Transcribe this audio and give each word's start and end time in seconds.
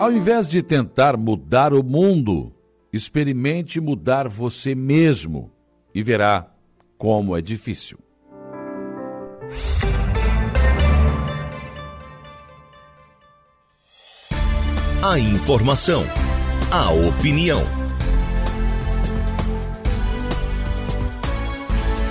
Ao 0.00 0.10
invés 0.10 0.48
de 0.48 0.62
tentar 0.62 1.14
mudar 1.14 1.74
o 1.74 1.82
mundo, 1.82 2.50
experimente 2.90 3.78
mudar 3.78 4.26
você 4.28 4.74
mesmo 4.74 5.50
e 5.94 6.02
verá 6.02 6.50
como 6.96 7.36
é 7.36 7.42
difícil. 7.42 7.98
A 15.04 15.18
informação, 15.18 16.02
a 16.72 16.90
opinião. 16.92 17.60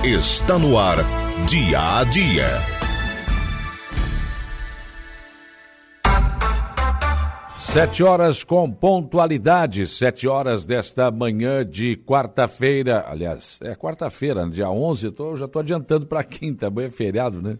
Está 0.03 0.59
no 0.59 0.77
ar, 0.77 0.97
dia 1.47 1.97
a 1.97 2.03
dia. 2.03 2.78
Sete 7.69 8.03
horas 8.03 8.43
com 8.43 8.69
pontualidade, 8.71 9.85
sete 9.85 10.27
horas 10.27 10.65
desta 10.65 11.11
manhã 11.11 11.63
de 11.63 11.95
quarta-feira. 11.97 13.05
Aliás, 13.07 13.59
é 13.61 13.75
quarta-feira, 13.75 14.49
dia 14.49 14.71
11, 14.71 15.11
tô, 15.11 15.35
já 15.35 15.45
estou 15.45 15.59
adiantando 15.59 16.07
para 16.07 16.23
quinta, 16.23 16.65
amanhã 16.65 16.87
é 16.87 16.91
feriado, 16.91 17.43
né? 17.43 17.53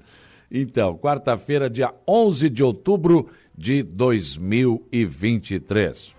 Então, 0.49 0.97
quarta-feira, 0.97 1.69
dia 1.69 1.93
11 2.07 2.49
de 2.49 2.63
outubro 2.63 3.27
de 3.55 3.83
2023. 3.83 6.15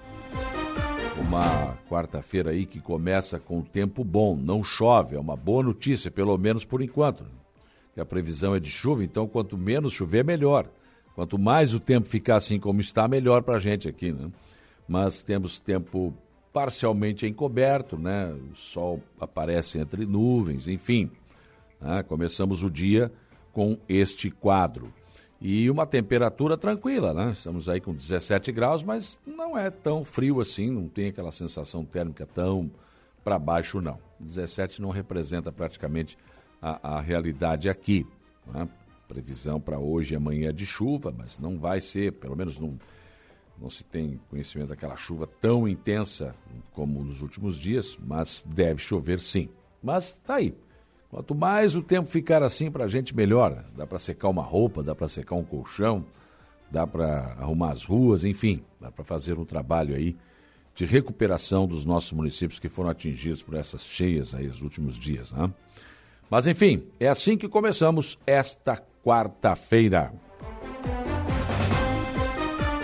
Uma 1.18 1.77
quarta-feira 1.88 2.52
aí 2.52 2.66
que 2.66 2.80
começa 2.80 3.41
com 3.41 3.60
tempo 3.60 4.04
bom, 4.04 4.36
não 4.36 4.62
chove, 4.62 5.16
é 5.16 5.20
uma 5.20 5.34
boa 5.34 5.64
notícia, 5.64 6.12
pelo 6.12 6.38
menos 6.38 6.64
por 6.64 6.80
enquanto. 6.80 7.24
Que 7.92 8.00
a 8.00 8.06
previsão 8.06 8.54
é 8.54 8.60
de 8.60 8.70
chuva, 8.70 9.02
então 9.02 9.27
quanto 9.27 9.58
menos 9.58 9.94
chover, 9.94 10.24
melhor. 10.24 10.70
Quanto 11.14 11.39
mais 11.39 11.75
o 11.75 11.80
tempo 11.80 12.08
ficar 12.08 12.36
assim 12.36 12.58
como 12.58 12.80
está, 12.80 13.06
melhor 13.08 13.42
para 13.42 13.56
a 13.56 13.61
gente 13.61 13.89
aqui, 13.89 14.12
né? 14.12 14.30
Mas 14.89 15.22
temos 15.22 15.58
tempo 15.58 16.14
parcialmente 16.53 17.27
encoberto, 17.27 17.98
né? 17.98 18.33
O 18.50 18.55
sol 18.55 19.03
aparece 19.20 19.78
entre 19.78 20.05
nuvens, 20.06 20.69
enfim. 20.69 21.11
Né? 21.81 22.03
Começamos 22.03 22.62
o 22.62 22.70
dia 22.70 23.12
com 23.53 23.78
este 23.88 24.31
quadro. 24.31 24.92
E 25.41 25.70
uma 25.70 25.86
temperatura 25.86 26.56
tranquila, 26.56 27.14
né? 27.14 27.31
Estamos 27.31 27.69
aí 27.69 27.81
com 27.81 27.94
17 27.94 28.53
graus, 28.53 28.83
mas 28.83 29.19
não 29.27 29.56
é 29.56 29.70
tão 29.70 30.05
frio 30.05 30.41
assim, 30.41 30.70
não 30.70 30.86
tem 30.86 31.08
aquela 31.08 31.33
sensação 31.33 31.84
térmica 31.84 32.27
tão 32.27 32.70
para 33.25 33.38
baixo, 33.38 33.81
não. 33.81 33.98
17 34.19 34.83
não 34.83 34.91
representa 34.91 35.50
praticamente 35.50 36.19
a, 36.61 36.97
a 36.97 37.00
realidade 37.00 37.70
aqui. 37.70 38.06
Né? 38.53 38.69
Previsão 39.11 39.61
para 39.61 39.77
hoje 39.77 40.14
e 40.14 40.16
amanhã 40.16 40.50
é 40.50 40.53
de 40.53 40.64
chuva, 40.64 41.12
mas 41.16 41.36
não 41.36 41.58
vai 41.58 41.80
ser, 41.80 42.12
pelo 42.12 42.36
menos 42.36 42.61
não, 42.61 42.78
não 43.61 43.69
se 43.69 43.83
tem 43.83 44.20
conhecimento 44.30 44.69
daquela 44.69 44.97
chuva 44.97 45.27
tão 45.27 45.66
intensa 45.66 46.33
como 46.72 47.03
nos 47.03 47.20
últimos 47.20 47.56
dias, 47.56 47.98
mas 48.06 48.44
deve 48.47 48.81
chover 48.81 49.19
sim. 49.19 49.48
Mas 49.83 50.12
tá 50.12 50.36
aí. 50.36 50.55
Quanto 51.11 51.34
mais 51.34 51.75
o 51.75 51.83
tempo 51.83 52.08
ficar 52.08 52.41
assim 52.41 52.70
para 52.70 52.84
a 52.84 52.86
gente, 52.88 53.16
melhor. 53.16 53.64
Dá 53.77 53.84
para 53.84 53.98
secar 53.98 54.28
uma 54.28 54.44
roupa, 54.44 54.81
dá 54.81 54.94
para 54.94 55.08
secar 55.08 55.34
um 55.34 55.42
colchão, 55.42 56.06
dá 56.70 56.86
para 56.86 57.34
arrumar 57.36 57.70
as 57.70 57.84
ruas, 57.84 58.25
enfim, 58.25 58.62
dá 58.81 58.92
para 58.92 59.05
fazer 59.05 59.36
um 59.41 59.44
trabalho 59.44 59.97
aí 59.97 60.16
de 60.72 60.86
recuperação 60.86 61.66
dos 61.66 61.84
nossos 61.84 62.12
municípios 62.12 62.61
que 62.61 62.69
foram 62.69 62.91
atingidos 62.91 63.42
por 63.42 63.56
essas 63.56 63.84
cheias 63.84 64.36
aí 64.36 64.47
nos 64.47 64.62
últimos 64.62 64.97
dias, 64.97 65.33
né? 65.33 65.53
Mas 66.31 66.47
enfim, 66.47 66.86
é 67.00 67.08
assim 67.08 67.36
que 67.36 67.48
começamos 67.48 68.16
esta 68.25 68.81
quarta-feira. 69.05 70.12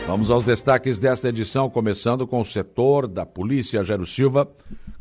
Vamos 0.06 0.30
aos 0.30 0.44
destaques 0.44 0.98
desta 0.98 1.28
edição, 1.28 1.68
começando 1.68 2.26
com 2.26 2.40
o 2.40 2.44
setor 2.44 3.08
da 3.08 3.26
Polícia 3.26 3.82
Gero 3.82 4.06
Silva. 4.06 4.48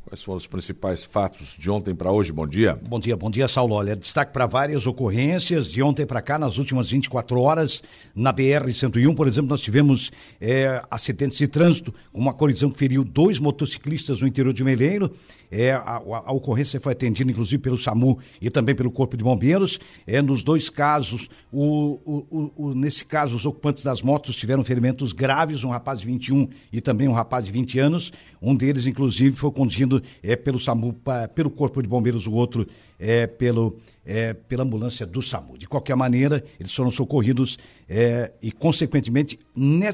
Quais 0.05 0.23
foram 0.23 0.37
os 0.37 0.45
principais 0.45 1.03
fatos 1.03 1.55
de 1.57 1.69
ontem 1.69 1.95
para 1.95 2.11
hoje? 2.11 2.31
Bom 2.31 2.45
dia. 2.45 2.77
Bom 2.87 2.99
dia, 2.99 3.17
bom 3.17 3.29
dia, 3.29 3.47
Saulo. 3.47 3.73
Olha, 3.73 3.95
destaque 3.95 4.31
para 4.31 4.45
várias 4.45 4.85
ocorrências 4.85 5.67
de 5.67 5.81
ontem 5.81 6.05
para 6.05 6.21
cá, 6.21 6.37
nas 6.37 6.59
últimas 6.59 6.89
24 6.89 7.39
horas, 7.41 7.81
na 8.15 8.31
BR-101, 8.31 9.15
por 9.15 9.27
exemplo, 9.27 9.49
nós 9.49 9.61
tivemos 9.61 10.11
é, 10.39 10.79
acidentes 10.91 11.39
de 11.39 11.47
trânsito, 11.47 11.93
uma 12.13 12.33
colisão 12.33 12.69
que 12.69 12.77
feriu 12.77 13.03
dois 13.03 13.39
motociclistas 13.39 14.21
no 14.21 14.27
interior 14.27 14.53
de 14.53 14.63
Meleiro. 14.63 15.11
É, 15.57 15.71
a, 15.71 16.01
a, 16.25 16.33
ocorrência 16.33 16.81
foi 16.81 16.91
atendida, 16.91 17.31
inclusive, 17.31 17.57
pelo 17.61 17.77
SAMU 17.77 18.19
e 18.41 18.49
também 18.49 18.75
pelo 18.75 18.91
Corpo 18.91 19.15
de 19.15 19.23
Bombeiros. 19.23 19.79
É, 20.05 20.21
nos 20.21 20.43
dois 20.43 20.69
casos, 20.69 21.29
o, 21.49 21.97
o, 22.05 22.51
o, 22.57 22.75
nesse 22.75 23.05
caso, 23.05 23.37
os 23.37 23.45
ocupantes 23.45 23.81
das 23.81 24.01
motos 24.01 24.35
tiveram 24.35 24.65
ferimentos 24.65 25.13
graves, 25.13 25.63
um 25.63 25.69
rapaz 25.69 26.01
de 26.01 26.07
21 26.07 26.49
e 26.73 26.81
também 26.81 27.07
um 27.07 27.13
rapaz 27.13 27.45
de 27.45 27.53
20 27.53 27.79
anos. 27.79 28.11
Um 28.41 28.53
deles, 28.53 28.85
inclusive, 28.85 29.33
foi 29.33 29.49
conduzido 29.49 30.03
é, 30.21 30.35
pelo 30.35 30.59
SAMU, 30.59 30.91
pra, 30.91 31.29
pelo 31.29 31.49
Corpo 31.49 31.81
de 31.81 31.87
Bombeiros, 31.87 32.27
o 32.27 32.33
outro 32.33 32.67
é, 32.99 33.25
pelo, 33.25 33.77
é, 34.05 34.33
pela 34.33 34.63
ambulância 34.63 35.05
do 35.05 35.21
SAMU. 35.21 35.57
De 35.57 35.67
qualquer 35.67 35.95
maneira, 35.95 36.43
eles 36.59 36.73
foram 36.73 36.91
socorridos 36.91 37.57
é, 37.87 38.31
e, 38.41 38.51
consequentemente, 38.51 39.39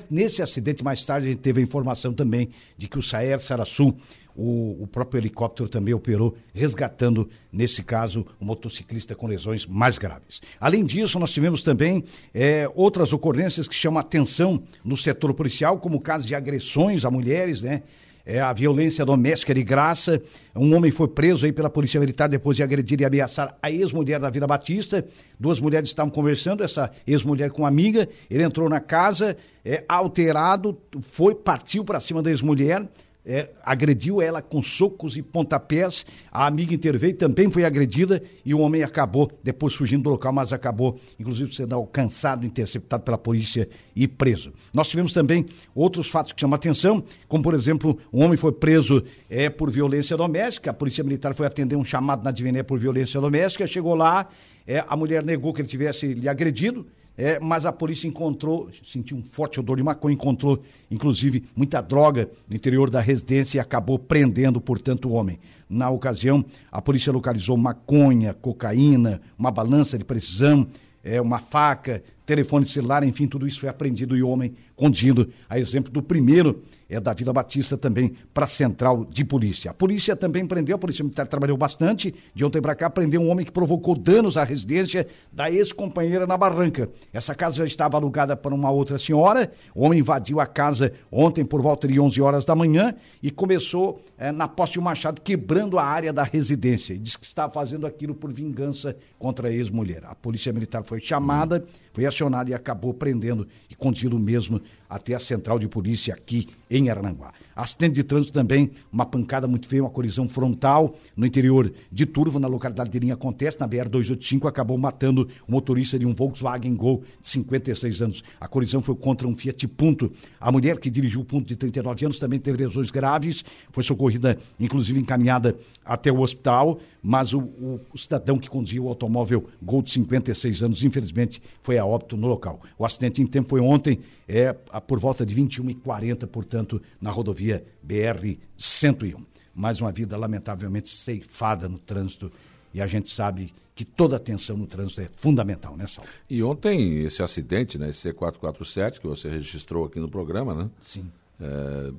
nesse 0.09 0.41
acidente, 0.41 0.83
mais 0.83 1.05
tarde, 1.05 1.27
a 1.27 1.29
gente 1.31 1.41
teve 1.41 1.59
a 1.59 1.63
informação 1.63 2.13
também 2.13 2.49
de 2.77 2.87
que 2.87 2.97
o 2.97 3.01
Saer 3.01 3.39
Saraçu 3.39 3.95
o, 4.41 4.83
o, 4.83 4.87
próprio 4.87 5.19
helicóptero 5.19 5.69
também 5.69 5.93
operou, 5.93 6.35
resgatando, 6.51 7.29
nesse 7.53 7.83
caso, 7.83 8.25
o 8.39 8.45
motociclista 8.45 9.13
com 9.13 9.27
lesões 9.27 9.67
mais 9.67 9.99
graves. 9.99 10.41
Além 10.59 10.83
disso, 10.83 11.19
nós 11.19 11.31
tivemos 11.31 11.61
também 11.61 12.03
é, 12.33 12.67
outras 12.73 13.13
ocorrências 13.13 13.67
que 13.67 13.75
chamam 13.75 13.99
atenção 13.99 14.63
no 14.83 14.97
setor 14.97 15.31
policial, 15.35 15.77
como 15.77 15.97
o 15.97 16.01
caso 16.01 16.25
de 16.25 16.33
agressões 16.33 17.05
a 17.05 17.11
mulheres, 17.11 17.61
né? 17.61 17.83
É, 18.23 18.39
a 18.39 18.53
violência 18.53 19.03
doméstica 19.03 19.51
de 19.51 19.63
graça. 19.63 20.21
Um 20.55 20.75
homem 20.75 20.91
foi 20.91 21.07
preso 21.07 21.43
aí 21.45 21.51
pela 21.51 21.71
Polícia 21.71 21.99
Militar 21.99 22.29
depois 22.29 22.55
de 22.55 22.61
agredir 22.61 23.01
e 23.01 23.05
ameaçar 23.05 23.57
a 23.59 23.71
ex-mulher 23.71 24.19
da 24.19 24.29
Vila 24.29 24.45
Batista. 24.45 25.03
Duas 25.39 25.59
mulheres 25.59 25.89
estavam 25.89 26.11
conversando, 26.11 26.63
essa 26.63 26.91
ex-mulher 27.05 27.49
com 27.49 27.63
uma 27.63 27.67
amiga. 27.67 28.07
Ele 28.29 28.43
entrou 28.43 28.69
na 28.69 28.79
casa, 28.79 29.35
é, 29.65 29.83
alterado, 29.89 30.77
foi, 31.01 31.33
partiu 31.33 31.83
para 31.83 31.99
cima 31.99 32.21
da 32.21 32.29
ex-mulher 32.29 32.87
é, 33.25 33.49
agrediu 33.63 34.21
ela 34.21 34.41
com 34.41 34.61
socos 34.61 35.15
e 35.15 35.21
pontapés. 35.21 36.05
A 36.31 36.47
amiga 36.47 36.73
interveio, 36.73 37.15
também 37.15 37.49
foi 37.49 37.63
agredida 37.63 38.21
e 38.43 38.53
o 38.53 38.59
homem 38.59 38.83
acabou, 38.83 39.29
depois 39.43 39.73
fugindo 39.73 40.03
do 40.03 40.09
local, 40.09 40.33
mas 40.33 40.51
acabou, 40.51 40.99
inclusive, 41.19 41.53
sendo 41.53 41.75
alcançado, 41.75 42.45
interceptado 42.45 43.03
pela 43.03 43.17
polícia 43.17 43.67
e 43.95 44.07
preso. 44.07 44.51
Nós 44.73 44.87
tivemos 44.87 45.13
também 45.13 45.45
outros 45.75 46.07
fatos 46.07 46.31
que 46.31 46.41
chamam 46.41 46.55
a 46.55 46.57
atenção, 46.57 47.03
como, 47.27 47.43
por 47.43 47.53
exemplo, 47.53 47.97
um 48.11 48.23
homem 48.23 48.37
foi 48.37 48.51
preso 48.51 49.03
é, 49.29 49.49
por 49.49 49.69
violência 49.69 50.17
doméstica. 50.17 50.71
A 50.71 50.73
polícia 50.73 51.03
militar 51.03 51.35
foi 51.35 51.45
atender 51.45 51.75
um 51.75 51.85
chamado 51.85 52.23
na 52.23 52.31
Diviné 52.31 52.63
por 52.63 52.79
violência 52.79 53.19
doméstica. 53.21 53.67
Chegou 53.67 53.95
lá, 53.95 54.27
é, 54.65 54.83
a 54.87 54.95
mulher 54.95 55.23
negou 55.23 55.53
que 55.53 55.61
ele 55.61 55.67
tivesse 55.67 56.13
lhe 56.13 56.27
agredido 56.27 56.87
é, 57.21 57.39
mas 57.39 57.67
a 57.67 57.71
polícia 57.71 58.07
encontrou, 58.07 58.71
sentiu 58.83 59.15
um 59.15 59.21
forte 59.21 59.59
odor 59.59 59.77
de 59.77 59.83
maconha, 59.83 60.15
encontrou, 60.15 60.63
inclusive, 60.89 61.43
muita 61.55 61.79
droga 61.79 62.27
no 62.49 62.55
interior 62.55 62.89
da 62.89 62.99
residência 62.99 63.57
e 63.57 63.61
acabou 63.61 63.99
prendendo, 63.99 64.59
portanto, 64.59 65.07
o 65.07 65.11
homem. 65.11 65.37
Na 65.69 65.87
ocasião, 65.91 66.43
a 66.71 66.81
polícia 66.81 67.13
localizou 67.13 67.55
maconha, 67.55 68.33
cocaína, 68.33 69.21
uma 69.37 69.51
balança 69.51 69.99
de 69.99 70.03
precisão, 70.03 70.65
é, 71.03 71.21
uma 71.21 71.37
faca, 71.37 72.03
telefone 72.25 72.65
celular, 72.65 73.03
enfim, 73.03 73.27
tudo 73.27 73.47
isso 73.47 73.59
foi 73.59 73.69
apreendido 73.69 74.17
e 74.17 74.23
o 74.23 74.29
homem 74.29 74.55
conduzindo, 74.75 75.29
a 75.47 75.59
exemplo 75.59 75.91
do 75.91 76.01
primeiro 76.01 76.63
é 76.91 76.99
da 76.99 77.13
Vila 77.13 77.31
Batista 77.31 77.77
também 77.77 78.13
para 78.33 78.43
a 78.43 78.47
central 78.47 79.05
de 79.05 79.23
polícia. 79.23 79.71
A 79.71 79.73
polícia 79.73 80.13
também 80.13 80.45
prendeu, 80.45 80.75
a 80.75 80.79
polícia 80.79 81.03
militar 81.03 81.25
trabalhou 81.25 81.57
bastante, 81.57 82.13
de 82.35 82.43
ontem 82.43 82.61
para 82.61 82.75
cá 82.75 82.89
prendeu 82.89 83.21
um 83.21 83.29
homem 83.29 83.45
que 83.45 83.51
provocou 83.51 83.97
danos 83.97 84.35
à 84.35 84.43
residência 84.43 85.07
da 85.31 85.49
ex-companheira 85.49 86.27
na 86.27 86.37
Barranca. 86.37 86.89
Essa 87.13 87.33
casa 87.33 87.55
já 87.55 87.65
estava 87.65 87.95
alugada 87.95 88.35
para 88.35 88.53
uma 88.53 88.69
outra 88.69 88.97
senhora, 88.97 89.49
o 89.73 89.85
homem 89.85 89.99
invadiu 89.99 90.41
a 90.41 90.45
casa 90.45 90.91
ontem 91.09 91.45
por 91.45 91.61
volta 91.61 91.87
de 91.87 91.97
11 91.97 92.21
horas 92.21 92.45
da 92.45 92.53
manhã 92.55 92.93
e 93.23 93.31
começou 93.31 94.03
é, 94.17 94.31
na 94.31 94.47
posse 94.47 94.73
de 94.73 94.79
um 94.79 94.83
machado 94.83 95.21
quebrando 95.21 95.79
a 95.79 95.85
área 95.85 96.11
da 96.11 96.23
residência. 96.23 96.93
E 96.93 96.99
disse 96.99 97.17
que 97.17 97.25
estava 97.25 97.53
fazendo 97.53 97.87
aquilo 97.87 98.13
por 98.13 98.33
vingança 98.33 98.97
contra 99.17 99.47
a 99.47 99.51
ex-mulher. 99.51 100.03
A 100.03 100.13
polícia 100.13 100.51
militar 100.51 100.83
foi 100.83 100.99
chamada, 100.99 101.63
foi 101.93 102.05
acionada 102.05 102.49
e 102.49 102.53
acabou 102.53 102.93
prendendo 102.93 103.47
e 103.69 103.75
conduzindo 103.75 104.19
mesmo 104.19 104.61
até 104.91 105.15
a 105.15 105.19
central 105.19 105.57
de 105.57 105.69
polícia 105.69 106.13
aqui 106.13 106.49
em 106.69 106.89
Arananguá. 106.89 107.33
Acidente 107.61 107.93
de 107.93 108.03
trânsito 108.03 108.33
também, 108.33 108.71
uma 108.91 109.05
pancada 109.05 109.47
muito 109.47 109.67
feia, 109.67 109.83
uma 109.83 109.89
colisão 109.91 110.27
frontal 110.27 110.95
no 111.15 111.27
interior 111.27 111.71
de 111.91 112.07
Turvo, 112.07 112.39
na 112.39 112.47
localidade 112.47 112.89
de 112.89 112.97
Linha 112.97 113.13
Acontece, 113.13 113.59
na 113.59 113.69
BR-285, 113.69 114.47
acabou 114.47 114.79
matando 114.79 115.29
o 115.47 115.51
motorista 115.51 115.99
de 115.99 116.07
um 116.07 116.11
Volkswagen 116.11 116.75
Gol 116.75 117.03
de 117.21 117.27
56 117.27 118.01
anos. 118.01 118.23
A 118.39 118.47
colisão 118.47 118.81
foi 118.81 118.95
contra 118.95 119.27
um 119.27 119.35
Fiat 119.35 119.67
Punto. 119.67 120.11
A 120.39 120.51
mulher 120.51 120.79
que 120.79 120.89
dirigiu 120.89 121.21
o 121.21 121.25
Punto 121.25 121.47
de 121.47 121.55
39 121.55 122.05
anos 122.05 122.19
também 122.19 122.39
teve 122.39 122.65
lesões 122.65 122.89
graves, 122.89 123.45
foi 123.71 123.83
socorrida, 123.83 124.39
inclusive 124.59 124.99
encaminhada 124.99 125.55
até 125.85 126.11
o 126.11 126.21
hospital, 126.21 126.79
mas 127.03 127.31
o, 127.31 127.41
o, 127.41 127.79
o 127.93 127.97
cidadão 127.97 128.39
que 128.39 128.49
conduzia 128.49 128.81
o 128.81 128.87
automóvel 128.87 129.47
Gol 129.61 129.83
de 129.83 129.91
56 129.91 130.63
anos, 130.63 130.83
infelizmente, 130.83 131.41
foi 131.61 131.77
a 131.77 131.85
óbito 131.85 132.17
no 132.17 132.27
local. 132.27 132.59
O 132.75 132.85
acidente 132.85 133.21
em 133.21 133.27
tempo 133.27 133.49
foi 133.49 133.59
ontem, 133.59 133.99
é 134.27 134.53
por 134.53 134.99
volta 134.99 135.25
de 135.25 135.35
21h40, 135.35 136.25
portanto, 136.27 136.81
na 137.01 137.11
rodovia 137.11 137.50
BR-101. 137.85 139.25
Mais 139.53 139.81
uma 139.81 139.91
vida 139.91 140.17
lamentavelmente 140.17 140.89
ceifada 140.89 141.67
no 141.67 141.77
trânsito 141.77 142.31
e 142.73 142.81
a 142.81 142.87
gente 142.87 143.09
sabe 143.09 143.53
que 143.75 143.83
toda 143.83 144.15
atenção 144.15 144.55
no 144.57 144.67
trânsito 144.67 145.01
é 145.01 145.09
fundamental, 145.15 145.75
né, 145.75 145.87
Saulo? 145.87 146.09
E 146.29 146.43
ontem 146.43 147.03
esse 147.03 147.23
acidente, 147.23 147.77
né, 147.77 147.89
esse 147.89 148.11
C447, 148.11 148.99
que 148.99 149.07
você 149.07 149.29
registrou 149.29 149.85
aqui 149.85 149.99
no 149.99 150.09
programa, 150.09 150.53
né? 150.53 150.69
Sim. 150.79 151.11
É, 151.39 151.91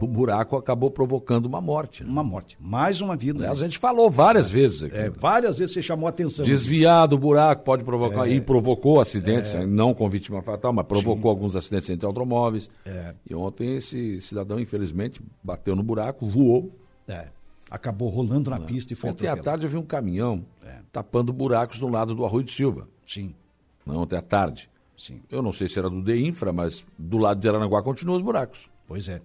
o 0.00 0.06
buraco 0.06 0.56
acabou 0.56 0.90
provocando 0.90 1.46
uma 1.46 1.60
morte. 1.60 2.04
Né? 2.04 2.10
Uma 2.10 2.22
morte. 2.22 2.56
Mais 2.60 3.00
uma 3.00 3.16
vida. 3.16 3.40
Né? 3.40 3.48
A 3.48 3.54
gente 3.54 3.78
falou 3.78 4.10
várias 4.10 4.50
é, 4.50 4.52
vezes 4.52 4.84
aqui. 4.84 4.96
É, 4.96 5.10
várias 5.10 5.58
vezes 5.58 5.74
você 5.74 5.82
chamou 5.82 6.06
a 6.06 6.10
atenção. 6.10 6.44
Desviado 6.44 7.16
o 7.16 7.18
buraco 7.18 7.64
pode 7.64 7.84
provocar, 7.84 8.28
é, 8.28 8.32
e 8.32 8.40
provocou 8.40 9.00
acidentes, 9.00 9.54
é. 9.54 9.66
não 9.66 9.94
com 9.94 10.08
vítima 10.08 10.42
fatal, 10.42 10.72
mas 10.72 10.86
provocou 10.86 11.30
Sim. 11.30 11.36
alguns 11.36 11.56
acidentes 11.56 11.90
entre 11.90 12.06
automóveis. 12.06 12.70
É. 12.84 13.14
E 13.28 13.34
ontem 13.34 13.76
esse 13.76 14.20
cidadão, 14.20 14.60
infelizmente, 14.60 15.20
bateu 15.42 15.74
no 15.74 15.82
buraco, 15.82 16.26
voou. 16.26 16.70
É 17.08 17.26
acabou 17.70 18.08
rolando 18.08 18.50
na 18.50 18.58
pista 18.58 18.92
e 18.92 18.96
foi 18.96 19.10
Ontem 19.10 19.28
à 19.28 19.36
tarde 19.36 19.64
eu 19.64 19.70
vi 19.70 19.76
um 19.76 19.84
caminhão 19.84 20.44
tapando 20.90 21.32
buracos 21.32 21.80
no 21.80 21.88
lado 21.88 22.16
do 22.16 22.24
Arroio 22.24 22.42
de 22.42 22.50
Silva. 22.50 22.88
Sim. 23.06 23.32
Ontem 23.86 24.16
à 24.16 24.22
tarde. 24.22 24.68
Sim. 24.96 25.22
Eu 25.30 25.40
não 25.40 25.52
sei 25.52 25.68
se 25.68 25.78
era 25.78 25.88
do 25.88 26.02
DEINFRA, 26.02 26.52
mas 26.52 26.86
do 26.98 27.16
lado 27.16 27.40
de 27.40 27.48
Aranaguá 27.48 27.82
continuam 27.82 28.16
os 28.16 28.22
buracos. 28.22 28.68
Pois 28.86 29.08
é. 29.08 29.22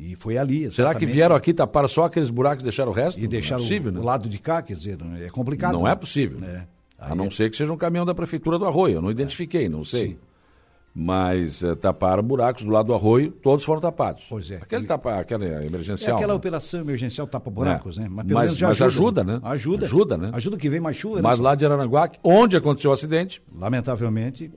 E 0.00 0.16
foi 0.16 0.38
ali. 0.38 0.64
Exatamente. 0.64 0.74
Será 0.74 0.94
que 0.94 1.06
vieram 1.06 1.36
aqui 1.36 1.52
tapar 1.52 1.88
só 1.88 2.04
aqueles 2.04 2.30
buracos 2.30 2.62
e 2.62 2.64
deixaram 2.64 2.90
o 2.90 2.94
resto? 2.94 3.20
E 3.20 3.28
deixaram 3.28 3.62
é 3.62 3.66
possível, 3.66 3.90
o, 3.90 3.94
né? 3.94 4.00
o, 4.00 4.02
lado 4.02 4.28
de 4.28 4.38
cá, 4.38 4.62
quer 4.62 4.72
dizer, 4.72 4.98
é 5.20 5.28
complicado. 5.28 5.74
Não 5.74 5.82
né? 5.82 5.92
é 5.92 5.94
possível. 5.94 6.42
É. 6.42 6.66
A 6.98 7.14
não 7.14 7.26
é... 7.26 7.30
ser 7.30 7.50
que 7.50 7.56
seja 7.56 7.72
um 7.72 7.76
caminhão 7.76 8.06
da 8.06 8.14
prefeitura 8.14 8.58
do 8.58 8.64
Arroio. 8.64 8.96
Eu 8.96 9.02
não 9.02 9.10
identifiquei, 9.10 9.68
não 9.68 9.84
sei. 9.84 10.08
Sim 10.08 10.16
mas 10.94 11.62
é, 11.62 11.74
taparam 11.74 12.22
buracos 12.22 12.64
do 12.64 12.70
lado 12.70 12.86
do 12.86 12.94
arroio, 12.94 13.30
todos 13.30 13.64
foram 13.64 13.80
tapados. 13.80 14.26
Pois 14.28 14.50
é. 14.50 14.56
Aquele 14.56 14.86
tapa, 14.86 15.18
aquela 15.18 15.44
emergencial. 15.64 16.16
É 16.16 16.16
aquela 16.16 16.32
né? 16.32 16.36
operação 16.36 16.80
emergencial 16.80 17.26
tapa-buracos, 17.26 17.98
é. 17.98 18.02
né? 18.02 18.08
Mas, 18.10 18.26
mas, 18.26 18.60
mas 18.60 18.82
ajuda, 18.82 19.22
né? 19.22 19.40
Ajuda. 19.42 19.86
Ajuda, 19.86 20.16
né? 20.16 20.30
Ajuda 20.32 20.56
que 20.56 20.68
vem 20.68 20.80
mais 20.80 20.96
chuva. 20.96 21.22
Mas 21.22 21.38
lá 21.38 21.54
de 21.54 21.64
Aranaguá, 21.64 22.10
onde 22.24 22.56
aconteceu 22.56 22.90
o 22.90 22.94
acidente... 22.94 23.40
Lamentavelmente... 23.54 24.50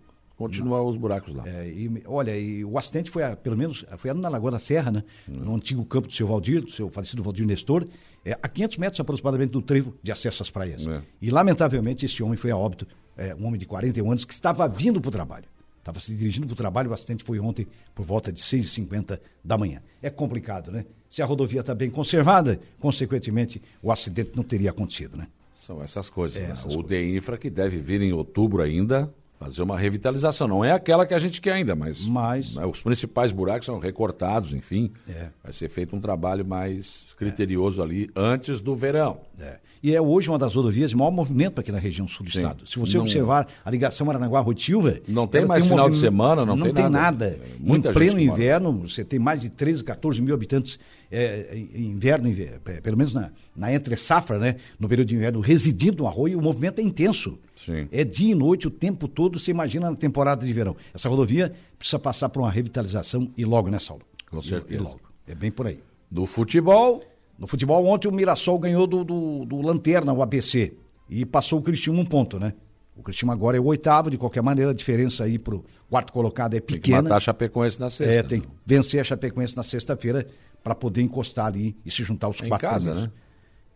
Continua 0.48 0.82
os 0.82 0.98
buracos 0.98 1.34
lá. 1.34 1.44
É, 1.48 1.68
e, 1.68 2.04
olha, 2.06 2.38
e 2.38 2.64
o 2.66 2.78
acidente 2.78 3.10
foi, 3.10 3.24
pelo 3.38 3.58
menos, 3.58 3.86
foi 3.98 4.14
na 4.14 4.30
Lagoa 4.30 4.52
da 4.52 4.60
Serra, 4.60 4.92
né? 4.92 5.04
Hum. 5.28 5.34
No 5.38 5.56
antigo 5.56 5.84
campo 5.86 6.08
do 6.08 6.14
seu 6.14 6.28
Valdir, 6.28 6.62
do 6.62 6.72
seu 6.72 6.90
falecido 6.90 7.24
Valdir 7.24 7.46
Nestor, 7.46 7.88
é, 8.26 8.38
a 8.42 8.48
500 8.48 8.78
metros 8.78 9.00
aproximadamente 9.00 9.52
do 9.52 9.62
trevo 9.62 9.96
de 10.02 10.12
acesso 10.12 10.44
às 10.44 10.50
praias. 10.50 10.86
É. 10.86 11.02
E, 11.22 11.30
lamentavelmente, 11.30 12.06
esse 12.06 12.22
homem 12.22 12.38
foi 12.38 12.52
a 12.52 12.58
óbito, 12.58 12.88
é, 13.18 13.34
um 13.36 13.46
homem 13.46 13.60
de 13.60 13.66
41 13.66 14.10
anos 14.10 14.26
que 14.26 14.34
estava 14.34 14.68
vindo 14.68 15.00
para 15.00 15.10
o 15.10 15.12
trabalho. 15.12 15.46
Estava 15.80 16.00
se 16.00 16.16
dirigindo 16.16 16.48
para 16.48 16.54
o 16.54 16.58
trabalho, 16.58 16.90
o 16.92 16.94
acidente 16.94 17.26
foi 17.26 17.40
ontem 17.40 17.68
por 17.94 18.06
volta 18.06 18.32
de 18.32 18.40
6h50 18.40 19.20
da 19.44 19.58
manhã. 19.58 19.82
É 20.02 20.10
complicado, 20.10 20.72
né? 20.72 20.86
Se 21.10 21.22
a 21.22 21.26
rodovia 21.26 21.60
está 21.60 21.76
bem 21.76 21.90
conservada, 21.90 22.60
consequentemente, 22.80 23.62
o 23.82 23.92
acidente 23.92 24.32
não 24.34 24.44
teria 24.44 24.70
acontecido, 24.70 25.18
né? 25.18 25.28
São 25.54 25.84
essas 25.84 26.10
coisas. 26.10 26.42
É, 26.42 26.48
né? 26.48 26.52
essas 26.54 26.74
o 26.74 26.80
coisas. 26.80 26.86
DEINFRA 26.86 27.38
que 27.38 27.50
deve 27.50 27.78
vir 27.78 28.02
em 28.02 28.14
outubro 28.14 28.62
ainda 28.62 29.14
fazer 29.44 29.62
uma 29.62 29.78
revitalização. 29.78 30.48
Não 30.48 30.64
é 30.64 30.72
aquela 30.72 31.06
que 31.06 31.14
a 31.14 31.20
gente 31.20 31.42
quer 31.42 31.54
ainda, 31.54 31.76
mas, 31.76 32.06
mas... 32.06 32.56
Né, 32.56 32.66
os 32.66 32.82
principais 32.82 33.32
buracos 33.32 33.66
são 33.66 33.80
recortados, 33.80 34.54
enfim. 34.54 34.92
É. 35.08 35.30
Vai 35.44 35.54
ser 35.54 35.70
feito 35.70 35.96
um 35.96 36.00
trabalho 36.00 36.46
mais 36.46 37.06
criterioso 37.18 37.82
é. 37.82 37.86
ali 37.86 38.10
antes 38.16 38.62
do 38.62 38.76
verão. 38.76 39.22
É 39.40 39.58
e 39.84 39.94
é 39.94 40.02
hoje 40.02 40.30
uma 40.30 40.40
das 40.40 40.56
rodovias 40.56 40.92
de 40.92 40.96
maior 40.96 41.12
movimento 41.12 41.60
aqui 41.60 41.70
na 41.70 41.78
região 41.78 42.08
sul 42.08 42.26
do 42.26 42.32
Sim. 42.32 42.40
estado. 42.40 42.66
Se 42.66 42.80
você 42.80 42.96
não, 42.96 43.04
observar 43.04 43.46
a 43.66 43.70
ligação 43.70 44.10
Aranaguá-Rotilva... 44.10 45.02
Não 45.06 45.28
tem 45.28 45.46
mais 45.46 45.66
tem 45.66 45.74
um 45.74 45.76
final 45.76 45.90
de 45.90 45.98
semana, 45.98 46.46
não, 46.46 46.56
não 46.56 46.68
tem, 46.68 46.76
tem 46.76 46.84
nada. 46.86 47.02
nada. 47.02 47.26
É, 47.26 47.40
muita 47.60 47.90
em 47.90 47.94
pleno 47.94 48.18
inverno, 48.18 48.72
mora. 48.72 48.88
você 48.88 49.04
tem 49.04 49.20
mais 49.20 49.42
de 49.42 49.50
13, 49.50 49.84
14 49.84 50.22
mil 50.22 50.34
habitantes 50.34 50.80
é, 51.12 51.66
em 51.76 51.88
inverno, 51.88 52.30
é, 52.30 52.80
pelo 52.80 52.96
menos 52.96 53.14
na, 53.14 53.30
na 53.54 53.74
entre-safra, 53.74 54.40
né? 54.40 54.56
no 54.80 54.88
período 54.88 55.10
de 55.10 55.16
inverno, 55.16 55.42
residindo 55.42 56.04
no 56.04 56.08
arroio, 56.08 56.40
o 56.40 56.42
movimento 56.42 56.80
é 56.80 56.82
intenso. 56.82 57.38
Sim. 57.54 57.90
É 57.92 58.06
dia 58.06 58.32
e 58.32 58.36
noite 58.36 58.70
o 58.70 58.72
tempo 58.72 59.06
todo, 59.06 59.38
você 59.38 59.52
imagina 59.52 59.92
na 59.92 59.98
temporada 59.98 60.46
de 60.46 60.54
verão. 60.54 60.78
Essa 60.94 61.10
rodovia 61.10 61.54
precisa 61.78 62.00
passar 62.00 62.30
por 62.30 62.40
uma 62.40 62.50
revitalização 62.50 63.30
e 63.38 63.44
logo, 63.44 63.70
né, 63.70 63.80
Saulo? 63.80 64.04
Com 64.32 64.42
certeza. 64.42 64.76
E, 64.76 64.78
e 64.78 64.80
logo. 64.82 65.02
É 65.28 65.36
bem 65.36 65.52
por 65.52 65.68
aí. 65.68 65.80
Do 66.10 66.26
futebol, 66.26 67.04
no 67.38 67.48
futebol, 67.48 67.86
ontem 67.86 68.08
o 68.08 68.12
Mirassol 68.12 68.60
ganhou 68.60 68.86
do, 68.86 69.04
do, 69.04 69.46
do 69.46 69.62
Lanterna, 69.62 70.14
o 70.14 70.22
ABC, 70.22 70.74
e 71.10 71.26
passou 71.26 71.60
o 71.60 71.62
Cristiano 71.62 72.00
um 72.00 72.06
ponto, 72.06 72.40
né? 72.40 72.54
O 72.96 73.02
Cristiano 73.02 73.32
agora 73.32 73.58
é 73.58 73.60
o 73.60 73.66
oitavo, 73.66 74.10
de 74.10 74.18
qualquer 74.18 74.44
maneira, 74.44 74.72
a 74.72 74.74
diferença 74.74 75.24
aí 75.24 75.40
pro 75.40 75.66
quarto 75.90 76.14
colocado 76.14 76.54
é 76.54 76.60
pequena. 76.60 76.82
Tem 76.82 76.92
que 76.92 77.04
matar 77.04 77.16
a 77.18 77.20
Chapecoense 77.20 77.80
na 77.80 77.90
sexta. 77.90 78.20
É, 78.20 78.24
tem 78.24 78.40
que 78.40 78.48
vencer 78.66 79.02
a 79.02 79.04
Chapecoense 79.04 79.58
na 79.58 79.64
sexta-feira 79.64 80.28
para 80.64 80.76
poder 80.76 81.02
encostar 81.02 81.48
ali 81.48 81.76
e 81.84 81.90
se 81.90 82.04
juntar 82.04 82.28
aos 82.28 82.42
é 82.42 82.48
quatro. 82.48 82.68
Em 82.68 82.70
casa, 82.70 82.94
né? 82.94 83.12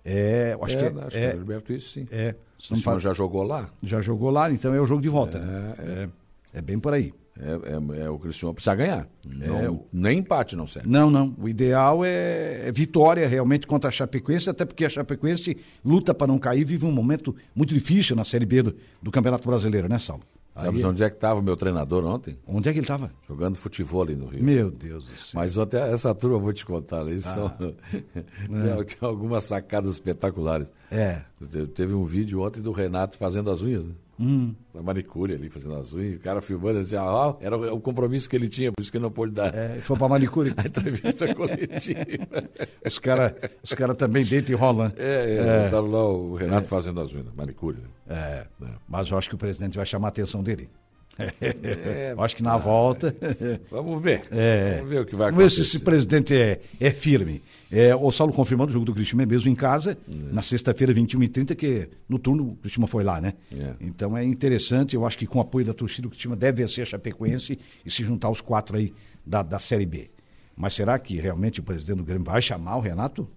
É, 0.05 0.57
acho 0.61 0.75
é, 0.75 0.77
que 0.77 0.85
é. 0.85 1.03
Acho 1.03 1.17
é, 1.17 1.61
que 1.61 1.73
é 1.73 1.75
isso, 1.75 1.89
sim. 1.89 2.07
É. 2.11 2.35
O 2.71 2.75
senhor 2.75 2.99
já 2.99 3.13
jogou 3.13 3.43
lá? 3.43 3.69
Já 3.83 4.01
jogou 4.01 4.29
lá, 4.29 4.49
então 4.51 4.73
é 4.73 4.79
o 4.79 4.85
jogo 4.85 5.01
de 5.01 5.09
volta. 5.09 5.37
É, 5.37 5.41
né? 5.41 6.09
é. 6.53 6.59
é 6.59 6.61
bem 6.61 6.79
por 6.79 6.93
aí. 6.93 7.13
É, 7.39 7.99
é, 7.99 8.05
é, 8.05 8.09
o 8.09 8.17
Cristiano 8.17 8.53
precisa 8.53 8.75
ganhar. 8.75 9.07
Não, 9.25 9.57
é, 9.57 9.79
nem 9.93 10.19
empate 10.19 10.55
não 10.55 10.65
serve. 10.65 10.89
Não, 10.89 11.09
não. 11.09 11.35
O 11.37 11.47
ideal 11.47 12.03
é, 12.03 12.67
é, 12.67 12.71
vitória 12.71 13.27
realmente 13.27 13.67
contra 13.67 13.89
a 13.89 13.91
Chapecoense, 13.91 14.49
até 14.49 14.65
porque 14.65 14.85
a 14.85 14.89
Chapecoense 14.89 15.57
luta 15.83 16.13
para 16.13 16.27
não 16.27 16.39
cair, 16.39 16.63
vive 16.63 16.85
um 16.85 16.91
momento 16.91 17.35
muito 17.55 17.73
difícil 17.73 18.15
na 18.15 18.23
Série 18.23 18.45
B 18.45 18.63
do, 18.63 18.75
do 19.01 19.11
Campeonato 19.11 19.47
Brasileiro, 19.47 19.87
né, 19.87 19.99
Saulo? 19.99 20.23
Sabe 20.55 20.83
onde 20.83 21.03
é 21.03 21.09
que 21.09 21.15
estava 21.15 21.39
o 21.39 21.43
meu 21.43 21.55
treinador 21.55 22.03
ontem? 22.03 22.37
Onde 22.47 22.67
é 22.67 22.73
que 22.73 22.79
ele 22.79 22.83
estava? 22.83 23.11
Jogando 23.27 23.57
futebol 23.57 24.01
ali 24.01 24.15
no 24.15 24.25
Rio. 24.25 24.43
Meu 24.43 24.71
Deus 24.71 25.05
do 25.05 25.15
céu. 25.15 25.39
Mas 25.39 25.55
ontem, 25.55 25.77
essa 25.79 26.15
turma, 26.15 26.37
eu 26.37 26.41
vou 26.41 26.51
te 26.51 26.65
contar, 26.65 27.01
eles 27.01 27.27
ah. 27.27 27.33
são... 27.59 27.75
é. 28.81 28.83
Tinha 28.83 29.07
algumas 29.07 29.43
sacadas 29.43 29.93
espetaculares. 29.93 30.73
É. 30.89 31.21
Teve 31.75 31.93
um 31.93 32.03
vídeo 32.03 32.41
ontem 32.41 32.59
do 32.59 32.71
Renato 32.71 33.17
fazendo 33.17 33.51
as 33.51 33.61
unhas, 33.61 33.85
né? 33.85 33.93
Hum. 34.19 34.55
Na 34.73 34.81
manicure 34.81 35.33
ali, 35.33 35.49
fazendo 35.49 35.75
as 35.75 35.93
unhas, 35.93 36.15
o 36.15 36.19
cara 36.19 36.41
filmando 36.41 36.79
assim, 36.79 36.95
ah, 36.95 37.35
era 37.39 37.55
o 37.73 37.79
compromisso 37.79 38.29
que 38.29 38.35
ele 38.35 38.47
tinha, 38.47 38.71
por 38.71 38.81
isso 38.81 38.91
que 38.91 38.97
ele 38.97 39.03
não 39.03 39.11
pôde 39.11 39.33
dar. 39.33 39.53
É, 39.53 39.79
foi 39.79 39.97
pra 39.97 40.07
manicure. 40.07 40.53
a 40.57 40.67
entrevista 40.67 41.33
coletiva. 41.35 41.99
os 42.85 42.99
caras 42.99 43.33
os 43.63 43.73
cara 43.73 43.93
também 43.93 44.25
deitam 44.25 44.53
e 44.53 44.57
rolam. 44.57 44.91
É, 44.97 45.69
é, 45.69 45.75
é. 45.75 45.79
lá 45.79 46.07
o 46.07 46.35
Renato 46.35 46.65
é. 46.65 46.67
fazendo 46.67 46.99
as 46.99 47.13
unhas, 47.13 47.27
manicure. 47.35 47.77
Né? 47.77 48.47
É. 48.61 48.65
é. 48.65 48.69
Mas 48.87 49.09
eu 49.09 49.17
acho 49.17 49.29
que 49.29 49.35
o 49.35 49.37
presidente 49.37 49.77
vai 49.77 49.85
chamar 49.85 50.07
a 50.07 50.09
atenção 50.09 50.41
dele. 50.41 50.69
É, 51.19 52.15
acho 52.17 52.35
que 52.35 52.43
na 52.43 52.57
volta. 52.57 53.15
Vamos 53.69 54.01
ver. 54.01 54.23
É, 54.31 54.75
vamos 54.77 54.89
ver 54.89 55.01
o 55.01 55.05
que 55.05 55.15
vai 55.15 55.29
acontecer. 55.29 55.31
Vamos 55.31 55.43
ver 55.43 55.49
se 55.49 55.61
esse 55.61 55.83
presidente 55.83 56.35
é, 56.35 56.61
é 56.79 56.91
firme. 56.91 57.43
É, 57.71 57.95
o 57.95 58.11
Saulo 58.11 58.31
confirmando 58.31 58.69
o 58.69 58.73
jogo 58.73 58.85
do 58.85 58.93
Cristiano 58.93 59.21
é 59.21 59.25
mesmo 59.25 59.49
em 59.49 59.55
casa, 59.55 59.97
é. 60.09 60.33
na 60.33 60.41
sexta-feira, 60.41 60.93
21h30, 60.93 61.55
que 61.55 61.89
no 62.07 62.17
turno 62.17 62.51
o 62.51 62.55
Cristiano 62.55 62.87
foi 62.87 63.03
lá, 63.03 63.19
né? 63.19 63.33
É. 63.53 63.75
Então 63.81 64.17
é 64.17 64.23
interessante, 64.23 64.95
eu 64.95 65.05
acho 65.05 65.17
que 65.17 65.27
com 65.27 65.39
o 65.39 65.41
apoio 65.41 65.65
da 65.65 65.73
torcida, 65.73 66.07
o 66.07 66.09
Cristiano 66.09 66.35
deve 66.35 66.63
vencer 66.63 66.83
a 66.83 66.85
Chapecoense 66.85 67.59
e 67.85 67.91
se 67.91 68.03
juntar 68.03 68.29
aos 68.29 68.41
quatro 68.41 68.77
aí 68.77 68.93
da, 69.25 69.43
da 69.43 69.59
Série 69.59 69.85
B. 69.85 70.09
Mas 70.55 70.73
será 70.73 70.97
que 70.97 71.17
realmente 71.17 71.59
o 71.59 71.63
presidente 71.63 71.97
do 71.97 72.03
Grêmio 72.03 72.23
vai 72.23 72.41
chamar 72.41 72.77
o 72.77 72.79
Renato? 72.79 73.29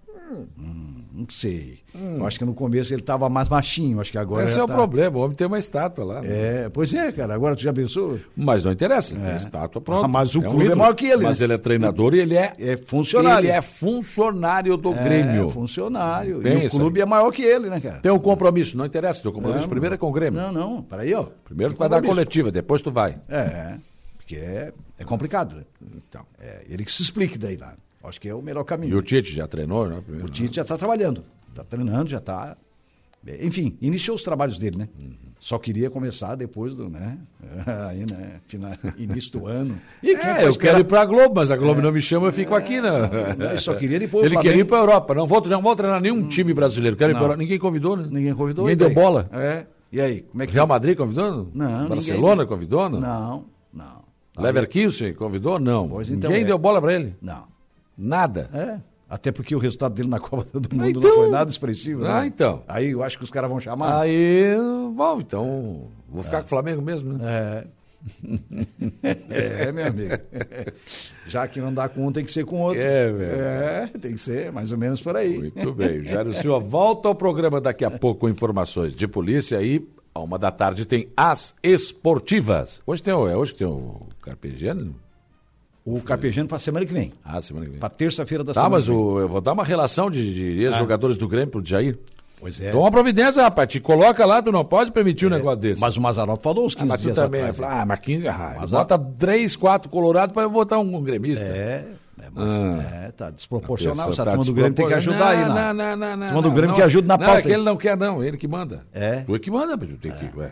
Hum, 0.57 1.03
não 1.13 1.27
sei. 1.29 1.79
Hum. 1.95 2.17
Eu 2.19 2.27
acho 2.27 2.39
que 2.39 2.45
no 2.45 2.53
começo 2.53 2.93
ele 2.93 3.01
estava 3.01 3.29
mais 3.29 3.49
machinho, 3.49 3.99
acho 3.99 4.11
que 4.11 4.17
agora. 4.17 4.45
Esse 4.45 4.59
é 4.59 4.63
o 4.63 4.67
tá... 4.67 4.73
problema, 4.73 5.17
o 5.17 5.21
homem 5.21 5.35
tem 5.35 5.47
uma 5.47 5.59
estátua 5.59 6.03
lá. 6.03 6.21
É, 6.23 6.69
pois 6.69 6.93
é, 6.93 7.11
cara. 7.11 7.33
Agora 7.33 7.55
tu 7.55 7.61
já 7.61 7.73
pensou? 7.73 8.19
Mas 8.35 8.63
não 8.63 8.71
interessa, 8.71 9.13
é. 9.15 9.17
tem 9.17 9.35
estátua 9.35 9.81
pronto. 9.81 10.05
Ah, 10.05 10.07
mas 10.07 10.35
o 10.35 10.39
é 10.39 10.43
clube 10.43 10.69
um 10.69 10.71
é 10.71 10.75
maior 10.75 10.93
que 10.95 11.05
ele. 11.05 11.23
Mas 11.23 11.39
né? 11.39 11.45
ele 11.45 11.53
é 11.53 11.57
treinador 11.57 12.13
e 12.13 12.19
ele 12.19 12.35
é. 12.35 12.53
É 12.57 12.77
funcionário. 12.77 13.47
Ele 13.47 13.55
é 13.55 13.61
funcionário 13.61 14.77
do 14.77 14.91
é, 14.91 15.03
Grêmio. 15.03 15.49
É 15.49 15.51
funcionário. 15.51 16.39
Pensa. 16.39 16.63
E 16.63 16.67
o 16.67 16.81
clube 16.81 17.01
é 17.01 17.05
maior 17.05 17.31
que 17.31 17.41
ele, 17.41 17.69
né, 17.69 17.79
cara? 17.79 17.99
Tem 17.99 18.11
um 18.11 18.19
compromisso, 18.19 18.77
não 18.77 18.85
interessa. 18.85 19.21
Teu 19.21 19.31
compromisso 19.31 19.65
não, 19.65 19.69
primeiro 19.69 19.95
é 19.95 19.97
com 19.97 20.07
o 20.07 20.11
Grêmio. 20.11 20.41
Não, 20.41 20.51
não. 20.51 20.81
Peraí, 20.81 21.13
ó. 21.13 21.27
Primeiro 21.45 21.73
tu 21.73 21.77
vai 21.77 21.89
dar 21.89 22.01
coletiva, 22.01 22.51
depois 22.51 22.81
tu 22.81 22.91
vai. 22.91 23.17
É. 23.29 23.75
Porque 24.17 24.35
é, 24.35 24.71
é 24.97 25.03
complicado, 25.03 25.55
né? 25.55 25.63
Então. 25.95 26.25
É, 26.39 26.65
ele 26.69 26.85
que 26.85 26.91
se 26.91 27.01
explique 27.01 27.37
daí 27.37 27.57
lá. 27.57 27.73
Acho 28.03 28.19
que 28.19 28.29
é 28.29 28.35
o 28.35 28.41
melhor 28.41 28.63
caminho. 28.63 28.93
E 28.93 28.95
o 28.95 29.01
Tite 29.01 29.33
já 29.33 29.47
treinou, 29.47 29.87
né? 29.87 30.01
Primeiro, 30.03 30.27
o 30.27 30.31
Tite 30.31 30.55
já 30.55 30.61
está 30.63 30.77
trabalhando. 30.77 31.23
Está 31.49 31.63
treinando, 31.63 32.09
já 32.09 32.17
está. 32.17 32.57
Enfim, 33.39 33.77
iniciou 33.79 34.15
os 34.15 34.23
trabalhos 34.23 34.57
dele, 34.57 34.79
né? 34.79 34.89
Uhum. 34.99 35.31
Só 35.39 35.59
queria 35.59 35.89
começar 35.89 36.35
depois 36.35 36.75
do, 36.75 36.89
né? 36.89 37.19
Aí, 37.89 38.05
né? 38.11 38.39
Final, 38.47 38.73
início 38.97 39.31
do 39.39 39.45
ano. 39.47 39.79
E 40.01 40.15
é, 40.15 40.47
eu 40.47 40.55
quero 40.55 40.79
ir 40.79 40.83
para 40.83 41.01
a 41.01 41.05
Globo, 41.05 41.35
mas 41.35 41.51
a 41.51 41.57
Globo 41.57 41.79
é, 41.79 41.83
não 41.83 41.91
me 41.91 42.01
chama, 42.01 42.27
eu 42.27 42.31
fico 42.31 42.55
é, 42.55 42.57
aqui, 42.57 42.81
né? 42.81 42.89
Ele 43.49 43.59
só 43.59 43.75
queria 43.75 43.99
depois. 43.99 44.25
Ele 44.25 44.41
queria 44.41 44.61
ir 44.61 44.65
para 44.65 44.77
a 44.77 44.81
Europa. 44.81 45.13
Não 45.13 45.27
vou, 45.27 45.41
não 45.47 45.61
vou 45.61 45.75
treinar 45.75 46.01
nenhum 46.01 46.17
hum. 46.17 46.27
time 46.27 46.53
brasileiro. 46.53 46.95
Quero 46.97 47.11
ir 47.11 47.17
pra 47.17 47.37
Ninguém 47.37 47.59
convidou, 47.59 47.95
né? 47.95 48.07
Ninguém 48.09 48.33
convidou. 48.33 48.65
Ninguém 48.65 48.77
deu 48.77 48.93
bola. 48.93 49.29
É. 49.31 49.65
E 49.91 49.99
aí, 49.99 50.21
como 50.21 50.41
é 50.41 50.47
que 50.47 50.53
Real 50.53 50.67
Madrid 50.67 50.97
convidou? 50.97 51.49
Não. 51.53 51.89
Barcelona 51.89 52.43
ninguém... 52.43 52.47
convidou? 52.47 52.89
Não, 52.89 52.99
não. 52.99 53.45
não. 53.73 54.01
Leverkusen 54.37 55.13
convidou? 55.13 55.59
Não. 55.59 55.89
Pois 55.89 56.09
então 56.09 56.29
ninguém 56.29 56.43
é. 56.43 56.47
deu 56.47 56.57
bola 56.57 56.81
para 56.81 56.93
ele? 56.95 57.15
Não. 57.21 57.50
Nada. 57.97 58.49
É. 58.53 58.79
Até 59.09 59.29
porque 59.29 59.53
o 59.53 59.59
resultado 59.59 59.93
dele 59.93 60.07
na 60.07 60.19
Copa 60.21 60.45
do 60.57 60.73
Mundo 60.73 60.89
então, 60.89 61.01
não 61.01 61.17
foi 61.17 61.29
nada 61.29 61.51
expressivo. 61.51 62.05
Ah, 62.05 62.21
né? 62.21 62.27
então. 62.27 62.63
Aí 62.67 62.91
eu 62.91 63.03
acho 63.03 63.17
que 63.17 63.23
os 63.23 63.31
caras 63.31 63.49
vão 63.49 63.59
chamar. 63.59 63.99
Aí, 63.99 64.55
bom, 64.95 65.19
então 65.19 65.87
vou 66.07 66.23
ficar 66.23 66.37
é. 66.37 66.39
com 66.41 66.45
o 66.45 66.49
Flamengo 66.49 66.81
mesmo, 66.81 67.13
né? 67.13 67.25
É. 67.25 67.67
é, 69.67 69.71
meu 69.71 69.85
amigo. 69.85 70.15
Já 71.27 71.47
que 71.47 71.59
não 71.59 71.73
dá 71.73 71.87
com 71.87 72.07
um, 72.07 72.11
tem 72.11 72.23
que 72.23 72.31
ser 72.31 72.45
com 72.45 72.61
outro. 72.61 72.81
É, 72.81 73.11
velho. 73.11 73.41
É, 73.41 73.87
tem 74.01 74.13
que 74.13 74.21
ser 74.21 74.51
mais 74.51 74.71
ou 74.71 74.77
menos 74.77 75.01
por 75.01 75.15
aí. 75.15 75.37
Muito 75.37 75.73
bem. 75.73 76.03
Jairo 76.03 76.33
Silva 76.33 76.59
volta 76.59 77.07
ao 77.09 77.15
programa 77.15 77.61
daqui 77.61 77.85
a 77.85 77.91
pouco 77.91 78.21
com 78.21 78.29
informações 78.29 78.95
de 78.95 79.07
polícia 79.07 79.61
e 79.61 79.85
a 80.13 80.19
uma 80.19 80.39
da 80.39 80.51
tarde 80.51 80.85
tem 80.85 81.07
as 81.15 81.55
esportivas. 81.61 82.81
Hoje 82.85 83.03
tem 83.03 83.13
o, 83.13 83.27
é 83.27 83.35
hoje 83.35 83.53
que 83.53 83.59
tem 83.59 83.67
o 83.67 84.07
Carpegiani? 84.21 84.95
O 85.83 85.99
Carpegiani 86.01 86.47
para 86.47 86.59
semana 86.59 86.85
que 86.85 86.93
vem. 86.93 87.11
Ah, 87.23 87.41
semana 87.41 87.65
que 87.65 87.71
vem. 87.71 87.79
Para 87.79 87.89
terça-feira 87.89 88.43
da 88.43 88.53
tá, 88.53 88.61
semana. 88.61 88.75
Tá, 88.75 88.77
mas 88.77 88.89
o, 88.89 89.19
eu 89.19 89.27
vou 89.27 89.41
dar 89.41 89.53
uma 89.53 89.63
relação 89.63 90.11
de, 90.11 90.33
de 90.33 90.63
ex-jogadores 90.63 91.15
ah. 91.15 91.19
do 91.19 91.27
Grêmio 91.27 91.49
pro 91.49 91.65
Jair. 91.65 91.97
Pois 92.39 92.59
é. 92.59 92.71
Toma 92.71 92.89
providência, 92.89 93.41
rapaz. 93.43 93.69
Te 93.69 93.79
coloca 93.79 94.25
lá, 94.25 94.41
tu 94.41 94.51
não 94.51 94.65
pode 94.65 94.91
permitir 94.91 95.25
é, 95.25 95.27
um 95.27 95.31
negócio 95.31 95.59
desse. 95.59 95.81
Mas 95.81 95.95
o 95.95 96.01
Mazarop 96.01 96.41
falou 96.41 96.65
uns 96.65 96.73
15 96.73 96.85
ah, 96.85 96.87
mas 96.89 97.01
dias 97.01 97.15
também, 97.15 97.43
atrás. 97.43 97.81
ah, 97.81 97.85
mas 97.85 97.99
15 97.99 98.27
ah, 98.27 98.65
Bota 98.69 98.97
3, 98.97 99.55
4 99.55 99.89
colorados 99.89 100.33
para 100.33 100.49
botar 100.49 100.79
um, 100.79 100.95
um 100.95 101.03
gremista. 101.03 101.45
É. 101.45 101.85
É, 102.19 102.27
mas, 102.31 102.57
ah, 102.57 103.05
é, 103.07 103.11
tá 103.11 103.29
desproporcional. 103.31 104.09
Essa 104.09 104.23
tá 104.23 104.31
turma 104.31 104.45
do 104.45 104.53
Grêmio 104.53 104.73
tem 104.73 104.87
que 104.87 104.93
ajudar 104.93 105.17
não, 105.17 105.27
aí, 105.27 105.45
não. 105.45 105.55
Não, 105.55 105.73
não, 105.73 105.97
não. 105.97 106.17
não 106.17 106.27
turma 106.27 106.41
do 106.41 106.51
Grêmio 106.51 106.69
não, 106.69 106.75
que 106.75 106.81
ajuda 106.81 107.07
na 107.07 107.17
pauta. 107.17 107.31
Não, 107.31 107.39
é 107.39 107.41
que 107.41 107.51
ele 107.51 107.63
não 107.63 107.77
quer, 107.77 107.97
não. 107.97 108.23
Ele 108.23 108.37
que 108.37 108.47
manda. 108.47 108.85
É. 108.93 109.21
Tu 109.21 109.35
é 109.35 109.39
que 109.39 109.49
manda, 109.49 109.77
tem 109.77 110.11
que. 110.11 110.37
Ué. 110.37 110.51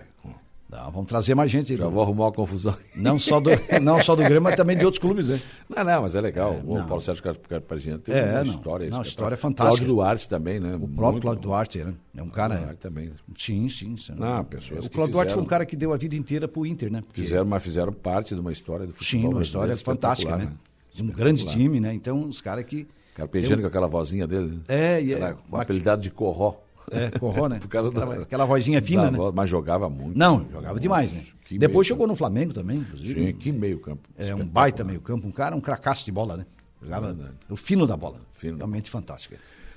Não, 0.70 0.92
vamos 0.92 1.08
trazer 1.08 1.34
mais 1.34 1.50
gente. 1.50 1.76
Já 1.76 1.88
vou 1.88 2.04
arrumar 2.04 2.26
uma 2.26 2.32
confusão. 2.32 2.78
Não 2.96 3.18
só 3.18 3.40
do, 3.40 3.50
não 3.82 4.00
só 4.04 4.16
do 4.16 4.22
Grêmio, 4.22 4.42
mas 4.42 4.56
também 4.56 4.78
de 4.78 4.86
outros 4.86 5.02
clubes, 5.02 5.28
né? 5.28 5.42
Não, 5.68 5.84
não, 5.84 6.02
mas 6.04 6.14
é 6.14 6.22
legal. 6.22 6.54
É, 6.54 6.58
o 6.60 6.86
Paulo 6.86 7.02
Sérgio 7.02 7.24
Carpagina 7.24 7.98
tem 7.98 8.14
é, 8.14 8.24
uma 8.24 8.34
não, 8.34 8.44
história. 8.44 8.90
Não, 8.90 9.02
história 9.02 9.34
é 9.34 9.38
fantástica. 9.38 9.78
Cláudio 9.78 9.88
Duarte 9.88 10.30
também, 10.30 10.60
né? 10.60 10.76
O 10.76 10.88
próprio 10.88 11.22
Cláudio 11.24 11.42
Duarte, 11.42 11.84
né? 11.84 11.96
É 12.16 12.22
um 12.22 12.30
cara... 12.30 12.58
Duarte 12.58 12.78
também. 12.80 13.12
Sim, 13.36 13.68
sim. 13.68 13.98
sim. 13.98 14.14
Não, 14.16 14.44
pessoas 14.44 14.86
o 14.86 14.92
Cláudio 14.92 15.14
Duarte 15.14 15.34
foi 15.34 15.42
um 15.42 15.48
cara 15.48 15.66
que 15.66 15.76
deu 15.76 15.92
a 15.92 15.98
vida 15.98 16.16
inteira 16.16 16.48
pro 16.48 16.64
Inter, 16.68 16.92
né? 16.92 17.02
Porque... 17.02 17.24
Fizeram, 17.24 17.46
mas 17.46 17.64
fizeram 17.64 17.92
parte 17.92 18.36
de 18.36 18.40
uma 18.40 18.52
história 18.52 18.86
do 18.86 18.94
futebol 18.94 19.30
Sim, 19.32 19.36
uma 19.36 19.42
história 19.42 19.76
fantástica, 19.76 20.38
né? 20.38 20.52
De 20.94 21.02
um 21.02 21.08
grande 21.08 21.48
time, 21.48 21.80
né? 21.80 21.94
Então, 21.96 22.28
os 22.28 22.42
caras 22.42 22.64
que... 22.66 22.88
Carpegiani 23.16 23.64
com 23.64 23.68
aquela 23.68 23.88
vozinha 23.88 24.28
dele. 24.28 24.62
É, 24.68 25.02
e 25.02 25.14
é. 25.14 25.36
O 25.52 25.58
apelidado 25.58 26.02
de 26.02 26.12
Corró. 26.12 26.56
É, 26.92 27.18
Corró, 27.18 27.48
né? 27.48 27.60
Por 27.62 27.68
causa 27.68 27.92
da, 27.92 28.14
aquela 28.14 28.46
vozinha 28.46 28.82
fina, 28.82 29.06
da 29.06 29.12
né? 29.12 29.18
Mas 29.34 29.50
jogava 29.50 29.90
muito. 29.90 30.18
Não, 30.18 30.46
jogava 30.52 30.80
demais, 30.80 31.14
né? 31.14 31.24
Depois 31.52 31.88
chegou 31.88 32.08
no 32.08 32.16
Flamengo 32.16 32.54
também, 32.54 32.78
inclusive. 32.78 33.28
Sim, 33.28 33.34
que 33.34 33.52
meio 33.52 33.80
campo. 33.80 34.08
É 34.18 34.34
um 34.34 34.46
baita 34.46 34.84
meio 34.84 35.02
campo, 35.02 35.28
um 35.28 35.32
cara, 35.32 35.56
um 35.56 35.62
cracaço 35.62 36.06
de 36.06 36.12
bola, 36.12 36.38
né? 36.38 36.46
Jogava 36.82 37.16
o 37.50 37.56
fino 37.56 37.86
da 37.86 37.98
bola. 37.98 38.20
Fino. 38.34 38.58
Realmente 38.58 38.90
fantástico. 38.90 39.36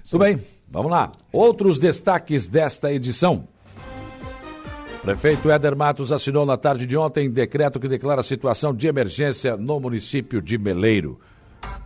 Tudo 0.08 0.20
bem, 0.20 0.40
vamos 0.68 0.90
lá. 0.90 1.12
Outros 1.32 1.78
destaques 1.78 2.46
desta 2.46 2.92
edição. 2.92 3.48
Prefeito 5.02 5.50
Éder 5.50 5.76
Matos 5.76 6.12
assinou 6.12 6.46
na 6.46 6.56
tarde 6.56 6.86
de 6.86 6.96
ontem 6.96 7.28
decreto 7.28 7.80
que 7.80 7.88
declara 7.88 8.22
situação 8.22 8.72
de 8.72 8.86
emergência 8.86 9.56
no 9.56 9.80
município 9.80 10.40
de 10.40 10.56
Meleiro. 10.56 11.18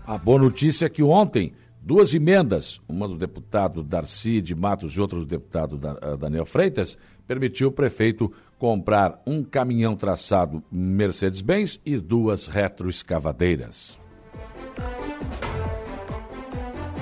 A 0.07 0.19
boa 0.19 0.39
notícia 0.39 0.85
é 0.85 0.89
que 0.89 1.03
ontem 1.03 1.53
duas 1.87 2.13
emendas, 2.13 2.81
uma 2.89 3.07
do 3.07 3.17
deputado 3.17 3.81
Darcy 3.81 4.43
de 4.43 4.57
Matos 4.57 4.95
e 4.95 5.01
outra 5.01 5.21
do 5.21 5.25
deputado 5.25 5.81
eh, 6.03 6.17
Daniel 6.17 6.45
Freitas, 6.45 6.99
permitiu 7.29 7.69
o 7.69 7.73
prefeito 7.73 8.33
comprar 8.59 9.23
um 9.25 9.45
caminhão 9.45 9.95
traçado 9.95 10.65
Mercedes-Benz 10.69 11.81
e 11.87 11.97
duas 11.97 12.49
retroescavadeiras. 12.49 13.97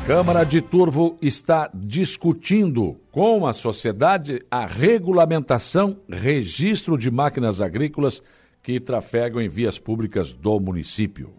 Câmara 0.06 0.44
de 0.44 0.60
Turvo 0.60 1.16
está 1.22 1.70
discutindo 1.72 3.00
com 3.10 3.46
a 3.46 3.54
sociedade 3.54 4.44
a 4.50 4.66
regulamentação, 4.66 5.96
registro 6.06 6.98
de 6.98 7.10
máquinas 7.10 7.62
agrícolas 7.62 8.22
que 8.62 8.78
trafegam 8.78 9.40
em 9.40 9.48
vias 9.48 9.78
públicas 9.78 10.34
do 10.34 10.60
município. 10.60 11.32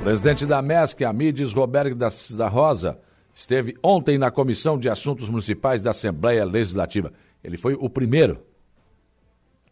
Presidente 0.00 0.46
da 0.46 0.62
MESC, 0.62 1.04
Amides 1.04 1.52
Roberto 1.52 1.94
da, 1.94 2.48
Rosa, 2.48 2.98
esteve 3.34 3.76
ontem 3.82 4.16
na 4.16 4.30
Comissão 4.30 4.78
de 4.78 4.88
Assuntos 4.88 5.28
Municipais 5.28 5.82
da 5.82 5.90
Assembleia 5.90 6.42
Legislativa. 6.42 7.12
Ele 7.44 7.58
foi 7.58 7.74
o 7.74 7.88
primeiro 7.88 8.40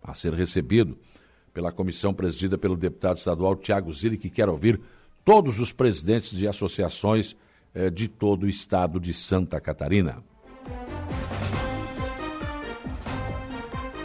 a 0.03 0.13
ser 0.13 0.35
recebido 0.35 0.99
pela 1.55 1.73
comissão 1.73 2.13
presidida 2.13 2.59
pelo 2.59 2.77
deputado 2.77 3.17
estadual 3.17 3.57
Tiago 3.57 3.91
Zilli, 3.91 4.19
que 4.19 4.29
quer 4.29 4.51
ouvir 4.51 4.79
todos 5.25 5.59
os 5.59 5.73
presidentes 5.73 6.37
de 6.37 6.47
associações 6.47 7.35
eh, 7.75 7.89
de 7.89 8.07
todo 8.07 8.45
o 8.45 8.49
estado 8.49 9.01
de 9.01 9.15
Santa 9.15 9.59
Catarina. 9.59 10.23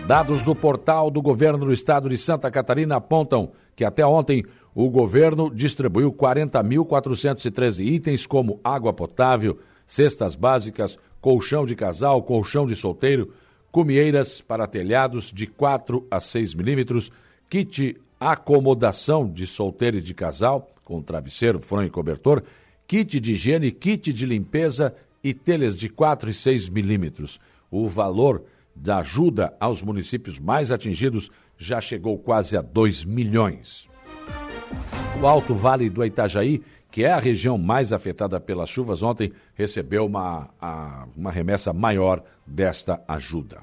Dados 0.08 0.42
do 0.42 0.56
portal 0.56 1.12
do 1.12 1.22
governo 1.22 1.66
do 1.66 1.72
estado 1.72 2.10
de 2.10 2.18
Santa 2.18 2.50
Catarina 2.50 2.96
apontam 2.96 3.52
que 3.76 3.86
até 3.86 4.06
ontem 4.06 4.44
o 4.76 4.90
governo 4.90 5.54
distribuiu 5.54 6.12
40.413 6.12 7.86
itens 7.86 8.26
como 8.26 8.60
água 8.64 8.92
potável, 8.92 9.60
cestas 9.86 10.36
básicas, 10.36 10.98
colchão 11.22 11.66
de 11.66 11.76
casal, 11.76 12.24
colchão 12.24 12.66
de 12.66 12.76
solteiro, 12.76 13.34
cumieiras 13.72 14.42
para 14.42 14.68
telhados 14.68 15.32
de 15.32 15.48
4 15.48 16.06
a 16.10 16.20
6 16.20 16.54
milímetros, 16.54 17.12
kit 17.50 17.98
acomodação 18.20 19.30
de 19.30 19.46
solteiro 19.46 19.98
e 19.98 20.02
de 20.02 20.14
casal, 20.14 20.72
com 20.84 21.02
travesseiro, 21.02 21.60
fronha 21.60 21.88
e 21.88 21.92
cobertor, 21.92 22.44
kit 22.88 23.20
de 23.20 23.32
higiene, 23.34 23.72
kit 23.72 24.12
de 24.12 24.26
limpeza 24.26 24.96
e 25.24 25.34
telhas 25.34 25.76
de 25.76 25.88
4 25.88 26.30
e 26.30 26.34
6 26.34 26.70
milímetros. 26.70 27.40
O 27.70 27.88
valor 27.88 28.44
da 28.76 29.00
ajuda 29.00 29.56
aos 29.60 29.84
municípios 29.84 30.40
mais 30.40 30.72
atingidos 30.72 31.30
já 31.58 31.80
chegou 31.80 32.18
quase 32.18 32.58
a 32.58 32.62
2 32.62 33.06
milhões. 33.06 33.93
O 35.22 35.28
Alto 35.28 35.54
Vale 35.54 35.90
do 35.90 36.04
Itajaí, 36.04 36.62
que 36.92 37.04
é 37.04 37.12
a 37.12 37.20
região 37.20 37.58
mais 37.58 37.92
afetada 37.92 38.40
pelas 38.40 38.70
chuvas, 38.70 39.02
ontem 39.02 39.32
recebeu 39.56 40.06
uma, 40.06 40.50
a, 40.62 41.08
uma 41.16 41.32
remessa 41.32 41.74
maior 41.74 42.24
desta 42.46 43.02
ajuda. 43.08 43.62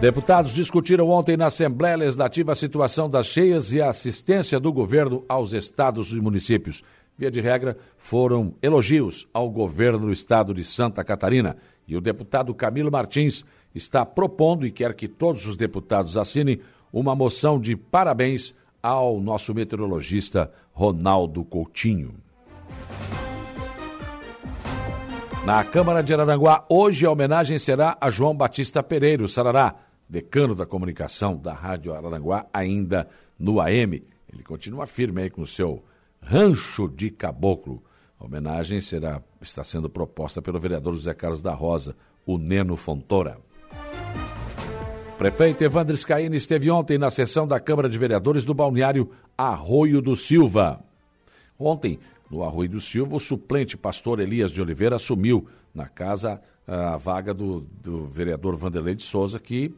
Deputados 0.00 0.52
discutiram 0.52 1.08
ontem 1.08 1.36
na 1.36 1.46
Assembleia 1.46 1.96
Legislativa 1.96 2.52
a 2.52 2.56
situação 2.56 3.08
das 3.08 3.26
cheias 3.26 3.72
e 3.72 3.80
a 3.80 3.88
assistência 3.88 4.58
do 4.58 4.72
governo 4.72 5.24
aos 5.28 5.52
estados 5.52 6.10
e 6.10 6.20
municípios. 6.20 6.82
Via 7.16 7.30
de 7.30 7.40
regra, 7.40 7.76
foram 7.96 8.54
elogios 8.60 9.28
ao 9.32 9.48
governo 9.48 10.00
do 10.00 10.12
estado 10.12 10.52
de 10.52 10.64
Santa 10.64 11.04
Catarina. 11.04 11.56
E 11.86 11.96
o 11.96 12.00
deputado 12.00 12.52
Camilo 12.52 12.90
Martins 12.90 13.44
está 13.74 14.04
propondo 14.04 14.66
e 14.66 14.72
quer 14.72 14.94
que 14.94 15.06
todos 15.06 15.46
os 15.46 15.56
deputados 15.56 16.18
assinem 16.18 16.58
uma 16.94 17.12
moção 17.16 17.58
de 17.58 17.74
parabéns 17.74 18.54
ao 18.80 19.20
nosso 19.20 19.52
meteorologista 19.52 20.52
Ronaldo 20.72 21.44
Coutinho. 21.44 22.14
Na 25.44 25.64
Câmara 25.64 26.04
de 26.04 26.14
Araranguá, 26.14 26.64
hoje 26.68 27.04
a 27.04 27.10
homenagem 27.10 27.58
será 27.58 27.98
a 28.00 28.08
João 28.10 28.34
Batista 28.34 28.80
Pereira, 28.80 29.26
Sarará, 29.26 29.74
decano 30.08 30.54
da 30.54 30.64
comunicação 30.64 31.36
da 31.36 31.52
Rádio 31.52 31.92
Araranguá, 31.92 32.46
ainda 32.52 33.08
no 33.36 33.60
AM. 33.60 34.00
Ele 34.32 34.44
continua 34.44 34.86
firme 34.86 35.22
aí 35.22 35.30
com 35.30 35.42
o 35.42 35.46
seu 35.46 35.84
Rancho 36.22 36.88
de 36.88 37.10
Caboclo. 37.10 37.82
A 38.20 38.24
homenagem 38.24 38.80
será, 38.80 39.20
está 39.42 39.64
sendo 39.64 39.90
proposta 39.90 40.40
pelo 40.40 40.60
vereador 40.60 40.94
José 40.94 41.12
Carlos 41.12 41.42
da 41.42 41.52
Rosa, 41.52 41.96
o 42.24 42.38
Neno 42.38 42.76
Fontoura. 42.76 43.38
Prefeito 45.18 45.62
Evandro 45.62 45.96
Scaini 45.96 46.36
esteve 46.36 46.68
ontem 46.70 46.98
na 46.98 47.08
sessão 47.08 47.46
da 47.46 47.60
Câmara 47.60 47.88
de 47.88 47.96
Vereadores 47.96 48.44
do 48.44 48.52
balneário 48.52 49.10
Arroio 49.38 50.02
do 50.02 50.16
Silva. 50.16 50.84
Ontem, 51.56 52.00
no 52.28 52.42
Arroio 52.42 52.68
do 52.68 52.80
Silva, 52.80 53.14
o 53.14 53.20
suplente 53.20 53.76
pastor 53.76 54.18
Elias 54.18 54.50
de 54.50 54.60
Oliveira 54.60 54.96
assumiu 54.96 55.46
na 55.72 55.86
casa 55.86 56.42
a 56.66 56.96
vaga 56.96 57.32
do, 57.32 57.60
do 57.60 58.06
vereador 58.06 58.56
Vanderlei 58.56 58.96
de 58.96 59.02
Souza, 59.02 59.38
que 59.38 59.72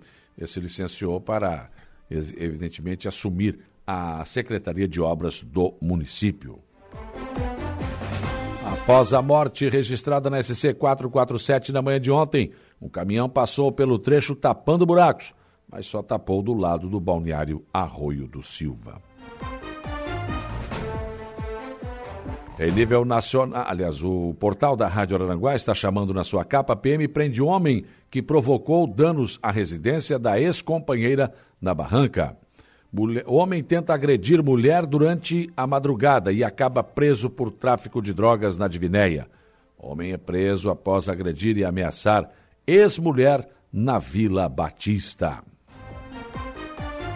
se 0.47 0.59
licenciou 0.59 1.21
para, 1.21 1.71
evidentemente, 2.11 3.07
assumir 3.07 3.59
a 3.87 4.25
Secretaria 4.25 4.89
de 4.89 5.01
Obras 5.03 5.43
do 5.43 5.75
município. 5.83 6.59
Após 8.87 9.13
a 9.13 9.21
morte 9.21 9.69
registrada 9.69 10.31
na 10.31 10.41
SC 10.41 10.73
447 10.73 11.73
na 11.73 11.83
manhã 11.83 12.01
de 12.01 12.09
ontem, 12.09 12.53
um 12.81 12.89
caminhão 12.89 13.29
passou 13.29 13.73
pelo 13.73 13.99
trecho 13.99 14.37
tapando 14.37 14.87
buracos, 14.87 15.35
mas 15.69 15.87
só 15.87 16.05
tapou 16.05 16.41
do 16.41 16.55
lado 16.55 16.89
do 16.89 17.01
balneário 17.01 17.65
Arroio 17.75 18.29
do 18.29 18.45
Silva. 18.45 19.03
Em 22.61 22.71
nível 22.71 23.05
nacional, 23.05 23.65
aliás, 23.67 24.05
o 24.05 24.33
portal 24.35 24.77
da 24.77 24.87
Rádio 24.87 25.21
Aranguá 25.21 25.57
está 25.57 25.75
chamando 25.75 26.15
na 26.15 26.23
sua 26.23 26.45
capa 26.45 26.77
PM 26.77 27.09
prende 27.09 27.43
homem 27.43 27.85
que 28.09 28.23
provocou 28.23 28.87
danos 28.87 29.37
à 29.43 29.51
residência 29.51 30.17
da 30.17 30.41
ex-companheira 30.41 31.33
na 31.61 31.75
Barranca. 31.75 32.37
O 33.27 33.35
homem 33.35 33.63
tenta 33.63 33.93
agredir 33.93 34.43
mulher 34.43 34.87
durante 34.87 35.51
a 35.55 35.67
madrugada 35.67 36.33
e 36.33 36.43
acaba 36.43 36.83
preso 36.83 37.29
por 37.29 37.51
tráfico 37.51 38.01
de 38.01 38.15
drogas 38.15 38.57
na 38.57 38.67
Divinéia. 38.67 39.29
Homem 39.77 40.13
é 40.13 40.17
preso 40.17 40.71
após 40.71 41.09
agredir 41.09 41.59
e 41.59 41.65
ameaçar 41.65 42.31
ex-mulher 42.67 43.49
na 43.71 43.99
Vila 43.99 44.49
Batista. 44.49 45.43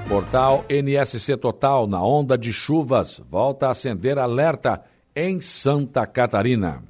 Portal 0.07 0.65
NSC 0.69 1.37
Total, 1.37 1.87
na 1.87 2.03
onda 2.03 2.37
de 2.37 2.53
chuvas, 2.53 3.23
volta 3.31 3.69
a 3.69 3.71
acender 3.71 4.19
alerta 4.19 4.83
em 5.17 5.41
Santa 5.41 6.07
Catarina. 6.07 6.90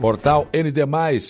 Portal 0.00 0.46
ND, 0.46 0.80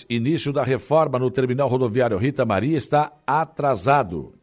início 0.09 0.53
da 0.53 0.63
reforma 0.63 1.19
no 1.19 1.29
terminal 1.29 1.67
rodoviário 1.67 2.17
Rita 2.17 2.45
Maria 2.45 2.77
está 2.77 3.11
atrasado. 3.27 4.33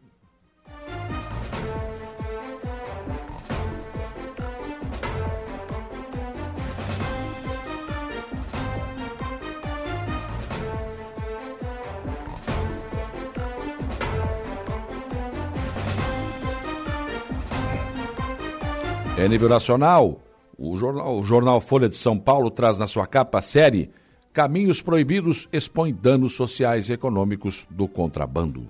É 19.16 19.26
nível 19.26 19.48
nacional. 19.48 20.20
O 20.58 20.76
jornal, 20.76 21.18
o 21.18 21.24
jornal 21.24 21.60
Folha 21.62 21.88
de 21.88 21.96
São 21.96 22.18
Paulo 22.18 22.50
traz 22.50 22.78
na 22.78 22.86
sua 22.86 23.06
capa 23.06 23.38
a 23.38 23.40
série 23.40 23.90
Caminhos 24.32 24.82
proibidos 24.82 25.48
expõe 25.52 25.92
danos 25.92 26.34
sociais 26.34 26.88
e 26.88 26.92
econômicos 26.92 27.66
do 27.70 27.88
contrabando. 27.88 28.66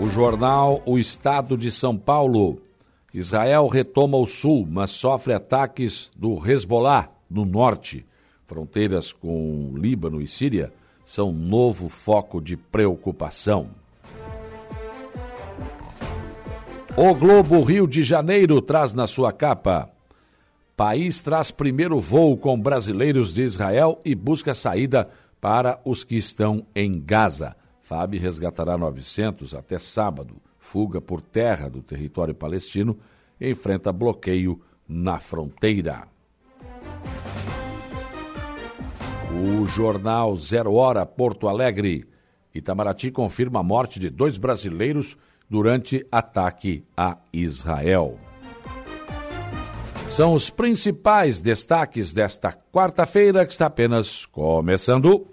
O 0.00 0.08
jornal 0.08 0.82
O 0.86 0.98
Estado 0.98 1.58
de 1.58 1.70
São 1.70 1.96
Paulo. 1.96 2.62
Israel 3.12 3.68
retoma 3.68 4.16
o 4.16 4.26
sul, 4.26 4.66
mas 4.70 4.90
sofre 4.90 5.34
ataques 5.34 6.10
do 6.16 6.38
Hezbollah 6.48 7.10
no 7.28 7.44
norte. 7.44 8.06
Fronteiras 8.46 9.12
com 9.12 9.72
Líbano 9.74 10.22
e 10.22 10.26
Síria 10.26 10.72
são 11.04 11.32
novo 11.32 11.88
foco 11.88 12.40
de 12.40 12.56
preocupação. 12.56 13.70
O 16.96 17.14
Globo 17.14 17.62
Rio 17.62 17.86
de 17.86 18.02
Janeiro 18.02 18.62
traz 18.62 18.94
na 18.94 19.06
sua 19.06 19.32
capa 19.32 19.89
País 20.80 21.20
traz 21.20 21.50
primeiro 21.50 22.00
voo 22.00 22.38
com 22.38 22.58
brasileiros 22.58 23.34
de 23.34 23.42
Israel 23.42 24.00
e 24.02 24.14
busca 24.14 24.54
saída 24.54 25.10
para 25.38 25.78
os 25.84 26.04
que 26.04 26.16
estão 26.16 26.66
em 26.74 26.98
Gaza. 26.98 27.54
FAB 27.82 28.14
resgatará 28.14 28.78
900 28.78 29.54
até 29.54 29.78
sábado. 29.78 30.36
Fuga 30.58 30.98
por 30.98 31.20
terra 31.20 31.68
do 31.68 31.82
território 31.82 32.34
palestino 32.34 32.98
enfrenta 33.38 33.92
bloqueio 33.92 34.58
na 34.88 35.18
fronteira. 35.18 36.08
O 39.38 39.66
jornal 39.66 40.34
Zero 40.34 40.72
Hora 40.72 41.04
Porto 41.04 41.46
Alegre. 41.46 42.08
Itamaraty 42.54 43.10
confirma 43.10 43.60
a 43.60 43.62
morte 43.62 44.00
de 44.00 44.08
dois 44.08 44.38
brasileiros 44.38 45.14
durante 45.46 46.06
ataque 46.10 46.82
a 46.96 47.18
Israel. 47.34 48.29
São 50.10 50.34
os 50.34 50.50
principais 50.50 51.38
destaques 51.38 52.12
desta 52.12 52.52
quarta-feira 52.52 53.46
que 53.46 53.52
está 53.52 53.66
apenas 53.66 54.26
começando. 54.26 55.24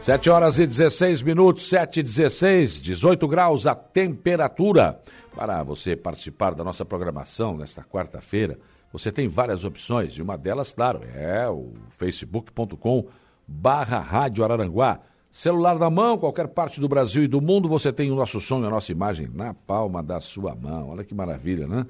Sete 0.00 0.28
horas 0.28 0.58
e 0.58 0.66
16 0.66 1.22
minutos, 1.22 1.68
sete 1.68 2.00
e 2.00 2.02
16, 2.02 2.80
18 2.80 3.28
graus 3.28 3.68
a 3.68 3.74
temperatura. 3.76 5.00
Para 5.32 5.62
você 5.62 5.94
participar 5.94 6.52
da 6.52 6.64
nossa 6.64 6.84
programação 6.84 7.56
nesta 7.56 7.84
quarta-feira, 7.84 8.58
você 8.92 9.12
tem 9.12 9.28
várias 9.28 9.64
opções. 9.64 10.14
E 10.14 10.22
uma 10.22 10.36
delas, 10.36 10.72
claro, 10.72 11.02
é 11.14 11.48
o 11.48 11.72
facebook.com 11.90 13.06
barra 13.46 14.00
Rádio 14.00 14.42
Araranguá. 14.42 15.00
Celular 15.32 15.78
na 15.78 15.88
mão, 15.88 16.18
qualquer 16.18 16.46
parte 16.46 16.78
do 16.78 16.86
Brasil 16.86 17.24
e 17.24 17.26
do 17.26 17.40
mundo, 17.40 17.66
você 17.66 17.90
tem 17.90 18.10
o 18.10 18.14
nosso 18.14 18.38
som 18.38 18.62
e 18.62 18.66
a 18.66 18.70
nossa 18.70 18.92
imagem 18.92 19.30
na 19.32 19.54
palma 19.54 20.02
da 20.02 20.20
sua 20.20 20.54
mão. 20.54 20.90
Olha 20.90 21.02
que 21.02 21.14
maravilha, 21.14 21.66
né? 21.66 21.86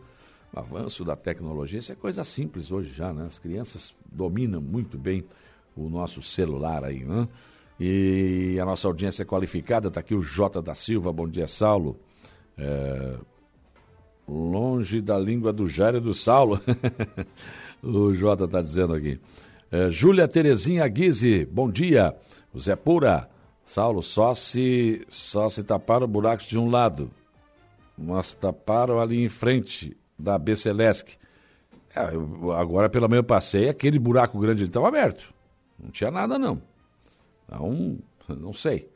O 0.55 0.61
avanço 0.61 1.05
da 1.05 1.17
tecnologia, 1.17 1.81
isso 1.81 1.91
é 1.91 1.97
coisa 1.97 2.23
simples 2.23 2.71
hoje 2.71 2.91
já, 2.95 3.13
né? 3.13 3.25
As 3.27 3.41
crianças 3.41 3.97
dominam 4.13 4.61
muito 4.61 4.97
bem 4.97 5.25
o 5.77 5.89
nosso 5.89 6.23
celular 6.23 6.85
aí, 6.85 7.05
né? 7.05 7.27
E 7.81 8.61
a 8.63 8.65
nossa 8.65 8.87
audiência 8.87 9.25
é 9.25 9.27
qualificada, 9.27 9.89
está 9.89 9.99
aqui 9.99 10.15
o 10.15 10.23
Jota 10.23 10.63
da 10.63 10.77
Silva, 10.77 11.13
bom 11.13 11.29
dia, 11.29 11.49
Saulo. 11.49 11.99
É... 12.57 13.17
Longe 14.29 15.01
da 15.01 15.19
língua 15.19 15.53
do 15.53 15.67
Jairo 15.67 15.97
e 15.97 16.01
do 16.01 16.15
Saulo. 16.15 16.61
o 17.83 18.15
Jota 18.15 18.45
está 18.45 18.63
dizendo 18.63 18.95
aqui. 18.95 19.19
É, 19.69 19.91
Júlia 19.91 20.29
Terezinha 20.29 20.87
Guise, 20.87 21.45
bom 21.45 21.69
dia. 21.69 22.15
O 22.55 22.61
Zé 22.61 22.77
Pura, 22.77 23.29
Saulo, 23.65 24.03
só 24.03 24.35
se, 24.35 25.05
só 25.09 25.49
se 25.49 25.63
taparam 25.63 26.07
buracos 26.07 26.47
de 26.47 26.59
um 26.59 26.69
lado, 26.69 27.11
mas 27.97 28.35
taparam 28.35 28.99
ali 28.99 29.25
em 29.25 29.29
frente 29.29 29.97
da 30.19 30.39
Becelesc. 30.39 31.17
É, 31.95 32.01
agora 32.59 32.89
pela 32.89 33.09
manhã 33.09 33.21
eu 33.21 33.25
passei, 33.25 33.69
aquele 33.69 33.99
buraco 33.99 34.39
grande 34.39 34.65
estava 34.65 34.89
aberto. 34.89 35.33
Não 35.79 35.91
tinha 35.91 36.11
nada 36.11 36.39
não. 36.39 36.63
Então, 37.45 37.99
não 38.29 38.55
sei. 38.55 38.89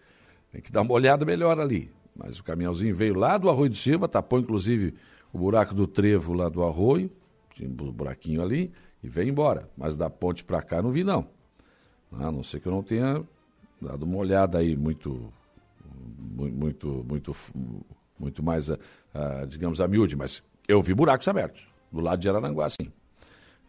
Tem 0.52 0.60
que 0.60 0.72
dar 0.72 0.82
uma 0.82 0.92
olhada 0.92 1.24
melhor 1.24 1.60
ali. 1.60 1.90
Mas 2.16 2.38
o 2.38 2.44
caminhãozinho 2.44 2.96
veio 2.96 3.14
lá 3.14 3.36
do 3.36 3.50
Arroio 3.50 3.68
de 3.68 3.78
Silva, 3.78 4.08
tapou 4.08 4.38
inclusive 4.38 4.94
o 5.32 5.38
buraco 5.38 5.74
do 5.74 5.86
trevo 5.86 6.32
lá 6.32 6.48
do 6.48 6.64
Arroio, 6.64 7.10
tinha 7.50 7.68
um 7.68 7.72
buraquinho 7.72 8.42
ali, 8.42 8.72
e 9.02 9.08
veio 9.08 9.28
embora. 9.28 9.68
Mas 9.76 9.96
da 9.96 10.08
ponte 10.08 10.42
para 10.42 10.62
cá 10.62 10.80
não 10.80 10.90
vi 10.90 11.04
não. 11.04 11.28
A 12.12 12.30
não 12.30 12.42
ser 12.42 12.60
que 12.60 12.68
eu 12.68 12.72
não 12.72 12.82
tenha 12.82 13.22
dado 13.86 14.04
uma 14.04 14.18
olhada 14.18 14.58
aí 14.58 14.76
muito, 14.76 15.32
muito, 16.18 17.04
muito, 17.08 17.36
muito 18.18 18.42
mais, 18.42 18.68
uh, 18.68 18.78
digamos, 19.48 19.80
a 19.80 19.86
miúde, 19.86 20.16
mas 20.16 20.42
eu 20.66 20.82
vi 20.82 20.92
buracos 20.92 21.28
abertos, 21.28 21.66
do 21.90 22.00
lado 22.00 22.20
de 22.20 22.28
Araranguá, 22.28 22.68
sim. 22.68 22.90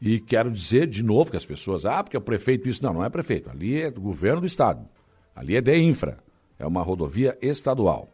E 0.02 0.20
quero 0.20 0.52
dizer 0.52 0.88
de 0.88 1.04
novo 1.04 1.32
que 1.32 1.38
as 1.38 1.46
pessoas, 1.46 1.86
ah, 1.86 2.04
porque 2.04 2.18
o 2.18 2.22
prefeito 2.22 2.68
isso. 2.68 2.84
Não, 2.84 2.94
não 2.94 3.04
é 3.04 3.10
prefeito. 3.10 3.50
Ali 3.50 3.82
é 3.82 3.90
do 3.90 4.00
governo 4.00 4.42
do 4.42 4.48
estado. 4.48 4.88
Ali 5.36 5.56
é 5.56 5.62
de 5.62 5.76
infra. 5.76 6.18
É 6.60 6.68
uma 6.68 6.84
rodovia 6.84 7.36
estadual. 7.42 8.08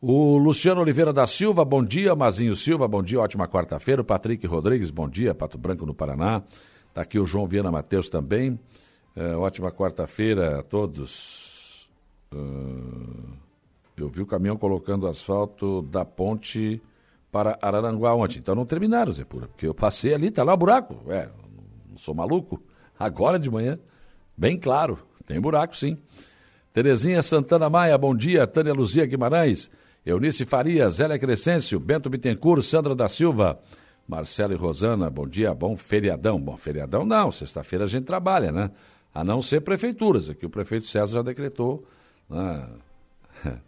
O 0.00 0.36
Luciano 0.36 0.80
Oliveira 0.80 1.12
da 1.12 1.26
Silva, 1.26 1.64
bom 1.64 1.84
dia. 1.84 2.16
Mazinho 2.16 2.56
Silva, 2.56 2.88
bom 2.88 3.02
dia, 3.02 3.20
ótima 3.20 3.46
quarta-feira. 3.46 4.02
O 4.02 4.04
Patrick 4.04 4.44
Rodrigues, 4.46 4.90
bom 4.90 5.08
dia. 5.08 5.32
Pato 5.32 5.56
Branco 5.58 5.86
no 5.86 5.94
Paraná. 5.94 6.42
Está 6.88 7.02
aqui 7.02 7.20
o 7.20 7.26
João 7.26 7.46
Viana 7.46 7.70
Matheus 7.70 8.08
também. 8.08 8.58
É, 9.16 9.34
ótima 9.34 9.72
quarta-feira 9.72 10.60
a 10.60 10.62
todos. 10.62 11.90
Uh, 12.32 13.32
eu 13.96 14.08
vi 14.08 14.22
o 14.22 14.26
caminhão 14.26 14.56
colocando 14.56 15.06
asfalto 15.06 15.82
da 15.82 16.04
ponte 16.04 16.80
para 17.30 17.58
Araranguá 17.60 18.14
ontem. 18.14 18.38
Então 18.38 18.54
não 18.54 18.64
terminaram, 18.64 19.12
Zé 19.12 19.24
Pura, 19.24 19.48
porque 19.48 19.66
eu 19.66 19.74
passei 19.74 20.14
ali, 20.14 20.30
tá 20.30 20.42
lá 20.42 20.54
o 20.54 20.56
buraco. 20.56 20.96
É, 21.10 21.28
não 21.88 21.98
sou 21.98 22.14
maluco. 22.14 22.62
Agora 22.98 23.38
de 23.38 23.50
manhã, 23.50 23.78
bem 24.36 24.58
claro, 24.58 24.98
tem 25.26 25.40
buraco 25.40 25.76
sim. 25.76 25.96
Terezinha 26.72 27.22
Santana 27.22 27.68
Maia, 27.68 27.98
bom 27.98 28.14
dia. 28.14 28.46
Tânia 28.46 28.72
Luzia 28.72 29.06
Guimarães, 29.06 29.70
Eunice 30.06 30.44
Farias, 30.44 30.94
Zélia 30.94 31.18
Crescêncio, 31.18 31.80
Bento 31.80 32.08
Bittencourt, 32.08 32.62
Sandra 32.62 32.94
da 32.94 33.08
Silva, 33.08 33.58
Marcelo 34.06 34.52
e 34.52 34.56
Rosana, 34.56 35.10
bom 35.10 35.26
dia, 35.26 35.52
bom 35.52 35.76
feriadão. 35.76 36.40
Bom, 36.40 36.56
feriadão 36.56 37.04
não, 37.04 37.32
sexta-feira 37.32 37.84
a 37.84 37.88
gente 37.88 38.04
trabalha, 38.04 38.52
né? 38.52 38.70
A 39.14 39.24
não 39.24 39.42
ser 39.42 39.60
prefeituras. 39.60 40.30
Aqui 40.30 40.46
o 40.46 40.50
prefeito 40.50 40.86
César 40.86 41.14
já 41.14 41.22
decretou. 41.22 41.84
Né? 42.28 42.68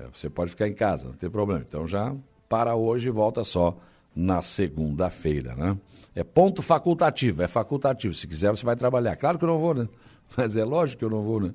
É, 0.00 0.06
você 0.12 0.30
pode 0.30 0.52
ficar 0.52 0.68
em 0.68 0.72
casa, 0.72 1.06
não 1.06 1.12
tem 1.12 1.28
problema. 1.28 1.60
Então 1.66 1.88
já 1.88 2.14
para 2.48 2.76
hoje 2.76 3.10
volta 3.10 3.42
só 3.42 3.76
na 4.14 4.40
segunda-feira, 4.40 5.56
né? 5.56 5.76
É 6.14 6.22
ponto 6.22 6.62
facultativo, 6.62 7.42
é 7.42 7.48
facultativo. 7.48 8.14
Se 8.14 8.28
quiser, 8.28 8.50
você 8.50 8.64
vai 8.64 8.76
trabalhar. 8.76 9.16
Claro 9.16 9.38
que 9.38 9.44
eu 9.44 9.48
não 9.48 9.58
vou, 9.58 9.74
né? 9.74 9.88
Mas 10.36 10.56
é 10.56 10.64
lógico 10.64 11.00
que 11.00 11.04
eu 11.04 11.10
não 11.10 11.22
vou, 11.22 11.40
né? 11.40 11.52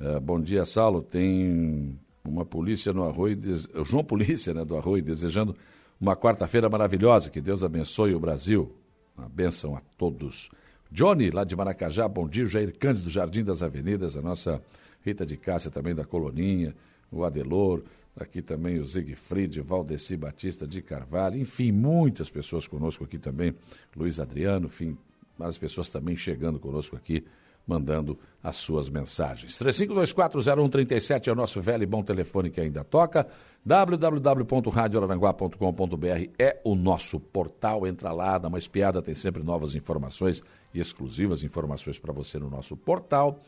Uh, 0.00 0.20
bom 0.20 0.40
dia, 0.40 0.64
Saulo. 0.64 1.02
Tem 1.02 1.98
uma 2.24 2.44
polícia 2.44 2.92
no 2.92 3.04
Arroio. 3.04 3.38
João 3.84 4.04
Polícia 4.04 4.54
né, 4.54 4.64
do 4.64 4.76
Arroio, 4.76 5.02
desejando 5.02 5.56
uma 6.00 6.16
quarta-feira 6.16 6.68
maravilhosa. 6.68 7.30
Que 7.30 7.40
Deus 7.40 7.64
abençoe 7.64 8.14
o 8.14 8.20
Brasil. 8.20 8.72
Uma 9.16 9.76
a 9.76 9.80
todos. 9.96 10.48
Johnny, 10.90 11.30
lá 11.30 11.44
de 11.44 11.56
Maracajá, 11.56 12.06
bom 12.08 12.28
dia. 12.28 12.46
Jair 12.46 12.76
Cândido, 12.78 13.10
Jardim 13.10 13.42
das 13.42 13.62
Avenidas, 13.62 14.16
a 14.16 14.22
nossa 14.22 14.62
Rita 15.04 15.26
de 15.26 15.36
Cássia 15.36 15.70
também 15.70 15.94
da 15.94 16.04
Coloninha, 16.04 16.74
o 17.10 17.24
Adelor, 17.24 17.82
aqui 18.18 18.42
também 18.42 18.78
o 18.78 18.84
Siegfried, 18.84 19.60
Valdeci 19.60 20.16
Batista 20.16 20.66
de 20.66 20.82
Carvalho, 20.82 21.38
enfim, 21.38 21.70
muitas 21.72 22.30
pessoas 22.30 22.66
conosco 22.66 23.04
aqui 23.04 23.18
também, 23.18 23.54
Luiz 23.96 24.20
Adriano, 24.20 24.66
enfim, 24.66 24.96
várias 25.38 25.58
pessoas 25.58 25.88
também 25.88 26.16
chegando 26.16 26.58
conosco 26.58 26.96
aqui, 26.96 27.24
mandando 27.66 28.18
as 28.42 28.56
suas 28.56 28.88
mensagens. 28.88 29.58
35240137 29.58 31.28
é 31.28 31.32
o 31.32 31.34
nosso 31.34 31.60
velho 31.60 31.82
e 31.82 31.86
bom 31.86 32.02
telefone 32.02 32.48
que 32.50 32.62
ainda 32.62 32.82
toca. 32.82 33.26
www.radioraranguá.com.br 33.62 36.30
é 36.38 36.58
o 36.64 36.74
nosso 36.74 37.20
portal. 37.20 37.86
Entra 37.86 38.10
lá, 38.10 38.38
dá 38.38 38.48
uma 38.48 38.56
espiada, 38.56 39.02
tem 39.02 39.14
sempre 39.14 39.42
novas 39.42 39.74
informações 39.74 40.42
e 40.72 40.80
exclusivas 40.80 41.44
informações 41.44 41.98
para 41.98 42.10
você 42.12 42.38
no 42.38 42.48
nosso 42.48 42.74
portal. 42.74 43.38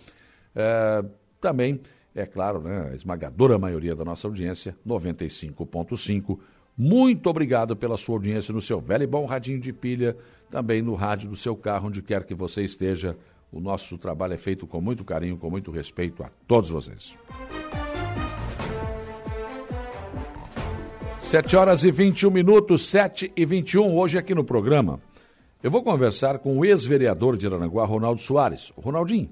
É, 0.55 1.03
também, 1.41 1.81
é 2.15 2.27
claro, 2.27 2.61
né, 2.61 2.91
a 2.91 2.95
esmagadora 2.95 3.59
maioria 3.59 3.95
da 3.95 4.05
nossa 4.05 4.27
audiência, 4.27 4.77
95.5. 4.87 6.39
Muito 6.77 7.29
obrigado 7.29 7.77
pela 7.77 7.97
sua 7.97 8.17
audiência 8.17 8.55
no 8.55 8.63
seu 8.63 8.81
velho 8.81 9.05
e 9.05 9.07
bom 9.07 9.27
radinho 9.27 9.61
de 9.61 9.73
pilha, 9.73 10.17
também 10.51 10.83
no 10.83 10.95
rádio 10.95 11.29
do 11.29 11.37
seu 11.37 11.55
carro, 11.55 11.89
onde 11.89 12.03
quer 12.03 12.25
que 12.25 12.35
você 12.35 12.63
esteja. 12.63 13.17
O 13.53 13.61
nosso 13.61 13.99
trabalho 13.99 14.35
é 14.35 14.39
feito 14.39 14.67
com 14.67 14.81
muito 14.81 15.05
carinho, 15.05 15.39
com 15.39 15.51
muito 15.51 15.71
respeito 15.71 16.23
a 16.23 16.31
todos 16.47 16.71
vocês. 16.71 17.19
7 21.19 21.57
horas 21.57 21.85
e 21.85 21.93
21 21.93 22.31
minutos, 22.31 22.87
7 22.87 23.33
e 23.37 23.45
21, 23.45 23.97
hoje 23.97 24.19
aqui 24.19 24.35
no 24.35 24.43
programa. 24.43 25.01
Eu 25.63 25.71
vou 25.71 25.83
conversar 25.83 26.39
com 26.39 26.59
o 26.59 26.65
ex-vereador 26.65 27.37
de 27.37 27.47
Aranaguá, 27.47 27.85
Ronaldo 27.85 28.21
Soares, 28.21 28.73
o 28.77 28.81
Ronaldinho. 28.81 29.31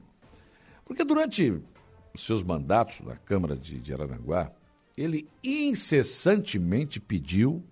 Porque 0.85 1.03
durante 1.03 1.61
seus 2.16 2.42
mandatos 2.42 3.01
na 3.01 3.16
Câmara 3.16 3.57
de, 3.57 3.79
de 3.79 3.92
Araranguá, 3.92 4.51
ele 4.97 5.29
incessantemente 5.42 6.99
pediu 7.01 7.62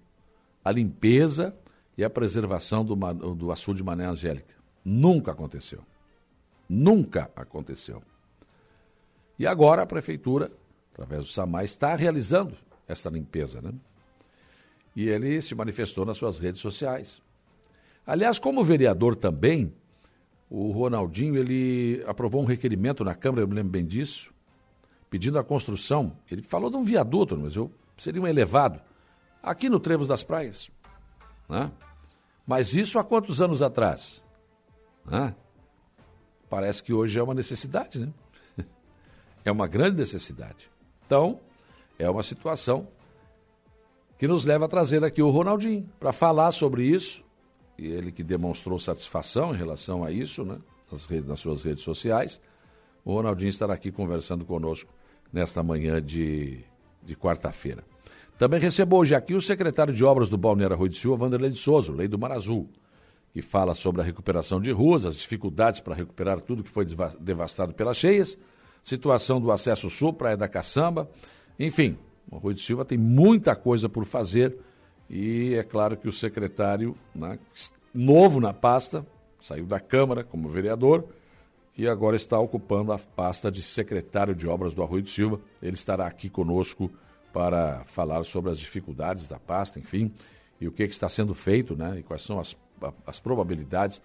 a 0.65 0.71
limpeza 0.71 1.57
e 1.97 2.05
a 2.05 2.11
preservação 2.11 2.85
do, 2.85 2.95
do 3.35 3.51
açude 3.51 3.79
de 3.79 3.85
Mané 3.85 4.07
Angélica. 4.07 4.55
Nunca 4.85 5.33
aconteceu. 5.33 5.83
Nunca 6.69 7.31
aconteceu. 7.35 8.01
E 9.39 9.47
agora 9.47 9.83
a 9.83 9.87
Prefeitura, 9.87 10.51
através 10.93 11.25
do 11.25 11.31
SAMAI, 11.31 11.65
está 11.65 11.95
realizando 11.95 12.57
essa 12.87 13.09
limpeza. 13.09 13.61
Né? 13.61 13.73
E 14.95 15.09
ele 15.09 15.41
se 15.43 15.55
manifestou 15.55 16.05
nas 16.05 16.17
suas 16.17 16.39
redes 16.39 16.61
sociais. 16.61 17.23
Aliás, 18.07 18.39
como 18.39 18.63
vereador 18.63 19.17
também, 19.17 19.75
o 20.49 20.71
Ronaldinho 20.71 21.37
ele 21.37 22.03
aprovou 22.07 22.43
um 22.43 22.45
requerimento 22.45 23.05
na 23.05 23.15
Câmara, 23.15 23.43
eu 23.43 23.49
me 23.49 23.55
lembro 23.55 23.73
bem 23.73 23.85
disso, 23.85 24.33
pedindo 25.11 25.39
a 25.39 25.45
construção. 25.45 26.17
Ele 26.31 26.43
falou 26.43 26.71
de 26.71 26.77
um 26.77 26.85
viaduto, 26.85 27.37
mas 27.37 27.57
eu 27.57 27.71
seria 27.97 28.23
um 28.23 28.27
elevado, 28.27 28.81
aqui 29.43 29.69
no 29.69 29.81
Trevos 29.81 30.07
das 30.07 30.23
Praias. 30.23 30.71
Né? 31.49 31.71
Mas 32.47 32.75
isso 32.75 32.99
há 32.99 33.05
quantos 33.05 33.43
anos 33.43 33.63
atrás? 33.63 34.23
Né? 35.05 35.35
Parece 36.49 36.83
que 36.83 36.93
hoje 36.93 37.19
é 37.19 37.23
uma 37.23 37.35
necessidade, 37.35 37.99
né? 37.99 38.13
É 39.45 39.53
uma 39.53 39.69
grande 39.69 39.97
necessidade. 39.97 40.69
Então, 41.07 41.39
é 41.99 42.11
uma 42.11 42.23
situação 42.25 42.89
que 44.19 44.27
nos 44.27 44.45
leva 44.45 44.65
a 44.65 44.69
trazer 44.69 45.05
aqui 45.05 45.23
o 45.23 45.31
Ronaldinho 45.31 45.89
para 46.01 46.13
falar 46.13 46.51
sobre 46.51 46.85
isso 46.85 47.25
e 47.79 47.87
ele 47.87 48.11
que 48.11 48.23
demonstrou 48.23 48.79
satisfação 48.79 49.55
em 49.55 49.57
relação 49.57 50.03
a 50.03 50.11
isso, 50.11 50.45
né, 50.45 50.59
nas, 50.91 51.07
redes, 51.07 51.29
nas 51.29 51.41
suas 51.41 51.63
redes 51.63 51.83
sociais. 51.83 52.41
O 53.05 53.13
Ronaldinho 53.15 53.51
estará 53.51 53.75
aqui 53.75 53.93
conversando 53.93 54.45
conosco 54.45 54.93
nesta 55.33 55.63
manhã 55.63 56.01
de, 56.01 56.61
de 57.03 57.15
quarta-feira. 57.17 57.85
Também 58.39 58.61
recebo 58.61 58.97
hoje 58.97 59.15
aqui 59.15 59.35
o 59.35 59.41
secretário 59.41 59.95
de 59.95 60.05
Obras 60.05 60.29
do 60.29 60.37
Balneário 60.37 60.77
Rui 60.77 60.89
de 60.89 60.99
Silva, 60.99 61.17
Vanderlei 61.17 61.51
de 61.51 61.59
Souza, 61.59 61.93
Lei 61.93 62.07
do 62.07 62.19
Mar 62.19 62.33
Azul, 62.33 62.69
que 63.33 63.41
fala 63.41 63.75
sobre 63.75 64.03
a 64.03 64.05
recuperação 64.05 64.61
de 64.61 64.71
ruas, 64.73 65.05
as 65.05 65.17
dificuldades 65.17 65.81
para 65.81 65.95
recuperar 65.95 66.41
tudo 66.41 66.63
que 66.63 66.71
foi 66.71 66.87
devastado 67.21 67.73
pelas 67.73 67.97
cheias, 67.97 68.39
situação 68.83 69.41
do 69.41 69.51
acesso 69.51 69.89
sul, 69.89 70.13
Praia 70.13 70.37
da 70.37 70.49
Caçamba, 70.49 71.09
enfim, 71.59 71.97
o 72.31 72.37
Rui 72.39 72.55
de 72.55 72.61
Silva 72.61 72.85
tem 72.85 72.99
muita 72.99 73.55
coisa 73.57 73.89
por 73.89 74.05
fazer 74.05 74.57
e 75.09 75.55
é 75.55 75.63
claro 75.63 75.97
que 75.97 76.09
o 76.09 76.13
secretário, 76.13 76.97
né, 77.15 77.39
novo 77.95 78.41
na 78.41 78.53
pasta, 78.53 79.07
saiu 79.41 79.67
da 79.67 79.79
Câmara 79.79 80.25
como 80.25 80.49
vereador 80.49 81.05
e 81.77 81.87
agora 81.87 82.17
está 82.17 82.39
ocupando 82.39 82.93
a 82.93 82.99
pasta 82.99 83.51
de 83.51 83.63
secretário 83.63 84.35
de 84.35 84.49
obras 84.49 84.75
do 84.75 84.83
Arroio 84.83 85.03
de 85.03 85.11
Silva. 85.11 85.41
Ele 85.63 85.75
estará 85.75 86.07
aqui 86.07 86.29
conosco 86.29 86.91
para 87.33 87.85
falar 87.85 88.25
sobre 88.25 88.51
as 88.51 88.59
dificuldades 88.59 89.29
da 89.29 89.39
pasta, 89.39 89.79
enfim, 89.79 90.11
e 90.61 90.67
o 90.67 90.73
que, 90.73 90.87
que 90.87 90.95
está 90.95 91.09
sendo 91.09 91.35
feito, 91.35 91.77
né, 91.77 91.99
e 91.99 92.03
quais 92.03 92.23
são 92.23 92.41
as, 92.41 92.57
as 93.07 93.21
probabilidades 93.21 94.01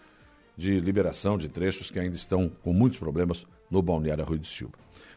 de 0.57 0.79
liberação 0.79 1.37
de 1.37 1.47
trechos 1.47 1.89
que 1.89 1.97
ainda 1.97 2.15
estão 2.15 2.49
com 2.61 2.73
muitos 2.73 2.99
problemas 2.99 3.47
no 3.69 3.81
Balneário 3.81 4.23
Arroio 4.23 4.39
de 4.39 4.47
Silva. 4.47 4.73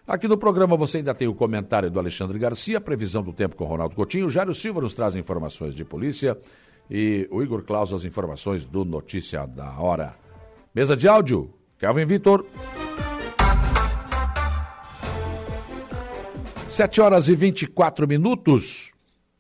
Aqui 0.07 0.29
no 0.29 0.37
programa 0.37 0.77
você 0.77 0.99
ainda 0.99 1.15
tem 1.15 1.27
o 1.27 1.35
comentário 1.35 1.91
do 1.91 1.99
Alexandre 1.99 2.39
Garcia, 2.39 2.79
previsão 2.79 3.23
do 3.23 3.33
tempo 3.33 3.57
com 3.57 3.65
Ronaldo 3.65 3.97
Coutinho. 3.97 4.29
Jário 4.29 4.55
Silva 4.55 4.83
nos 4.83 4.93
traz 4.93 5.17
informações 5.17 5.75
de 5.75 5.83
polícia 5.83 6.39
e 6.91 7.27
o 7.31 7.43
Igor 7.43 7.63
Claus 7.63 7.91
as 7.91 8.05
informações 8.05 8.67
do 8.67 8.85
Notícia 8.85 9.47
da 9.47 9.81
Hora. 9.81 10.15
Mesa 10.75 10.95
de 10.95 11.09
áudio, 11.09 11.51
Kelvin 11.79 12.05
Vitor. 12.05 12.45
7 16.69 17.01
horas 17.01 17.29
e 17.29 17.35
24 17.35 18.07
minutos. 18.07 18.93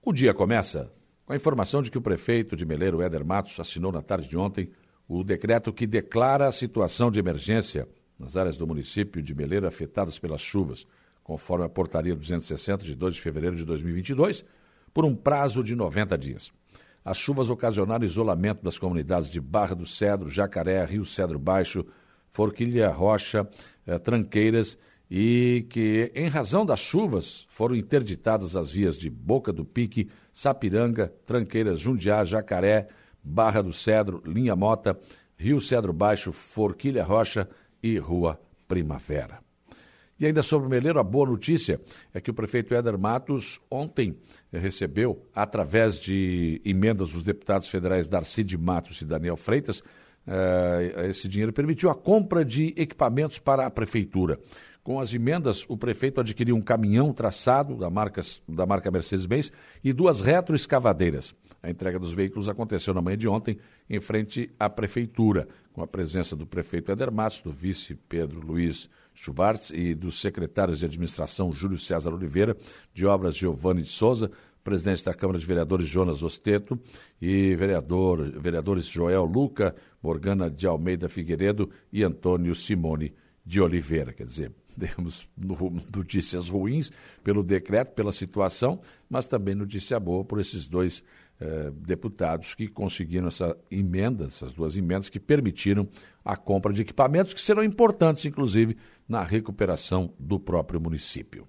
O 0.02 0.14
dia 0.14 0.32
começa 0.32 0.90
com 1.26 1.34
a 1.34 1.36
informação 1.36 1.82
de 1.82 1.90
que 1.90 1.98
o 1.98 2.02
prefeito 2.02 2.56
de 2.56 2.64
Meleiro, 2.64 3.02
Éder 3.02 3.26
Matos, 3.26 3.60
assinou 3.60 3.92
na 3.92 4.00
tarde 4.00 4.28
de 4.28 4.38
ontem 4.38 4.70
o 5.06 5.22
decreto 5.22 5.74
que 5.74 5.86
declara 5.86 6.48
a 6.48 6.52
situação 6.52 7.10
de 7.10 7.20
emergência 7.20 7.86
nas 8.24 8.36
áreas 8.36 8.56
do 8.56 8.66
município 8.66 9.22
de 9.22 9.34
Meleiro 9.34 9.66
afetadas 9.66 10.18
pelas 10.18 10.40
chuvas, 10.40 10.86
conforme 11.22 11.64
a 11.64 11.68
portaria 11.68 12.16
260 12.16 12.84
de 12.84 12.94
2 12.94 13.14
de 13.14 13.20
fevereiro 13.20 13.54
de 13.54 13.64
2022, 13.64 14.44
por 14.92 15.04
um 15.04 15.14
prazo 15.14 15.62
de 15.62 15.76
90 15.76 16.16
dias. 16.16 16.52
As 17.04 17.18
chuvas 17.18 17.50
ocasionaram 17.50 18.04
isolamento 18.04 18.64
das 18.64 18.78
comunidades 18.78 19.28
de 19.28 19.40
Barra 19.40 19.74
do 19.74 19.86
Cedro, 19.86 20.30
Jacaré, 20.30 20.82
Rio 20.84 21.04
Cedro 21.04 21.38
Baixo, 21.38 21.84
Forquilha 22.30 22.88
Rocha, 22.88 23.46
eh, 23.86 23.98
Tranqueiras 23.98 24.78
e 25.10 25.66
que, 25.68 26.10
em 26.14 26.28
razão 26.28 26.64
das 26.64 26.80
chuvas, 26.80 27.46
foram 27.50 27.74
interditadas 27.76 28.56
as 28.56 28.70
vias 28.70 28.96
de 28.96 29.10
Boca 29.10 29.52
do 29.52 29.64
Pique, 29.64 30.08
Sapiranga, 30.32 31.12
Tranqueiras, 31.26 31.78
Jundiá, 31.78 32.24
Jacaré, 32.24 32.88
Barra 33.22 33.62
do 33.62 33.72
Cedro, 33.72 34.22
Linha 34.24 34.56
Mota, 34.56 34.98
Rio 35.36 35.60
Cedro 35.60 35.92
Baixo, 35.92 36.32
Forquilha 36.32 37.04
Rocha, 37.04 37.48
e 37.84 37.98
Rua 37.98 38.40
Primavera. 38.66 39.40
E 40.18 40.24
ainda 40.24 40.42
sobre 40.42 40.66
o 40.66 40.70
Meleiro, 40.70 40.98
a 40.98 41.02
boa 41.02 41.28
notícia 41.28 41.78
é 42.14 42.20
que 42.20 42.30
o 42.30 42.34
prefeito 42.34 42.74
Éder 42.74 42.96
Matos 42.96 43.60
ontem 43.70 44.16
recebeu, 44.50 45.28
através 45.34 46.00
de 46.00 46.62
emendas 46.64 47.12
dos 47.12 47.22
deputados 47.22 47.68
federais 47.68 48.08
Darcy 48.08 48.42
de 48.42 48.56
Matos 48.56 49.02
e 49.02 49.04
Daniel 49.04 49.36
Freitas, 49.36 49.82
eh, 50.26 51.08
esse 51.10 51.28
dinheiro 51.28 51.52
permitiu 51.52 51.90
a 51.90 51.94
compra 51.94 52.42
de 52.42 52.72
equipamentos 52.76 53.38
para 53.38 53.66
a 53.66 53.70
prefeitura, 53.70 54.38
Com 54.84 55.00
as 55.00 55.14
emendas, 55.14 55.64
o 55.66 55.78
prefeito 55.78 56.20
adquiriu 56.20 56.54
um 56.54 56.60
caminhão 56.60 57.10
traçado 57.10 57.74
da 57.74 57.88
marca, 57.88 58.20
da 58.46 58.66
marca 58.66 58.90
Mercedes-Benz 58.90 59.50
e 59.82 59.94
duas 59.94 60.20
retroescavadeiras. 60.20 61.34
A 61.64 61.70
entrega 61.70 61.98
dos 61.98 62.12
veículos 62.12 62.46
aconteceu 62.46 62.92
na 62.92 63.00
manhã 63.00 63.16
de 63.16 63.26
ontem, 63.26 63.56
em 63.88 63.98
frente 63.98 64.50
à 64.60 64.68
prefeitura, 64.68 65.48
com 65.72 65.80
a 65.82 65.86
presença 65.86 66.36
do 66.36 66.46
prefeito 66.46 66.92
Eder 66.92 67.10
Matos, 67.10 67.40
do 67.40 67.50
vice 67.50 67.94
Pedro 67.94 68.38
Luiz 68.46 68.90
Schwartz 69.14 69.70
e 69.70 69.94
dos 69.94 70.20
secretários 70.20 70.80
de 70.80 70.84
administração 70.84 71.54
Júlio 71.54 71.78
César 71.78 72.12
Oliveira, 72.12 72.54
de 72.92 73.06
obras 73.06 73.34
Giovanni 73.34 73.80
de 73.80 73.88
Souza, 73.88 74.30
presidente 74.62 75.02
da 75.06 75.14
Câmara 75.14 75.38
de 75.38 75.46
Vereadores 75.46 75.88
Jonas 75.88 76.22
Osteto 76.22 76.78
e 77.18 77.54
vereador, 77.54 78.30
vereadores 78.38 78.84
Joel 78.84 79.24
Luca, 79.24 79.74
Morgana 80.02 80.50
de 80.50 80.66
Almeida 80.66 81.08
Figueiredo 81.08 81.70
e 81.90 82.02
Antônio 82.04 82.54
Simone 82.54 83.14
de 83.44 83.58
Oliveira. 83.58 84.12
Quer 84.12 84.26
dizer, 84.26 84.52
temos 84.78 85.30
notícias 85.96 86.48
ruins 86.48 86.90
pelo 87.22 87.42
decreto, 87.42 87.94
pela 87.94 88.12
situação, 88.12 88.80
mas 89.08 89.26
também 89.26 89.54
notícia 89.54 89.98
boa 89.98 90.24
por 90.24 90.40
esses 90.40 90.66
dois 90.66 91.02
eh, 91.44 91.70
deputados 91.76 92.54
que 92.54 92.66
conseguiram 92.66 93.28
essa 93.28 93.54
emenda, 93.70 94.24
essas 94.24 94.54
duas 94.54 94.78
emendas 94.78 95.10
que 95.10 95.20
permitiram 95.20 95.86
a 96.24 96.36
compra 96.36 96.72
de 96.72 96.80
equipamentos 96.80 97.34
que 97.34 97.40
serão 97.40 97.62
importantes, 97.62 98.24
inclusive, 98.24 98.78
na 99.06 99.22
recuperação 99.22 100.14
do 100.18 100.40
próprio 100.40 100.80
município. 100.80 101.46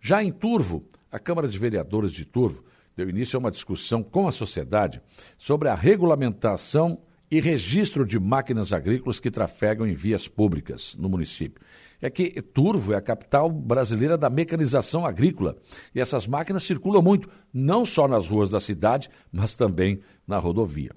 Já 0.00 0.20
em 0.20 0.32
Turvo, 0.32 0.84
a 1.12 1.20
Câmara 1.20 1.46
de 1.46 1.56
Vereadores 1.56 2.10
de 2.10 2.24
Turvo 2.24 2.64
deu 2.96 3.08
início 3.08 3.36
a 3.36 3.40
uma 3.40 3.52
discussão 3.52 4.02
com 4.02 4.26
a 4.26 4.32
sociedade 4.32 5.00
sobre 5.38 5.68
a 5.68 5.76
regulamentação 5.76 7.00
e 7.30 7.40
registro 7.40 8.04
de 8.04 8.18
máquinas 8.18 8.72
agrícolas 8.72 9.20
que 9.20 9.30
trafegam 9.30 9.86
em 9.86 9.94
vias 9.94 10.26
públicas 10.26 10.96
no 10.98 11.08
município. 11.08 11.62
É 12.04 12.10
que 12.10 12.42
Turvo 12.42 12.92
é 12.92 12.96
a 12.96 13.00
capital 13.00 13.50
brasileira 13.50 14.18
da 14.18 14.28
mecanização 14.28 15.06
agrícola 15.06 15.56
e 15.94 15.98
essas 15.98 16.26
máquinas 16.26 16.62
circulam 16.62 17.00
muito, 17.00 17.30
não 17.50 17.86
só 17.86 18.06
nas 18.06 18.28
ruas 18.28 18.50
da 18.50 18.60
cidade, 18.60 19.08
mas 19.32 19.54
também 19.54 19.98
na 20.28 20.36
rodovia. 20.36 20.90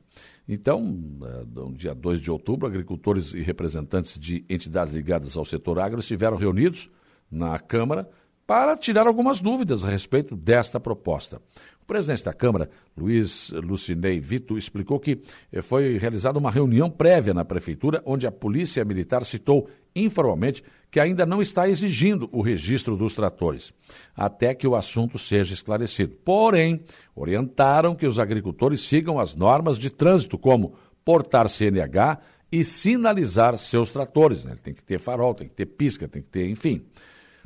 Então, 0.46 0.82
é, 1.24 1.46
no 1.46 1.74
dia 1.74 1.96
2 1.96 2.20
de 2.20 2.30
outubro, 2.30 2.68
agricultores 2.68 3.34
e 3.34 3.42
representantes 3.42 4.20
de 4.20 4.44
entidades 4.50 4.94
ligadas 4.94 5.38
ao 5.38 5.46
setor 5.46 5.80
agro 5.80 6.02
estiveram 6.02 6.36
reunidos 6.36 6.90
na 7.32 7.58
Câmara 7.58 8.10
para 8.48 8.78
tirar 8.78 9.08
algumas 9.08 9.42
dúvidas 9.42 9.84
a 9.84 9.90
respeito 9.90 10.34
desta 10.34 10.80
proposta. 10.80 11.42
O 11.82 11.86
presidente 11.86 12.24
da 12.24 12.34
Câmara, 12.34 12.70
Luiz 12.96 13.52
Lucinei 13.52 14.22
Vito, 14.22 14.58
explicou 14.58 15.00
que 15.00 15.22
eh, 15.52 15.62
foi 15.62 15.98
realizada 15.98 16.40
uma 16.40 16.50
reunião 16.50 16.90
prévia 16.90 17.34
na 17.34 17.44
Prefeitura, 17.44 18.02
onde 18.06 18.26
a 18.26 18.32
Polícia 18.32 18.86
Militar 18.86 19.26
citou 19.26 19.70
informalmente 20.06 20.64
que 20.90 21.00
ainda 21.00 21.26
não 21.26 21.42
está 21.42 21.68
exigindo 21.68 22.30
o 22.32 22.42
registro 22.42 22.96
dos 22.96 23.14
tratores, 23.14 23.74
até 24.16 24.54
que 24.56 24.68
o 24.68 24.76
assunto 24.76 25.18
seja 25.18 25.54
esclarecido. 25.54 26.16
Porém, 26.24 26.82
orientaram 27.16 27.96
que 27.96 28.08
os 28.08 28.20
agricultores 28.20 28.82
sigam 28.82 29.20
as 29.20 29.36
normas 29.36 29.78
de 29.78 29.90
trânsito, 29.90 30.38
como 30.38 30.76
portar 31.04 31.50
CNH 31.50 32.20
e 32.52 32.64
sinalizar 32.64 33.58
seus 33.58 33.92
tratores. 33.92 34.46
Né? 34.46 34.58
Tem 34.62 34.74
que 34.74 34.84
ter 34.84 35.00
farol, 35.00 35.34
tem 35.34 35.48
que 35.48 35.56
ter 35.56 35.66
pisca, 35.66 36.08
tem 36.08 36.22
que 36.22 36.30
ter, 36.30 36.50
enfim. 36.50 36.86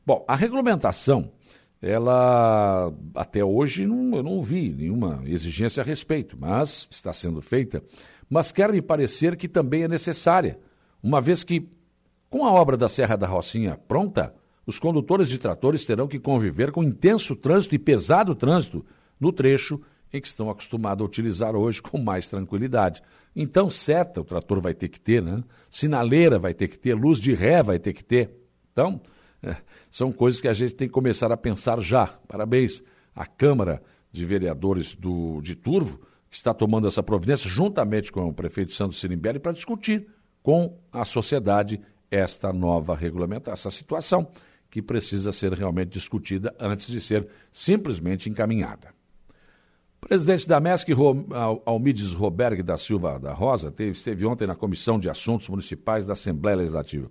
Bom, 0.05 0.23
a 0.27 0.35
regulamentação, 0.35 1.31
ela 1.81 2.93
até 3.15 3.43
hoje 3.43 3.85
não, 3.87 4.15
eu 4.15 4.23
não 4.23 4.41
vi 4.41 4.69
nenhuma 4.69 5.23
exigência 5.25 5.81
a 5.81 5.85
respeito, 5.85 6.37
mas 6.39 6.87
está 6.91 7.11
sendo 7.11 7.41
feita. 7.41 7.83
Mas 8.29 8.51
quer 8.51 8.71
me 8.71 8.81
parecer 8.81 9.35
que 9.35 9.47
também 9.47 9.83
é 9.83 9.87
necessária, 9.87 10.59
uma 11.03 11.19
vez 11.19 11.43
que, 11.43 11.67
com 12.31 12.45
a 12.45 12.51
obra 12.51 12.77
da 12.77 12.87
Serra 12.87 13.17
da 13.17 13.27
Rocinha 13.27 13.77
pronta, 13.89 14.33
os 14.65 14.79
condutores 14.79 15.27
de 15.27 15.37
tratores 15.37 15.85
terão 15.85 16.07
que 16.07 16.17
conviver 16.17 16.71
com 16.71 16.81
intenso 16.81 17.35
trânsito 17.35 17.75
e 17.75 17.79
pesado 17.79 18.33
trânsito 18.33 18.85
no 19.19 19.33
trecho 19.33 19.81
em 20.13 20.21
que 20.21 20.27
estão 20.27 20.49
acostumados 20.49 21.03
a 21.03 21.05
utilizar 21.05 21.57
hoje 21.57 21.81
com 21.81 21.97
mais 21.97 22.29
tranquilidade. 22.29 23.03
Então, 23.35 23.69
seta 23.69 24.21
o 24.21 24.23
trator 24.23 24.61
vai 24.61 24.73
ter 24.73 24.87
que 24.87 24.99
ter, 24.99 25.21
né? 25.21 25.43
sinaleira 25.69 26.39
vai 26.39 26.53
ter 26.53 26.69
que 26.69 26.79
ter, 26.79 26.93
luz 26.93 27.19
de 27.19 27.33
ré 27.33 27.61
vai 27.61 27.77
ter 27.77 27.91
que 27.91 28.03
ter. 28.03 28.33
Então, 28.71 29.01
é, 29.43 29.57
são 29.89 30.09
coisas 30.09 30.39
que 30.39 30.47
a 30.47 30.53
gente 30.53 30.73
tem 30.73 30.87
que 30.87 30.93
começar 30.93 31.33
a 31.33 31.37
pensar 31.37 31.81
já. 31.81 32.07
Parabéns 32.29 32.81
à 33.13 33.25
Câmara 33.25 33.81
de 34.09 34.25
Vereadores 34.25 34.95
do, 34.95 35.41
de 35.41 35.53
Turvo, 35.53 35.99
que 36.29 36.37
está 36.37 36.53
tomando 36.53 36.87
essa 36.87 37.03
providência, 37.03 37.49
juntamente 37.49 38.09
com 38.09 38.25
o 38.25 38.33
prefeito 38.33 38.71
Santos 38.71 39.01
Sirimbelli, 39.01 39.37
para 39.37 39.51
discutir 39.51 40.07
com 40.41 40.77
a 40.91 41.05
sociedade 41.05 41.79
esta 42.12 42.54
nova 42.54 42.95
regulamentação, 42.95 43.54
essa 43.54 43.71
situação 43.71 44.30
que 44.69 44.82
precisa 44.82 45.32
ser 45.32 45.54
realmente 45.54 45.89
discutida 45.89 46.54
antes 46.60 46.88
de 46.88 47.02
ser 47.02 47.28
simplesmente 47.52 48.30
encaminhada. 48.30 48.93
O 49.97 50.08
presidente 50.08 50.47
da 50.47 50.60
MESC, 50.60 50.89
Almides 51.65 52.13
Roberg 52.13 52.62
da 52.62 52.78
Silva 52.78 53.17
da 53.17 53.34
Rosa, 53.34 53.74
esteve 53.80 54.26
ontem 54.26 54.47
na 54.47 54.56
Comissão 54.56 55.00
de 55.00 55.10
Assuntos 55.10 55.47
Municipais 55.50 56.06
da 56.06 56.13
Assembleia 56.13 56.58
Legislativa 56.58 57.10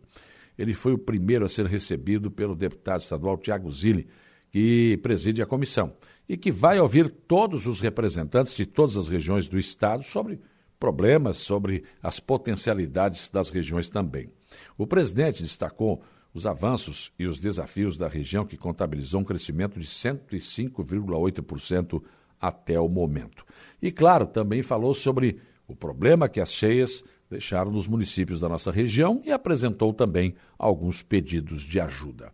ele 0.61 0.75
foi 0.75 0.93
o 0.93 0.99
primeiro 0.99 1.47
a 1.47 1.49
ser 1.49 1.65
recebido 1.65 2.31
pelo 2.31 2.55
deputado 2.55 3.01
estadual 3.01 3.39
Tiago 3.39 3.73
Zilli, 3.73 4.07
que 4.51 4.99
preside 5.03 5.41
a 5.41 5.47
comissão, 5.47 5.95
e 6.29 6.37
que 6.37 6.53
vai 6.53 6.79
ouvir 6.79 7.09
todos 7.09 7.67
os 7.67 7.81
representantes 7.81 8.55
de 8.55 8.67
todas 8.67 8.99
as 8.99 9.09
regiões 9.09 9.49
do 9.49 9.59
Estado 9.59 10.03
sobre 10.03 10.39
problemas, 10.79 11.39
sobre 11.39 11.85
as 12.03 12.21
potencialidades 12.21 13.31
das 13.31 13.49
regiões 13.49 13.89
também. 13.89 14.31
O 14.77 14.87
presidente 14.87 15.43
destacou 15.43 16.03
os 16.33 16.47
avanços 16.47 17.11
e 17.19 17.27
os 17.27 17.39
desafios 17.39 17.99
da 17.99 18.07
região, 18.09 18.47
que 18.47 18.57
contabilizou 18.57 19.21
um 19.21 19.25
crescimento 19.25 19.81
de 19.81 19.87
105,8% 19.87 22.01
até 22.41 22.81
o 22.81 22.89
momento. 22.89 23.45
E, 23.83 23.91
claro, 23.91 24.27
também 24.27 24.63
falou 24.63 24.95
sobre 24.95 25.39
o 25.67 25.75
problema 25.75 26.29
que 26.29 26.41
as 26.41 26.53
cheias 26.53 27.03
deixaram 27.29 27.71
nos 27.71 27.87
municípios 27.87 28.41
da 28.41 28.49
nossa 28.49 28.73
região 28.73 29.21
e 29.25 29.31
apresentou 29.31 29.93
também 29.93 30.35
alguns 30.59 31.03
pedidos 31.03 31.63
de 31.63 31.79
ajuda. 31.79 32.33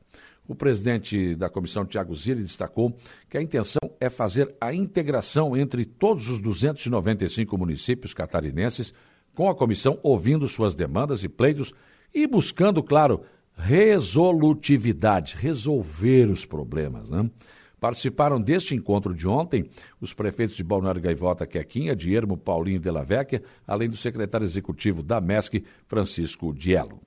O 0.49 0.55
presidente 0.55 1.35
da 1.35 1.51
comissão, 1.51 1.85
Tiago 1.85 2.15
Zilli, 2.15 2.43
destacou 2.43 2.97
que 3.29 3.37
a 3.37 3.43
intenção 3.43 3.81
é 4.01 4.09
fazer 4.09 4.55
a 4.61 4.73
integração 4.73 5.57
entre 5.57 5.85
todos 5.85 6.29
os 6.29 6.39
295 6.39 7.59
municípios 7.59 8.15
catarinenses, 8.15 8.95
com 9.35 9.51
a 9.51 9.55
comissão 9.55 9.99
ouvindo 10.03 10.47
suas 10.47 10.75
demandas 10.75 11.25
e 11.25 11.29
pleitos 11.29 11.75
e 12.17 12.27
buscando, 12.27 12.83
claro, 12.83 13.21
resolutividade, 13.55 15.37
resolver 15.37 16.31
os 16.31 16.47
problemas. 16.47 17.11
Né? 17.11 17.31
Participaram 17.79 18.41
deste 18.41 18.75
encontro 18.75 19.13
de 19.13 19.29
ontem 19.29 19.69
os 20.01 20.15
prefeitos 20.15 20.57
de 20.57 20.65
Balneário 20.65 21.03
Gaivota 21.03 21.47
Quequinha, 21.47 21.95
de 21.95 22.17
Ermo 22.17 22.39
Paulinho 22.39 22.81
de 22.81 22.91
la 22.91 23.03
Vecchia, 23.03 23.43
além 23.67 23.91
do 23.91 23.99
secretário 23.99 24.47
executivo 24.47 25.03
da 25.03 25.21
MESC, 25.21 25.63
Francisco 25.87 26.55
Diello. 26.55 27.03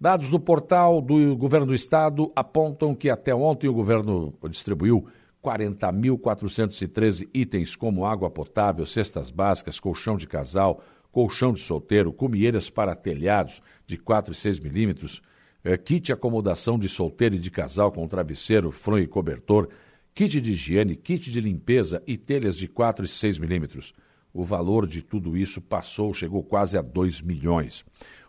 Dados 0.00 0.30
do 0.30 0.40
portal 0.40 1.02
do 1.02 1.36
Governo 1.36 1.66
do 1.66 1.74
Estado 1.74 2.32
apontam 2.34 2.94
que 2.94 3.10
até 3.10 3.34
ontem 3.34 3.68
o 3.68 3.74
governo 3.74 4.32
distribuiu 4.48 5.06
40.413 5.44 7.28
itens 7.34 7.76
como 7.76 8.06
água 8.06 8.30
potável, 8.30 8.86
cestas 8.86 9.30
básicas, 9.30 9.78
colchão 9.78 10.16
de 10.16 10.26
casal, 10.26 10.82
colchão 11.12 11.52
de 11.52 11.60
solteiro, 11.60 12.12
cumieiras 12.12 12.70
para 12.70 12.94
telhados 12.94 13.62
de 13.86 13.96
4 13.96 14.32
e 14.32 14.36
6 14.36 14.60
milímetros, 14.60 15.20
é, 15.62 15.76
kit 15.76 16.12
acomodação 16.12 16.78
de 16.78 16.88
solteiro 16.88 17.36
e 17.36 17.38
de 17.38 17.50
casal 17.50 17.92
com 17.92 18.06
travesseiro, 18.06 18.70
fronha 18.70 19.04
e 19.04 19.06
cobertor, 19.06 19.68
kit 20.14 20.40
de 20.40 20.52
higiene, 20.52 20.96
kit 20.96 21.30
de 21.30 21.40
limpeza 21.40 22.02
e 22.06 22.16
telhas 22.16 22.56
de 22.56 22.68
4 22.68 23.04
e 23.04 23.08
6 23.08 23.38
milímetros. 23.38 23.92
O 24.32 24.44
valor 24.44 24.86
de 24.86 25.02
tudo 25.02 25.36
isso 25.36 25.60
passou, 25.60 26.14
chegou 26.14 26.42
quase 26.42 26.78
a 26.78 26.82
2 26.82 27.20
milhões. 27.20 27.84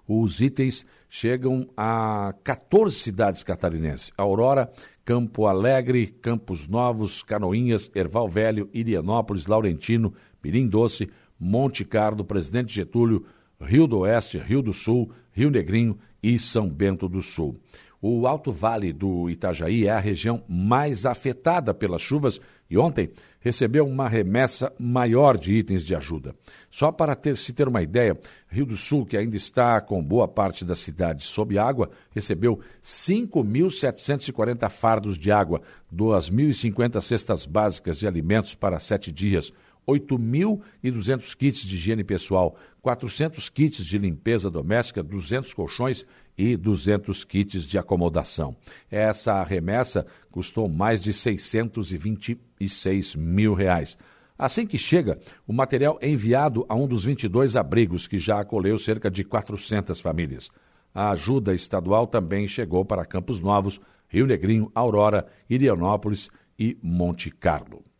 Os 0.08 0.41
itens 0.41 0.86
chegam 1.08 1.70
a 1.78 2.34
14 2.44 2.96
cidades 2.96 3.44
catarinenses: 3.44 4.12
Aurora, 4.17 4.70
Campo 5.06 5.46
Alegre, 5.46 6.08
Campos 6.08 6.67
Novos, 6.67 7.24
Canoinhas, 7.24 7.89
Erval 7.96 8.28
Velho, 8.28 8.70
Irianópolis, 8.74 9.46
Laurentino, 9.46 10.13
Mirim 10.44 10.67
Doce, 10.67 11.10
Monte 11.43 11.84
Carlo, 11.84 12.23
Presidente 12.23 12.71
Getúlio, 12.71 13.25
Rio 13.60 13.88
do 13.88 13.99
Oeste, 13.99 14.38
Rio 14.38 14.62
do 14.62 14.71
Sul, 14.71 15.12
Rio 15.32 15.49
Negrinho 15.49 15.97
e 16.21 16.38
São 16.38 16.69
Bento 16.69 17.10
do 17.10 17.21
Sul. 17.21 17.60
O 17.99 18.25
Alto 18.25 18.51
Vale 18.51 18.93
do 18.93 19.30
Itajaí 19.30 19.86
é 19.86 19.91
a 19.91 19.99
região 19.99 20.43
mais 20.47 21.06
afetada 21.06 21.71
pelas 21.73 22.01
chuvas 22.01 22.39
e 22.67 22.77
ontem 22.77 23.12
recebeu 23.39 23.86
uma 23.86 24.08
remessa 24.08 24.73
maior 24.80 25.38
de 25.38 25.54
itens 25.54 25.86
de 25.86 25.93
ajuda. 25.93 26.34
Só 26.71 26.91
para 26.91 27.15
ter, 27.15 27.38
se 27.38 27.54
ter 27.54 27.67
uma 27.67 27.84
ideia, 27.84 28.17
Rio 28.47 28.65
do 28.65 28.77
Sul, 28.77 29.06
que 29.06 29.17
ainda 29.17 29.36
está 29.36 29.80
com 29.82 30.04
boa 30.04 30.27
parte 30.27 30.65
da 30.65 30.73
cidade 30.73 31.23
sob 31.23 31.60
água, 31.60 31.91
recebeu 32.12 32.60
5.740 32.82 34.69
fardos 34.69 35.17
de 35.17 35.32
água, 35.32 35.62
2.050 35.93 37.01
cestas 37.01 37.45
básicas 37.45 37.99
de 37.99 38.08
alimentos 38.08 38.56
para 38.56 38.80
sete 38.80 39.12
dias, 39.12 39.54
8.200 39.88 41.36
kits 41.36 41.65
de 41.65 41.76
higiene 41.76 42.04
pessoal, 42.04 42.56
400 42.82 43.50
kits 43.50 43.86
de 43.86 43.98
limpeza 43.98 44.50
doméstica, 44.50 45.04
200 45.04 45.54
colchões 45.54 46.06
e 46.38 46.56
200 46.56 47.24
kits 47.24 47.65
de 47.65 47.78
acomodação. 47.78 48.56
Essa 48.89 49.44
remessa 49.44 50.06
custou 50.30 50.67
mais 50.67 51.04
de 51.04 51.13
626 51.13 53.15
mil 53.15 53.54
reais. 53.54 53.98
Assim 54.38 54.65
que 54.65 54.78
chega, 54.78 55.20
o 55.46 55.54
material 55.54 56.00
é 56.02 56.10
enviado 56.10 56.65
a 56.67 56.74
um 56.74 56.88
dos 56.88 57.06
22 57.06 57.56
abrigos 57.56 58.08
que 58.08 58.17
já 58.17 58.39
acolheu 58.39 58.78
cerca 58.80 59.12
de 59.12 59.24
400 59.24 60.02
famílias. 60.02 60.50
A 60.94 61.12
ajuda 61.12 61.54
estadual 61.54 62.08
também 62.08 62.48
chegou 62.48 62.84
para 62.84 63.06
Campos 63.06 63.39
Novos, 63.39 63.80
Rio 64.08 64.26
Negrinho, 64.26 64.72
Aurora, 64.74 65.28
Irianópolis 65.50 66.30
e 66.58 66.78
Monte 66.82 67.30
Carlo. 67.30 67.90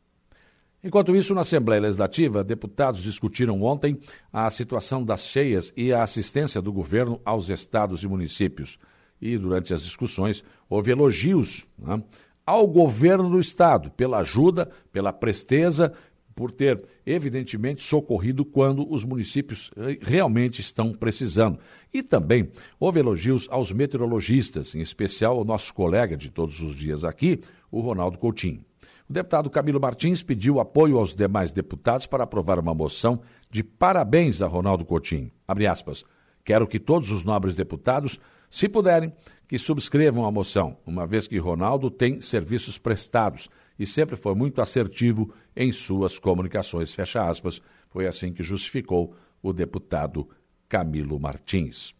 Enquanto 0.84 1.16
isso, 1.16 1.36
na 1.36 1.42
Assembleia 1.42 1.82
Legislativa, 1.82 2.44
deputados 2.44 3.04
discutiram 3.04 3.62
ontem 3.62 4.00
a 4.34 4.50
situação 4.50 5.04
das 5.04 5.22
cheias 5.28 5.72
e 5.78 5.94
a 5.94 6.02
assistência 6.02 6.60
do 6.60 6.74
governo 6.74 7.22
aos 7.24 7.50
estados 7.50 8.04
e 8.04 8.08
municípios. 8.08 8.80
E, 9.22 9.38
durante 9.38 9.76
as 9.76 9.84
discussões, 9.84 10.44
houve 10.68 10.92
elogios 10.92 11.68
né, 11.78 12.04
ao 12.44 12.66
governo 12.66 13.30
do 13.30 13.40
estado 13.40 13.92
pela 13.92 14.20
ajuda, 14.20 14.72
pela 14.92 15.14
presteza, 15.14 15.94
por 16.34 16.52
ter, 16.52 16.84
evidentemente, 17.06 17.84
socorrido 17.84 18.44
quando 18.44 18.92
os 18.92 19.06
municípios 19.06 19.70
eh, 19.78 20.00
realmente 20.02 20.62
estão 20.62 20.92
precisando. 20.94 21.60
E 21.94 22.02
também 22.02 22.50
houve 22.80 23.00
elogios 23.00 23.48
aos 23.52 23.72
meteorologistas, 23.72 24.74
em 24.74 24.82
especial 24.82 25.38
ao 25.38 25.46
nosso 25.46 25.72
colega 25.76 26.18
de 26.18 26.32
todos 26.32 26.60
os 26.62 26.76
dias 26.76 27.04
aqui, 27.04 27.40
o 27.70 27.82
Ronaldo 27.82 28.18
Coutinho. 28.18 28.66
O 29.12 29.14
deputado 29.14 29.50
Camilo 29.50 29.78
Martins 29.78 30.24
pediu 30.24 30.58
apoio 30.58 30.98
aos 30.98 31.14
demais 31.14 31.52
deputados 31.52 32.06
para 32.06 32.24
aprovar 32.24 32.58
uma 32.58 32.74
moção 32.74 33.20
de 33.50 33.62
parabéns 33.62 34.42
a 34.42 34.48
Ronaldo 34.48 34.86
Coutinho. 34.86 35.30
Aspas. 35.70 36.06
Quero 36.46 36.66
que 36.66 36.80
todos 36.80 37.12
os 37.12 37.26
nobres 37.26 37.54
deputados, 37.54 38.22
se 38.50 38.70
puderem, 38.70 39.12
que 39.50 39.58
subscrevam 39.58 40.24
a 40.24 40.32
moção, 40.32 40.78
uma 40.86 41.06
vez 41.06 41.28
que 41.28 41.38
Ronaldo 41.38 41.92
tem 41.92 42.22
serviços 42.22 42.78
prestados 42.78 43.50
e 43.78 43.86
sempre 43.86 44.16
foi 44.16 44.34
muito 44.34 44.62
assertivo 44.62 45.34
em 45.54 45.74
suas 45.74 46.18
comunicações. 46.18 46.94
Fecha 46.94 47.28
aspas. 47.28 47.62
Foi 47.90 48.08
assim 48.08 48.32
que 48.32 48.42
justificou 48.42 49.14
o 49.44 49.52
deputado 49.52 50.26
Camilo 50.70 51.20
Martins. 51.20 51.94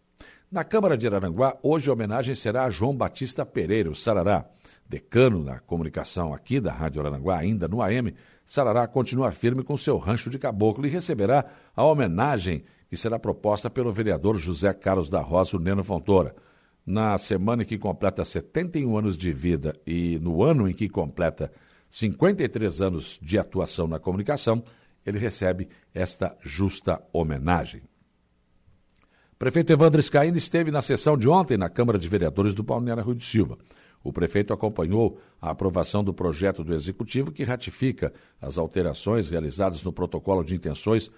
Na 0.50 0.64
Câmara 0.64 0.98
de 0.98 1.08
Araranguá, 1.08 1.58
hoje 1.62 1.90
a 1.90 1.94
homenagem 1.94 2.36
será 2.36 2.64
a 2.64 2.70
João 2.70 2.96
Batista 2.96 3.46
Pereira, 3.46 3.90
o 3.90 3.96
Sarará 3.96 4.46
decano 4.92 5.46
da 5.46 5.58
comunicação 5.60 6.34
aqui 6.34 6.60
da 6.60 6.74
Rádio 6.74 7.02
Aranguá, 7.02 7.40
ainda 7.40 7.66
no 7.66 7.82
AM, 7.82 8.14
Sarará 8.46 8.86
continua 8.86 9.32
firme 9.32 9.64
com 9.64 9.78
seu 9.78 9.98
rancho 9.98 10.30
de 10.30 10.38
caboclo 10.38 10.86
e 10.86 10.90
receberá 10.90 11.46
a 11.74 11.86
homenagem 11.86 12.66
que 12.90 12.98
será 12.98 13.18
proposta 13.18 13.70
pelo 13.70 13.94
vereador 13.94 14.36
José 14.36 14.74
Carlos 14.74 15.10
da 15.10 15.22
Rosa, 15.22 15.58
Neno 15.58 15.82
Fontoura. 15.82 16.36
Na 16.86 17.18
semana 17.18 17.64
em 17.64 17.66
que 17.66 17.78
completa 17.78 18.26
71 18.26 18.98
anos 18.98 19.18
de 19.18 19.32
vida 19.32 19.80
e 19.88 20.20
no 20.20 20.44
ano 20.44 20.68
em 20.68 20.74
que 20.74 20.90
completa 20.90 21.50
53 21.90 22.82
anos 22.82 23.18
de 23.22 23.40
atuação 23.40 23.88
na 23.88 23.98
comunicação, 23.98 24.62
ele 25.06 25.20
recebe 25.20 25.70
esta 25.94 26.36
justa 26.42 27.02
homenagem. 27.14 27.84
Prefeito 29.40 29.72
Evandro 29.72 30.02
Scaini 30.02 30.38
esteve 30.38 30.70
na 30.70 30.82
sessão 30.82 31.18
de 31.18 31.30
ontem 31.30 31.58
na 31.58 31.70
Câmara 31.70 31.98
de 31.98 32.10
Vereadores 32.10 32.54
do 32.54 32.62
Balneário 32.62 33.04
Rui 33.04 33.16
de 33.16 33.24
Silva. 33.24 33.58
O 34.04 34.12
prefeito 34.12 34.54
acompanhou 34.54 35.20
a 35.42 35.52
aprovação 35.52 36.04
do 36.04 36.14
projeto 36.14 36.64
do 36.64 36.74
Executivo 36.74 37.32
que 37.32 37.44
ratifica 37.44 38.14
as 38.42 38.58
alterações 38.58 39.30
realizadas 39.30 39.84
no 39.84 39.94
protocolo 39.94 40.44
de 40.44 40.56
intenções 40.56 41.12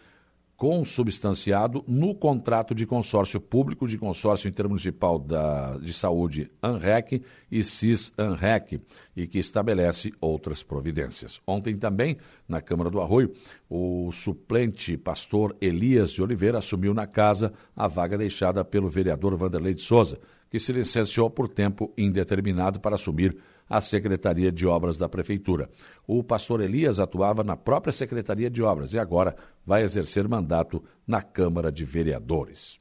consubstanciado 0.56 1.84
no 1.88 2.14
contrato 2.14 2.74
de 2.74 2.86
consórcio 2.86 3.42
público 3.42 3.88
de 3.88 3.98
consórcio 3.98 4.48
intermunicipal 4.48 5.20
da, 5.20 5.78
de 5.78 5.92
saúde 5.92 6.50
ANREC 6.62 7.22
e 7.52 7.64
CIS-ANREC 7.64 8.80
e 9.16 9.28
que 9.28 9.40
estabelece 9.40 10.14
outras 10.22 10.64
providências. 10.64 11.42
Ontem 11.46 11.76
também, 11.76 12.18
na 12.48 12.62
Câmara 12.62 12.90
do 12.90 13.02
Arroio, 13.02 13.34
o 13.70 14.12
suplente 14.12 14.96
pastor 14.96 15.56
Elias 15.60 16.12
de 16.12 16.22
Oliveira 16.22 16.60
assumiu 16.60 16.94
na 16.94 17.08
casa 17.08 17.52
a 17.76 17.88
vaga 17.88 18.18
deixada 18.18 18.64
pelo 18.64 18.90
vereador 18.90 19.36
Vanderlei 19.36 19.74
de 19.74 19.82
Souza, 19.82 20.20
que 20.54 20.60
se 20.60 20.72
licenciou 20.72 21.32
por 21.32 21.50
tempo 21.50 21.92
indeterminado 21.98 22.80
para 22.80 22.94
assumir 22.94 23.36
a 23.68 23.82
Secretaria 23.82 24.52
de 24.52 24.68
Obras 24.68 25.00
da 25.00 25.10
Prefeitura. 25.10 25.68
O 26.06 26.24
pastor 26.24 26.62
Elias 26.62 27.00
atuava 27.00 27.44
na 27.44 27.58
própria 27.58 27.92
Secretaria 27.92 28.52
de 28.52 28.62
Obras 28.62 28.94
e 28.94 29.00
agora 29.00 29.36
vai 29.66 29.82
exercer 29.82 30.28
mandato 30.28 30.84
na 31.08 31.24
Câmara 31.24 31.72
de 31.72 31.84
Vereadores. 31.84 32.80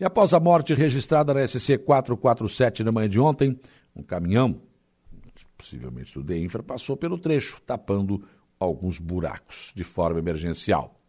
E 0.00 0.04
após 0.04 0.34
a 0.34 0.40
morte 0.40 0.74
registrada 0.74 1.32
na 1.32 1.46
SC 1.46 1.78
447 1.78 2.82
na 2.82 2.90
manhã 2.90 3.08
de 3.08 3.20
ontem, 3.20 3.56
um 3.94 4.02
caminhão, 4.02 4.60
possivelmente 5.56 6.14
do 6.14 6.24
DEINFRA, 6.24 6.64
passou 6.64 6.96
pelo 6.96 7.16
trecho, 7.16 7.62
tapando 7.64 8.24
alguns 8.58 8.98
buracos 8.98 9.70
de 9.72 9.84
forma 9.84 10.18
emergencial. 10.18 11.00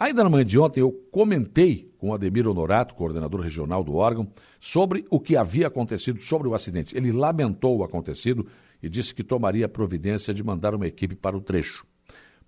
Ainda 0.00 0.24
na 0.24 0.30
manhã 0.30 0.46
de 0.46 0.58
ontem, 0.58 0.80
eu 0.80 0.90
comentei 1.12 1.92
com 1.98 2.08
o 2.08 2.14
Ademir 2.14 2.48
Honorato, 2.48 2.94
coordenador 2.94 3.42
regional 3.42 3.84
do 3.84 3.96
órgão, 3.96 4.26
sobre 4.58 5.04
o 5.10 5.20
que 5.20 5.36
havia 5.36 5.66
acontecido, 5.66 6.22
sobre 6.22 6.48
o 6.48 6.54
acidente. 6.54 6.96
Ele 6.96 7.12
lamentou 7.12 7.76
o 7.76 7.84
acontecido 7.84 8.46
e 8.82 8.88
disse 8.88 9.14
que 9.14 9.22
tomaria 9.22 9.66
a 9.66 9.68
providência 9.68 10.32
de 10.32 10.42
mandar 10.42 10.74
uma 10.74 10.86
equipe 10.86 11.14
para 11.14 11.36
o 11.36 11.40
trecho. 11.42 11.84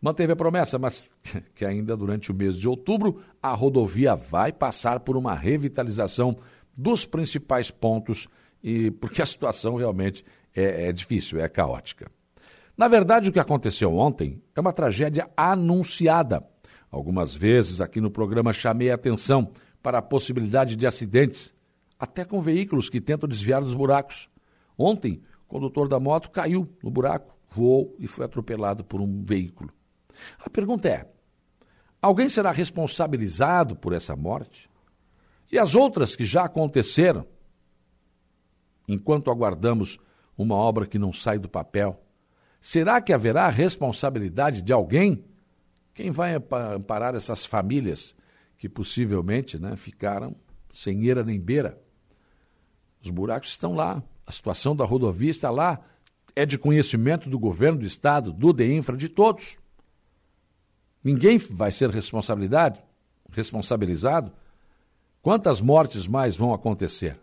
Manteve 0.00 0.32
a 0.32 0.36
promessa, 0.36 0.78
mas 0.78 1.04
que 1.54 1.66
ainda 1.66 1.94
durante 1.94 2.30
o 2.30 2.34
mês 2.34 2.56
de 2.56 2.66
outubro 2.66 3.20
a 3.42 3.52
rodovia 3.52 4.16
vai 4.16 4.50
passar 4.50 5.00
por 5.00 5.14
uma 5.14 5.34
revitalização 5.34 6.34
dos 6.74 7.04
principais 7.04 7.70
pontos, 7.70 8.28
e 8.64 8.90
porque 8.98 9.20
a 9.20 9.26
situação 9.26 9.76
realmente 9.76 10.24
é, 10.56 10.88
é 10.88 10.92
difícil, 10.92 11.38
é 11.38 11.46
caótica. 11.50 12.10
Na 12.78 12.88
verdade, 12.88 13.28
o 13.28 13.32
que 13.32 13.38
aconteceu 13.38 13.94
ontem 13.94 14.42
é 14.56 14.60
uma 14.60 14.72
tragédia 14.72 15.28
anunciada 15.36 16.50
Algumas 16.92 17.35
vezes 17.35 17.81
aqui 17.81 18.02
no 18.02 18.11
programa 18.11 18.52
chamei 18.52 18.90
a 18.90 18.94
atenção 18.94 19.50
para 19.83 19.96
a 19.96 20.02
possibilidade 20.02 20.76
de 20.76 20.87
acidentes, 20.87 21.55
até 21.98 22.22
com 22.22 22.42
veículos 22.42 22.90
que 22.90 23.00
tentam 23.00 23.26
desviar 23.26 23.62
dos 23.62 23.72
buracos. 23.72 24.28
Ontem, 24.76 25.22
o 25.46 25.48
condutor 25.48 25.88
da 25.88 25.98
moto 25.98 26.31
caiu 26.31 26.68
no 26.83 26.90
buraco, 26.90 27.35
voou 27.50 27.96
e 27.98 28.07
foi 28.07 28.26
atropelado 28.26 28.85
por 28.85 29.00
um 29.00 29.24
veículo. 29.24 29.72
A 30.38 30.50
pergunta 30.50 30.87
é: 30.87 31.11
alguém 32.00 32.28
será 32.28 32.52
responsabilizado 32.52 33.74
por 33.74 33.94
essa 33.94 34.14
morte? 34.14 34.68
E 35.50 35.59
as 35.59 35.74
outras 35.74 36.14
que 36.14 36.26
já 36.26 36.44
aconteceram? 36.44 37.26
Enquanto 38.87 39.31
aguardamos 39.31 39.98
uma 40.37 40.57
obra 40.57 40.87
que 40.87 40.98
não 40.98 41.12
sai 41.12 41.38
do 41.38 41.48
papel, 41.48 42.02
será 42.61 43.00
que 43.00 43.14
haverá 43.14 43.48
responsabilidade 43.48 44.61
de 44.61 44.74
alguém 44.74 45.24
quem 45.94 46.11
vai 46.11 46.35
amparar 46.35 47.14
essas 47.14 47.44
famílias 47.44 48.16
que 48.57 48.68
possivelmente 48.68 49.59
né, 49.59 49.76
ficaram 49.76 50.35
sem 50.70 51.05
eira 51.07 51.22
nem 51.22 51.40
beira? 51.40 51.81
Os 53.02 53.11
buracos 53.11 53.50
estão 53.50 53.74
lá, 53.74 54.02
a 54.26 54.33
situação 54.33 54.74
da 54.74 54.85
rodovia 54.85 55.31
está 55.31 55.50
lá, 55.50 55.85
é 56.35 56.46
de 56.46 56.57
conhecimento 56.57 57.28
do 57.28 57.38
governo 57.38 57.81
do 57.81 57.87
estado, 57.87 58.33
do 58.33 58.52
DEINFRA, 58.52 58.96
de 58.96 59.09
todos. 59.09 59.59
Ninguém 61.05 61.37
vai 61.37 61.72
ser 61.72 61.90
responsabilidade, 61.90 62.81
responsabilizado. 63.31 64.33
Quantas 65.20 65.61
mortes 65.61 66.07
mais 66.07 66.37
vão 66.37 66.55
acontecer? 66.55 67.18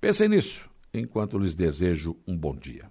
Pensem 0.00 0.28
nisso, 0.28 0.70
enquanto 0.94 1.38
lhes 1.38 1.54
desejo 1.54 2.16
um 2.26 2.36
bom 2.36 2.56
dia. 2.56 2.90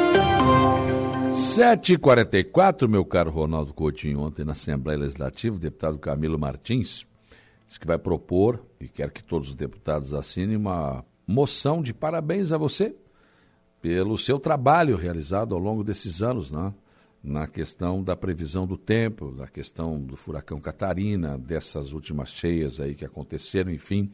7h44, 1.31 2.89
meu 2.89 3.05
caro 3.05 3.31
Ronaldo 3.31 3.73
Coutinho, 3.73 4.19
ontem 4.19 4.43
na 4.43 4.51
Assembleia 4.51 4.99
Legislativa, 4.99 5.55
o 5.55 5.59
deputado 5.59 5.97
Camilo 5.97 6.37
Martins 6.37 7.07
disse 7.65 7.79
que 7.79 7.87
vai 7.87 7.97
propor, 7.97 8.59
e 8.81 8.87
quer 8.89 9.09
que 9.11 9.23
todos 9.23 9.47
os 9.47 9.55
deputados 9.55 10.13
assinem, 10.13 10.57
uma 10.57 11.05
moção 11.25 11.81
de 11.81 11.93
parabéns 11.93 12.51
a 12.51 12.57
você, 12.57 12.93
pelo 13.81 14.17
seu 14.17 14.39
trabalho 14.39 14.97
realizado 14.97 15.55
ao 15.55 15.59
longo 15.59 15.85
desses 15.85 16.21
anos, 16.21 16.51
né? 16.51 16.73
na 17.23 17.47
questão 17.47 18.03
da 18.03 18.15
previsão 18.15 18.67
do 18.67 18.77
tempo, 18.77 19.31
na 19.31 19.47
questão 19.47 20.03
do 20.03 20.17
furacão 20.17 20.59
Catarina, 20.59 21.37
dessas 21.37 21.93
últimas 21.93 22.29
cheias 22.29 22.81
aí 22.81 22.93
que 22.93 23.05
aconteceram, 23.05 23.71
enfim. 23.71 24.11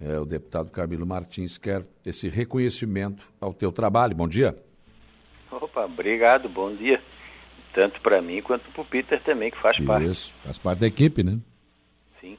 É, 0.00 0.18
o 0.18 0.24
deputado 0.24 0.70
Camilo 0.70 1.06
Martins 1.06 1.58
quer 1.58 1.86
esse 2.04 2.28
reconhecimento 2.28 3.30
ao 3.40 3.54
teu 3.54 3.70
trabalho. 3.70 4.16
Bom 4.16 4.26
dia. 4.26 4.56
Opa, 5.50 5.84
obrigado, 5.84 6.48
bom 6.48 6.74
dia. 6.74 7.02
Tanto 7.72 8.00
para 8.00 8.20
mim 8.20 8.40
quanto 8.42 8.70
para 8.70 8.82
o 8.82 8.84
Peter 8.84 9.20
também, 9.20 9.50
que 9.50 9.58
faz 9.58 9.76
Isso, 9.78 9.86
parte. 9.86 10.06
Isso, 10.06 10.34
faz 10.44 10.58
parte 10.58 10.78
da 10.80 10.86
equipe, 10.86 11.22
né? 11.22 11.38
Sim. 12.20 12.36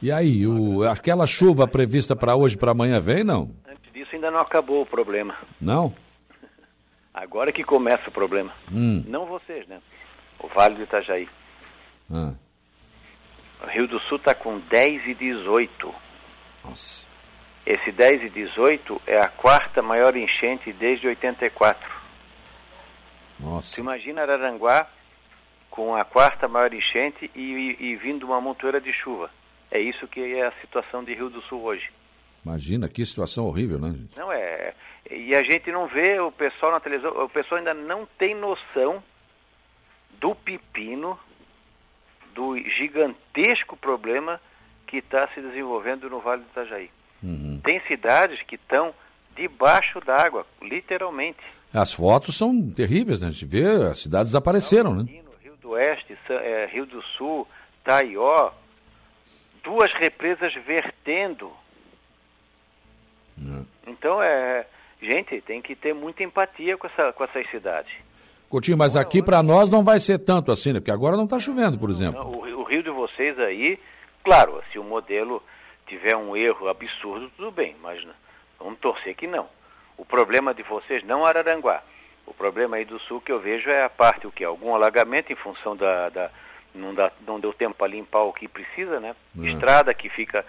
E 0.00 0.10
aí, 0.10 0.46
o, 0.46 0.82
aquela 0.88 1.26
chuva 1.26 1.66
prevista 1.66 2.14
para 2.14 2.36
hoje, 2.36 2.56
para 2.56 2.70
amanhã, 2.70 3.00
vem 3.00 3.24
não? 3.24 3.50
Antes 3.68 3.92
disso 3.92 4.14
ainda 4.14 4.30
não 4.30 4.40
acabou 4.40 4.82
o 4.82 4.86
problema. 4.86 5.36
Não? 5.60 5.94
Agora 7.12 7.52
que 7.52 7.64
começa 7.64 8.08
o 8.08 8.12
problema. 8.12 8.52
Hum. 8.72 9.04
Não 9.06 9.24
vocês, 9.24 9.66
né? 9.66 9.80
O 10.38 10.48
Vale 10.48 10.76
do 10.76 10.82
Itajaí. 10.82 11.28
Ah. 12.10 12.34
O 13.62 13.66
Rio 13.66 13.86
do 13.86 14.00
Sul 14.00 14.16
está 14.16 14.34
com 14.34 14.58
10 14.58 15.08
e 15.08 15.14
18. 15.14 15.94
Nossa. 16.64 17.09
Esse 17.66 17.92
10 17.92 18.24
e 18.24 18.30
18 18.30 19.02
é 19.06 19.20
a 19.20 19.28
quarta 19.28 19.82
maior 19.82 20.16
enchente 20.16 20.72
desde 20.72 21.06
84. 21.06 21.90
Nossa. 23.38 23.76
Tu 23.76 23.80
imagina 23.80 24.22
Araranguá 24.22 24.88
com 25.70 25.94
a 25.94 26.04
quarta 26.04 26.48
maior 26.48 26.72
enchente 26.72 27.30
e, 27.34 27.40
e, 27.40 27.84
e 27.90 27.96
vindo 27.96 28.26
uma 28.26 28.40
montoeira 28.40 28.80
de 28.80 28.92
chuva. 28.92 29.30
É 29.70 29.78
isso 29.80 30.08
que 30.08 30.20
é 30.20 30.46
a 30.46 30.52
situação 30.60 31.04
de 31.04 31.14
Rio 31.14 31.30
do 31.30 31.40
Sul 31.42 31.62
hoje. 31.62 31.90
Imagina 32.44 32.88
que 32.88 33.04
situação 33.04 33.46
horrível, 33.46 33.78
né? 33.78 33.90
Gente? 33.90 34.18
Não 34.18 34.32
é. 34.32 34.74
E 35.10 35.34
a 35.34 35.42
gente 35.42 35.70
não 35.70 35.86
vê 35.86 36.18
o 36.18 36.32
pessoal 36.32 36.72
na 36.72 36.80
televisão, 36.80 37.10
o 37.24 37.28
pessoal 37.28 37.58
ainda 37.58 37.74
não 37.74 38.06
tem 38.18 38.34
noção 38.34 39.02
do 40.18 40.34
pepino, 40.34 41.18
do 42.34 42.56
gigantesco 42.58 43.76
problema 43.76 44.40
que 44.86 44.98
está 44.98 45.28
se 45.28 45.40
desenvolvendo 45.40 46.08
no 46.08 46.20
Vale 46.20 46.42
do 46.42 46.48
Itajaí. 46.48 46.90
Uhum. 47.22 47.60
Tem 47.62 47.80
cidades 47.86 48.40
que 48.42 48.54
estão 48.54 48.94
debaixo 49.36 50.00
d'água, 50.00 50.46
literalmente. 50.62 51.38
As 51.72 51.92
fotos 51.92 52.36
são 52.36 52.70
terríveis, 52.70 53.22
né? 53.22 53.28
A 53.28 53.30
gente 53.30 53.46
vê, 53.46 53.64
as 53.90 54.00
cidades 54.00 54.28
desapareceram, 54.28 54.94
né? 54.94 55.04
Rio 55.42 55.56
do 55.56 55.70
Oeste, 55.70 56.16
é, 56.28 56.68
Rio 56.72 56.86
do 56.86 57.02
Sul, 57.02 57.46
Taió, 57.84 58.50
duas 59.62 59.92
represas 59.94 60.52
vertendo. 60.66 61.50
É. 63.38 63.90
Então, 63.90 64.22
é, 64.22 64.66
gente, 65.00 65.40
tem 65.42 65.62
que 65.62 65.74
ter 65.74 65.94
muita 65.94 66.22
empatia 66.22 66.76
com, 66.76 66.86
essa, 66.86 67.12
com 67.12 67.24
essas 67.24 67.48
cidades. 67.50 67.92
Coutinho, 68.48 68.76
mas 68.76 68.96
aqui 68.96 69.22
para 69.22 69.42
nós 69.44 69.70
não 69.70 69.84
vai 69.84 70.00
ser 70.00 70.18
tanto 70.18 70.50
assim, 70.50 70.72
né? 70.72 70.80
Porque 70.80 70.90
agora 70.90 71.16
não 71.16 71.24
está 71.24 71.38
chovendo, 71.38 71.78
por 71.78 71.88
exemplo. 71.88 72.20
O, 72.20 72.60
o, 72.60 72.64
rio 72.64 72.82
de 72.82 72.90
vocês 72.90 73.38
aí, 73.38 73.78
claro, 74.24 74.60
se 74.72 74.78
o 74.78 74.82
modelo 74.82 75.40
tiver 75.90 76.16
um 76.16 76.36
erro 76.36 76.68
absurdo, 76.68 77.30
tudo 77.36 77.50
bem, 77.50 77.74
mas 77.82 78.00
vamos 78.58 78.78
torcer 78.78 79.14
que 79.16 79.26
não. 79.26 79.48
O 79.98 80.04
problema 80.04 80.54
de 80.54 80.62
vocês 80.62 81.04
não 81.04 81.26
é 81.26 81.28
Araranguá. 81.28 81.82
O 82.24 82.32
problema 82.32 82.76
aí 82.76 82.84
do 82.84 82.98
sul 83.00 83.20
que 83.20 83.32
eu 83.32 83.40
vejo 83.40 83.68
é 83.68 83.84
a 83.84 83.90
parte 83.90 84.26
o 84.26 84.30
que 84.30 84.44
algum 84.44 84.72
alagamento 84.72 85.32
em 85.32 85.36
função 85.36 85.76
da, 85.76 86.08
da 86.08 86.30
não, 86.72 86.94
dá, 86.94 87.10
não 87.26 87.40
deu 87.40 87.52
tempo 87.52 87.74
para 87.74 87.88
limpar 87.88 88.22
o 88.22 88.32
que 88.32 88.46
precisa, 88.46 89.00
né? 89.00 89.16
Uhum. 89.34 89.46
Estrada 89.48 89.92
que 89.92 90.08
fica 90.08 90.44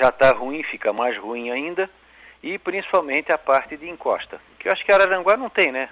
já 0.00 0.08
está 0.08 0.32
ruim, 0.32 0.64
fica 0.64 0.92
mais 0.92 1.16
ruim 1.16 1.50
ainda 1.50 1.88
e 2.42 2.58
principalmente 2.58 3.32
a 3.32 3.38
parte 3.38 3.76
de 3.76 3.88
encosta, 3.88 4.40
que 4.58 4.68
eu 4.68 4.72
acho 4.72 4.84
que 4.84 4.92
Araranguá 4.92 5.36
não 5.36 5.48
tem, 5.48 5.70
né? 5.70 5.88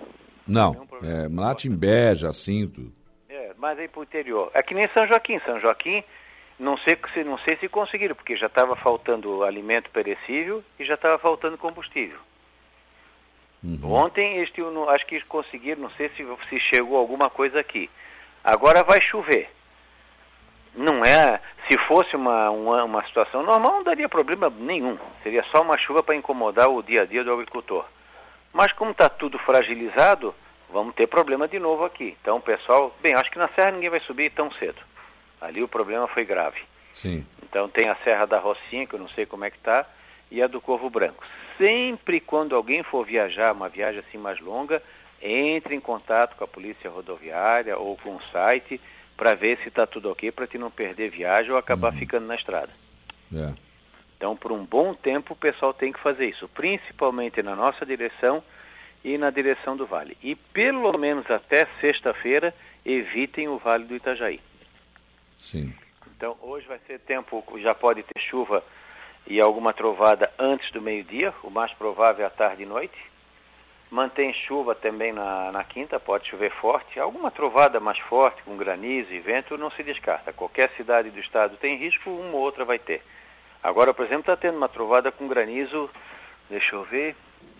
Não, 0.47 0.87
é 1.03 1.29
Matimbé, 1.29 2.15
Jacinto. 2.15 2.93
É, 3.29 3.53
mas 3.57 3.79
aí 3.79 3.89
para 3.89 4.01
o 4.01 4.03
interior. 4.03 4.51
É 4.53 4.63
que 4.63 4.75
nem 4.75 4.89
São 4.93 5.07
Joaquim. 5.07 5.39
São 5.41 5.59
Joaquim, 5.61 6.05
não 6.59 6.77
sei 6.79 6.97
se, 7.13 7.25
não 7.25 7.39
sei 7.39 7.57
se 7.57 7.69
conseguiram, 7.69 8.15
porque 8.15 8.37
já 8.37 8.47
estava 8.47 8.77
faltando 8.77 9.43
alimento 9.43 9.91
perecível 9.91 10.63
e 10.79 10.85
já 10.85 10.95
estava 10.95 11.19
faltando 11.19 11.59
combustível. 11.59 12.19
Uhum. 13.63 13.93
Ontem, 13.93 14.43
este, 14.43 14.61
acho 14.89 15.07
que 15.07 15.21
conseguiram, 15.23 15.83
não 15.83 15.91
sei 15.93 16.11
se, 16.11 16.27
se 16.49 16.61
chegou 16.61 16.99
alguma 16.99 17.31
coisa 17.31 17.59
aqui. 17.59 17.91
Agora 18.45 18.83
vai 18.83 19.01
chover. 19.03 19.51
Não 20.75 21.05
é. 21.05 21.41
Se 21.69 21.79
fosse 21.87 22.15
uma, 22.15 22.51
uma, 22.51 22.85
uma 22.85 23.05
situação 23.07 23.43
normal, 23.43 23.77
não 23.77 23.83
daria 23.83 24.09
problema 24.09 24.51
nenhum. 24.51 24.99
Seria 25.23 25.43
só 25.45 25.63
uma 25.63 25.79
chuva 25.79 26.03
para 26.03 26.15
incomodar 26.15 26.69
o 26.69 26.83
dia 26.83 27.03
a 27.03 27.07
dia 27.07 27.25
do 27.25 27.33
agricultor. 27.33 27.87
Mas 28.53 28.71
como 28.73 28.91
está 28.91 29.09
tudo 29.09 29.39
fragilizado, 29.39 30.35
vamos 30.71 30.95
ter 30.95 31.07
problema 31.07 31.49
de 31.49 31.59
novo 31.59 31.85
aqui. 31.85 32.17
Então, 32.21 32.41
pessoal, 32.41 32.95
bem, 33.01 33.15
acho 33.15 33.31
que 33.31 33.39
na 33.39 33.49
Serra 33.49 33.71
ninguém 33.71 33.89
vai 33.89 34.01
subir 34.01 34.31
tão 34.33 34.51
cedo. 34.53 34.81
Ali 35.45 35.63
o 35.63 35.69
problema 35.69 36.09
foi 36.09 36.25
grave. 36.25 36.61
Sim. 36.93 37.25
Então 37.43 37.69
tem 37.69 37.89
a 37.89 37.97
Serra 37.97 38.27
da 38.27 38.39
Rocinha, 38.39 38.87
que 38.87 38.95
eu 38.95 39.01
não 39.01 39.09
sei 39.09 39.27
como 39.27 39.45
é 39.45 39.51
que 39.51 39.59
está, 39.59 39.87
e 40.31 40.43
a 40.43 40.47
do 40.47 40.61
Corvo 40.61 40.89
Branco. 40.89 41.25
Sempre 41.59 42.21
quando 42.21 42.57
alguém 42.57 42.83
for 42.83 43.05
viajar, 43.05 43.53
uma 43.53 43.69
viagem 43.69 44.01
assim 44.01 44.19
mais 44.19 44.41
longa, 44.41 44.83
entre 45.21 45.75
em 45.75 45.81
contato 45.81 46.37
com 46.37 46.45
a 46.45 46.49
polícia 46.49 46.91
rodoviária 46.91 47.79
ou 47.79 47.97
com 47.97 48.17
o 48.17 48.23
site 48.33 48.81
para 49.17 49.35
ver 49.35 49.59
se 49.59 49.69
está 49.69 49.87
tudo 49.87 50.11
ok, 50.11 50.33
para 50.33 50.47
te 50.47 50.59
não 50.59 50.71
perder 50.71 51.11
viagem 51.11 51.53
ou 51.53 51.57
acabar 51.57 51.93
uhum. 51.93 51.99
ficando 51.99 52.27
na 52.27 52.35
estrada. 52.35 52.71
É. 53.35 53.53
Então, 54.17 54.37
por 54.37 54.53
um 54.53 54.65
bom 54.65 54.95
tempo, 54.95 55.35
o 55.35 55.37
pessoal 55.37 55.73
tem 55.73 55.93
que 55.93 56.01
fazer 56.01 56.27
isso, 56.27 56.49
principalmente 56.49 57.43
na 57.43 57.55
nossa 57.55 57.85
direção 57.85 58.43
e 59.05 59.19
na 59.19 59.31
direção 59.31 59.77
do 59.77 59.87
Vale. 59.87 60.17
E 60.23 60.35
pelo 60.35 60.97
menos 60.99 61.31
até 61.31 61.67
sexta-feira, 61.81 62.55
evitem 62.85 63.49
o 63.49 63.59
Vale 63.59 63.85
do 63.85 63.95
Itajaí. 63.95 64.41
Sim. 65.37 65.73
Então, 66.17 66.37
hoje 66.41 66.67
vai 66.67 66.79
ser 66.87 67.01
tempo, 67.01 67.45
já 67.59 67.75
pode 67.75 68.03
ter 68.03 68.21
chuva 68.21 68.63
e 69.27 69.41
alguma 69.41 69.73
trovada 69.73 70.31
antes 70.39 70.71
do 70.73 70.81
meio-dia, 70.81 71.33
o 71.43 71.51
mais 71.51 71.73
provável 71.73 72.25
é 72.25 72.27
à 72.27 72.31
tarde 72.31 72.63
e 72.63 72.67
noite. 72.67 72.99
Mantém 73.91 74.33
chuva 74.33 74.75
também 74.75 75.13
na, 75.13 75.53
na 75.53 75.65
quinta, 75.65 76.01
pode 76.01 76.29
chover 76.29 76.51
forte. 76.53 76.99
Alguma 76.99 77.31
trovada 77.31 77.79
mais 77.79 77.99
forte, 78.01 78.43
com 78.43 78.57
granizo 78.57 79.13
e 79.13 79.21
vento, 79.21 79.57
não 79.57 79.71
se 79.71 79.83
descarta. 79.83 80.33
Qualquer 80.33 80.71
cidade 80.77 81.11
do 81.11 81.21
estado 81.21 81.57
tem 81.57 81.77
risco, 81.77 82.11
uma 82.11 82.37
ou 82.37 82.41
outra 82.41 82.65
vai 82.65 82.79
ter. 82.79 83.03
Agora, 83.63 83.95
por 83.95 84.05
exemplo, 84.05 84.21
está 84.23 84.37
tendo 84.37 84.57
uma 84.57 84.69
trovada 84.69 85.13
com 85.13 85.29
granizo, 85.29 85.89
deixa 86.51 86.75
eu 86.75 86.85
ver, 86.85 87.17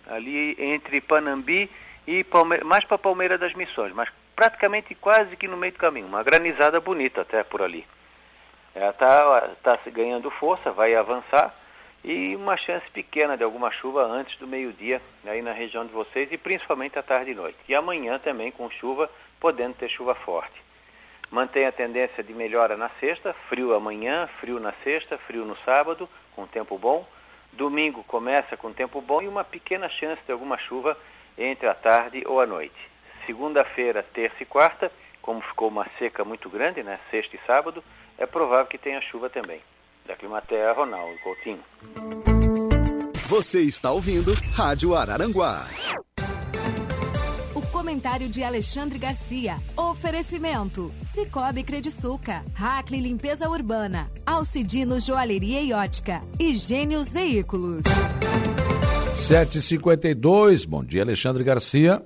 ali 0.07 0.55
entre 0.59 1.01
Panambi 1.01 1.69
e 2.05 2.23
Palme 2.23 2.59
mais 2.63 2.85
para 2.85 2.97
Palmeira 2.97 3.37
das 3.37 3.53
Missões, 3.53 3.93
mas 3.93 4.09
praticamente 4.35 4.93
quase 4.95 5.35
que 5.37 5.47
no 5.47 5.57
meio 5.57 5.73
do 5.73 5.79
caminho. 5.79 6.07
Uma 6.07 6.23
granizada 6.23 6.79
bonita 6.79 7.21
até 7.21 7.43
por 7.43 7.61
ali. 7.61 7.85
Ela 8.73 8.89
está 8.89 9.55
tá 9.63 9.79
ganhando 9.89 10.29
força, 10.29 10.71
vai 10.71 10.93
avançar 10.95 11.53
e 12.03 12.35
uma 12.35 12.55
chance 12.55 12.85
pequena 12.91 13.35
de 13.35 13.43
alguma 13.43 13.71
chuva 13.71 14.03
antes 14.03 14.37
do 14.37 14.45
meio-dia 14.45 15.01
aí 15.25 15.41
na 15.41 15.53
região 15.53 15.85
de 15.85 15.91
vocês 15.91 16.31
e 16.31 16.37
principalmente 16.37 16.99
à 16.99 17.03
tarde 17.03 17.31
e 17.31 17.35
noite. 17.35 17.57
E 17.67 17.73
amanhã 17.73 18.19
também 18.19 18.51
com 18.51 18.69
chuva, 18.69 19.09
podendo 19.39 19.73
ter 19.75 19.89
chuva 19.89 20.13
forte. 20.13 20.61
Mantém 21.31 21.65
a 21.65 21.71
tendência 21.71 22.23
de 22.23 22.33
melhora 22.33 22.77
na 22.77 22.89
sexta, 22.99 23.33
frio 23.49 23.73
amanhã, 23.73 24.27
frio 24.39 24.59
na 24.59 24.71
sexta, 24.83 25.17
frio 25.17 25.45
no 25.45 25.57
sábado, 25.65 26.07
com 26.35 26.45
tempo 26.45 26.77
bom. 26.77 27.07
Domingo 27.51 28.03
começa 28.03 28.55
com 28.55 28.71
tempo 28.71 29.01
bom 29.01 29.21
e 29.21 29.27
uma 29.27 29.43
pequena 29.43 29.89
chance 29.89 30.21
de 30.23 30.31
alguma 30.31 30.57
chuva 30.59 30.95
entre 31.37 31.67
a 31.67 31.73
tarde 31.73 32.23
ou 32.27 32.39
a 32.39 32.45
noite. 32.45 32.94
Segunda-feira, 33.25 34.03
terça 34.13 34.37
e 34.41 34.45
quarta, 34.45 34.91
como 35.21 35.41
ficou 35.41 35.69
uma 35.69 35.87
seca 35.97 36.23
muito 36.23 36.49
grande, 36.49 36.83
né, 36.83 36.99
sexta 37.09 37.35
e 37.35 37.39
sábado, 37.45 37.83
é 38.17 38.25
provável 38.25 38.67
que 38.67 38.77
tenha 38.77 39.01
chuva 39.01 39.29
também. 39.29 39.61
Da 40.05 40.15
Climaterra, 40.15 40.73
Ronaldo 40.73 41.17
Coutinho. 41.19 41.63
Você 43.27 43.61
está 43.61 43.91
ouvindo 43.91 44.31
Rádio 44.55 44.93
Araranguá 44.93 45.65
comentário 47.85 48.27
de 48.27 48.41
Alexandre 48.41 48.97
Garcia. 48.97 49.57
Oferecimento: 49.77 50.91
Cicobi 51.03 51.61
Crediçuca, 51.61 52.43
Hackley 52.55 52.99
Limpeza 52.99 53.47
Urbana, 53.47 54.09
Alcidino 54.25 54.99
Joalheria 54.99 55.61
e 55.61 55.71
Ótica 55.71 56.19
e 56.39 56.55
Gênios 56.55 57.13
Veículos. 57.13 57.83
752, 59.17 60.65
bom 60.65 60.83
dia, 60.83 61.03
Alexandre 61.03 61.43
Garcia. 61.43 62.01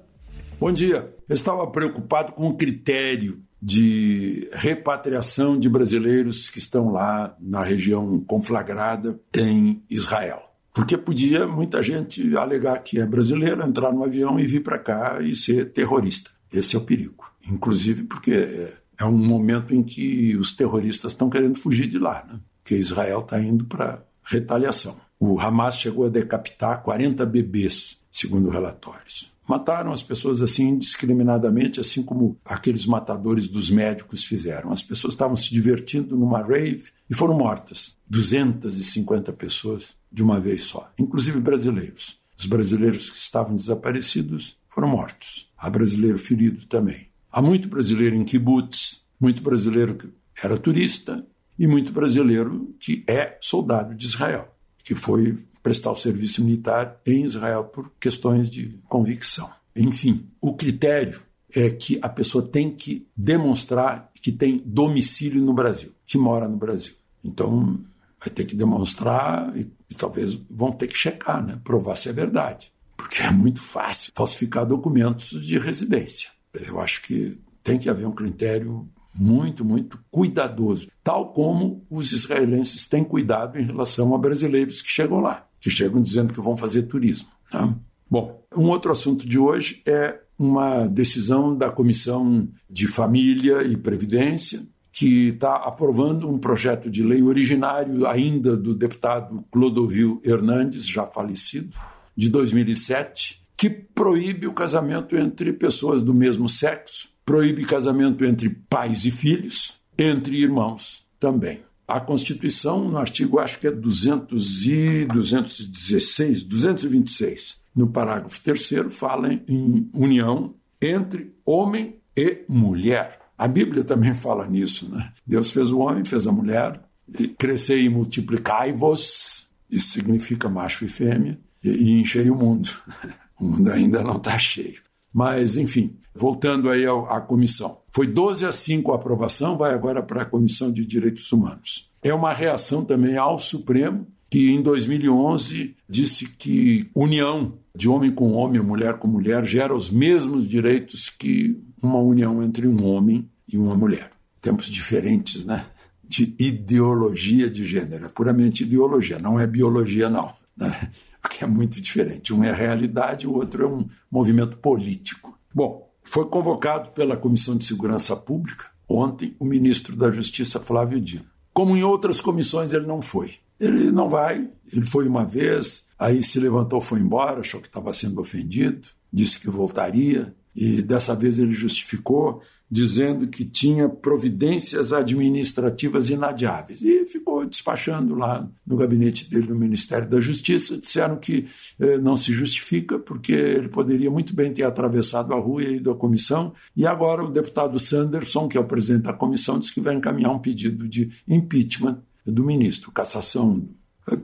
Bom 0.59 0.73
dia. 0.73 1.15
Eu 1.29 1.35
estava 1.35 1.65
preocupado 1.67 2.33
com 2.33 2.49
o 2.49 2.57
critério 2.57 3.41
de 3.61 4.49
repatriação 4.51 5.57
de 5.57 5.69
brasileiros 5.69 6.49
que 6.49 6.59
estão 6.59 6.91
lá 6.91 7.33
na 7.39 7.63
região 7.63 8.19
conflagrada 8.19 9.17
em 9.33 9.81
Israel. 9.89 10.41
Porque 10.73 10.97
podia 10.97 11.47
muita 11.47 11.81
gente 11.81 12.35
alegar 12.35 12.77
que 12.79 12.99
é 12.99 13.05
brasileiro, 13.05 13.65
entrar 13.65 13.93
no 13.93 14.03
avião 14.03 14.37
e 14.37 14.45
vir 14.45 14.61
para 14.61 14.77
cá 14.77 15.21
e 15.21 15.33
ser 15.33 15.71
terrorista. 15.71 16.29
Esse 16.51 16.75
é 16.75 16.79
o 16.79 16.83
perigo. 16.83 17.31
Inclusive 17.49 18.03
porque 18.03 18.73
é 18.99 19.05
um 19.05 19.17
momento 19.17 19.73
em 19.73 19.81
que 19.81 20.35
os 20.35 20.51
terroristas 20.51 21.13
estão 21.13 21.29
querendo 21.29 21.57
fugir 21.57 21.87
de 21.87 21.97
lá, 21.97 22.25
né? 22.27 22.37
Porque 22.61 22.75
Israel 22.75 23.21
está 23.21 23.39
indo 23.39 23.63
para 23.63 24.03
retaliação. 24.25 24.97
O 25.17 25.39
Hamas 25.39 25.77
chegou 25.77 26.05
a 26.05 26.09
decapitar 26.09 26.83
40 26.83 27.25
bebês, 27.25 28.01
segundo 28.11 28.49
relatórios. 28.49 29.31
Mataram 29.49 29.91
as 29.91 30.03
pessoas 30.03 30.43
assim 30.43 30.67
indiscriminadamente, 30.67 31.79
assim 31.79 32.03
como 32.03 32.37
aqueles 32.45 32.85
matadores 32.85 33.47
dos 33.47 33.71
médicos 33.71 34.23
fizeram. 34.23 34.71
As 34.71 34.83
pessoas 34.83 35.15
estavam 35.15 35.35
se 35.35 35.49
divertindo 35.49 36.15
numa 36.15 36.43
rave 36.43 36.91
e 37.09 37.15
foram 37.15 37.35
mortas. 37.35 37.97
250 38.07 39.33
pessoas 39.33 39.97
de 40.11 40.21
uma 40.21 40.39
vez 40.39 40.61
só, 40.61 40.91
inclusive 40.99 41.39
brasileiros. 41.39 42.19
Os 42.37 42.45
brasileiros 42.45 43.09
que 43.09 43.17
estavam 43.17 43.55
desaparecidos 43.55 44.55
foram 44.69 44.87
mortos. 44.87 45.49
Há 45.57 45.67
brasileiro 45.67 46.19
ferido 46.19 46.67
também. 46.67 47.07
Há 47.31 47.41
muito 47.41 47.67
brasileiro 47.67 48.15
em 48.15 48.23
kibbutz, 48.23 49.01
muito 49.19 49.41
brasileiro 49.41 49.95
que 49.95 50.09
era 50.43 50.59
turista 50.59 51.25
e 51.57 51.65
muito 51.65 51.91
brasileiro 51.91 52.75
que 52.79 53.03
é 53.07 53.35
soldado 53.41 53.95
de 53.95 54.05
Israel, 54.05 54.55
que 54.83 54.93
foi 54.93 55.35
prestar 55.61 55.91
o 55.91 55.95
serviço 55.95 56.43
militar 56.43 56.99
em 57.05 57.23
Israel 57.25 57.65
por 57.65 57.91
questões 57.99 58.49
de 58.49 58.79
convicção. 58.87 59.49
Enfim, 59.75 60.27
o 60.41 60.53
critério 60.53 61.21
é 61.55 61.69
que 61.69 61.99
a 62.01 62.09
pessoa 62.09 62.45
tem 62.45 62.71
que 62.71 63.07
demonstrar 63.15 64.11
que 64.21 64.31
tem 64.31 64.61
domicílio 64.65 65.41
no 65.41 65.53
Brasil, 65.53 65.91
que 66.05 66.17
mora 66.17 66.47
no 66.47 66.57
Brasil. 66.57 66.93
Então, 67.23 67.79
vai 68.19 68.29
ter 68.29 68.45
que 68.45 68.55
demonstrar 68.55 69.55
e, 69.55 69.71
e 69.89 69.95
talvez 69.95 70.35
vão 70.49 70.71
ter 70.71 70.87
que 70.87 70.97
checar, 70.97 71.45
né? 71.45 71.59
provar 71.63 71.95
se 71.95 72.09
é 72.09 72.13
verdade. 72.13 72.71
Porque 72.95 73.21
é 73.21 73.31
muito 73.31 73.61
fácil 73.61 74.11
falsificar 74.13 74.65
documentos 74.65 75.29
de 75.45 75.57
residência. 75.57 76.29
Eu 76.53 76.79
acho 76.79 77.01
que 77.03 77.39
tem 77.63 77.79
que 77.79 77.89
haver 77.89 78.05
um 78.05 78.11
critério 78.11 78.87
muito, 79.15 79.63
muito 79.63 79.99
cuidadoso, 80.11 80.89
tal 81.03 81.33
como 81.33 81.85
os 81.89 82.11
israelenses 82.11 82.87
têm 82.87 83.03
cuidado 83.03 83.57
em 83.57 83.63
relação 83.63 84.13
a 84.13 84.17
brasileiros 84.17 84.81
que 84.81 84.89
chegam 84.89 85.19
lá 85.19 85.48
que 85.59 85.69
chegam 85.69 86.01
dizendo 86.01 86.33
que 86.33 86.41
vão 86.41 86.57
fazer 86.57 86.83
turismo. 86.83 87.27
Né? 87.53 87.75
Bom, 88.09 88.43
um 88.55 88.65
outro 88.65 88.91
assunto 88.91 89.27
de 89.27 89.37
hoje 89.37 89.81
é 89.85 90.19
uma 90.37 90.87
decisão 90.87 91.55
da 91.55 91.69
Comissão 91.69 92.47
de 92.69 92.87
Família 92.87 93.61
e 93.63 93.75
Previdência, 93.75 94.65
que 94.91 95.29
está 95.29 95.55
aprovando 95.55 96.27
um 96.27 96.39
projeto 96.39 96.89
de 96.89 97.03
lei 97.03 97.21
originário 97.21 98.07
ainda 98.07 98.57
do 98.57 98.73
deputado 98.73 99.45
Clodovil 99.51 100.21
Hernandes, 100.25 100.87
já 100.87 101.05
falecido, 101.05 101.77
de 102.15 102.29
2007, 102.29 103.41
que 103.55 103.69
proíbe 103.69 104.47
o 104.47 104.53
casamento 104.53 105.15
entre 105.15 105.53
pessoas 105.53 106.01
do 106.01 106.13
mesmo 106.13 106.49
sexo, 106.49 107.09
proíbe 107.25 107.65
casamento 107.65 108.25
entre 108.25 108.49
pais 108.49 109.05
e 109.05 109.11
filhos, 109.11 109.75
entre 109.97 110.37
irmãos 110.37 111.05
também. 111.19 111.59
A 111.89 111.99
Constituição, 111.99 112.87
no 112.87 112.97
artigo 112.97 113.39
acho 113.39 113.59
que 113.59 113.67
é 113.67 113.71
200 113.71 114.65
e 114.65 115.05
216, 115.05 116.43
226, 116.43 117.57
no 117.75 117.87
parágrafo 117.87 118.39
3 118.41 118.93
fala 118.93 119.33
em 119.47 119.89
união 119.93 120.53
entre 120.79 121.33
homem 121.45 121.95
e 122.15 122.43
mulher. 122.47 123.19
A 123.37 123.47
Bíblia 123.47 123.83
também 123.83 124.13
fala 124.13 124.45
nisso, 124.47 124.89
né? 124.89 125.11
Deus 125.25 125.49
fez 125.49 125.71
o 125.71 125.79
homem, 125.79 126.05
fez 126.05 126.27
a 126.27 126.31
mulher, 126.31 126.79
e 127.17 127.27
crescei 127.27 127.85
e 127.85 127.89
multiplicai-vos, 127.89 129.49
isso 129.69 129.89
significa 129.89 130.47
macho 130.47 130.85
e 130.85 130.87
fêmea, 130.87 131.39
e, 131.63 131.69
e 131.69 132.01
enchei 132.01 132.29
o 132.29 132.35
mundo. 132.35 132.69
O 133.39 133.45
mundo 133.45 133.71
ainda 133.71 134.03
não 134.03 134.17
está 134.17 134.37
cheio. 134.37 134.81
Mas, 135.13 135.55
enfim, 135.55 135.95
voltando 136.13 136.69
aí 136.69 136.85
à 136.85 137.21
comissão. 137.21 137.78
Foi 137.99 138.07
12 138.07 138.45
a 138.45 138.51
5 138.53 138.93
a 138.93 138.95
aprovação, 138.95 139.57
vai 139.57 139.73
agora 139.73 140.01
para 140.01 140.21
a 140.21 140.25
Comissão 140.25 140.71
de 140.71 140.85
Direitos 140.85 141.29
Humanos. 141.33 141.91
É 142.01 142.13
uma 142.13 142.31
reação 142.31 142.85
também 142.85 143.17
ao 143.17 143.37
Supremo, 143.37 144.07
que 144.29 144.51
em 144.51 144.61
2011 144.61 145.75
disse 145.89 146.29
que 146.29 146.89
união 146.95 147.55
de 147.75 147.89
homem 147.89 148.09
com 148.09 148.31
homem, 148.31 148.61
mulher 148.61 148.93
com 148.99 149.09
mulher, 149.09 149.43
gera 149.43 149.75
os 149.75 149.89
mesmos 149.89 150.47
direitos 150.47 151.09
que 151.09 151.61
uma 151.83 151.99
união 151.99 152.41
entre 152.41 152.69
um 152.69 152.85
homem 152.85 153.29
e 153.45 153.57
uma 153.57 153.75
mulher. 153.75 154.11
Tempos 154.39 154.67
diferentes, 154.67 155.43
né? 155.43 155.65
De 156.01 156.33
ideologia 156.39 157.49
de 157.49 157.65
gênero. 157.65 158.05
É 158.05 158.07
puramente 158.07 158.63
ideologia, 158.63 159.19
não 159.19 159.37
é 159.37 159.45
biologia, 159.45 160.07
não. 160.07 160.33
Né? 160.55 160.89
Porque 161.21 161.43
é 161.43 161.47
muito 161.47 161.81
diferente. 161.81 162.33
Um 162.33 162.45
é 162.45 162.53
realidade, 162.53 163.27
o 163.27 163.33
outro 163.33 163.61
é 163.61 163.67
um 163.67 163.85
movimento 164.09 164.57
político. 164.57 165.37
Bom, 165.53 165.88
foi 166.09 166.25
convocado 166.25 166.89
pela 166.89 167.15
Comissão 167.15 167.55
de 167.55 167.65
Segurança 167.65 168.15
Pública 168.15 168.65
ontem 168.87 169.35
o 169.39 169.45
ministro 169.45 169.95
da 169.95 170.09
Justiça, 170.09 170.59
Flávio 170.59 170.99
Dino. 170.99 171.25
Como 171.53 171.77
em 171.77 171.83
outras 171.83 172.19
comissões, 172.19 172.73
ele 172.73 172.87
não 172.87 173.01
foi. 173.01 173.35
Ele 173.59 173.91
não 173.91 174.09
vai, 174.09 174.49
ele 174.73 174.85
foi 174.85 175.07
uma 175.07 175.23
vez, 175.23 175.83
aí 175.99 176.23
se 176.23 176.39
levantou, 176.39 176.81
foi 176.81 176.99
embora, 176.99 177.41
achou 177.41 177.61
que 177.61 177.67
estava 177.67 177.93
sendo 177.93 178.19
ofendido, 178.19 178.87
disse 179.13 179.39
que 179.39 179.49
voltaria, 179.49 180.33
e 180.55 180.81
dessa 180.81 181.13
vez 181.13 181.37
ele 181.37 181.51
justificou 181.51 182.41
dizendo 182.69 183.27
que 183.27 183.43
tinha 183.43 183.89
providências 183.89 184.93
administrativas 184.93 186.09
inadiáveis. 186.09 186.81
E 186.81 187.05
ficou 187.05 187.45
despachando 187.45 188.13
lá 188.13 188.47
no 188.65 188.77
gabinete 188.77 189.29
dele 189.29 189.47
no 189.47 189.55
Ministério 189.55 190.07
da 190.07 190.21
Justiça. 190.21 190.77
Disseram 190.77 191.17
que 191.17 191.47
eh, 191.79 191.97
não 191.97 192.15
se 192.15 192.31
justifica, 192.31 192.99
porque 192.99 193.33
ele 193.33 193.69
poderia 193.69 194.11
muito 194.11 194.35
bem 194.35 194.53
ter 194.53 194.63
atravessado 194.63 195.33
a 195.33 195.37
rua 195.37 195.63
e 195.63 195.77
ido 195.77 195.89
à 195.89 195.95
comissão. 195.95 196.53
E 196.75 196.85
agora 196.85 197.23
o 197.23 197.31
deputado 197.31 197.79
Sanderson, 197.79 198.47
que 198.47 198.57
é 198.57 198.61
o 198.61 198.65
presidente 198.65 199.03
da 199.03 199.13
comissão, 199.13 199.57
disse 199.57 199.73
que 199.73 199.81
vai 199.81 199.95
encaminhar 199.95 200.31
um 200.31 200.39
pedido 200.39 200.87
de 200.87 201.09
impeachment 201.27 201.99
do 202.25 202.43
ministro, 202.43 202.91
cassação, 202.91 203.67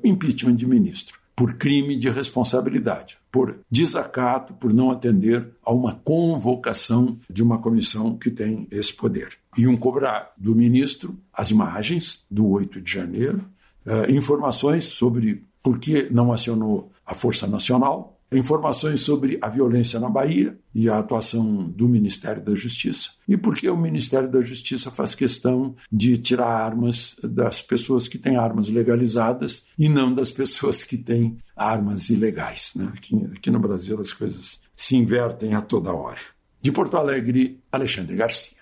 impeachment 0.04 0.56
de 0.56 0.68
ministro 0.68 1.25
por 1.36 1.56
crime 1.56 1.98
de 1.98 2.10
responsabilidade, 2.10 3.18
por 3.32 3.60
desacato, 3.70 4.54
por 4.54 4.74
não 4.74 4.90
atender 4.90 5.50
a 5.64 5.74
uma 5.74 5.96
convocação 5.96 7.18
de 7.30 7.44
uma 7.44 7.58
comissão 7.58 8.18
que 8.18 8.32
tem 8.32 8.68
esse 8.72 8.94
poder. 8.94 9.38
Iam 9.58 9.76
cobrar 9.76 10.32
do 10.38 10.56
ministro 10.56 11.18
as 11.34 11.52
imagens 11.52 12.26
do 12.32 12.48
8 12.48 12.80
de 12.82 12.92
janeiro, 12.92 13.42
eh, 13.86 14.12
informações 14.12 14.86
sobre 14.86 15.44
por 15.62 15.78
que 15.78 16.08
não 16.10 16.32
acionou 16.32 16.92
a 17.06 17.14
Força 17.14 17.46
Nacional, 17.48 18.15
informações 18.36 19.02
sobre 19.02 19.38
a 19.42 19.50
violência 19.50 20.00
na 20.00 20.10
Bahia 20.10 20.58
e 20.74 20.90
a 20.90 21.00
atuação 21.00 21.70
do 21.70 21.88
Ministério 21.88 22.44
da 22.44 22.56
Justiça. 22.56 23.12
E 23.28 23.38
por 23.38 23.56
que 23.56 23.70
o 23.70 23.78
Ministério 23.78 24.30
da 24.30 24.42
Justiça 24.42 24.92
faz 24.92 25.16
questão 25.16 25.76
de 25.92 26.18
tirar 26.18 26.48
armas 26.48 27.16
das 27.24 27.62
pessoas 27.62 28.08
que 28.08 28.18
têm 28.18 28.38
armas 28.38 28.70
legalizadas 28.70 29.66
e 29.78 29.90
não 29.90 30.14
das 30.14 30.32
pessoas 30.32 30.84
que 30.84 30.98
têm 30.98 31.38
armas 31.56 32.10
ilegais. 32.10 32.72
Né? 32.76 32.92
Aqui, 32.94 33.16
aqui 33.36 33.50
no 33.50 33.60
Brasil 33.60 34.00
as 34.00 34.12
coisas 34.12 34.60
se 34.76 34.96
invertem 34.96 35.54
a 35.54 35.62
toda 35.62 35.94
hora. 35.94 36.20
De 36.62 36.72
Porto 36.72 36.98
Alegre, 36.98 37.62
Alexandre 37.72 38.16
Garcia. 38.16 38.58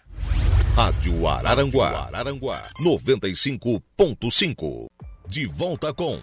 Rádio 0.76 1.28
Araranguá, 1.28 2.08
Araranguá 2.08 2.64
95.5. 2.82 4.88
De 5.28 5.46
volta 5.46 5.94
com 5.94 6.20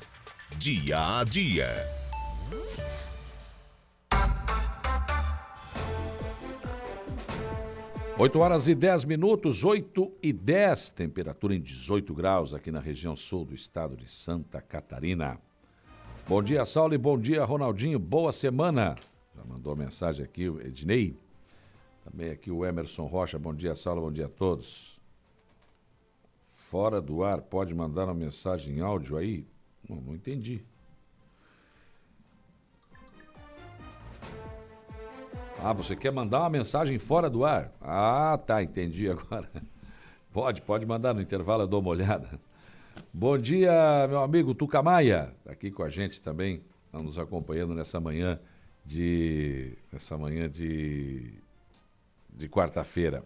Dia 0.58 1.20
a 1.20 1.24
Dia. 1.24 1.68
8 8.20 8.38
horas 8.38 8.68
e 8.68 8.74
10 8.74 9.06
minutos, 9.06 9.64
8 9.64 10.12
e 10.22 10.30
10, 10.30 10.90
temperatura 10.90 11.54
em 11.54 11.60
18 11.62 12.12
graus 12.12 12.52
aqui 12.52 12.70
na 12.70 12.78
região 12.78 13.16
sul 13.16 13.46
do 13.46 13.54
estado 13.54 13.96
de 13.96 14.06
Santa 14.06 14.60
Catarina. 14.60 15.40
Bom 16.28 16.42
dia, 16.42 16.62
Saulo, 16.66 16.92
e 16.92 16.98
bom 16.98 17.18
dia, 17.18 17.42
Ronaldinho. 17.42 17.98
Boa 17.98 18.30
semana. 18.30 18.94
Já 19.34 19.42
mandou 19.42 19.74
mensagem 19.74 20.22
aqui 20.22 20.50
o 20.50 20.60
Ednei. 20.60 21.16
Também 22.04 22.28
aqui 22.28 22.50
o 22.50 22.62
Emerson 22.62 23.06
Rocha. 23.06 23.38
Bom 23.38 23.54
dia, 23.54 23.74
Saulo, 23.74 24.02
bom 24.02 24.12
dia 24.12 24.26
a 24.26 24.28
todos. 24.28 25.00
Fora 26.52 27.00
do 27.00 27.24
ar, 27.24 27.40
pode 27.40 27.74
mandar 27.74 28.04
uma 28.04 28.12
mensagem 28.12 28.76
em 28.76 28.80
áudio 28.82 29.16
aí? 29.16 29.46
Não, 29.88 29.96
não 29.96 30.14
entendi. 30.14 30.62
Ah, 35.62 35.74
você 35.74 35.94
quer 35.94 36.10
mandar 36.10 36.40
uma 36.40 36.48
mensagem 36.48 36.96
fora 36.96 37.28
do 37.28 37.44
ar? 37.44 37.70
Ah, 37.82 38.38
tá, 38.46 38.62
entendi 38.62 39.10
agora. 39.10 39.50
Pode, 40.32 40.62
pode 40.62 40.86
mandar 40.86 41.12
no 41.12 41.20
intervalo, 41.20 41.64
eu 41.64 41.66
dou 41.66 41.80
uma 41.80 41.90
olhada. 41.90 42.40
Bom 43.12 43.36
dia, 43.36 44.06
meu 44.08 44.20
amigo 44.20 44.54
Tucamaia, 44.54 45.34
tá 45.44 45.50
aqui 45.50 45.72
com 45.72 45.82
a 45.82 45.90
gente 45.90 46.22
também, 46.22 46.62
tá 46.92 47.02
nos 47.02 47.18
acompanhando 47.18 47.74
nessa 47.74 47.98
manhã 47.98 48.38
de 48.86 49.76
nessa 49.92 50.16
manhã 50.16 50.48
de 50.48 51.34
de 52.32 52.48
quarta-feira. 52.48 53.24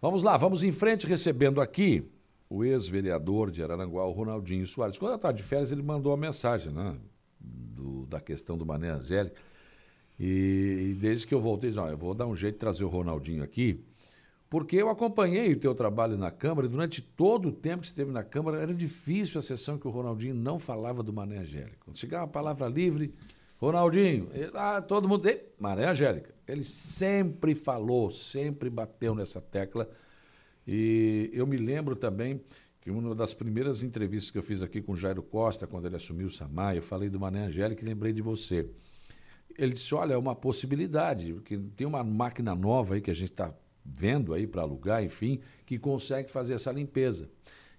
Vamos 0.00 0.24
lá, 0.24 0.38
vamos 0.38 0.64
em 0.64 0.72
frente 0.72 1.06
recebendo 1.06 1.60
aqui 1.60 2.10
o 2.48 2.64
ex-vereador 2.64 3.50
de 3.50 3.62
Araranguá, 3.62 4.06
o 4.06 4.12
Ronaldinho 4.12 4.66
Soares. 4.66 4.96
Quando 4.96 5.12
eu 5.12 5.16
estava 5.16 5.34
de 5.34 5.42
férias, 5.42 5.70
ele 5.70 5.82
mandou 5.82 6.12
uma 6.12 6.18
mensagem, 6.18 6.72
né, 6.72 6.96
do, 7.38 8.06
da 8.06 8.20
questão 8.20 8.56
do 8.56 8.64
Mané 8.64 8.88
Angélica. 8.88 9.36
E, 10.18 10.90
e, 10.90 10.94
desde 10.94 11.26
que 11.26 11.34
eu 11.34 11.40
voltei, 11.40 11.70
não, 11.70 11.88
eu 11.88 11.96
vou 11.96 12.14
dar 12.14 12.26
um 12.26 12.34
jeito 12.34 12.54
de 12.54 12.60
trazer 12.60 12.84
o 12.84 12.88
Ronaldinho 12.88 13.42
aqui. 13.42 13.84
Porque 14.48 14.76
eu 14.76 14.88
acompanhei 14.88 15.52
o 15.52 15.58
teu 15.58 15.74
trabalho 15.74 16.16
na 16.16 16.30
Câmara 16.30 16.66
e 16.66 16.70
durante 16.70 17.02
todo 17.02 17.48
o 17.48 17.52
tempo 17.52 17.80
que 17.80 17.88
esteve 17.88 18.12
na 18.12 18.22
Câmara 18.22 18.62
era 18.62 18.72
difícil 18.72 19.38
a 19.38 19.42
sessão 19.42 19.76
que 19.76 19.88
o 19.88 19.90
Ronaldinho 19.90 20.34
não 20.34 20.58
falava 20.58 21.02
do 21.02 21.12
Mané 21.12 21.38
Angélica. 21.38 21.76
Quando 21.80 21.98
chegava 21.98 22.24
a 22.24 22.28
palavra 22.28 22.68
livre, 22.68 23.12
Ronaldinho, 23.58 24.28
ele, 24.32 24.50
ah, 24.54 24.80
todo 24.80 25.08
mundo. 25.08 25.28
Ei, 25.28 25.42
Mané 25.58 25.88
Angélica. 25.88 26.34
Ele 26.46 26.62
sempre 26.62 27.54
falou, 27.54 28.10
sempre 28.10 28.70
bateu 28.70 29.14
nessa 29.14 29.40
tecla. 29.40 29.88
E 30.66 31.30
eu 31.32 31.46
me 31.46 31.56
lembro 31.56 31.96
também 31.96 32.40
que 32.80 32.90
uma 32.90 33.14
das 33.16 33.34
primeiras 33.34 33.82
entrevistas 33.82 34.30
que 34.30 34.38
eu 34.38 34.42
fiz 34.42 34.62
aqui 34.62 34.80
com 34.80 34.92
o 34.92 34.96
Jairo 34.96 35.22
Costa, 35.22 35.66
quando 35.66 35.86
ele 35.86 35.96
assumiu 35.96 36.28
o 36.28 36.30
Samay, 36.30 36.78
eu 36.78 36.82
falei 36.82 37.08
do 37.08 37.18
Mané 37.18 37.46
Angélica 37.46 37.82
e 37.82 37.84
lembrei 37.84 38.12
de 38.12 38.22
você. 38.22 38.68
Ele 39.58 39.72
disse: 39.72 39.94
olha, 39.94 40.14
é 40.14 40.16
uma 40.16 40.34
possibilidade, 40.34 41.32
porque 41.32 41.58
tem 41.76 41.86
uma 41.86 42.04
máquina 42.04 42.54
nova 42.54 42.94
aí 42.94 43.00
que 43.00 43.10
a 43.10 43.14
gente 43.14 43.30
está 43.30 43.52
vendo 43.84 44.34
aí 44.34 44.46
para 44.46 44.62
alugar, 44.62 45.02
enfim, 45.02 45.40
que 45.64 45.78
consegue 45.78 46.30
fazer 46.30 46.54
essa 46.54 46.72
limpeza. 46.72 47.30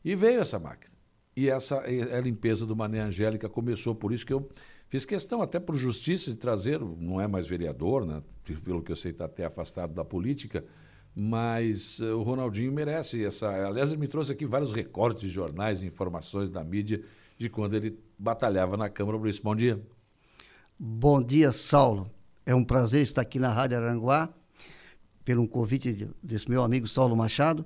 E 0.03 0.15
veio 0.15 0.39
essa 0.39 0.57
máquina. 0.57 0.95
E 1.35 1.49
essa 1.49 1.79
a 1.79 2.21
limpeza 2.21 2.65
do 2.65 2.75
Mané 2.75 3.01
Angélica 3.01 3.47
começou, 3.47 3.93
por 3.93 4.11
isso 4.11 4.25
que 4.25 4.33
eu 4.33 4.49
Fiz 4.89 5.05
questão 5.05 5.41
até 5.41 5.59
por 5.59 5.75
justiça 5.75 6.31
de 6.31 6.37
trazer, 6.37 6.79
não 6.79 7.19
é 7.19 7.27
mais 7.27 7.45
vereador, 7.45 8.05
né? 8.05 8.23
pelo 8.63 8.81
que 8.81 8.91
eu 8.91 8.95
sei 8.95 9.11
está 9.11 9.25
até 9.25 9.43
afastado 9.43 9.93
da 9.93 10.05
política, 10.05 10.63
mas 11.13 11.99
uh, 11.99 12.17
o 12.17 12.21
Ronaldinho 12.21 12.71
merece 12.71 13.25
essa. 13.25 13.49
Aliás, 13.67 13.91
ele 13.91 13.99
me 13.99 14.07
trouxe 14.07 14.31
aqui 14.31 14.45
vários 14.45 14.71
recortes 14.71 15.23
de 15.23 15.29
jornais, 15.29 15.83
informações 15.83 16.49
da 16.49 16.63
mídia 16.63 17.01
de 17.37 17.49
quando 17.49 17.73
ele 17.73 17.99
batalhava 18.17 18.77
na 18.77 18.89
Câmara 18.89 19.29
isso. 19.29 19.43
Bom 19.43 19.55
dia. 19.55 19.81
Bom 20.79 21.23
dia, 21.23 21.51
Saulo. 21.51 22.11
É 22.45 22.53
um 22.53 22.63
prazer 22.63 23.01
estar 23.01 23.21
aqui 23.21 23.39
na 23.39 23.49
Rádio 23.49 23.79
Aranguá, 23.79 24.29
pelo 25.25 25.41
um 25.41 25.47
convite 25.47 26.07
desse 26.21 26.47
meu 26.47 26.61
amigo 26.61 26.87
Saulo 26.87 27.15
Machado, 27.15 27.65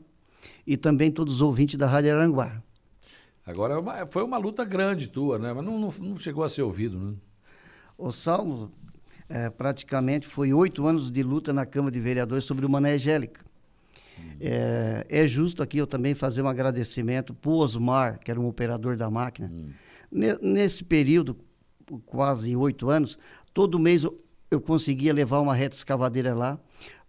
e 0.66 0.78
também 0.78 1.12
todos 1.12 1.36
os 1.36 1.42
ouvintes 1.42 1.76
da 1.76 1.88
Rádio 1.88 2.16
Aranguá. 2.16 2.64
Agora, 3.46 3.74
é 4.00 4.08
foi 4.08 4.24
uma 4.24 4.38
luta 4.38 4.64
grande 4.64 5.10
tua, 5.10 5.38
né? 5.38 5.52
Mas 5.52 5.66
não, 5.66 5.78
não, 5.78 5.90
não 6.00 6.16
chegou 6.16 6.42
a 6.42 6.48
ser 6.48 6.62
ouvido, 6.62 6.98
né? 6.98 7.14
O 7.98 8.14
Saulo, 8.14 8.72
é, 9.28 9.50
praticamente 9.50 10.26
foi 10.26 10.54
oito 10.54 10.88
anos 10.88 11.12
de 11.12 11.22
luta 11.22 11.52
na 11.52 11.66
Câmara 11.66 11.92
de 11.92 12.00
Vereadores 12.00 12.46
sobre 12.46 12.66
o 12.66 12.70
Mané 12.70 12.94
Angélica. 12.94 13.42
Hum. 14.18 14.38
É, 14.40 15.06
é, 15.10 15.28
justo 15.28 15.62
aqui 15.62 15.80
eu 15.80 15.86
também 15.86 16.16
fazer 16.16 16.42
um 16.44 16.48
agradecimento 16.48 17.34
para 17.34 17.52
o 17.52 17.58
Osmar, 17.58 18.20
que 18.20 18.32
era 18.32 18.40
um 18.40 18.48
operador 18.48 18.96
da 18.96 19.10
máquina. 19.10 19.52
Hum. 19.52 19.70
Nesse 20.42 20.86
período, 20.86 21.36
quase 22.06 22.56
oito 22.56 22.90
anos, 22.90 23.18
todo 23.54 23.80
mês 23.80 24.04
eu, 24.04 24.62
conseguia 24.62 25.14
levar 25.14 25.40
uma 25.40 25.54
reta 25.54 25.76
escavadeira 25.76 26.36
lá 26.36 26.60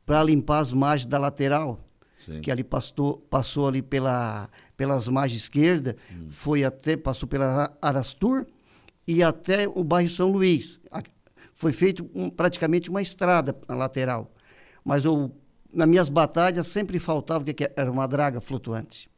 para 0.06 0.22
limpar 0.22 0.58
as 0.58 0.72
margens 0.72 1.06
da 1.06 1.18
lateral 1.18 1.80
Sim. 2.16 2.40
que 2.40 2.50
ali 2.50 2.62
passou, 2.62 3.18
passou 3.18 3.66
ali 3.66 3.82
pela, 3.82 4.48
pelas 4.76 5.08
margens 5.08 5.42
esquerda, 5.42 5.96
hum. 6.12 6.28
foi 6.30 6.62
até, 6.62 6.96
passou 6.96 7.28
pela 7.28 7.76
Arastur 7.80 8.46
e 9.06 9.22
até 9.22 9.66
o 9.68 9.82
bairro 9.82 10.08
São 10.08 10.30
Luís. 10.30 10.80
Foi 11.54 11.72
feito 11.72 12.08
um, 12.14 12.28
praticamente 12.28 12.90
uma 12.90 13.02
estrada 13.02 13.56
lateral. 13.68 14.32
Mas 14.84 15.04
eu, 15.04 15.32
nas 15.72 15.88
minhas 15.88 16.08
batalhas 16.08 16.66
sempre 16.66 16.98
faltava 16.98 17.44
que 17.44 17.70
era 17.76 17.90
uma 17.90 18.06
draga 18.06 18.40
flutuante 18.40 19.08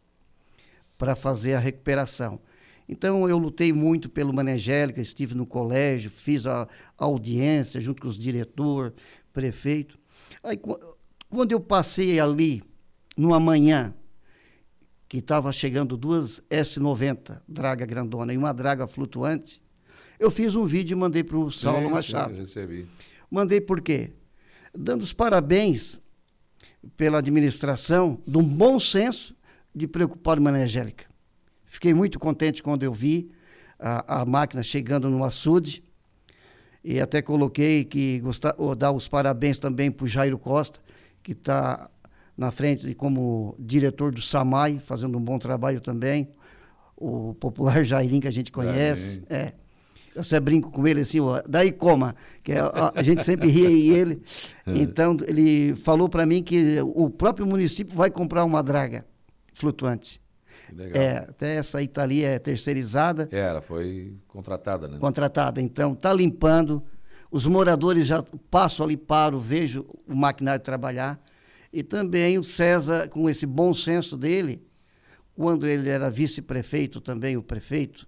para 0.96 1.14
fazer 1.14 1.54
a 1.54 1.58
recuperação. 1.58 2.40
Então 2.88 3.28
eu 3.28 3.38
lutei 3.38 3.72
muito 3.72 4.08
pelo 4.08 4.32
Manangélica, 4.32 5.00
estive 5.00 5.34
no 5.34 5.46
colégio, 5.46 6.10
fiz 6.10 6.46
a, 6.46 6.68
audiência 6.98 7.80
junto 7.80 8.02
com 8.02 8.08
os 8.08 8.18
diretor, 8.18 8.92
prefeito. 9.32 9.98
Aí 10.42 10.58
quando 11.30 11.52
eu 11.52 11.60
passei 11.60 12.20
ali 12.20 12.62
numa 13.16 13.40
manhã 13.40 13.94
que 15.08 15.18
estava 15.18 15.52
chegando 15.52 15.96
duas 15.96 16.42
S90, 16.50 17.40
draga 17.48 17.86
grandona, 17.86 18.32
e 18.32 18.36
uma 18.36 18.52
draga 18.52 18.86
flutuante, 18.86 19.62
eu 20.18 20.30
fiz 20.30 20.54
um 20.54 20.66
vídeo 20.66 20.94
e 20.94 20.98
mandei 20.98 21.22
para 21.22 21.38
o 21.38 21.50
Saulo 21.50 21.86
sim, 21.86 21.92
Machado. 21.92 22.34
Recebi. 22.34 22.86
Mandei 23.30 23.60
por 23.60 23.80
quê? 23.80 24.12
Dando 24.76 25.02
os 25.02 25.12
parabéns 25.12 26.00
pela 26.96 27.18
administração 27.18 28.20
de 28.26 28.36
um 28.36 28.42
bom 28.42 28.78
senso 28.78 29.36
de 29.74 29.86
preocupar 29.86 30.38
com 30.38 30.48
a 30.48 30.50
Angélica. 30.50 31.13
Fiquei 31.74 31.92
muito 31.92 32.20
contente 32.20 32.62
quando 32.62 32.84
eu 32.84 32.92
vi 32.92 33.28
a, 33.80 34.20
a 34.20 34.24
máquina 34.24 34.62
chegando 34.62 35.10
no 35.10 35.24
açude 35.24 35.82
e 36.84 37.00
até 37.00 37.20
coloquei 37.20 37.84
que 37.84 38.20
gostar, 38.20 38.54
dar 38.78 38.92
os 38.92 39.08
parabéns 39.08 39.58
também 39.58 39.90
para 39.90 40.04
o 40.04 40.06
Jairo 40.06 40.38
Costa, 40.38 40.78
que 41.20 41.32
está 41.32 41.90
na 42.38 42.52
frente 42.52 42.94
como 42.94 43.56
diretor 43.58 44.12
do 44.12 44.22
SAMAI, 44.22 44.78
fazendo 44.78 45.18
um 45.18 45.20
bom 45.20 45.36
trabalho 45.36 45.80
também. 45.80 46.28
O 46.96 47.34
popular 47.40 47.82
Jairim, 47.84 48.20
que 48.20 48.28
a 48.28 48.32
gente 48.32 48.52
conhece. 48.52 49.24
É. 49.28 49.52
Eu 50.14 50.22
sempre 50.22 50.44
brinco 50.52 50.70
com 50.70 50.86
ele 50.86 51.00
assim, 51.00 51.18
ó, 51.18 51.42
daí 51.44 51.72
coma, 51.72 52.14
que 52.44 52.52
é, 52.52 52.60
a, 52.60 52.92
a, 52.94 53.02
gente 53.02 53.24
sempre 53.24 53.48
ria 53.48 53.68
e 53.68 53.90
ele. 53.90 54.22
É. 54.64 54.78
Então, 54.78 55.16
ele 55.26 55.74
falou 55.74 56.08
para 56.08 56.24
mim 56.24 56.40
que 56.40 56.80
o 56.80 57.10
próprio 57.10 57.44
município 57.44 57.96
vai 57.96 58.12
comprar 58.12 58.44
uma 58.44 58.62
draga 58.62 59.04
flutuante. 59.52 60.22
Legal. 60.74 61.02
É, 61.02 61.18
até 61.18 61.56
essa 61.56 61.80
Italia 61.80 62.28
é 62.28 62.38
terceirizada. 62.38 63.28
É, 63.30 63.38
ela 63.38 63.62
foi 63.62 64.16
contratada, 64.26 64.88
né? 64.88 64.98
Contratada. 64.98 65.60
Então, 65.60 65.94
tá 65.94 66.12
limpando. 66.12 66.82
Os 67.30 67.46
moradores 67.46 68.06
já 68.06 68.22
passam 68.50 68.84
ali, 68.84 68.96
paro, 68.96 69.38
vejo 69.38 69.86
o 70.06 70.14
maquinário 70.14 70.62
trabalhar. 70.62 71.20
E 71.72 71.82
também 71.82 72.38
o 72.38 72.44
César, 72.44 73.08
com 73.08 73.28
esse 73.28 73.46
bom 73.46 73.74
senso 73.74 74.16
dele, 74.16 74.64
quando 75.34 75.66
ele 75.66 75.88
era 75.88 76.10
vice-prefeito, 76.10 77.00
também 77.00 77.36
o 77.36 77.42
prefeito. 77.42 78.06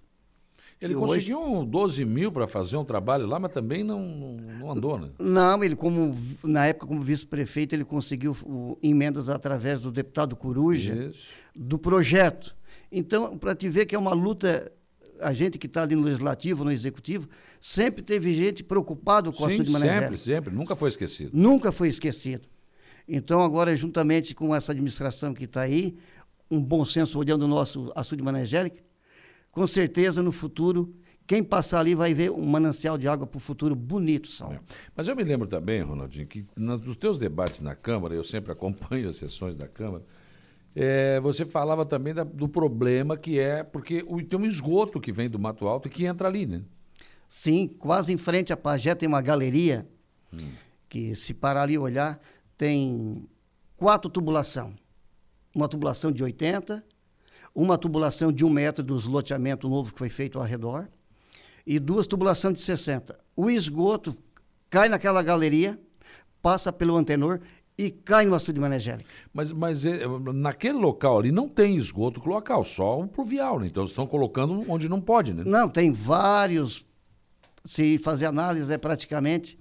Ele 0.79 0.93
conseguiu 0.93 1.41
hoje... 1.41 1.69
12 1.69 2.05
mil 2.05 2.31
para 2.31 2.47
fazer 2.47 2.77
um 2.77 2.85
trabalho 2.85 3.25
lá, 3.25 3.39
mas 3.39 3.51
também 3.51 3.83
não, 3.83 3.99
não 3.99 4.71
andou, 4.71 4.99
né? 4.99 5.09
Não, 5.17 5.63
ele 5.63 5.75
como 5.75 6.15
na 6.43 6.67
época 6.67 6.85
como 6.85 7.01
vice-prefeito 7.01 7.73
ele 7.73 7.83
conseguiu 7.83 8.37
o, 8.43 8.77
emendas 8.81 9.27
através 9.27 9.79
do 9.81 9.91
deputado 9.91 10.35
Coruja 10.35 10.93
Isso. 10.93 11.43
do 11.55 11.79
projeto. 11.79 12.55
Então, 12.91 13.37
para 13.37 13.55
te 13.55 13.69
ver 13.69 13.85
que 13.85 13.95
é 13.95 13.99
uma 13.99 14.13
luta 14.13 14.71
a 15.19 15.33
gente 15.33 15.57
que 15.57 15.67
está 15.67 15.83
ali 15.83 15.95
no 15.95 16.03
legislativo, 16.03 16.63
no 16.63 16.71
executivo, 16.71 17.27
sempre 17.59 18.03
teve 18.03 18.33
gente 18.33 18.63
preocupado 18.63 19.31
com 19.31 19.47
Sim, 19.47 19.61
a 19.61 19.65
saúde 19.65 19.79
Sempre, 19.79 20.17
sempre, 20.17 20.53
nunca 20.53 20.75
foi 20.75 20.89
esquecido. 20.89 21.31
Nunca 21.33 21.71
foi 21.71 21.87
esquecido. 21.87 22.47
Então, 23.07 23.41
agora, 23.41 23.75
juntamente 23.75 24.35
com 24.35 24.53
essa 24.53 24.73
administração 24.73 25.33
que 25.33 25.45
está 25.45 25.61
aí, 25.61 25.97
um 26.51 26.61
bom 26.61 26.83
senso 26.83 27.17
olhando 27.17 27.43
o 27.43 27.47
nosso 27.47 27.91
açude 27.95 28.21
manangélica, 28.21 28.81
com 29.51 29.65
certeza 29.65 30.21
no 30.21 30.31
futuro, 30.31 30.93
quem 31.25 31.43
passar 31.43 31.79
ali 31.79 31.95
vai 31.95 32.13
ver 32.13 32.31
um 32.31 32.45
manancial 32.45 32.97
de 32.97 33.07
água 33.07 33.25
para 33.25 33.37
o 33.37 33.39
futuro 33.39 33.75
bonito, 33.75 34.29
Sal. 34.29 34.53
É. 34.53 34.59
Mas 34.95 35.07
eu 35.07 35.15
me 35.15 35.23
lembro 35.23 35.47
também, 35.47 35.81
Ronaldinho, 35.81 36.27
que 36.27 36.45
nos 36.55 36.95
teus 36.97 37.17
debates 37.17 37.59
na 37.59 37.75
Câmara, 37.75 38.13
eu 38.13 38.23
sempre 38.23 38.51
acompanho 38.51 39.09
as 39.09 39.15
sessões 39.17 39.55
da 39.55 39.67
Câmara, 39.67 40.03
é, 40.79 41.19
você 41.19 41.43
falava 41.43 41.83
também 41.83 42.13
da, 42.13 42.23
do 42.23 42.47
problema 42.47 43.17
que 43.17 43.39
é, 43.39 43.63
porque 43.63 44.05
o, 44.07 44.23
tem 44.23 44.39
um 44.39 44.45
esgoto 44.45 45.01
que 45.01 45.11
vem 45.11 45.27
do 45.27 45.39
Mato 45.39 45.67
Alto 45.67 45.87
e 45.87 45.91
que 45.91 46.05
entra 46.05 46.27
ali, 46.27 46.45
né? 46.45 46.61
Sim, 47.27 47.67
quase 47.67 48.13
em 48.13 48.17
frente 48.17 48.53
à 48.53 48.57
Pajé 48.57 48.93
tem 48.93 49.09
uma 49.09 49.19
galeria, 49.19 49.89
hum. 50.31 50.51
que 50.87 51.15
se 51.15 51.33
parar 51.33 51.63
ali 51.63 51.73
e 51.73 51.77
olhar, 51.79 52.21
tem 52.55 53.27
quatro 53.75 54.07
tubulação. 54.07 54.75
Uma 55.55 55.67
tubulação 55.67 56.11
de 56.11 56.23
80, 56.23 56.85
uma 57.55 57.75
tubulação 57.75 58.31
de 58.31 58.45
um 58.45 58.49
metro 58.51 58.83
dos 58.83 59.07
loteamento 59.07 59.67
novo 59.67 59.91
que 59.91 59.97
foi 59.97 60.11
feito 60.11 60.37
ao 60.37 60.45
redor, 60.45 60.87
e 61.65 61.79
duas 61.79 62.05
tubulações 62.05 62.53
de 62.53 62.59
60. 62.59 63.19
O 63.35 63.49
esgoto 63.49 64.15
cai 64.69 64.89
naquela 64.89 65.23
galeria, 65.23 65.79
passa 66.39 66.71
pelo 66.71 66.95
antenor 66.95 67.41
e 67.77 67.91
cai 67.91 68.25
no 68.25 68.33
açude 68.33 68.59
manegélico. 68.59 69.07
Mas, 69.31 69.51
mas 69.51 69.85
é, 69.85 70.01
naquele 70.33 70.79
local 70.79 71.19
ali 71.19 71.31
não 71.31 71.47
tem 71.47 71.77
esgoto 71.77 72.27
local, 72.27 72.65
só 72.65 72.99
o 72.99 73.07
pluvial, 73.07 73.59
né? 73.59 73.67
Então 73.67 73.83
eles 73.83 73.91
estão 73.91 74.07
colocando 74.07 74.65
onde 74.67 74.89
não 74.89 74.99
pode, 74.99 75.33
né? 75.33 75.43
Não, 75.45 75.69
tem 75.69 75.91
vários. 75.91 76.83
Se 77.63 77.97
fazer 77.99 78.25
análise, 78.25 78.73
é 78.73 78.77
praticamente. 78.77 79.57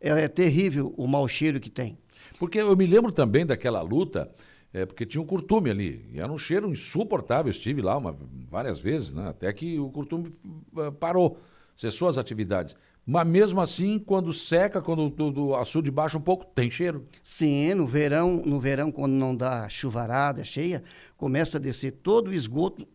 É, 0.00 0.10
é 0.10 0.28
terrível 0.28 0.94
o 0.96 1.06
mau 1.06 1.28
cheiro 1.28 1.60
que 1.60 1.68
tem. 1.68 1.98
Porque 2.38 2.58
eu 2.58 2.74
me 2.76 2.86
lembro 2.86 3.12
também 3.12 3.44
daquela 3.44 3.82
luta, 3.82 4.30
é, 4.72 4.86
porque 4.86 5.04
tinha 5.04 5.20
um 5.20 5.26
curtume 5.26 5.70
ali. 5.70 6.08
E 6.12 6.20
era 6.20 6.32
um 6.32 6.38
cheiro 6.38 6.70
insuportável. 6.70 7.50
Estive 7.50 7.82
lá 7.82 7.96
uma, 7.98 8.16
várias 8.48 8.78
vezes, 8.78 9.12
né? 9.12 9.28
até 9.28 9.52
que 9.52 9.78
o 9.78 9.90
curtume 9.90 10.32
uh, 10.74 10.92
parou, 10.92 11.38
cessou 11.76 12.08
as 12.08 12.16
atividades. 12.16 12.76
Mas 13.10 13.26
mesmo 13.26 13.60
assim, 13.60 13.98
quando 13.98 14.34
seca, 14.34 14.82
quando 14.82 15.40
o 15.40 15.56
açude 15.56 15.90
baixa 15.90 16.18
um 16.18 16.20
pouco, 16.20 16.44
tem 16.44 16.70
cheiro. 16.70 17.06
Sim, 17.22 17.72
no 17.72 17.86
verão, 17.86 18.42
no 18.44 18.60
verão, 18.60 18.92
quando 18.92 19.12
não 19.12 19.34
dá 19.34 19.66
chuvarada 19.68 20.44
cheia, 20.44 20.82
começa 21.16 21.56
a 21.56 21.60
descer 21.60 21.92
todo 22.02 22.28
o 22.28 22.34
esgoto, 22.34 22.86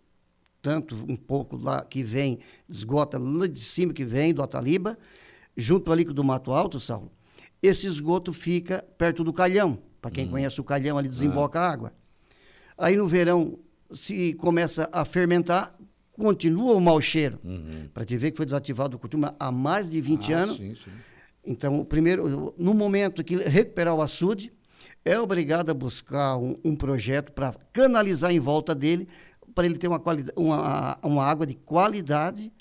tanto 0.61 0.95
um 1.09 1.15
pouco 1.15 1.57
lá 1.57 1.83
que 1.83 2.03
vem, 2.03 2.37
esgota 2.69 3.17
lá 3.17 3.47
de 3.47 3.59
cima 3.59 3.91
que 3.91 4.05
vem 4.05 4.35
do 4.35 4.43
Ataliba, 4.43 4.99
junto 5.57 5.91
ali 5.91 6.05
do 6.05 6.23
Mato 6.23 6.51
Alto, 6.51 6.79
Saulo 6.79 7.11
esse 7.63 7.87
esgoto 7.87 8.33
fica 8.33 8.83
perto 8.97 9.23
do 9.23 9.31
calhão. 9.31 9.79
Para 10.01 10.11
quem 10.11 10.27
conhece 10.27 10.59
o 10.59 10.65
calhão, 10.65 10.97
ali 10.97 11.07
desemboca 11.07 11.61
a 11.61 11.71
água. 11.71 11.93
Aí 12.77 12.97
no 12.97 13.07
verão, 13.07 13.57
se 13.93 14.33
começa 14.33 14.89
a 14.91 15.05
fermentar, 15.05 15.73
continua 16.17 16.73
o 16.73 16.81
mau 16.81 16.99
cheiro. 17.01 17.39
Para 17.93 18.05
te 18.05 18.17
ver 18.17 18.31
que 18.31 18.37
foi 18.37 18.45
desativado 18.45 18.95
o 18.95 18.99
curtume 18.99 19.27
há 19.39 19.51
mais 19.51 19.89
de 19.89 19.99
20 19.99 20.33
Ah, 20.33 20.37
anos. 20.39 20.57
Sim, 20.57 20.75
sim. 20.75 20.91
Então, 21.45 21.79
o 21.79 21.85
primeiro, 21.85 22.53
no 22.57 22.73
momento 22.73 23.23
que 23.23 23.35
recuperar 23.35 23.93
o 23.95 24.01
açude, 24.01 24.53
é 25.03 25.19
obrigado 25.19 25.69
a 25.69 25.73
buscar 25.73 26.37
um, 26.37 26.55
um 26.63 26.75
projeto 26.75 27.31
para 27.33 27.53
canalizar 27.73 28.31
em 28.31 28.39
volta 28.39 28.73
dele, 28.73 29.07
para 29.53 29.65
ele 29.65 29.77
ter 29.77 29.87
uma, 29.87 30.01
uma, 30.35 30.97
uma 31.03 31.23
água 31.25 31.45
de 31.45 31.55
qualidade. 31.55 32.51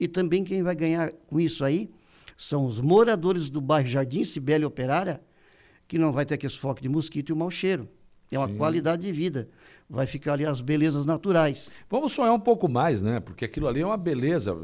E 0.00 0.08
também 0.08 0.42
quem 0.42 0.62
vai 0.62 0.74
ganhar 0.74 1.12
com 1.28 1.38
isso 1.38 1.64
aí 1.64 1.88
são 2.36 2.66
os 2.66 2.80
moradores 2.80 3.48
do 3.48 3.60
bairro 3.60 3.86
Jardim 3.86 4.24
Sibélia 4.24 4.66
Operária, 4.66 5.20
que 5.86 5.96
não 5.96 6.12
vai 6.12 6.26
ter 6.26 6.34
aquele 6.34 6.52
foco 6.52 6.80
de 6.82 6.88
mosquito 6.88 7.28
e 7.28 7.32
o 7.32 7.36
mau 7.36 7.50
cheiro. 7.50 7.88
É 8.32 8.38
uma 8.38 8.48
Sim. 8.48 8.56
qualidade 8.56 9.02
de 9.02 9.12
vida. 9.12 9.48
Vai 9.88 10.06
ficar 10.06 10.32
ali 10.32 10.46
as 10.46 10.60
belezas 10.60 11.04
naturais. 11.04 11.70
Vamos 11.88 12.12
sonhar 12.12 12.32
um 12.32 12.40
pouco 12.40 12.66
mais, 12.68 13.02
né? 13.02 13.20
Porque 13.20 13.44
aquilo 13.44 13.68
ali 13.68 13.80
é 13.82 13.86
uma 13.86 13.96
beleza. 13.96 14.56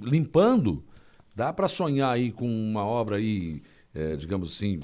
Limpando, 0.00 0.82
dá 1.34 1.52
para 1.52 1.68
sonhar 1.68 2.10
aí 2.10 2.32
com 2.32 2.46
uma 2.48 2.84
obra 2.84 3.16
aí, 3.16 3.62
eh, 3.94 4.16
digamos 4.16 4.54
assim, 4.54 4.80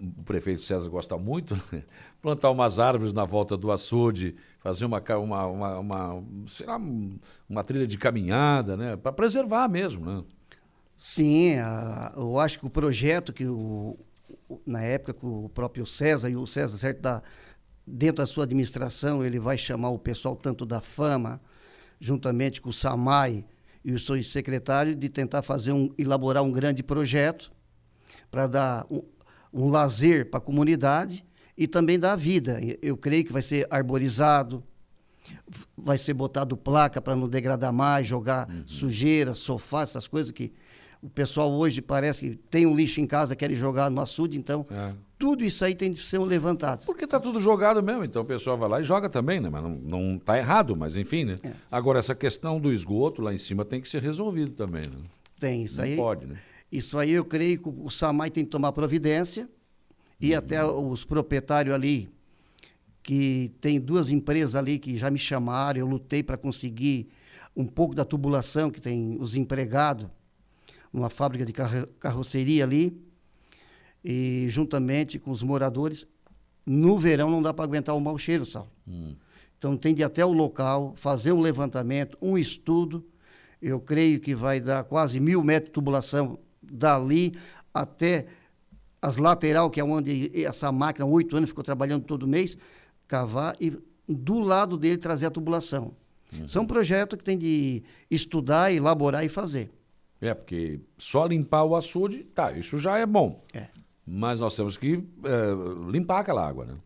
o 0.00 0.22
prefeito 0.24 0.62
César 0.62 0.88
gosta 0.88 1.16
muito, 1.18 1.54
né? 1.72 1.82
plantar 2.22 2.50
umas 2.50 2.78
árvores 2.78 3.12
na 3.12 3.26
volta 3.26 3.54
do 3.56 3.70
açude, 3.70 4.34
fazer 4.60 4.86
uma, 4.86 5.02
uma, 5.18 5.46
uma, 5.46 5.78
uma, 5.78 6.24
lá, 6.66 6.76
um- 6.78 7.18
uma 7.48 7.62
trilha 7.62 7.86
de 7.86 7.98
caminhada, 7.98 8.78
né? 8.78 8.96
Para 8.96 9.12
preservar 9.12 9.68
mesmo, 9.68 10.06
né? 10.06 10.24
Sim, 10.96 11.56
a- 11.58 12.12
eu 12.16 12.38
acho 12.38 12.58
que 12.60 12.66
o 12.66 12.70
projeto 12.70 13.32
que 13.32 13.46
o, 13.46 13.98
na 14.66 14.80
época 14.82 15.12
que 15.12 15.26
o 15.26 15.50
próprio 15.52 15.84
César 15.86 16.30
e 16.30 16.36
o 16.36 16.46
César 16.46 16.78
certo 16.78 17.00
da, 17.02 17.22
dentro 17.86 18.16
da 18.16 18.26
sua 18.26 18.44
administração 18.44 19.24
ele 19.24 19.38
vai 19.38 19.58
chamar 19.58 19.90
o 19.90 19.98
pessoal 19.98 20.36
tanto 20.36 20.64
da 20.64 20.80
Fama 20.80 21.40
juntamente 21.98 22.60
com 22.60 22.70
o 22.70 22.72
Samai 22.72 23.44
e 23.84 23.92
os 23.92 24.04
seus 24.04 24.30
secretários 24.30 24.98
de 24.98 25.08
tentar 25.08 25.42
fazer 25.42 25.72
um 25.72 25.92
elaborar 25.98 26.42
um 26.42 26.50
grande 26.50 26.82
projeto 26.82 27.52
para 28.30 28.46
dar 28.46 28.86
um, 28.90 29.02
um 29.52 29.68
lazer 29.68 30.30
para 30.30 30.38
a 30.38 30.42
comunidade 30.42 31.24
e 31.56 31.68
também 31.68 31.98
dar 31.98 32.16
vida. 32.16 32.60
Eu 32.82 32.96
creio 32.96 33.24
que 33.24 33.32
vai 33.32 33.42
ser 33.42 33.66
arborizado, 33.70 34.62
vai 35.76 35.98
ser 35.98 36.14
botado 36.14 36.56
placa 36.56 37.00
para 37.00 37.14
não 37.14 37.28
degradar 37.28 37.72
mais, 37.72 38.06
jogar 38.06 38.48
sujeira, 38.66 39.34
sofá, 39.34 39.82
essas 39.82 40.08
coisas 40.08 40.32
que 40.32 40.52
o 41.04 41.10
pessoal 41.10 41.52
hoje 41.52 41.82
parece 41.82 42.20
que 42.30 42.36
tem 42.50 42.64
um 42.64 42.74
lixo 42.74 42.98
em 43.00 43.06
casa, 43.06 43.36
quer 43.36 43.50
jogar 43.52 43.90
no 43.90 44.00
açude, 44.00 44.38
então 44.38 44.64
É. 44.70 44.92
tudo 45.18 45.44
isso 45.44 45.62
aí 45.62 45.74
tem 45.74 45.92
de 45.92 46.00
ser 46.00 46.18
levantado. 46.18 46.86
Porque 46.86 47.06
tá 47.06 47.20
tudo 47.20 47.38
jogado 47.38 47.82
mesmo, 47.82 48.04
então 48.04 48.22
o 48.22 48.24
pessoal 48.24 48.56
vai 48.56 48.68
lá 48.70 48.80
e 48.80 48.82
joga 48.84 49.10
também, 49.10 49.38
né? 49.38 49.50
Mas 49.50 49.62
não, 49.62 49.70
não 49.70 50.18
tá 50.18 50.38
errado, 50.38 50.74
mas 50.74 50.96
enfim, 50.96 51.24
né? 51.26 51.36
É. 51.42 51.52
Agora, 51.70 51.98
essa 51.98 52.14
questão 52.14 52.58
do 52.58 52.72
esgoto 52.72 53.20
lá 53.20 53.34
em 53.34 53.38
cima 53.38 53.66
tem 53.66 53.82
que 53.82 53.88
ser 53.88 54.00
resolvido 54.02 54.52
também, 54.52 54.82
né? 54.86 54.96
Tem 55.38 55.62
isso 55.64 55.76
Não 55.76 55.84
aí. 55.84 55.94
pode, 55.96 56.26
né? 56.26 56.36
Isso 56.72 56.96
aí 56.98 57.10
eu 57.12 57.24
creio 57.24 57.58
que 57.58 57.68
o 57.68 57.90
Samai 57.90 58.30
tem 58.30 58.44
que 58.44 58.50
tomar 58.50 58.72
providência 58.72 59.46
e 60.18 60.34
até 60.34 60.64
os 60.64 61.04
proprietários 61.04 61.74
ali, 61.74 62.08
que 63.02 63.52
tem 63.60 63.78
duas 63.78 64.08
empresas 64.08 64.54
ali 64.54 64.78
que 64.78 64.96
já 64.96 65.10
me 65.10 65.18
chamaram, 65.18 65.78
eu 65.80 65.86
lutei 65.86 66.22
para 66.22 66.36
conseguir 66.38 67.08
um 67.54 67.66
pouco 67.66 67.94
da 67.94 68.04
tubulação 68.04 68.70
que 68.70 68.80
tem 68.80 69.16
os 69.20 69.36
empregados 69.36 70.06
numa 70.94 71.10
fábrica 71.10 71.44
de 71.44 71.52
carro- 71.52 71.88
carroceria 71.98 72.62
ali 72.62 72.96
e 74.04 74.46
juntamente 74.48 75.18
com 75.18 75.32
os 75.32 75.42
moradores, 75.42 76.06
no 76.64 76.96
verão 76.96 77.30
não 77.30 77.42
dá 77.42 77.52
para 77.52 77.64
aguentar 77.64 77.96
o 77.96 78.00
mau 78.00 78.16
cheiro, 78.16 78.46
Sal. 78.46 78.70
Então 79.58 79.76
tem 79.76 79.92
de 79.92 80.02
ir 80.02 80.04
até 80.04 80.24
o 80.24 80.32
local, 80.32 80.94
fazer 80.96 81.32
um 81.32 81.40
levantamento, 81.40 82.16
um 82.22 82.38
estudo. 82.38 83.04
Eu 83.60 83.80
creio 83.80 84.20
que 84.20 84.34
vai 84.34 84.60
dar 84.60 84.84
quase 84.84 85.18
mil 85.18 85.42
metros 85.42 85.70
de 85.70 85.72
tubulação 85.72 86.38
dali 86.62 87.34
até 87.72 88.26
as 89.02 89.16
lateral, 89.16 89.70
que 89.70 89.80
é 89.80 89.84
onde 89.84 90.30
essa 90.44 90.70
máquina, 90.70 91.04
oito 91.06 91.36
anos, 91.36 91.50
ficou 91.50 91.64
trabalhando 91.64 92.04
todo 92.04 92.26
mês, 92.26 92.56
cavar 93.08 93.56
e 93.60 93.76
do 94.08 94.38
lado 94.38 94.76
dele 94.76 94.96
trazer 94.96 95.26
a 95.26 95.30
tubulação. 95.30 95.94
São 96.48 96.66
projetos 96.66 97.18
que 97.18 97.24
tem 97.24 97.38
de 97.38 97.82
estudar, 98.10 98.72
elaborar 98.72 99.24
e 99.24 99.28
fazer. 99.28 99.70
É, 100.20 100.32
porque 100.32 100.80
só 100.96 101.26
limpar 101.26 101.64
o 101.64 101.76
açude, 101.76 102.24
tá, 102.24 102.52
isso 102.52 102.78
já 102.78 102.98
é 102.98 103.04
bom. 103.04 103.44
É. 103.52 103.68
Mas 104.06 104.40
nós 104.40 104.54
temos 104.54 104.76
que 104.76 105.02
eh, 105.24 105.90
limpar 105.90 106.20
aquela 106.20 106.46
água, 106.46 106.66
né? 106.66 106.78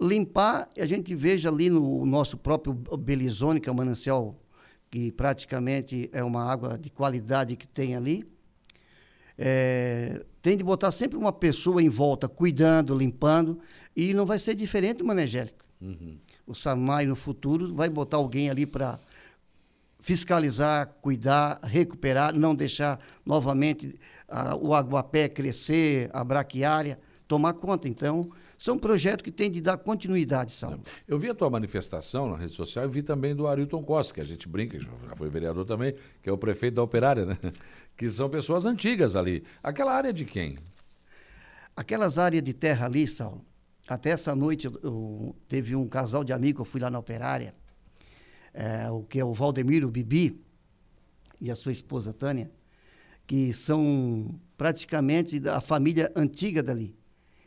limpar, 0.00 0.68
a 0.76 0.86
gente 0.86 1.14
veja 1.14 1.48
ali 1.48 1.70
no 1.70 2.04
nosso 2.04 2.36
próprio 2.36 2.74
Belizone, 2.74 3.60
que 3.60 3.68
é 3.68 3.72
um 3.72 3.76
manancial 3.76 4.38
que 4.90 5.10
praticamente 5.10 6.08
é 6.12 6.22
uma 6.22 6.44
água 6.44 6.78
de 6.78 6.90
qualidade 6.90 7.56
que 7.56 7.66
tem 7.66 7.96
ali. 7.96 8.24
É, 9.38 10.24
tem 10.40 10.56
de 10.56 10.64
botar 10.64 10.90
sempre 10.90 11.18
uma 11.18 11.32
pessoa 11.32 11.82
em 11.82 11.88
volta, 11.88 12.28
cuidando, 12.28 12.96
limpando, 12.96 13.58
e 13.94 14.14
não 14.14 14.24
vai 14.24 14.38
ser 14.38 14.54
diferente 14.54 14.98
do 14.98 15.04
Manegélico. 15.04 15.64
O 16.46 16.54
SAMAI 16.54 17.04
no 17.04 17.14
futuro 17.14 17.74
vai 17.74 17.88
botar 17.88 18.16
alguém 18.16 18.48
ali 18.48 18.64
para 18.64 18.98
fiscalizar, 20.00 20.88
cuidar, 21.00 21.58
recuperar, 21.62 22.34
não 22.34 22.54
deixar 22.54 23.00
novamente 23.24 23.98
ah, 24.28 24.54
o 24.56 24.74
aguapé 24.74 25.28
crescer, 25.28 26.10
a 26.12 26.22
braquiária, 26.22 26.98
tomar 27.26 27.54
conta. 27.54 27.88
Então, 27.88 28.30
são 28.56 28.78
projetos 28.78 29.22
que 29.24 29.32
têm 29.32 29.50
de 29.50 29.60
dar 29.60 29.76
continuidade, 29.78 30.52
Saulo. 30.52 30.78
Eu 31.08 31.18
vi 31.18 31.28
a 31.28 31.34
tua 31.34 31.50
manifestação 31.50 32.30
na 32.30 32.36
rede 32.36 32.52
social 32.52 32.84
e 32.84 32.88
vi 32.88 33.02
também 33.02 33.34
do 33.34 33.48
Arilton 33.48 33.82
Costa, 33.82 34.14
que 34.14 34.20
a 34.20 34.24
gente 34.24 34.48
brinca, 34.48 34.78
já 34.78 34.90
foi 35.16 35.28
vereador 35.28 35.64
também, 35.64 35.94
que 36.22 36.28
é 36.28 36.32
o 36.32 36.38
prefeito 36.38 36.74
da 36.74 36.82
Operária, 36.82 37.26
né? 37.26 37.36
Que 37.96 38.10
são 38.10 38.28
pessoas 38.28 38.66
antigas 38.66 39.16
ali. 39.16 39.42
Aquela 39.62 39.94
área 39.94 40.12
de 40.12 40.26
quem? 40.26 40.58
Aquelas 41.74 42.18
áreas 42.18 42.42
de 42.42 42.52
terra 42.52 42.86
ali, 42.86 43.06
Saulo, 43.06 43.42
até 43.88 44.10
essa 44.10 44.34
noite 44.34 44.66
eu, 44.66 44.78
eu- 44.82 45.36
teve 45.48 45.74
um 45.76 45.86
casal 45.88 46.22
de 46.24 46.32
amigos, 46.32 46.60
eu 46.60 46.64
fui 46.64 46.80
lá 46.80 46.90
na 46.90 46.98
operária, 46.98 47.54
é, 48.56 48.90
o 48.90 49.02
que 49.02 49.20
é 49.20 49.24
o 49.24 49.34
Valdemiro 49.34 49.90
Bibi 49.90 50.40
e 51.38 51.50
a 51.50 51.54
sua 51.54 51.72
esposa 51.72 52.14
Tânia, 52.14 52.50
que 53.26 53.52
são 53.52 54.34
praticamente 54.56 55.38
da 55.38 55.60
família 55.60 56.10
antiga 56.16 56.62
dali. 56.62 56.96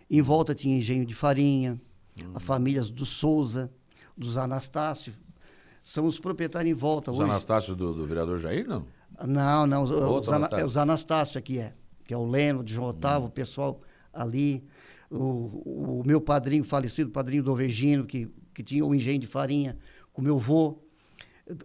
Em 0.10 0.22
volta 0.22 0.54
tinha 0.54 0.78
engenho 0.78 1.06
de 1.06 1.16
farinha, 1.16 1.82
as 2.36 2.44
famílias 2.44 2.92
do 2.92 3.06
Souza, 3.06 3.72
dos 4.16 4.38
Anastácio, 4.38 5.14
são 5.82 6.06
os 6.06 6.20
proprietários 6.20 6.72
em 6.72 6.76
volta 6.76 7.10
Os 7.12 7.18
hoje. 7.20 7.30
Anastácio 7.30 7.76
do, 7.76 7.94
do 7.94 8.06
vereador 8.06 8.38
Jair, 8.38 8.68
não? 8.68 8.86
Não, 9.26 9.66
não, 9.66 9.84
os, 9.84 9.90
os, 9.90 10.28
Ana- 10.28 10.36
Anastácio. 10.38 10.66
os 10.66 10.78
Anastácio 10.78 11.40
aqui 11.40 11.58
é, 11.58 11.74
que 12.04 12.14
é 12.14 12.18
o 12.18 12.26
Leno, 12.28 12.64
de 12.64 12.74
João 12.74 12.90
Otávio, 12.90 13.28
o 13.28 13.32
pessoal 13.32 13.82
ali, 14.14 14.64
o, 15.10 16.00
o 16.00 16.04
meu 16.06 16.22
padrinho 16.22 16.64
falecido, 16.64 17.10
padrinho 17.10 17.42
do 17.42 17.52
Ovegino, 17.52 18.06
que, 18.06 18.30
que 18.54 18.62
tinha 18.62 18.86
o 18.86 18.94
engenho 18.94 19.20
de 19.20 19.28
farinha, 19.28 19.76
com 20.14 20.22
meu 20.22 20.38
vô, 20.38 20.78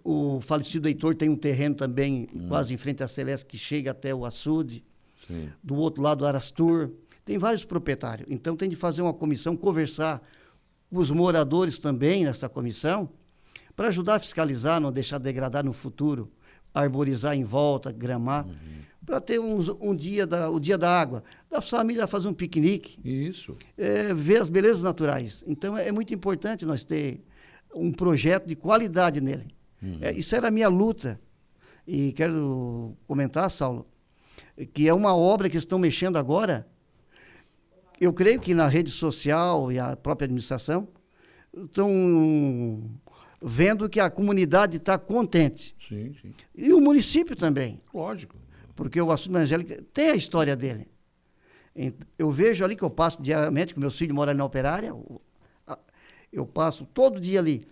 o 0.03 0.41
falecido 0.41 0.89
Heitor 0.89 1.15
tem 1.15 1.29
um 1.29 1.37
terreno 1.37 1.75
também, 1.75 2.27
quase 2.49 2.73
em 2.73 2.77
frente 2.77 3.03
à 3.03 3.09
Celeste, 3.09 3.47
que 3.47 3.59
chega 3.59 3.91
até 3.91 4.15
o 4.15 4.25
açude, 4.25 4.85
Sim. 5.27 5.49
do 5.63 5.75
outro 5.77 6.03
lado 6.03 6.25
Arastur, 6.27 6.91
tem 7.25 7.39
vários 7.39 7.65
proprietários, 7.65 8.27
então 8.31 8.57
tem 8.57 8.69
de 8.69 8.77
fazer 8.77 9.03
uma 9.03 9.15
comissão, 9.15 9.57
conversar 9.57 10.23
com 10.91 10.99
os 10.99 11.11
moradores 11.11 11.79
também 11.79 12.25
nessa 12.25 12.49
comissão, 12.49 13.09
para 13.75 13.89
ajudar 13.89 14.17
a 14.17 14.21
fiscalizar, 14.21 14.81
não 14.81 14.93
deixar 14.93 15.19
degradar 15.19 15.65
no 15.65 15.73
futuro, 15.73 16.31
arborizar 16.73 17.35
em 17.35 17.45
volta, 17.45 17.91
gramar, 17.93 18.47
para 19.05 19.21
ter 19.21 19.39
uns- 19.39 19.69
um, 19.81 19.95
dia 19.95 20.27
da, 20.27 20.49
o 20.49 20.59
dia 20.59 20.79
da 20.79 20.89
água, 20.99 21.23
da 21.51 21.61
família 21.61 22.07
fazer 22.07 22.29
um 22.29 22.35
piquenique, 22.35 22.99
Isso. 23.05 23.57
é, 23.77 24.15
ver 24.15 24.41
as 24.41 24.49
belezas 24.49 24.83
naturais. 24.83 25.45
Então 25.47 25.77
é, 25.77 25.89
é 25.89 25.93
muito 25.93 26.15
importante 26.15 26.65
nós 26.65 26.85
ter 26.85 27.21
um 27.75 27.93
projeto 27.93 28.47
de 28.47 28.55
qualidade 28.57 29.21
nele. 29.21 29.54
É, 30.01 30.13
isso 30.13 30.35
era 30.35 30.49
a 30.49 30.51
minha 30.51 30.69
luta. 30.69 31.21
E 31.87 32.13
quero 32.13 32.97
comentar, 33.07 33.51
Saulo, 33.51 33.87
que 34.73 34.89
é 34.89 34.95
uma 34.95 35.15
obra 35.15 35.51
que 35.51 35.57
estão 35.57 35.79
mexendo 35.79 36.17
agora. 36.17 36.67
Eu 38.01 38.13
creio 38.13 38.41
que 38.41 38.55
na 38.55 38.67
rede 38.67 38.91
social 38.91 39.71
e 39.71 39.79
a 39.79 39.97
própria 39.97 40.25
administração 40.25 40.89
estão 41.55 42.91
vendo 43.41 43.89
que 43.89 44.01
a 44.01 44.11
comunidade 44.11 44.79
está 44.79 44.99
contente. 44.99 45.75
Sim, 45.79 46.15
sim. 46.21 46.35
E 46.55 46.73
o 46.73 46.81
município 46.81 47.37
também 47.37 47.79
Lógico. 47.93 48.37
porque 48.75 49.01
o 49.01 49.13
assunto 49.13 49.37
evangélico 49.37 49.83
tem 49.85 50.11
a 50.11 50.17
história 50.17 50.57
dele. 50.57 50.89
Eu 52.19 52.31
vejo 52.31 52.65
ali 52.65 52.77
que 52.77 52.83
eu 52.83 52.91
passo 52.91 53.21
diariamente, 53.21 53.75
que 53.75 53.81
meus 53.81 53.99
filhos 53.99 54.15
moram 54.15 54.31
ali 54.31 54.39
na 54.39 54.45
operária, 54.45 54.95
eu 56.33 56.47
passo 56.47 56.85
todo 56.87 57.21
dia 57.21 57.39
ali. 57.39 57.67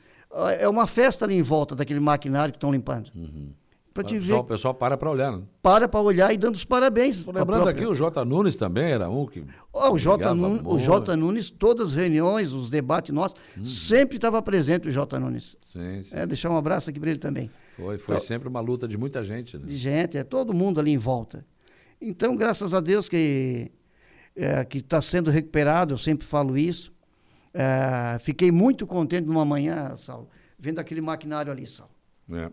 É 0.58 0.68
uma 0.68 0.86
festa 0.86 1.24
ali 1.24 1.34
em 1.34 1.42
volta 1.42 1.74
daquele 1.76 2.00
maquinário 2.00 2.52
que 2.52 2.56
estão 2.56 2.72
limpando. 2.72 3.10
Para 3.92 4.04
te 4.04 4.16
O 4.16 4.20
ver. 4.20 4.22
pessoal, 4.22 4.40
o 4.40 4.44
pessoal 4.44 4.74
para 4.74 4.96
para 4.96 5.10
olhar, 5.10 5.32
né? 5.32 5.42
Para 5.62 5.86
para 5.86 6.00
olhar 6.00 6.32
e 6.32 6.38
dando 6.38 6.54
os 6.54 6.64
parabéns. 6.64 7.18
Tô 7.18 7.30
pra 7.30 7.40
lembrando 7.42 7.62
própria- 7.64 7.82
aqui, 7.84 7.92
o 7.92 7.94
J. 7.94 8.24
Nunes 8.24 8.56
também 8.56 8.90
era 8.90 9.10
um 9.10 9.26
que. 9.26 9.44
Ó, 9.70 9.92
o, 9.92 9.98
J. 9.98 10.16
ligava 10.16 10.34
Nunes, 10.34 10.60
o 10.62 10.64
muito. 10.64 10.78
J. 10.82 11.14
Nunes, 11.16 11.50
todas 11.50 11.88
as 11.88 11.94
reuniões, 11.94 12.54
os 12.54 12.70
debates 12.70 13.14
nossos, 13.14 13.36
sempre 13.62 14.16
estava 14.16 14.40
presente 14.40 14.88
o 14.88 14.90
J. 14.90 15.20
Nunes. 15.20 15.58
Sim, 15.70 16.02
sim. 16.02 16.16
É, 16.16 16.26
deixar 16.26 16.48
um 16.48 16.56
abraço 16.56 16.88
aqui 16.88 16.98
para 16.98 17.10
ele 17.10 17.18
também. 17.18 17.50
Foi, 17.76 17.98
foi 17.98 18.18
sempre 18.20 18.48
uma 18.48 18.60
luta 18.60 18.88
de 18.88 18.96
muita 18.96 19.22
gente, 19.22 19.58
né? 19.58 19.66
de 19.66 19.76
gente, 19.76 20.16
é 20.16 20.24
todo 20.24 20.54
mundo 20.54 20.80
ali 20.80 20.90
em 20.92 20.96
volta. 20.98 21.44
Então, 22.00 22.34
graças 22.34 22.72
a 22.72 22.80
Deus 22.80 23.10
que 23.10 23.70
é, 24.34 24.64
que 24.64 24.78
está 24.78 25.02
sendo 25.02 25.30
recuperado, 25.30 25.92
eu 25.92 25.98
sempre 25.98 26.26
falo 26.26 26.56
isso. 26.56 26.90
É, 27.54 28.18
fiquei 28.20 28.50
muito 28.50 28.86
contente 28.86 29.26
numa 29.26 29.44
manhã, 29.44 29.96
Saulo, 29.96 30.28
vendo 30.58 30.78
aquele 30.78 31.00
maquinário 31.00 31.52
ali, 31.52 31.66
Saulo. 31.66 31.92
É. 32.32 32.50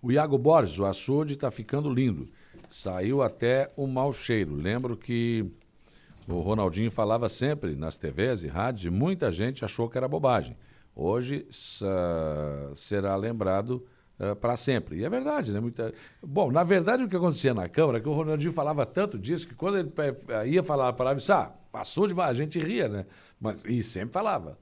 O 0.00 0.10
Iago 0.12 0.36
Borges, 0.36 0.78
o 0.78 0.84
açude 0.84 1.34
está 1.34 1.50
ficando 1.50 1.92
lindo. 1.92 2.28
Saiu 2.68 3.22
até 3.22 3.68
um 3.76 3.86
mau 3.86 4.12
cheiro. 4.12 4.54
Lembro 4.54 4.96
que 4.96 5.46
o 6.28 6.40
Ronaldinho 6.40 6.90
falava 6.90 7.28
sempre 7.28 7.74
nas 7.74 7.96
TVs 7.96 8.44
e 8.44 8.48
rádios 8.48 8.84
e 8.86 8.90
muita 8.90 9.30
gente 9.30 9.64
achou 9.64 9.88
que 9.88 9.96
era 9.96 10.08
bobagem. 10.08 10.56
Hoje 10.94 11.46
será 12.74 13.16
lembrado 13.16 13.86
para 14.40 14.56
sempre. 14.56 14.98
E 14.98 15.04
é 15.04 15.10
verdade, 15.10 15.52
né? 15.52 15.60
Muita... 15.60 15.92
Bom, 16.22 16.50
na 16.50 16.62
verdade 16.64 17.04
o 17.04 17.08
que 17.08 17.16
acontecia 17.16 17.52
na 17.54 17.68
Câmara 17.68 17.98
é 17.98 18.00
que 18.00 18.08
o 18.08 18.12
Ronaldinho 18.12 18.52
falava 18.52 18.86
tanto 18.86 19.18
disso 19.18 19.48
que 19.48 19.54
quando 19.54 19.78
ele 19.78 19.90
pe- 19.90 20.14
ia 20.46 20.62
falar 20.62 20.88
a 20.88 20.92
palavra, 20.92 21.22
ah, 21.32 21.50
passou 21.72 22.06
de 22.06 22.20
a 22.20 22.32
gente 22.32 22.58
ria, 22.58 22.88
né? 22.88 23.06
Mas, 23.40 23.64
e 23.64 23.82
sempre 23.82 24.12
falava. 24.12 24.58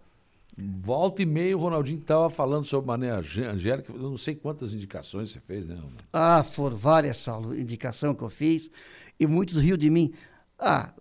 Volta 0.57 1.23
e 1.23 1.27
meia 1.27 1.57
o 1.57 1.61
Ronaldinho 1.61 2.01
estava 2.01 2.29
falando 2.29 2.65
sobre 2.67 2.87
Mané 2.87 3.11
Angé- 3.11 3.47
Angélica, 3.47 3.93
eu 3.93 3.99
não 3.99 4.19
sei 4.19 4.35
quantas 4.35 4.75
indicações 4.75 5.31
você 5.31 5.41
fez, 5.41 5.67
né? 5.67 5.75
Ronaldo? 5.75 5.97
Ah, 6.13 6.43
foram 6.43 6.77
várias, 6.77 7.17
Saulo, 7.19 7.59
indicação 7.59 8.15
que 8.15 8.23
eu 8.23 8.29
fiz, 8.29 8.71
e 9.19 9.27
muitos 9.27 9.57
riam 9.57 9.77
de 9.79 9.89
mim. 9.89 10.13
Ah, 10.59 10.93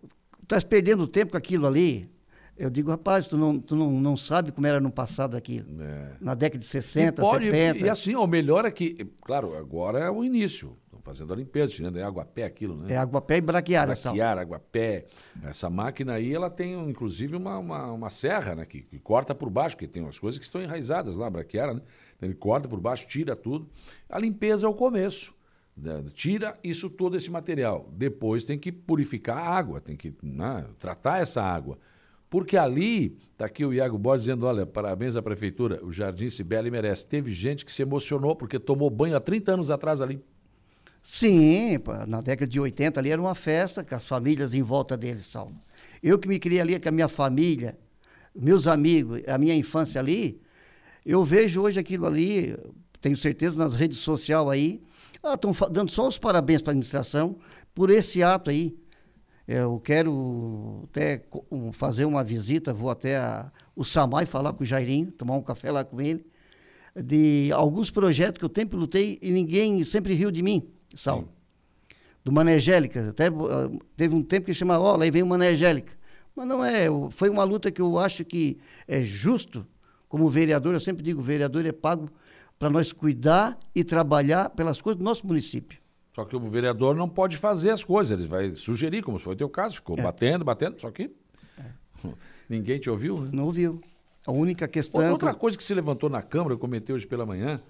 estás 0.42 0.64
perdendo 0.64 1.06
tempo 1.08 1.32
com 1.32 1.38
aquilo 1.38 1.68
ali. 1.68 2.10
Eu 2.60 2.70
digo, 2.70 2.92
rapaz, 2.92 3.26
tu 3.26 3.38
não, 3.38 3.58
tu 3.58 3.76
não, 3.76 3.90
não 3.90 4.18
sabe 4.18 4.52
como 4.52 4.68
era 4.68 4.80
no 4.82 4.92
passado 4.92 5.38
aquilo. 5.38 5.82
É. 5.82 6.12
Na 6.20 6.36
década 6.36 6.60
de 6.60 6.66
60, 6.66 7.22
e, 7.22 7.26
pode- 7.26 7.46
70. 7.46 7.86
e 7.86 7.90
assim, 7.90 8.16
o 8.16 8.28
melhor 8.28 8.66
é 8.66 8.72
que, 8.72 9.08
claro, 9.22 9.56
agora 9.56 10.00
é 10.00 10.10
o 10.10 10.24
início. 10.26 10.76
Estão 10.86 11.00
fazendo 11.02 11.32
a 11.32 11.36
limpeza, 11.38 11.72
tirando 11.72 11.98
é 11.98 12.04
água 12.04 12.24
a 12.24 12.26
pé 12.26 12.44
aquilo, 12.44 12.76
né? 12.76 12.94
É 12.94 12.98
água 12.98 13.22
pé 13.22 13.38
e 13.38 13.42
braquiária. 13.42 13.96
Braquiar, 13.96 14.38
água 14.38 14.60
pé. 14.60 15.06
Essa 15.44 15.70
máquina 15.70 16.14
aí, 16.16 16.34
ela 16.34 16.50
tem 16.50 16.74
inclusive 16.90 17.36
uma, 17.38 17.58
uma, 17.58 17.92
uma 17.94 18.10
serra, 18.10 18.54
né? 18.56 18.66
Que, 18.66 18.82
que 18.82 19.00
corta 19.00 19.34
por 19.34 19.50
baixo, 19.50 19.78
que 19.78 19.88
tem 19.88 20.04
umas 20.04 20.20
coisas 20.20 20.38
que 20.38 20.44
estão 20.44 20.62
enraizadas 20.62 21.16
lá, 21.18 21.30
braquiária, 21.30 21.74
né? 21.76 21.82
Então, 22.18 22.28
ele 22.28 22.36
corta 22.36 22.68
por 22.68 22.82
baixo, 22.82 23.08
tira 23.08 23.38
tudo. 23.38 23.70
A 24.10 24.20
limpeza 24.20 24.68
é 24.68 24.70
o 24.70 24.74
começo. 24.74 25.34
né? 25.78 26.04
Tira 26.14 26.60
isso 26.62 26.90
todo 26.90 27.16
esse 27.16 27.32
material. 27.32 27.88
Depois 27.94 28.44
tem 28.44 28.60
que 28.60 28.70
purificar 28.70 29.38
a 29.38 29.50
água, 29.50 29.80
tem 29.80 29.96
que 29.96 30.14
né, 30.22 30.66
tratar 30.78 31.22
essa 31.22 31.42
água. 31.42 31.80
Porque 32.30 32.56
ali, 32.58 33.18
está 33.32 33.46
aqui 33.46 33.66
o 33.66 33.74
Iago 33.74 33.98
Borges 33.98 34.26
dizendo: 34.26 34.46
olha, 34.46 34.66
parabéns 34.66 35.16
à 35.16 35.22
prefeitura, 35.22 35.84
o 35.84 35.92
Jardim 35.92 36.30
Sibeli 36.30 36.70
merece. 36.70 37.08
Teve 37.08 37.32
gente 37.32 37.66
que 37.66 37.72
se 37.72 37.82
emocionou 37.82 38.36
porque 38.36 38.60
tomou 38.60 38.90
banho 38.90 39.16
há 39.16 39.20
30 39.20 39.54
anos 39.54 39.72
atrás 39.72 40.00
ali. 40.02 40.22
Sim, 41.02 41.80
na 42.08 42.22
década 42.22 42.48
de 42.50 42.60
80 42.60 43.00
ali 43.00 43.10
era 43.10 43.22
uma 43.22 43.34
festa 43.34 43.84
com 43.84 43.96
as 43.96 44.06
famílias 44.06 44.54
em 44.54 44.62
volta 44.62 44.98
deles, 44.98 45.26
Saulo. 45.26 45.56
Eu 46.04 46.20
que 46.20 46.28
me 46.28 46.38
criei 46.38 46.60
ali 46.60 46.80
com 46.80 46.90
a 46.90 46.92
minha 46.92 47.08
família, 47.08 47.78
meus 48.36 48.68
amigos, 48.68 49.22
a 49.28 49.38
minha 49.38 49.56
infância 49.56 50.00
ali, 50.00 50.42
eu 51.06 51.24
vejo 51.24 51.62
hoje 51.62 51.80
aquilo 51.80 52.06
ali, 52.06 52.56
tenho 53.02 53.16
certeza 53.16 53.58
nas 53.58 53.74
redes 53.76 54.00
sociais 54.00 54.48
aí, 54.50 54.82
estão 55.24 55.56
dando 55.72 55.90
só 55.90 56.08
os 56.08 56.18
parabéns 56.18 56.62
para 56.62 56.72
a 56.72 56.74
administração 56.74 57.38
por 57.74 57.90
esse 57.90 58.22
ato 58.22 58.50
aí. 58.50 58.78
Eu 59.52 59.80
quero 59.80 60.84
até 60.92 61.24
fazer 61.74 62.06
uma 62.06 62.24
visita, 62.24 62.72
vou 62.72 62.92
até 62.92 63.18
a, 63.18 63.52
o 63.76 63.84
Samai 63.84 64.28
falar 64.28 64.54
com 64.54 64.62
o 64.62 64.66
Jairinho, 64.66 65.12
tomar 65.12 65.34
um 65.38 65.42
café 65.42 65.72
lá 65.72 65.84
com 65.84 66.00
ele, 66.00 66.24
de 66.96 67.50
alguns 67.52 67.90
projetos 67.90 68.38
que 68.38 68.46
eu 68.46 68.52
sempre 68.56 68.78
lutei 68.78 69.18
e 69.20 69.32
ninguém 69.32 69.84
sempre 69.84 70.14
riu 70.14 70.30
de 70.30 70.44
mim, 70.44 70.70
Saulo. 70.94 71.30
Do 72.24 72.32
Mané 72.32 72.58
Angélica. 72.58 73.10
Até 73.10 73.26
ah, 73.26 73.72
teve 73.98 74.14
um 74.14 74.22
tempo 74.22 74.46
que 74.46 74.54
chamava, 74.54 74.84
ó, 74.84 74.96
lá 74.96 75.04
aí 75.04 75.10
vem 75.10 75.24
o 75.24 75.26
Mané 75.26 75.48
Angélica. 75.48 75.94
Mas 76.36 76.46
não 76.48 76.64
é, 76.64 76.86
foi 77.10 77.28
uma 77.28 77.44
luta 77.44 77.72
que 77.72 77.82
eu 77.82 77.98
acho 77.98 78.24
que 78.24 78.60
é 78.88 79.02
justo, 79.02 79.66
como 80.08 80.30
vereador, 80.30 80.76
eu 80.76 80.80
sempre 80.80 81.02
digo, 81.02 81.22
o 81.22 81.24
vereador 81.24 81.66
é 81.66 81.72
pago 81.72 82.08
para 82.60 82.70
nós 82.70 82.92
cuidar 82.92 83.58
e 83.74 83.84
trabalhar 83.84 84.52
pelas 84.52 84.80
coisas 84.80 85.00
do 85.00 85.04
nosso 85.04 85.26
município. 85.26 85.79
Só 86.20 86.26
que 86.26 86.36
o 86.36 86.40
vereador 86.42 86.98
não 86.98 87.08
pode 87.08 87.38
fazer 87.38 87.70
as 87.70 87.82
coisas, 87.82 88.20
ele 88.20 88.28
vai 88.28 88.54
sugerir, 88.54 89.02
como 89.02 89.18
foi 89.18 89.36
o 89.36 89.38
teu 89.38 89.48
caso, 89.48 89.76
ficou 89.76 89.98
É. 89.98 90.02
batendo, 90.02 90.44
batendo, 90.44 90.78
só 90.78 90.92
que 90.92 91.10
ninguém 92.50 92.78
te 92.78 92.90
ouviu, 92.90 93.22
né? 93.22 93.30
Não 93.32 93.46
ouviu. 93.46 93.80
A 94.28 94.32
única 94.34 94.68
questão. 94.68 95.00
Outra, 95.00 95.14
outra 95.14 95.34
coisa 95.34 95.58
que 95.58 95.64
se 95.64 95.74
levantou 95.74 96.10
na 96.10 96.22
Câmara, 96.22 96.54
eu 96.54 96.60
comentei 96.60 96.94
hoje 96.94 97.08
pela 97.08 97.26
manhã, 97.26 97.62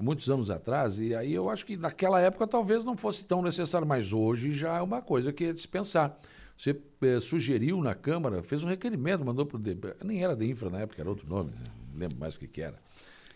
muitos 0.00 0.30
anos 0.30 0.48
atrás, 0.48 1.00
e 1.00 1.12
aí 1.12 1.34
eu 1.34 1.50
acho 1.50 1.66
que 1.66 1.76
naquela 1.76 2.20
época 2.20 2.46
talvez 2.46 2.84
não 2.84 2.96
fosse 2.96 3.24
tão 3.24 3.42
necessário, 3.42 3.84
mas 3.86 4.12
hoje 4.12 4.52
já 4.52 4.78
é 4.78 4.80
uma 4.80 5.02
coisa 5.02 5.32
que 5.32 5.46
é 5.46 5.52
de 5.52 5.58
se 5.58 5.66
pensar. 5.66 6.16
Você 6.56 6.80
eh, 7.02 7.18
sugeriu 7.18 7.82
na 7.82 7.96
Câmara, 7.96 8.44
fez 8.44 8.62
um 8.62 8.68
requerimento, 8.68 9.24
mandou 9.24 9.44
para 9.44 9.56
o. 9.56 9.62
Nem 10.04 10.22
era 10.22 10.36
de 10.36 10.48
infra 10.48 10.70
na 10.70 10.78
época, 10.78 11.02
era 11.02 11.10
outro 11.10 11.28
nome, 11.28 11.50
né? 11.50 11.64
não 11.92 11.98
lembro 11.98 12.16
mais 12.16 12.36
o 12.36 12.38
que, 12.38 12.46
que 12.46 12.62
era. 12.62 12.78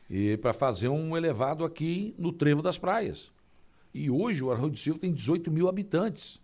E 0.09 0.37
para 0.37 0.53
fazer 0.53 0.89
um 0.89 1.17
elevado 1.17 1.65
aqui 1.65 2.15
no 2.17 2.33
Trevo 2.33 2.63
das 2.63 2.79
Praias. 2.79 3.29
E 3.95 4.11
hoje 4.11 4.43
o 4.43 4.51
Arroio 4.51 4.73
do 4.73 4.79
Silva 4.79 4.99
tem 4.99 5.13
18 5.13 5.51
mil 5.51 5.69
habitantes. 5.69 6.41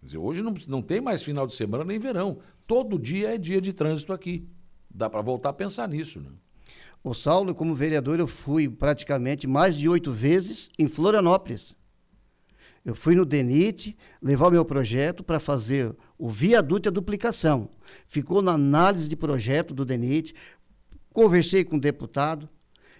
Quer 0.00 0.06
dizer, 0.06 0.18
hoje 0.18 0.42
não, 0.42 0.54
não 0.68 0.82
tem 0.82 1.00
mais 1.00 1.22
final 1.22 1.46
de 1.46 1.54
semana 1.54 1.84
nem 1.84 1.98
verão. 1.98 2.38
Todo 2.66 2.98
dia 2.98 3.34
é 3.34 3.38
dia 3.38 3.60
de 3.60 3.72
trânsito 3.72 4.12
aqui. 4.12 4.48
Dá 4.88 5.10
para 5.10 5.20
voltar 5.20 5.50
a 5.50 5.52
pensar 5.52 5.88
nisso, 5.88 6.20
né? 6.20 6.30
O 7.04 7.14
Saulo, 7.14 7.54
como 7.54 7.74
vereador, 7.74 8.18
eu 8.18 8.26
fui 8.26 8.68
praticamente 8.68 9.46
mais 9.46 9.76
de 9.76 9.88
oito 9.88 10.10
vezes 10.10 10.70
em 10.78 10.88
Florianópolis. 10.88 11.76
Eu 12.84 12.94
fui 12.94 13.14
no 13.14 13.24
DENIT 13.24 13.96
levar 14.22 14.48
o 14.48 14.50
meu 14.50 14.64
projeto 14.64 15.22
para 15.22 15.38
fazer 15.38 15.94
o 16.18 16.28
viaduto 16.28 16.88
e 16.88 16.90
a 16.90 16.92
duplicação. 16.92 17.68
Ficou 18.06 18.40
na 18.40 18.52
análise 18.52 19.08
de 19.08 19.16
projeto 19.16 19.74
do 19.74 19.84
DENIT, 19.84 20.34
conversei 21.12 21.64
com 21.64 21.76
o 21.76 21.80
deputado 21.80 22.48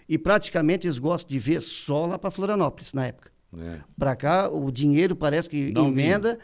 e 0.07 0.17
praticamente 0.17 0.87
eles 0.87 0.97
gostam 0.97 1.29
de 1.29 1.39
ver 1.39 1.61
só 1.61 2.05
lá 2.05 2.19
para 2.19 2.31
Florianópolis 2.31 2.93
na 2.93 3.07
época. 3.07 3.31
É. 3.57 3.79
Para 3.97 4.15
cá, 4.15 4.49
o 4.49 4.71
dinheiro 4.71 5.15
parece 5.15 5.49
que 5.49 5.71
Não 5.71 5.89
em 5.89 5.93
vinha. 5.93 6.13
venda 6.15 6.39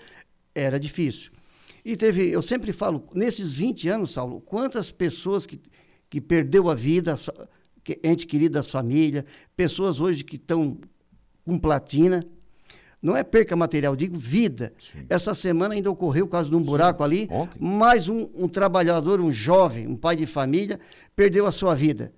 era 0.55 0.79
difícil. 0.79 1.31
E 1.83 1.97
teve, 1.97 2.29
eu 2.29 2.41
sempre 2.41 2.71
falo, 2.71 3.03
nesses 3.13 3.53
20 3.53 3.89
anos, 3.89 4.11
Saulo, 4.11 4.39
quantas 4.41 4.89
pessoas 4.89 5.45
que, 5.45 5.59
que 6.09 6.21
perdeu 6.21 6.69
a 6.69 6.75
vida, 6.75 7.17
que- 7.83 7.99
ente 8.03 8.25
querido 8.25 8.53
das 8.53 8.69
famílias, 8.69 9.25
pessoas 9.55 9.99
hoje 9.99 10.23
que 10.23 10.37
estão 10.37 10.77
com 11.45 11.57
platina. 11.59 12.25
Não 13.01 13.17
é 13.17 13.21
perca 13.21 13.53
material, 13.53 13.97
digo 13.97 14.17
vida. 14.17 14.71
Essa 15.09 15.33
semana 15.33 15.73
ainda 15.73 15.91
ocorreu 15.91 16.23
o 16.23 16.29
caso 16.29 16.49
de 16.49 16.55
um 16.55 16.63
buraco 16.63 17.03
ali, 17.03 17.27
ontem. 17.29 17.59
mais 17.59 18.07
um, 18.07 18.29
um 18.33 18.47
trabalhador, 18.47 19.19
um 19.19 19.29
jovem, 19.29 19.85
um 19.85 19.97
pai 19.97 20.15
de 20.15 20.25
família, 20.25 20.79
perdeu 21.13 21.45
a 21.45 21.51
sua 21.51 21.75
vida. 21.75 22.13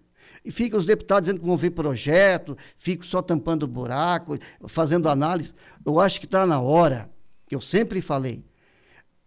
E 0.46 0.52
fica 0.52 0.78
os 0.78 0.86
deputados 0.86 1.26
dizendo 1.28 1.42
que 1.42 1.48
vão 1.48 1.58
ver 1.58 1.72
projeto, 1.72 2.56
ficam 2.78 3.04
só 3.04 3.20
tampando 3.22 3.68
buraco, 3.68 4.38
fazendo 4.68 5.10
análise. 5.10 5.54
Eu 5.84 6.00
acho 6.00 6.20
que 6.20 6.28
está 6.28 6.46
na 6.46 6.62
hora, 6.62 7.10
eu 7.50 7.60
sempre 7.60 8.00
falei, 8.00 8.46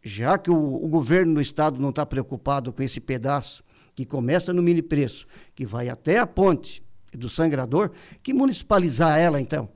já 0.00 0.38
que 0.38 0.48
o, 0.48 0.56
o 0.56 0.86
governo 0.88 1.34
do 1.34 1.40
estado 1.40 1.80
não 1.80 1.90
está 1.90 2.06
preocupado 2.06 2.72
com 2.72 2.82
esse 2.84 3.00
pedaço, 3.00 3.64
que 3.96 4.06
começa 4.06 4.52
no 4.52 4.62
mini 4.62 4.80
preço, 4.80 5.26
que 5.56 5.66
vai 5.66 5.88
até 5.88 6.18
a 6.20 6.26
ponte 6.26 6.80
do 7.12 7.28
sangrador, 7.28 7.90
que 8.22 8.32
municipalizar 8.32 9.18
ela 9.18 9.40
então. 9.40 9.68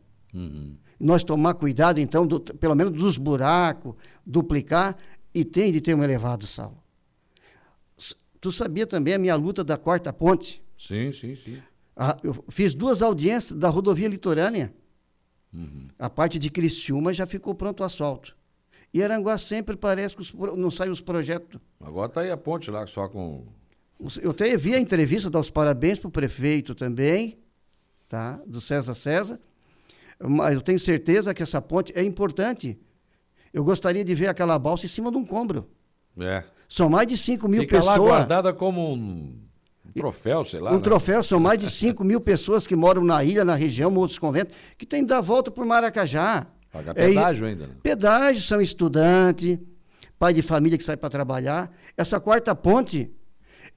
Nós 1.01 1.25
tomar 1.25 1.55
cuidado, 1.55 1.99
então, 1.99 2.25
do- 2.25 2.39
pelo 2.41 2.77
menos 2.77 2.93
dos 2.93 3.19
buracos, 3.19 3.95
duplicar, 4.25 4.97
e 5.35 5.45
tem 5.45 5.73
de 5.73 5.81
ter 5.81 5.95
um 5.95 6.05
elevado 6.05 6.47
sal. 6.47 6.79
Tu 8.41 8.53
sabia 8.53 8.87
também 8.87 9.15
a 9.15 9.19
minha 9.19 9.35
luta 9.35 9.65
da 9.65 9.77
quarta 9.77 10.13
ponte? 10.13 10.63
Sim, 10.87 11.13
sim, 11.13 11.35
sim. 11.37 11.63
Ah, 11.97 12.17
eu 12.25 12.45
fiz 12.49 12.75
duas 12.75 13.03
audiências 13.03 13.57
da 13.57 13.69
rodovia 13.69 14.09
litorânea. 14.09 14.75
A 15.99 16.11
parte 16.11 16.39
de 16.39 16.51
Criciúma 16.51 17.13
já 17.13 17.27
ficou 17.27 17.55
pronto 17.55 17.81
o 17.81 17.85
asfalto. 17.85 18.35
E 18.93 19.03
Aranguá 19.03 19.39
sempre 19.39 19.77
parece 19.77 20.17
que 20.17 20.23
os 20.23 20.33
não 20.57 20.71
saem 20.71 20.91
os 20.91 21.01
projetos. 21.01 21.61
Agora 21.81 22.09
tá 22.09 22.23
aí 22.23 22.31
a 22.31 22.37
ponte 22.37 22.71
lá, 22.71 22.87
só 22.87 23.07
com. 23.09 23.47
Eu 24.21 24.33
até 24.33 24.57
vi 24.57 24.75
a 24.75 24.81
entrevista, 24.81 25.31
dar 25.31 25.39
os 25.39 25.51
parabéns 25.51 25.99
para 25.99 26.09
o 26.09 26.11
prefeito 26.11 26.75
também, 26.75 27.39
tá? 28.09 28.41
do 28.45 28.61
César 28.61 28.95
César. 28.95 29.41
Mas 30.19 30.55
eu 30.55 30.61
tenho 30.61 30.81
certeza 30.81 31.33
que 31.33 31.43
essa 31.43 31.63
ponte 31.63 31.93
é 31.95 32.03
importante. 32.03 32.79
Eu 33.53 33.63
gostaria 33.63 34.05
de 34.05 34.15
ver 34.15 34.27
aquela 34.27 34.59
balsa 34.59 34.87
em 34.87 34.89
cima 34.89 35.11
de 35.13 35.17
um 35.17 35.25
combro. 35.25 35.69
É. 36.19 36.43
São 36.69 36.89
mais 36.91 37.07
de 37.07 37.17
5 37.17 37.47
mil 37.49 37.63
Fica 37.63 37.77
lá 37.77 37.93
pessoas. 37.93 38.11
guardada 38.11 38.53
como 38.53 38.95
um 38.95 39.39
Um 39.97 40.01
troféu, 40.01 40.45
sei 40.45 40.61
lá. 40.61 40.73
Um 40.73 40.77
né? 40.77 40.81
troféu, 40.81 41.23
são 41.23 41.39
mais 41.41 41.59
de 41.59 41.69
5 41.71 42.03
mil 42.05 42.21
pessoas 42.21 42.67
que 42.67 42.75
moram 42.77 43.05
na 43.05 43.23
ilha, 43.25 43.45
na 43.45 43.55
região, 43.55 43.95
outros 43.97 44.19
conventos, 44.19 44.55
que 44.79 44.87
tem 44.87 45.03
que 45.03 45.09
dar 45.09 45.21
volta 45.21 45.51
por 45.51 45.65
Maracajá. 45.65 46.47
Pagar 46.73 46.93
É, 46.97 47.09
pedágio 47.09 47.47
ainda. 47.47 47.67
Né? 47.67 47.75
Pedágio, 47.83 48.41
são 48.43 48.61
estudante, 48.61 49.61
pai 50.19 50.33
de 50.33 50.43
família 50.43 50.79
que 50.79 50.85
sai 50.85 50.97
para 50.97 51.11
trabalhar. 51.11 51.71
Essa 51.97 52.19
quarta 52.19 52.55
ponte 52.55 53.11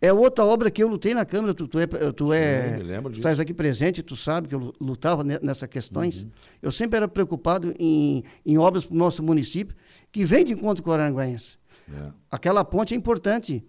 é 0.01 0.13
outra 0.13 0.45
obra 0.45 0.71
que 0.71 0.81
eu 0.81 0.87
lutei 0.87 1.13
na 1.13 1.25
Câmara. 1.25 1.53
Tu, 1.53 1.67
tu 1.67 1.79
é, 1.79 1.87
tu 1.87 2.31
é 2.33 2.77
tu 3.03 3.11
estás 3.11 3.39
aqui 3.39 3.53
presente, 3.53 4.01
tu 4.01 4.15
sabe 4.15 4.47
que 4.47 4.55
eu 4.55 4.59
lu- 4.59 4.73
lutava 4.79 5.23
ne- 5.23 5.39
nessas 5.41 5.67
questões. 5.67 6.23
Uhum. 6.23 6.29
Eu 6.61 6.71
sempre 6.71 6.97
era 6.97 7.07
preocupado 7.07 7.73
em, 7.79 8.23
em 8.45 8.57
obras 8.57 8.85
para 8.85 8.93
o 8.95 8.97
nosso 8.97 9.21
município 9.21 9.75
que 10.11 10.23
vem 10.23 10.45
de 10.45 10.53
encontro 10.53 10.81
com 10.83 10.89
o 10.89 10.93
Aranguense. 10.93 11.57
É. 11.93 12.11
Aquela 12.31 12.63
ponte 12.63 12.93
é 12.93 12.97
importante. 12.97 13.65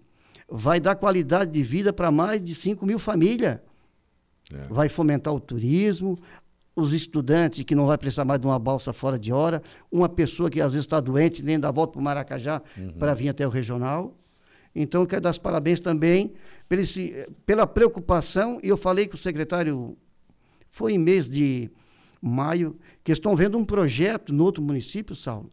Vai 0.49 0.79
dar 0.81 0.95
qualidade 0.95 1.51
de 1.51 1.63
vida 1.63 1.93
para 1.93 2.11
mais 2.11 2.43
de 2.43 2.55
5 2.55 2.85
mil 2.87 2.99
famílias. 2.99 3.59
É. 4.53 4.67
Vai 4.69 4.89
fomentar 4.89 5.35
o 5.35 5.41
turismo, 5.41 6.17
os 6.75 6.93
estudantes 6.93 7.65
que 7.65 7.75
não 7.75 7.87
vai 7.87 7.99
precisar 7.99 8.25
mais 8.25 8.41
de 8.41 8.47
uma 8.47 8.59
balsa 8.59 8.93
fora 8.93 9.19
de 9.19 9.33
hora, 9.33 9.61
uma 9.91 10.09
pessoa 10.09 10.49
que 10.49 10.61
às 10.61 10.73
vezes 10.73 10.85
está 10.85 11.01
doente, 11.01 11.43
nem 11.43 11.59
dá 11.59 11.71
volta 11.73 11.95
para 11.95 12.01
o 12.01 12.05
Maracajá 12.05 12.63
para 12.99 13.15
vir 13.15 13.29
até 13.31 13.47
o 13.47 13.51
regional. 13.51 14.15
Então, 14.75 15.01
eu 15.01 15.07
quero 15.07 15.23
dar 15.23 15.31
os 15.31 15.39
parabéns 15.39 15.81
também 15.81 16.35
esse- 16.71 17.27
pela 17.47 17.67
preocupação, 17.67 18.61
e 18.63 18.69
eu 18.69 18.77
falei 18.77 19.09
com 19.09 19.15
o 19.15 19.19
secretário, 19.19 19.97
foi 20.69 20.93
em 20.93 20.99
mês 20.99 21.31
de 21.31 21.71
maio, 22.21 22.77
que 23.03 23.11
estão 23.11 23.35
vendo 23.35 23.57
um 23.57 23.65
projeto 23.65 24.35
no 24.35 24.45
outro 24.45 24.63
município, 24.63 25.15
Saulo, 25.15 25.51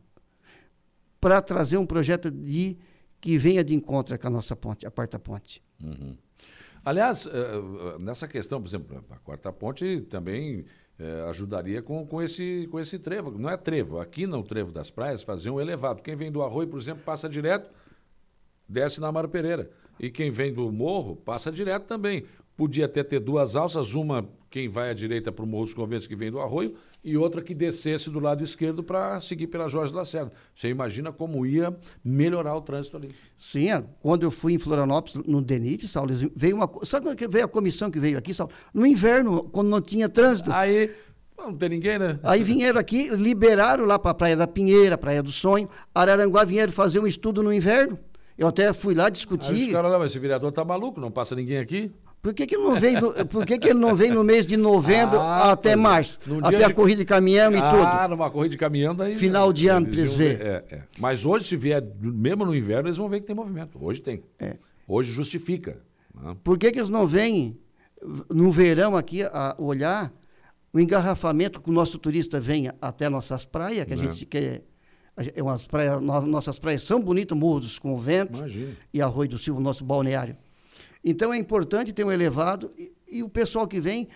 para 1.22 1.42
trazer 1.42 1.78
um 1.78 1.86
projeto 1.86 2.30
de 2.30 2.76
que 3.24 3.38
venha 3.38 3.64
de 3.64 3.74
encontro 3.74 4.20
com 4.20 4.28
a 4.28 4.30
nossa 4.30 4.54
ponte, 4.54 4.86
a 4.86 4.92
quarta 4.92 5.18
ponte. 5.18 5.64
Aliás, 6.84 7.26
eh, 7.26 7.30
eh, 7.32 8.04
nessa 8.04 8.28
questão, 8.28 8.62
por 8.62 8.68
exemplo, 8.68 9.02
a 9.10 9.18
quarta 9.20 9.50
ponte 9.50 10.02
também 10.10 10.66
eh, 11.00 11.26
ajudaria 11.30 11.82
com, 11.82 12.06
com, 12.06 12.22
esse, 12.22 12.68
com 12.70 12.78
esse 12.78 13.00
trevo. 13.00 13.32
Não 13.32 13.50
é 13.50 13.56
trevo, 13.56 13.98
aqui 13.98 14.28
no 14.28 14.44
trevo 14.44 14.74
das 14.74 14.92
praias 14.92 15.24
fazer 15.24 15.50
um 15.50 15.62
elevado. 15.62 16.04
Quem 16.04 16.18
vem 16.18 16.30
do 16.30 16.44
arroio, 16.44 16.68
por 16.68 16.78
exemplo, 16.78 17.02
passa 17.06 17.30
direto, 17.30 17.72
desce 18.68 19.00
na 19.00 19.08
Amaro 19.08 19.30
Pereira. 19.30 19.72
E 19.98 20.12
quem 20.12 20.30
vem 20.30 20.54
do 20.54 20.70
morro, 20.70 21.16
passa 21.16 21.50
direto 21.50 21.86
também. 21.86 22.26
Podia 22.58 22.88
até 22.88 23.06
ter 23.06 23.22
duas 23.22 23.56
alças, 23.56 23.94
uma 23.94 24.28
quem 24.50 24.68
vai 24.68 24.90
à 24.90 24.94
direita 24.94 25.32
para 25.32 25.46
o 25.46 25.48
Morro 25.48 25.66
dos 25.66 25.74
Conventos 25.74 26.08
que 26.08 26.16
vem 26.16 26.30
do 26.30 26.42
arroio 26.42 26.76
e 27.04 27.18
outra 27.18 27.42
que 27.42 27.54
descesse 27.54 28.10
do 28.10 28.20
lado 28.20 28.44
esquerdo 28.44 28.84
para 28.84 29.20
seguir 29.20 29.48
pela 29.48 29.68
Jorge 29.68 29.94
Lacerda. 29.94 30.32
Você 30.56 30.70
imagina 30.70 31.12
como 31.12 31.46
ia 31.46 31.76
melhorar 32.04 32.56
o 32.56 32.62
trânsito 32.62 32.98
ali. 32.98 33.12
Sim, 33.38 33.72
é, 33.72 33.84
quando 34.00 34.24
eu 34.24 34.32
fui 34.32 34.54
em 34.54 34.58
Florianópolis, 34.58 35.16
no 35.28 35.42
DENIT, 35.42 35.88
Saulo, 35.88 36.14
veio 36.36 36.56
uma. 36.56 36.70
Sabe 36.84 37.06
quando 37.06 37.18
que 37.18 37.28
veio 37.28 37.46
a 37.46 37.48
comissão 37.48 37.92
que 37.92 38.00
veio 38.00 38.18
aqui, 38.18 38.34
Saulo? 38.34 38.54
No 38.74 38.86
inverno, 38.86 39.44
quando 39.44 39.68
não 39.68 39.82
tinha 39.82 40.08
trânsito. 40.08 40.52
Aí, 40.52 40.92
não 41.38 41.54
tem 41.54 41.70
ninguém, 41.70 42.00
né? 42.00 42.20
Aí 42.24 42.42
vieram 42.42 42.80
aqui, 42.80 43.10
liberaram 43.10 43.86
lá 43.86 44.00
para 44.00 44.12
a 44.12 44.14
Praia 44.14 44.38
da 44.38 44.48
Pinheira, 44.48 44.98
Praia 44.98 45.22
do 45.22 45.32
Sonho. 45.32 45.68
Araranguá 45.94 46.46
vieram 46.46 46.72
fazer 46.72 47.00
um 47.00 47.08
estudo 47.08 47.44
no 47.44 47.52
inverno. 47.52 48.00
Eu 48.38 48.48
até 48.48 48.72
fui 48.74 48.96
lá 48.96 49.06
Aí 49.06 49.12
os 49.12 49.18
discutir. 49.20 49.72
caras 49.72 49.92
lá, 49.92 50.00
mas 50.00 50.12
esse 50.12 50.20
vereador 50.20 50.52
tá 50.52 50.64
maluco, 50.66 51.00
não 51.00 51.12
passa 51.12 51.36
ninguém 51.36 51.58
aqui. 51.58 51.92
Por 52.24 52.34
que, 52.34 52.48
que 52.48 52.56
ele 52.56 52.64
não 52.64 52.80
vem 52.80 52.94
no, 53.02 53.14
por 53.28 53.46
que, 53.46 53.60
que 53.60 53.68
ele 53.68 53.80
não 53.80 53.94
vem 53.96 54.10
no 54.10 54.24
mês 54.24 54.48
de 54.48 54.56
novembro 54.56 55.20
Ah, 55.20 55.52
até 55.52 55.72
é. 55.72 55.76
março? 55.76 56.18
Até 56.42 56.64
a 56.64 56.68
de- 56.70 56.74
corrida 56.74 57.00
de 57.02 57.06
caminhão 57.06 57.52
e 57.52 57.58
ah, 57.58 57.72
tudo. 58.06 58.16
numa 58.16 58.32
corrida 58.32 58.52
de 58.54 58.58
caminhão 58.58 58.96
daí. 58.96 59.16
Final 59.18 59.52
de 59.52 59.68
ano, 59.68 59.86
pra 59.88 59.96
eles 59.98 60.12
iam 60.12 60.18
ver. 60.18 60.42
É, 60.42 60.64
é. 60.72 60.84
Mas 60.98 61.26
hoje, 61.26 61.44
se 61.46 61.58
vier, 61.58 61.84
mesmo 62.00 62.46
no 62.46 62.56
inverno, 62.56 62.88
eles 62.88 62.98
vão 62.98 63.10
ver 63.10 63.20
que 63.20 63.28
tem 63.28 63.36
movimento. 63.36 63.78
Hoje 63.84 64.02
tem. 64.02 64.24
É. 64.40 64.56
Hoje 64.88 65.12
justifica. 65.12 65.82
né? 66.16 66.34
Por 66.44 66.58
que, 66.58 66.72
que 66.72 66.80
eles 66.80 66.90
não 66.90 67.06
vêm 67.06 67.60
no 68.34 68.52
verão 68.54 68.96
aqui 68.96 69.24
a 69.24 69.54
olhar 69.60 70.12
o 70.72 70.80
engarrafamento 70.80 71.60
que 71.62 71.70
o 71.70 71.74
nosso 71.74 72.00
turista 72.00 72.40
venha 72.40 72.74
até 72.82 73.10
nossas 73.10 73.44
praias, 73.46 73.86
que 73.86 73.92
a 73.94 73.98
É. 73.98 74.00
gente 74.00 74.16
se 74.16 74.26
quer. 74.26 74.64
é 75.36 75.44
umas 75.44 75.68
praias, 75.68 76.00
no- 76.02 76.26
nossas 76.26 76.58
praias 76.58 76.84
são 76.84 77.02
bonitas, 77.02 77.38
Morro 77.38 77.60
dos 77.60 77.78
Conventos 77.78 78.40
Imagina. 78.40 78.72
e 78.94 79.02
Arroio 79.02 79.30
do 79.30 79.38
Silva, 79.38 79.60
nosso 79.60 79.84
balneário. 79.84 80.36
Então 81.04 81.34
é 81.34 81.38
importante 81.38 81.92
ter 81.92 82.06
um 82.06 82.12
elevado 82.12 82.72
e, 82.78 82.94
e 83.08 83.24
o 83.24 83.30
pessoal 83.30 83.68
que 83.68 83.80
vem 83.80 84.08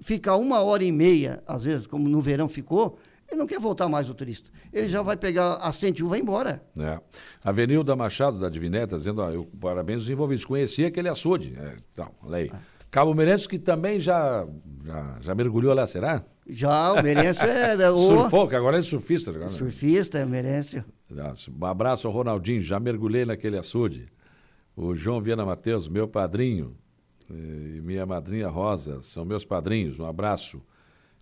ficar 0.00 0.36
uma 0.36 0.60
hora 0.60 0.84
e 0.84 0.92
meia, 0.92 1.42
às 1.46 1.64
vezes, 1.64 1.86
como 1.86 2.08
no 2.08 2.20
verão 2.20 2.48
ficou, 2.48 2.98
ele 3.28 3.38
não 3.38 3.46
quer 3.46 3.58
voltar 3.58 3.88
mais 3.88 4.10
o 4.10 4.14
turista. 4.14 4.50
Ele 4.72 4.86
já 4.86 5.00
vai 5.00 5.16
pegar 5.16 5.54
a 5.54 5.72
101 5.72 6.04
e 6.04 6.10
vai 6.10 6.20
embora. 6.20 6.62
É. 6.78 7.00
Avenilda 7.42 7.96
Machado, 7.96 8.38
da 8.38 8.50
Divineta, 8.50 8.96
dizendo, 8.96 9.22
ó, 9.22 9.30
eu, 9.30 9.48
parabéns 9.58 10.02
aos 10.02 10.10
envolvidos. 10.10 10.44
Conheci 10.44 10.84
aquele 10.84 11.08
açude. 11.08 11.56
É, 11.58 11.76
então, 11.92 12.10
olha 12.22 12.36
aí. 12.36 12.50
Cabo 12.90 13.14
Meirense, 13.14 13.48
que 13.48 13.58
também 13.58 13.98
já, 13.98 14.46
já, 14.84 15.16
já 15.22 15.34
mergulhou 15.34 15.72
lá, 15.72 15.86
será? 15.86 16.22
Já 16.46 16.92
o 16.92 17.02
Merencio 17.02 17.44
é 17.44 17.74
o 17.90 17.96
Surfou, 17.96 18.46
que 18.46 18.54
agora 18.54 18.78
é 18.78 18.82
surfista. 18.82 19.30
Agora, 19.30 19.46
né? 19.46 19.50
surfista, 19.50 20.18
é 20.18 20.24
o 20.26 20.28
Merencio. 20.28 20.84
Um 21.58 21.64
abraço 21.64 22.06
ao 22.06 22.12
Ronaldinho, 22.12 22.60
já 22.60 22.78
mergulhei 22.78 23.24
naquele 23.24 23.56
açude. 23.56 24.12
O 24.76 24.94
João 24.94 25.20
Viana 25.20 25.44
Matheus, 25.44 25.88
meu 25.88 26.08
padrinho, 26.08 26.76
eh, 27.30 27.76
e 27.76 27.80
minha 27.80 28.06
madrinha 28.06 28.48
Rosa, 28.48 29.00
são 29.02 29.24
meus 29.24 29.44
padrinhos, 29.44 29.98
um 29.98 30.06
abraço. 30.06 30.62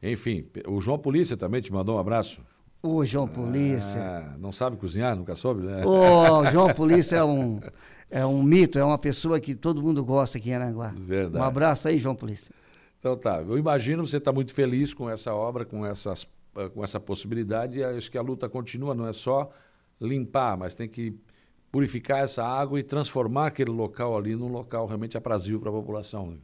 Enfim, 0.02 0.46
o 0.66 0.80
João 0.80 0.98
Polícia 0.98 1.36
também 1.36 1.60
te 1.60 1.72
mandou 1.72 1.96
um 1.96 1.98
abraço. 1.98 2.42
O 2.82 3.04
João 3.04 3.28
Polícia. 3.28 4.00
Ah, 4.00 4.36
não 4.38 4.50
sabe 4.52 4.76
cozinhar, 4.76 5.14
nunca 5.14 5.34
soube, 5.34 5.62
né? 5.62 5.84
O 5.84 6.46
João 6.46 6.72
Polícia 6.72 7.16
é 7.16 7.24
um, 7.24 7.60
é 8.10 8.24
um 8.24 8.42
mito, 8.42 8.78
é 8.78 8.84
uma 8.84 8.96
pessoa 8.96 9.38
que 9.38 9.54
todo 9.54 9.82
mundo 9.82 10.02
gosta 10.02 10.38
aqui 10.38 10.50
em 10.50 10.54
Aranguá. 10.54 10.94
Verdade. 10.96 11.44
Um 11.44 11.46
abraço 11.46 11.88
aí, 11.88 11.98
João 11.98 12.14
Polícia. 12.14 12.54
Então 12.98 13.16
tá, 13.16 13.42
eu 13.42 13.58
imagino 13.58 14.06
você 14.06 14.16
está 14.16 14.32
muito 14.32 14.54
feliz 14.54 14.94
com 14.94 15.10
essa 15.10 15.34
obra, 15.34 15.64
com, 15.64 15.84
essas, 15.84 16.26
com 16.72 16.82
essa 16.82 17.00
possibilidade, 17.00 17.80
e 17.80 17.84
acho 17.84 18.10
que 18.10 18.16
a 18.16 18.22
luta 18.22 18.48
continua, 18.48 18.94
não 18.94 19.06
é 19.06 19.12
só 19.12 19.50
limpar, 20.00 20.56
mas 20.56 20.74
tem 20.74 20.88
que 20.88 21.14
purificar 21.70 22.20
essa 22.20 22.44
água 22.44 22.80
e 22.80 22.82
transformar 22.82 23.48
aquele 23.48 23.70
local 23.70 24.16
ali 24.16 24.34
num 24.34 24.48
local 24.48 24.86
realmente 24.86 25.16
aprazível 25.16 25.60
para 25.60 25.70
a 25.70 25.72
população. 25.72 26.30
né? 26.32 26.38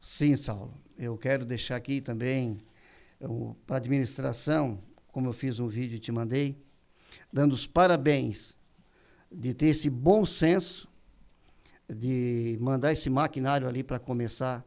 Sim, 0.00 0.36
Saulo. 0.36 0.74
Eu 0.98 1.16
quero 1.16 1.44
deixar 1.44 1.76
aqui 1.76 2.00
também 2.00 2.60
para 3.66 3.76
a 3.76 3.78
administração, 3.78 4.78
como 5.08 5.28
eu 5.28 5.32
fiz 5.32 5.58
um 5.58 5.66
vídeo 5.66 5.96
e 5.96 5.98
te 5.98 6.12
mandei, 6.12 6.56
dando 7.32 7.52
os 7.52 7.66
parabéns 7.66 8.56
de 9.32 9.54
ter 9.54 9.66
esse 9.66 9.88
bom 9.88 10.26
senso 10.26 10.88
de 11.88 12.56
mandar 12.60 12.92
esse 12.92 13.10
maquinário 13.10 13.66
ali 13.66 13.82
para 13.82 13.98
começar 13.98 14.64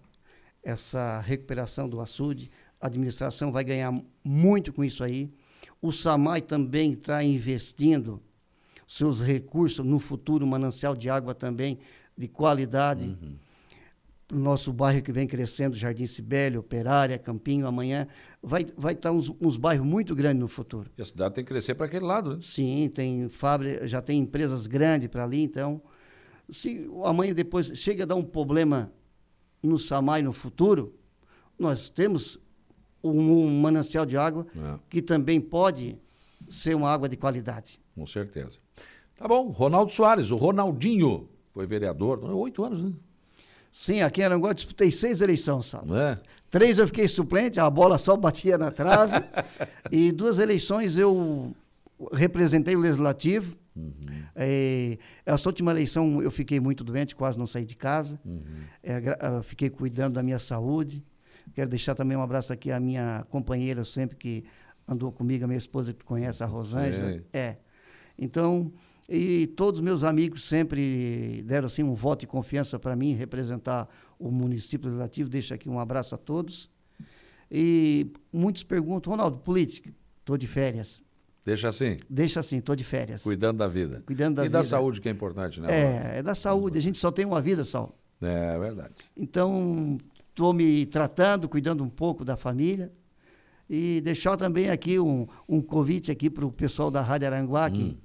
essa 0.61 1.19
recuperação 1.19 1.87
do 1.87 2.01
açude. 2.01 2.49
A 2.79 2.87
administração 2.87 3.51
vai 3.51 3.63
ganhar 3.63 3.93
muito 4.23 4.73
com 4.73 4.83
isso 4.83 5.03
aí. 5.03 5.31
O 5.81 5.91
SAMAI 5.91 6.41
também 6.41 6.93
está 6.93 7.23
investindo 7.23 8.21
seus 8.87 9.21
recursos 9.21 9.85
no 9.85 9.99
futuro, 9.99 10.45
um 10.45 10.49
manancial 10.49 10.95
de 10.95 11.09
água 11.09 11.33
também 11.33 11.79
de 12.17 12.27
qualidade. 12.27 13.17
O 14.31 14.35
nosso 14.37 14.73
bairro 14.73 15.01
que 15.01 15.11
vem 15.11 15.27
crescendo, 15.27 15.75
Jardim 15.75 16.07
Sibélio, 16.07 16.61
Operária, 16.61 17.19
Campinho, 17.19 17.67
amanhã, 17.67 18.07
vai, 18.41 18.65
vai 18.75 18.93
estar 18.93 19.11
uns, 19.11 19.31
uns 19.39 19.57
bairros 19.57 19.85
muito 19.85 20.15
grandes 20.15 20.39
no 20.39 20.47
futuro. 20.47 20.89
E 20.97 21.01
a 21.01 21.05
cidade 21.05 21.35
tem 21.35 21.43
que 21.43 21.49
crescer 21.49 21.75
para 21.75 21.85
aquele 21.85 22.05
lado, 22.05 22.35
né? 22.35 22.39
Sim, 22.41 22.89
tem 22.93 23.27
fábrica, 23.29 23.87
já 23.87 24.01
tem 24.01 24.19
empresas 24.19 24.65
grandes 24.65 25.07
para 25.07 25.23
ali, 25.23 25.43
então, 25.43 25.81
se 26.51 26.89
amanhã 27.03 27.33
depois 27.33 27.67
chega 27.77 28.03
a 28.03 28.05
dar 28.07 28.15
um 28.15 28.23
problema 28.23 28.91
no 29.61 29.77
Samai 29.77 30.21
no 30.23 30.33
futuro, 30.33 30.95
nós 31.59 31.89
temos 31.89 32.39
um, 33.03 33.11
um 33.45 33.61
manancial 33.61 34.05
de 34.05 34.17
água 34.17 34.47
É. 34.55 34.79
que 34.89 35.01
também 35.01 35.39
pode 35.39 35.97
ser 36.49 36.75
uma 36.75 36.89
água 36.89 37.07
de 37.07 37.17
qualidade. 37.17 37.79
Com 37.93 38.07
certeza. 38.07 38.57
Tá 39.23 39.29
bom, 39.29 39.47
Ronaldo 39.51 39.89
Soares, 39.89 40.31
o 40.31 40.35
Ronaldinho, 40.35 41.29
foi 41.53 41.65
vereador, 41.65 42.21
oito 42.35 42.61
anos, 42.61 42.83
né? 42.83 42.91
Sim, 43.71 44.01
aqui 44.01 44.19
em 44.19 44.25
Aranguá 44.25 44.49
eu 44.49 44.53
disputei 44.53 44.91
seis 44.91 45.21
eleições, 45.21 45.67
sabe? 45.67 45.93
É? 45.95 46.19
Três 46.51 46.77
eu 46.77 46.85
fiquei 46.87 47.07
suplente, 47.07 47.57
a 47.57 47.69
bola 47.69 47.97
só 47.97 48.17
batia 48.17 48.57
na 48.57 48.69
trave. 48.69 49.13
e 49.89 50.11
duas 50.11 50.39
eleições 50.39 50.97
eu 50.97 51.55
representei 52.11 52.75
o 52.75 52.79
legislativo. 52.81 53.55
É, 54.35 54.97
essa 55.25 55.47
última 55.47 55.71
eleição 55.71 56.21
eu 56.21 56.29
fiquei 56.29 56.59
muito 56.59 56.83
doente, 56.83 57.15
quase 57.15 57.39
não 57.39 57.47
saí 57.47 57.63
de 57.63 57.77
casa. 57.77 58.19
É, 58.83 58.99
gra- 58.99 59.17
ah, 59.21 59.41
fiquei 59.41 59.69
cuidando 59.69 60.15
da 60.15 60.21
minha 60.21 60.37
saúde. 60.37 61.01
Quero 61.53 61.69
deixar 61.69 61.95
também 61.95 62.17
um 62.17 62.21
abraço 62.21 62.51
aqui 62.51 62.71
à 62.73 62.79
minha 62.79 63.25
companheira, 63.29 63.85
sempre 63.85 64.17
que 64.17 64.43
andou 64.85 65.13
comigo, 65.13 65.45
a 65.45 65.47
minha 65.47 65.57
esposa 65.57 65.93
que 65.93 66.03
conhece, 66.03 66.43
a 66.43 66.45
Rosângela. 66.45 67.09
É. 67.31 67.55
Então, 68.19 68.69
e 69.09 69.47
todos 69.47 69.79
meus 69.81 70.03
amigos 70.03 70.43
sempre 70.45 71.43
deram 71.45 71.65
assim 71.65 71.83
um 71.83 71.93
voto 71.93 72.21
de 72.21 72.27
confiança 72.27 72.79
para 72.79 72.95
mim 72.95 73.13
representar 73.13 73.89
o 74.17 74.31
município 74.31 74.87
legislativo. 74.87 75.29
Deixo 75.29 75.53
aqui 75.53 75.69
um 75.69 75.79
abraço 75.79 76.15
a 76.15 76.17
todos. 76.17 76.69
E 77.51 78.07
muitos 78.31 78.63
perguntam, 78.63 79.11
Ronaldo, 79.11 79.37
política, 79.39 79.93
estou 80.19 80.37
de 80.37 80.47
férias. 80.47 81.03
Deixa 81.45 81.67
assim, 81.67 81.97
Deixa 82.09 82.39
assim, 82.39 82.59
estou 82.59 82.75
de 82.75 82.85
férias. 82.85 83.21
cuidando 83.21 83.57
da 83.57 83.67
vida. 83.67 84.01
Cuidando 84.05 84.37
da 84.37 84.45
e 84.45 84.49
da 84.49 84.59
vida. 84.59 84.69
saúde, 84.69 85.01
que 85.01 85.09
é 85.09 85.11
importante, 85.11 85.59
né? 85.59 86.13
É, 86.15 86.19
é 86.19 86.23
da 86.23 86.33
saúde. 86.33 86.77
A 86.77 86.81
gente 86.81 86.97
só 86.97 87.11
tem 87.11 87.25
uma 87.25 87.41
vida, 87.41 87.65
só. 87.65 87.93
É 88.21 88.57
verdade. 88.57 88.93
Então, 89.17 89.97
estou 90.29 90.53
me 90.53 90.85
tratando, 90.85 91.49
cuidando 91.49 91.83
um 91.83 91.89
pouco 91.89 92.23
da 92.23 92.37
família. 92.37 92.91
E 93.69 93.99
deixar 94.01 94.37
também 94.37 94.69
aqui 94.69 94.97
um, 94.99 95.27
um 95.47 95.61
convite 95.61 96.11
aqui 96.11 96.29
para 96.29 96.45
o 96.45 96.51
pessoal 96.51 96.89
da 96.89 97.01
Rádio 97.01 97.27
Aranguá, 97.27 97.69
que 97.69 97.99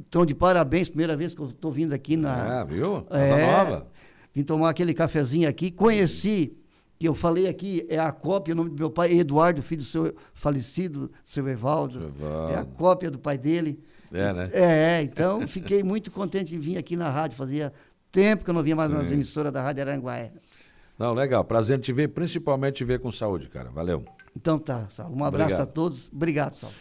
estão 0.00 0.24
de 0.24 0.34
parabéns, 0.34 0.88
primeira 0.88 1.16
vez 1.16 1.34
que 1.34 1.40
eu 1.40 1.46
estou 1.46 1.72
vindo 1.72 1.92
aqui 1.92 2.16
na. 2.16 2.60
É, 2.60 2.64
viu? 2.64 3.02
Casa 3.02 3.34
É, 3.34 3.56
nova. 3.56 3.86
Vim 4.34 4.42
tomar 4.44 4.70
aquele 4.70 4.94
cafezinho 4.94 5.48
aqui. 5.48 5.70
Conheci, 5.70 6.56
que 6.98 7.08
eu 7.08 7.14
falei 7.14 7.48
aqui, 7.48 7.86
é 7.88 7.98
a 7.98 8.12
cópia, 8.12 8.52
o 8.54 8.56
nome 8.56 8.70
do 8.70 8.76
meu 8.76 8.90
pai, 8.90 9.12
Eduardo, 9.12 9.62
filho 9.62 9.82
do 9.82 9.86
seu 9.88 10.14
falecido, 10.34 11.10
seu 11.24 11.46
Evaldo. 11.48 12.04
Evaldo. 12.04 12.52
É 12.54 12.58
a 12.58 12.64
cópia 12.64 13.10
do 13.10 13.18
pai 13.18 13.36
dele. 13.38 13.80
É, 14.12 14.32
né? 14.32 14.50
É, 14.52 15.02
então 15.02 15.46
fiquei 15.46 15.82
muito 15.82 16.10
contente 16.10 16.54
em 16.54 16.58
vir 16.58 16.78
aqui 16.78 16.96
na 16.96 17.10
rádio. 17.10 17.36
Fazia 17.36 17.72
tempo 18.10 18.44
que 18.44 18.50
eu 18.50 18.54
não 18.54 18.62
vinha 18.62 18.76
mais 18.76 18.90
nas 18.90 19.08
Sim. 19.08 19.14
emissoras 19.14 19.52
da 19.52 19.62
Rádio 19.62 19.82
Aranguá. 19.82 20.28
Não, 20.98 21.14
legal. 21.14 21.44
Prazer 21.44 21.78
te 21.78 21.92
ver, 21.92 22.08
principalmente 22.08 22.76
te 22.76 22.84
ver 22.84 22.98
com 23.00 23.12
saúde, 23.12 23.48
cara. 23.48 23.70
Valeu. 23.70 24.04
Então 24.34 24.58
tá, 24.58 24.88
Saulo. 24.88 25.14
Um 25.16 25.24
abraço 25.24 25.54
Obrigado. 25.54 25.68
a 25.68 25.72
todos. 25.72 26.10
Obrigado, 26.12 26.54
Saulo. 26.54 26.74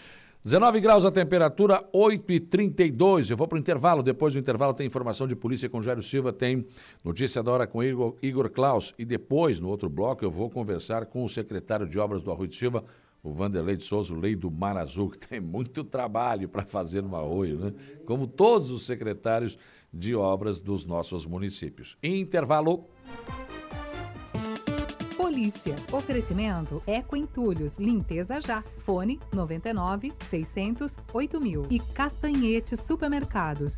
19 0.43 0.79
graus 0.79 1.03
a 1.03 1.11
temperatura, 1.11 1.83
8 1.91 2.31
e 2.31 2.39
32 2.39 3.29
Eu 3.29 3.35
vou 3.35 3.47
para 3.47 3.57
o 3.57 3.59
intervalo. 3.59 4.01
Depois 4.01 4.33
do 4.33 4.39
intervalo 4.39 4.73
tem 4.73 4.87
informação 4.87 5.27
de 5.27 5.35
polícia 5.35 5.67
com 5.67 5.81
Jairo 5.81 6.01
Silva, 6.01 6.31
tem 6.31 6.65
notícia 7.03 7.43
da 7.43 7.51
hora 7.51 7.67
com 7.67 7.83
Igor, 7.83 8.15
Igor 8.21 8.49
Klaus. 8.49 8.93
E 8.97 9.03
depois, 9.03 9.59
no 9.59 9.67
outro 9.67 9.89
bloco, 9.89 10.23
eu 10.23 10.31
vou 10.31 10.49
conversar 10.49 11.05
com 11.07 11.23
o 11.23 11.29
secretário 11.29 11.87
de 11.87 11.99
obras 11.99 12.23
do 12.23 12.31
Arroio 12.31 12.47
de 12.47 12.55
Silva, 12.55 12.83
o 13.21 13.33
Vanderlei 13.33 13.75
de 13.75 13.83
Souza, 13.83 14.13
o 14.13 14.19
Lei 14.19 14.35
do 14.35 14.49
Mar 14.49 14.77
Azul, 14.77 15.09
que 15.09 15.19
tem 15.19 15.41
muito 15.41 15.83
trabalho 15.83 16.47
para 16.47 16.63
fazer 16.63 17.01
no 17.01 17.15
Arroio, 17.15 17.57
né? 17.57 17.73
Como 18.05 18.25
todos 18.25 18.71
os 18.71 18.85
secretários 18.85 19.57
de 19.93 20.15
obras 20.15 20.61
dos 20.61 20.85
nossos 20.85 21.25
municípios. 21.25 21.97
Intervalo. 22.01 22.87
Polícia. 25.37 25.75
Oferecimento 25.91 26.81
Eco 26.87 27.15
Entulhos. 27.15 27.77
Limpeza 27.77 28.41
já. 28.41 28.63
Fone 28.79 29.19
99 29.31 30.11
600 30.25 30.97
8000. 31.13 31.67
E 31.69 31.79
Castanhete 31.79 32.75
Supermercados. 32.75 33.77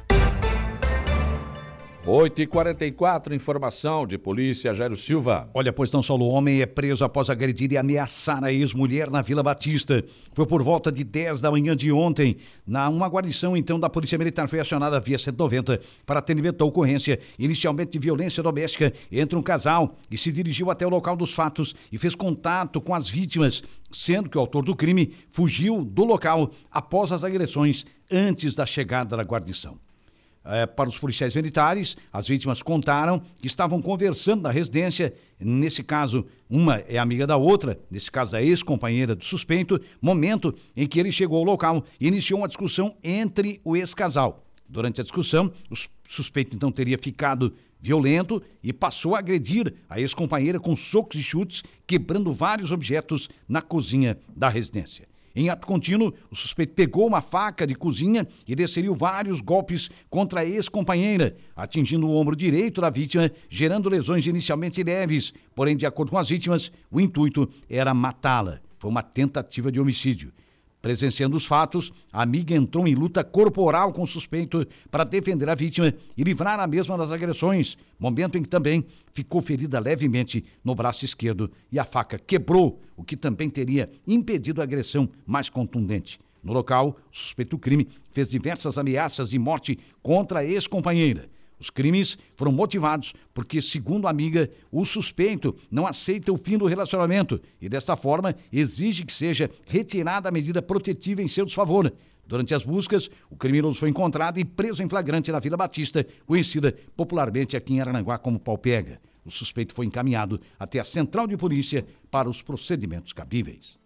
8 2.05 2.41
e 2.41 2.47
44 2.47 3.35
informação 3.35 4.07
de 4.07 4.17
polícia, 4.17 4.73
Jairo 4.73 4.95
Silva. 4.95 5.49
Olha, 5.53 5.73
pois 5.73 5.91
não 5.91 6.01
Saulo, 6.01 6.27
homem 6.27 6.61
é 6.61 6.65
preso 6.65 7.03
após 7.03 7.29
agredir 7.29 7.73
e 7.73 7.77
ameaçar 7.77 8.41
a 8.41 8.53
ex-mulher 8.53 9.11
na 9.11 9.21
Vila 9.21 9.43
Batista. 9.43 10.03
Foi 10.33 10.45
por 10.45 10.63
volta 10.63 10.93
de 10.93 11.03
10 11.03 11.41
da 11.41 11.51
manhã 11.51 11.75
de 11.75 11.91
ontem. 11.91 12.37
Na 12.65 12.87
uma 12.87 13.07
guarnição, 13.07 13.55
então, 13.55 13.77
da 13.77 13.89
Polícia 13.89 14.17
Militar 14.17 14.47
foi 14.47 14.61
acionada 14.61 14.97
via 14.99 15.17
190 15.17 15.77
para 16.05 16.19
atendimento 16.19 16.57
da 16.57 16.65
ocorrência, 16.65 17.19
inicialmente 17.37 17.91
de 17.91 17.99
violência 17.99 18.41
doméstica 18.41 18.93
entre 19.11 19.37
um 19.37 19.43
casal, 19.43 19.91
e 20.09 20.17
se 20.17 20.31
dirigiu 20.31 20.71
até 20.71 20.87
o 20.87 20.89
local 20.89 21.17
dos 21.17 21.33
fatos 21.33 21.75
e 21.91 21.97
fez 21.97 22.15
contato 22.15 22.79
com 22.79 22.95
as 22.95 23.09
vítimas, 23.09 23.61
sendo 23.91 24.29
que 24.29 24.37
o 24.37 24.41
autor 24.41 24.63
do 24.63 24.75
crime 24.75 25.13
fugiu 25.29 25.83
do 25.83 26.05
local 26.05 26.49
após 26.71 27.11
as 27.11 27.25
agressões 27.25 27.85
antes 28.09 28.55
da 28.55 28.65
chegada 28.65 29.17
da 29.17 29.23
guarnição. 29.23 29.77
É, 30.51 30.65
para 30.65 30.89
os 30.89 30.97
policiais 30.97 31.35
militares, 31.35 31.95
as 32.11 32.27
vítimas 32.27 32.63
contaram 32.63 33.21
que 33.39 33.45
estavam 33.45 33.79
conversando 33.79 34.41
na 34.41 34.49
residência. 34.49 35.13
Nesse 35.39 35.83
caso, 35.83 36.25
uma 36.49 36.77
é 36.87 36.97
amiga 36.97 37.27
da 37.27 37.37
outra, 37.37 37.79
nesse 37.89 38.09
caso, 38.09 38.35
a 38.35 38.41
ex-companheira 38.41 39.15
do 39.15 39.23
suspeito, 39.23 39.79
momento 40.01 40.55
em 40.75 40.87
que 40.87 40.99
ele 40.99 41.11
chegou 41.11 41.37
ao 41.37 41.43
local 41.43 41.85
e 41.99 42.07
iniciou 42.07 42.39
uma 42.39 42.47
discussão 42.47 42.95
entre 43.03 43.61
o 43.63 43.77
ex-casal. 43.77 44.43
Durante 44.67 44.99
a 45.01 45.03
discussão, 45.03 45.51
o 45.69 45.75
sus- 45.75 45.89
suspeito 46.07 46.55
então 46.55 46.71
teria 46.71 46.97
ficado 46.97 47.53
violento 47.79 48.41
e 48.63 48.73
passou 48.73 49.15
a 49.15 49.19
agredir 49.19 49.73
a 49.87 49.99
ex-companheira 49.99 50.59
com 50.59 50.75
socos 50.75 51.15
e 51.19 51.23
chutes, 51.23 51.63
quebrando 51.85 52.33
vários 52.33 52.71
objetos 52.71 53.29
na 53.47 53.61
cozinha 53.61 54.17
da 54.35 54.49
residência. 54.49 55.07
Em 55.39 55.47
ato 55.47 55.65
contínuo, 55.65 56.13
o 56.29 56.35
suspeito 56.35 56.73
pegou 56.73 57.07
uma 57.07 57.21
faca 57.21 57.65
de 57.65 57.73
cozinha 57.73 58.27
e 58.45 58.53
desferiu 58.53 58.93
vários 58.93 59.39
golpes 59.39 59.89
contra 60.09 60.41
a 60.41 60.45
ex-companheira, 60.45 61.37
atingindo 61.55 62.05
o 62.05 62.13
ombro 62.13 62.35
direito 62.35 62.81
da 62.81 62.89
vítima, 62.89 63.31
gerando 63.47 63.87
lesões 63.87 64.27
inicialmente 64.27 64.83
leves. 64.83 65.31
Porém, 65.55 65.77
de 65.77 65.85
acordo 65.85 66.09
com 66.09 66.17
as 66.17 66.27
vítimas, 66.27 66.73
o 66.91 66.99
intuito 66.99 67.49
era 67.69 67.93
matá-la. 67.93 68.59
Foi 68.77 68.91
uma 68.91 69.01
tentativa 69.01 69.71
de 69.71 69.79
homicídio. 69.79 70.33
Presenciando 70.81 71.35
os 71.35 71.45
fatos, 71.45 71.91
a 72.11 72.21
amiga 72.21 72.55
entrou 72.55 72.87
em 72.87 72.95
luta 72.95 73.21
corporal 73.21 73.91
com 73.91 74.03
o 74.03 74.07
suspeito 74.07 74.65
para 74.89 75.03
defender 75.03 75.49
a 75.49 75.55
vítima 75.55 75.93
e 76.15 76.23
livrar 76.23 76.57
a 76.57 76.67
mesma 76.67 76.97
das 76.97 77.11
agressões, 77.11 77.77
momento 77.99 78.37
em 78.37 78.43
que 78.43 78.47
também 78.47 78.85
ficou 79.13 79.41
ferida 79.41 79.77
levemente 79.77 80.45
no 80.63 80.73
braço 80.73 81.03
esquerdo 81.03 81.51
e 81.69 81.77
a 81.77 81.83
faca 81.83 82.17
quebrou, 82.17 82.81
o 82.95 83.03
que 83.03 83.17
também 83.17 83.49
teria 83.49 83.89
impedido 84.07 84.61
a 84.61 84.63
agressão 84.63 85.09
mais 85.25 85.49
contundente. 85.49 86.17
No 86.41 86.53
local, 86.53 86.97
o 87.11 87.15
suspeito 87.15 87.57
do 87.57 87.59
crime 87.59 87.87
fez 88.13 88.29
diversas 88.29 88.77
ameaças 88.77 89.29
de 89.29 89.37
morte 89.37 89.77
contra 90.01 90.39
a 90.39 90.45
ex-companheira. 90.45 91.29
Os 91.59 91.69
crimes 91.69 92.17
foram 92.35 92.51
motivados 92.51 93.13
porque, 93.33 93.61
segundo 93.61 94.07
a 94.07 94.09
amiga, 94.09 94.49
o 94.71 94.85
suspeito 94.85 95.55
não 95.69 95.85
aceita 95.85 96.31
o 96.31 96.37
fim 96.37 96.57
do 96.57 96.65
relacionamento 96.65 97.41
e, 97.59 97.67
desta 97.67 97.95
forma, 97.95 98.35
exige 98.51 99.03
que 99.03 99.13
seja 99.13 99.51
retirada 99.65 100.29
a 100.29 100.31
medida 100.31 100.61
protetiva 100.61 101.21
em 101.21 101.27
seu 101.27 101.45
desfavor. 101.45 101.91
Durante 102.25 102.53
as 102.53 102.63
buscas, 102.63 103.09
o 103.29 103.35
criminoso 103.35 103.79
foi 103.79 103.89
encontrado 103.89 104.39
e 104.39 104.45
preso 104.45 104.83
em 104.83 104.87
flagrante 104.87 105.31
na 105.31 105.39
Vila 105.39 105.57
Batista, 105.57 106.05
conhecida 106.25 106.77
popularmente 106.95 107.57
aqui 107.57 107.73
em 107.73 107.81
Arananguá 107.81 108.17
como 108.19 108.39
Palpega. 108.39 109.01
O 109.25 109.31
suspeito 109.31 109.73
foi 109.73 109.85
encaminhado 109.85 110.39
até 110.57 110.79
a 110.79 110.83
central 110.83 111.27
de 111.27 111.35
polícia 111.35 111.85
para 112.09 112.29
os 112.29 112.41
procedimentos 112.41 113.13
cabíveis. 113.13 113.77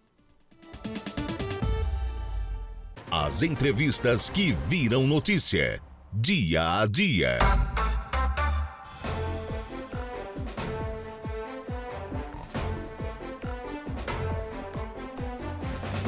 As 3.10 3.42
entrevistas 3.42 4.28
que 4.28 4.52
viram 4.68 5.06
notícia. 5.06 5.80
Dia 6.16 6.80
a 6.80 6.86
dia. 6.86 7.38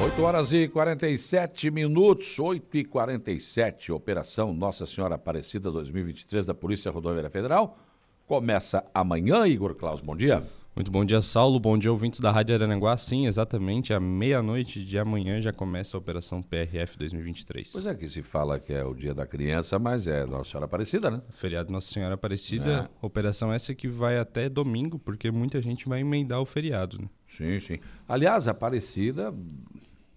Oito 0.01 0.23
horas 0.23 0.53
e 0.53 0.69
47 0.69 1.69
minutos, 1.69 2.39
8 2.39 2.77
e 2.77 2.85
47 2.85 3.91
Operação 3.91 4.53
Nossa 4.53 4.85
Senhora 4.85 5.15
Aparecida 5.15 5.69
2023 5.69 6.45
da 6.45 6.53
Polícia 6.53 6.89
Rodoviária 6.89 7.29
Federal. 7.29 7.77
Começa 8.25 8.85
amanhã, 8.93 9.45
Igor 9.45 9.75
Klaus. 9.75 9.99
Bom 9.99 10.15
dia. 10.15 10.41
Muito 10.77 10.91
bom 10.91 11.03
dia, 11.03 11.23
Saulo. 11.23 11.59
Bom 11.59 11.75
dia, 11.75 11.91
ouvintes 11.91 12.19
da 12.19 12.31
Rádio 12.31 12.53
Arananguá. 12.53 12.95
Sim, 12.97 13.25
exatamente, 13.25 13.95
à 13.95 13.99
meia-noite 13.99 14.85
de 14.85 14.99
amanhã 14.99 15.41
já 15.41 15.51
começa 15.51 15.97
a 15.97 15.99
Operação 15.99 16.39
PRF 16.39 16.99
2023. 16.99 17.71
Pois 17.71 17.87
é 17.87 17.95
que 17.95 18.07
se 18.07 18.21
fala 18.21 18.59
que 18.59 18.71
é 18.71 18.85
o 18.85 18.93
dia 18.93 19.11
da 19.11 19.25
criança, 19.25 19.79
mas 19.79 20.05
é 20.05 20.23
Nossa 20.23 20.51
Senhora 20.51 20.65
Aparecida, 20.67 21.09
né? 21.09 21.19
Feriado 21.31 21.73
Nossa 21.73 21.91
Senhora 21.91 22.13
Aparecida, 22.13 22.87
É. 22.93 23.05
operação 23.05 23.51
essa 23.51 23.73
que 23.73 23.87
vai 23.87 24.19
até 24.19 24.47
domingo, 24.47 24.99
porque 24.99 25.31
muita 25.31 25.59
gente 25.63 25.89
vai 25.89 26.01
emendar 26.01 26.39
o 26.39 26.45
feriado. 26.45 27.01
Né? 27.01 27.09
Sim, 27.27 27.59
sim. 27.59 27.79
Aliás, 28.07 28.47
Aparecida 28.47 29.33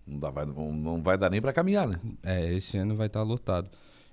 não, 0.06 0.18
dá, 0.18 0.30
vai, 0.30 0.44
não, 0.44 0.74
não 0.74 1.02
vai 1.02 1.16
dar 1.16 1.30
nem 1.30 1.40
para 1.40 1.54
caminhar, 1.54 1.88
né? 1.88 1.94
É, 2.22 2.52
esse 2.52 2.76
ano 2.76 2.94
vai 2.94 3.06
estar 3.06 3.22
lotado. 3.22 3.70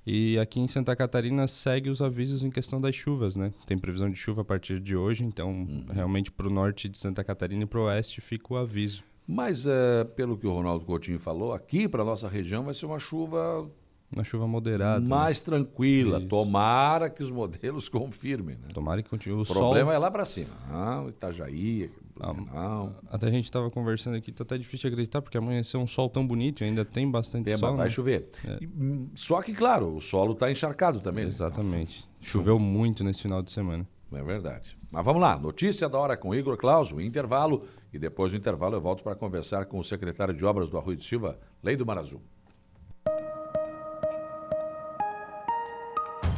E 0.09 0.39
aqui 0.39 0.61
em 0.61 0.69
Santa 0.69 0.95
Catarina 0.95 1.47
segue 1.49 1.89
os 1.89 2.01
avisos 2.01 2.41
em 2.41 2.49
questão 2.49 2.79
das 2.79 2.95
chuvas, 2.95 3.35
né? 3.35 3.51
Tem 3.65 3.77
previsão 3.77 4.09
de 4.09 4.15
chuva 4.15 4.41
a 4.41 4.45
partir 4.45 4.79
de 4.79 4.95
hoje, 4.95 5.21
então 5.25 5.49
Uhum. 5.49 5.85
realmente 5.91 6.31
para 6.31 6.47
o 6.47 6.49
norte 6.49 6.87
de 6.87 6.97
Santa 6.97 7.25
Catarina 7.25 7.63
e 7.63 7.65
para 7.65 7.79
o 7.79 7.83
oeste 7.83 8.21
fica 8.21 8.53
o 8.53 8.55
aviso. 8.57 9.03
Mas, 9.27 9.67
é, 9.67 10.05
pelo 10.05 10.37
que 10.37 10.47
o 10.47 10.53
Ronaldo 10.53 10.85
Coutinho 10.85 11.19
falou, 11.19 11.51
aqui 11.51 11.89
para 11.89 12.05
nossa 12.05 12.29
região 12.29 12.63
vai 12.63 12.73
ser 12.73 12.85
uma 12.85 12.99
chuva 12.99 13.69
Uma 14.09 14.23
chuva 14.23 14.47
moderada. 14.47 15.01
né? 15.01 15.07
mais 15.09 15.41
tranquila. 15.41 16.19
Isso. 16.19 16.27
Tomara 16.27 17.09
que 17.09 17.21
os 17.21 17.29
modelos 17.29 17.89
confirmem, 17.89 18.55
né? 18.55 18.69
Tomara 18.73 19.03
que 19.03 19.09
continue 19.09 19.39
o 19.39 19.41
O 19.41 19.45
problema 19.45 19.87
sol. 19.91 19.93
é 19.93 19.97
lá 19.97 20.09
para 20.09 20.23
cima. 20.23 20.53
Não, 20.71 21.09
Itajaí, 21.09 21.91
Ah, 22.19 22.33
não. 22.33 22.95
Até 23.09 23.27
a 23.27 23.31
gente 23.31 23.45
estava 23.45 23.69
conversando 23.69 24.15
aqui, 24.17 24.31
tá 24.31 24.43
até 24.43 24.57
difícil 24.57 24.89
de 24.89 24.93
acreditar, 24.95 25.21
porque 25.21 25.37
amanheceu 25.37 25.79
um 25.79 25.87
sol 25.87 26.09
tão 26.09 26.25
bonito 26.25 26.61
e 26.61 26.65
ainda 26.65 26.83
tem 26.85 27.09
bastante 27.09 27.45
Tem, 27.45 27.57
sol. 27.57 27.75
vai 27.75 27.85
né? 27.87 27.91
chover. 27.91 28.29
É. 28.45 28.59
Hum, 28.65 29.09
só 29.15 29.41
que, 29.41 29.53
claro, 29.53 29.95
o 29.95 30.01
solo 30.01 30.33
está 30.33 30.51
encharcado 30.51 30.99
também. 30.99 31.23
né? 31.25 31.29
Exatamente. 31.29 32.07
Choveu 32.21 32.57
muito 32.59 33.03
nesse 33.03 33.21
final 33.21 33.41
de 33.41 33.51
semana. 33.51 33.87
É 34.11 34.23
verdade. 34.23 34.77
Mas 34.89 35.03
vamos 35.03 35.21
lá, 35.21 35.37
notícia 35.37 35.89
da 35.89 35.97
hora 35.97 36.15
com 36.15 36.33
Igor 36.33 36.55
Claus, 36.57 36.91
o 36.93 37.01
intervalo, 37.01 37.63
e 37.93 37.99
depois 37.99 38.31
do 38.31 38.37
intervalo 38.37 38.75
eu 38.75 38.81
volto 38.81 39.03
para 39.03 39.15
conversar 39.15 39.65
com 39.65 39.79
o 39.79 39.83
secretário 39.83 40.33
de 40.33 40.45
Obras 40.45 40.69
do 40.69 40.77
Arroio 40.77 40.95
de 40.95 41.03
Silva, 41.03 41.37
Lei 41.61 41.75
do 41.75 41.85
Mar 41.85 41.97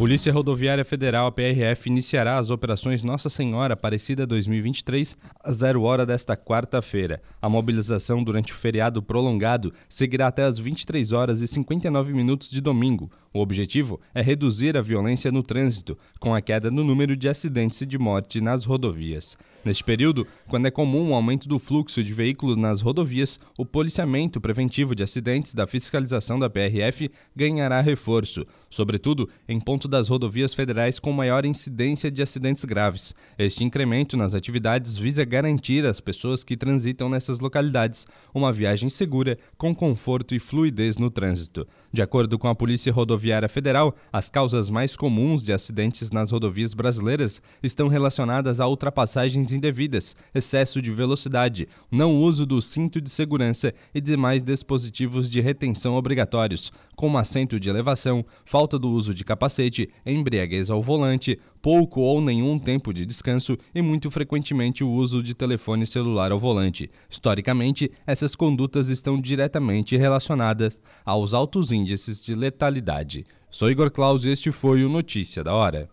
Polícia 0.00 0.32
Rodoviária 0.32 0.82
Federal, 0.82 1.26
a 1.26 1.30
PRF, 1.30 1.90
iniciará 1.90 2.38
as 2.38 2.50
operações 2.50 3.04
Nossa 3.04 3.28
Senhora 3.28 3.74
Aparecida 3.74 4.26
2023 4.26 5.14
às 5.44 5.56
0 5.56 5.82
hora 5.82 6.06
desta 6.06 6.34
quarta-feira. 6.34 7.20
A 7.38 7.50
mobilização 7.50 8.24
durante 8.24 8.50
o 8.50 8.56
feriado 8.56 9.02
prolongado 9.02 9.74
seguirá 9.90 10.28
até 10.28 10.42
às 10.42 10.58
23 10.58 11.12
horas 11.12 11.42
e 11.42 11.46
59 11.46 12.14
minutos 12.14 12.50
de 12.50 12.62
domingo. 12.62 13.10
O 13.32 13.40
objetivo 13.40 14.00
é 14.12 14.20
reduzir 14.20 14.76
a 14.76 14.82
violência 14.82 15.30
no 15.30 15.40
trânsito, 15.40 15.96
com 16.18 16.34
a 16.34 16.40
queda 16.40 16.68
no 16.68 16.82
número 16.82 17.14
de 17.14 17.28
acidentes 17.28 17.80
e 17.80 17.86
de 17.86 17.96
morte 17.96 18.40
nas 18.40 18.64
rodovias. 18.64 19.38
Neste 19.64 19.84
período, 19.84 20.26
quando 20.48 20.66
é 20.66 20.70
comum 20.70 21.10
o 21.10 21.14
aumento 21.14 21.48
do 21.48 21.58
fluxo 21.58 22.02
de 22.02 22.12
veículos 22.12 22.56
nas 22.56 22.80
rodovias, 22.80 23.38
o 23.56 23.64
policiamento 23.64 24.40
preventivo 24.40 24.96
de 24.96 25.04
acidentes 25.04 25.54
da 25.54 25.66
fiscalização 25.66 26.40
da 26.40 26.50
PRF 26.50 27.08
ganhará 27.36 27.80
reforço, 27.80 28.44
sobretudo 28.68 29.28
em 29.46 29.60
ponto 29.60 29.86
das 29.86 30.08
rodovias 30.08 30.52
federais 30.52 30.98
com 30.98 31.12
maior 31.12 31.44
incidência 31.44 32.10
de 32.10 32.22
acidentes 32.22 32.64
graves. 32.64 33.14
Este 33.38 33.62
incremento 33.62 34.16
nas 34.16 34.34
atividades 34.34 34.96
visa 34.96 35.24
garantir 35.24 35.86
às 35.86 36.00
pessoas 36.00 36.42
que 36.42 36.56
transitam 36.56 37.08
nessas 37.08 37.38
localidades 37.38 38.06
uma 38.34 38.52
viagem 38.52 38.88
segura, 38.88 39.36
com 39.56 39.72
conforto 39.74 40.34
e 40.34 40.40
fluidez 40.40 40.96
no 40.96 41.10
trânsito. 41.10 41.68
De 41.92 42.00
acordo 42.00 42.38
com 42.38 42.46
a 42.46 42.54
Polícia 42.54 42.92
Rodoviária 42.92 43.48
Federal, 43.48 43.96
as 44.12 44.30
causas 44.30 44.70
mais 44.70 44.94
comuns 44.94 45.42
de 45.42 45.52
acidentes 45.52 46.12
nas 46.12 46.30
rodovias 46.30 46.72
brasileiras 46.72 47.42
estão 47.60 47.88
relacionadas 47.88 48.60
a 48.60 48.68
ultrapassagens 48.68 49.50
indevidas, 49.50 50.14
excesso 50.32 50.80
de 50.80 50.92
velocidade, 50.92 51.68
não 51.90 52.16
uso 52.16 52.46
do 52.46 52.62
cinto 52.62 53.00
de 53.00 53.10
segurança 53.10 53.74
e 53.92 54.00
demais 54.00 54.40
dispositivos 54.40 55.28
de 55.28 55.40
retenção 55.40 55.96
obrigatórios, 55.96 56.70
como 56.94 57.18
assento 57.18 57.58
de 57.58 57.68
elevação, 57.68 58.24
falta 58.44 58.78
do 58.78 58.88
uso 58.88 59.12
de 59.12 59.24
capacete, 59.24 59.90
embriaguez 60.06 60.70
ao 60.70 60.80
volante, 60.80 61.40
pouco 61.62 62.00
ou 62.00 62.20
nenhum 62.20 62.58
tempo 62.58 62.92
de 62.92 63.04
descanso 63.04 63.56
e 63.74 63.82
muito 63.82 64.10
frequentemente 64.10 64.82
o 64.82 64.90
uso 64.90 65.22
de 65.22 65.34
telefone 65.34 65.86
celular 65.86 66.32
ao 66.32 66.38
volante. 66.38 66.90
Historicamente, 67.08 67.90
essas 68.06 68.34
condutas 68.34 68.88
estão 68.88 69.20
diretamente 69.20 69.96
relacionadas 69.96 70.78
aos 71.04 71.34
altos 71.34 71.70
índices 71.72 72.24
de 72.24 72.34
letalidade. 72.34 73.26
Sou 73.50 73.70
Igor 73.70 73.90
Claus 73.90 74.24
e 74.24 74.30
este 74.30 74.52
foi 74.52 74.84
o 74.84 74.88
Notícia 74.88 75.42
da 75.42 75.54
Hora. 75.54 75.88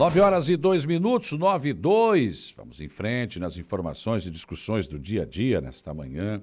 9 0.00 0.18
horas 0.20 0.48
e 0.48 0.56
2 0.56 0.86
minutos, 0.86 1.32
9 1.32 1.68
e 1.68 1.72
2. 1.74 2.54
Vamos 2.56 2.80
em 2.80 2.88
frente 2.88 3.38
nas 3.38 3.58
informações 3.58 4.24
e 4.24 4.30
discussões 4.30 4.88
do 4.88 4.98
dia 4.98 5.24
a 5.24 5.26
dia 5.26 5.60
nesta 5.60 5.92
manhã 5.92 6.42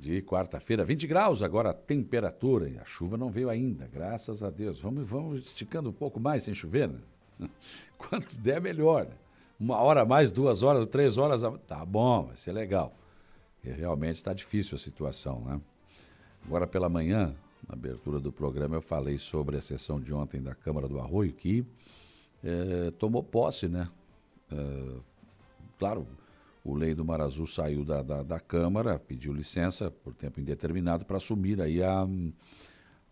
de 0.00 0.22
quarta-feira. 0.22 0.84
20 0.84 1.06
graus 1.06 1.42
agora 1.42 1.70
a 1.70 1.74
temperatura 1.74 2.68
e 2.68 2.78
a 2.78 2.84
chuva 2.84 3.18
não 3.18 3.30
veio 3.30 3.50
ainda, 3.50 3.86
graças 3.86 4.42
a 4.42 4.48
Deus. 4.48 4.80
Vamos, 4.80 5.08
vamos 5.08 5.44
esticando 5.44 5.90
um 5.90 5.92
pouco 5.92 6.18
mais 6.18 6.44
sem 6.44 6.54
chover, 6.54 6.88
né? 6.88 6.98
Quanto 7.98 8.36
der, 8.38 8.60
melhor. 8.60 9.08
Uma 9.58 9.76
hora 9.76 10.00
a 10.00 10.04
mais, 10.06 10.32
duas 10.32 10.62
horas, 10.62 10.86
três 10.86 11.18
horas. 11.18 11.42
Tá 11.66 11.84
bom, 11.84 12.26
vai 12.26 12.36
ser 12.36 12.52
legal. 12.52 12.94
E 13.62 13.70
realmente 13.70 14.16
está 14.16 14.32
difícil 14.32 14.74
a 14.74 14.78
situação, 14.78 15.40
né? 15.44 15.60
Agora 16.46 16.66
pela 16.66 16.88
manhã, 16.88 17.36
na 17.68 17.74
abertura 17.74 18.18
do 18.18 18.32
programa, 18.32 18.76
eu 18.76 18.82
falei 18.82 19.18
sobre 19.18 19.58
a 19.58 19.60
sessão 19.60 20.00
de 20.00 20.14
ontem 20.14 20.40
da 20.40 20.54
Câmara 20.54 20.88
do 20.88 20.98
Arroio, 20.98 21.34
que 21.34 21.64
é, 22.42 22.90
tomou 22.92 23.22
posse, 23.22 23.68
né? 23.68 23.86
É, 24.50 24.94
claro, 25.78 26.06
o 26.64 26.74
Lei 26.74 26.94
do 26.94 27.04
Mar 27.04 27.20
Azul 27.20 27.46
saiu 27.46 27.84
da, 27.84 28.02
da, 28.02 28.22
da 28.22 28.40
Câmara, 28.40 28.98
pediu 28.98 29.32
licença 29.32 29.90
por 29.90 30.14
tempo 30.14 30.40
indeterminado 30.40 31.04
para 31.04 31.16
assumir 31.16 31.60
aí 31.60 31.82
a, 31.82 32.06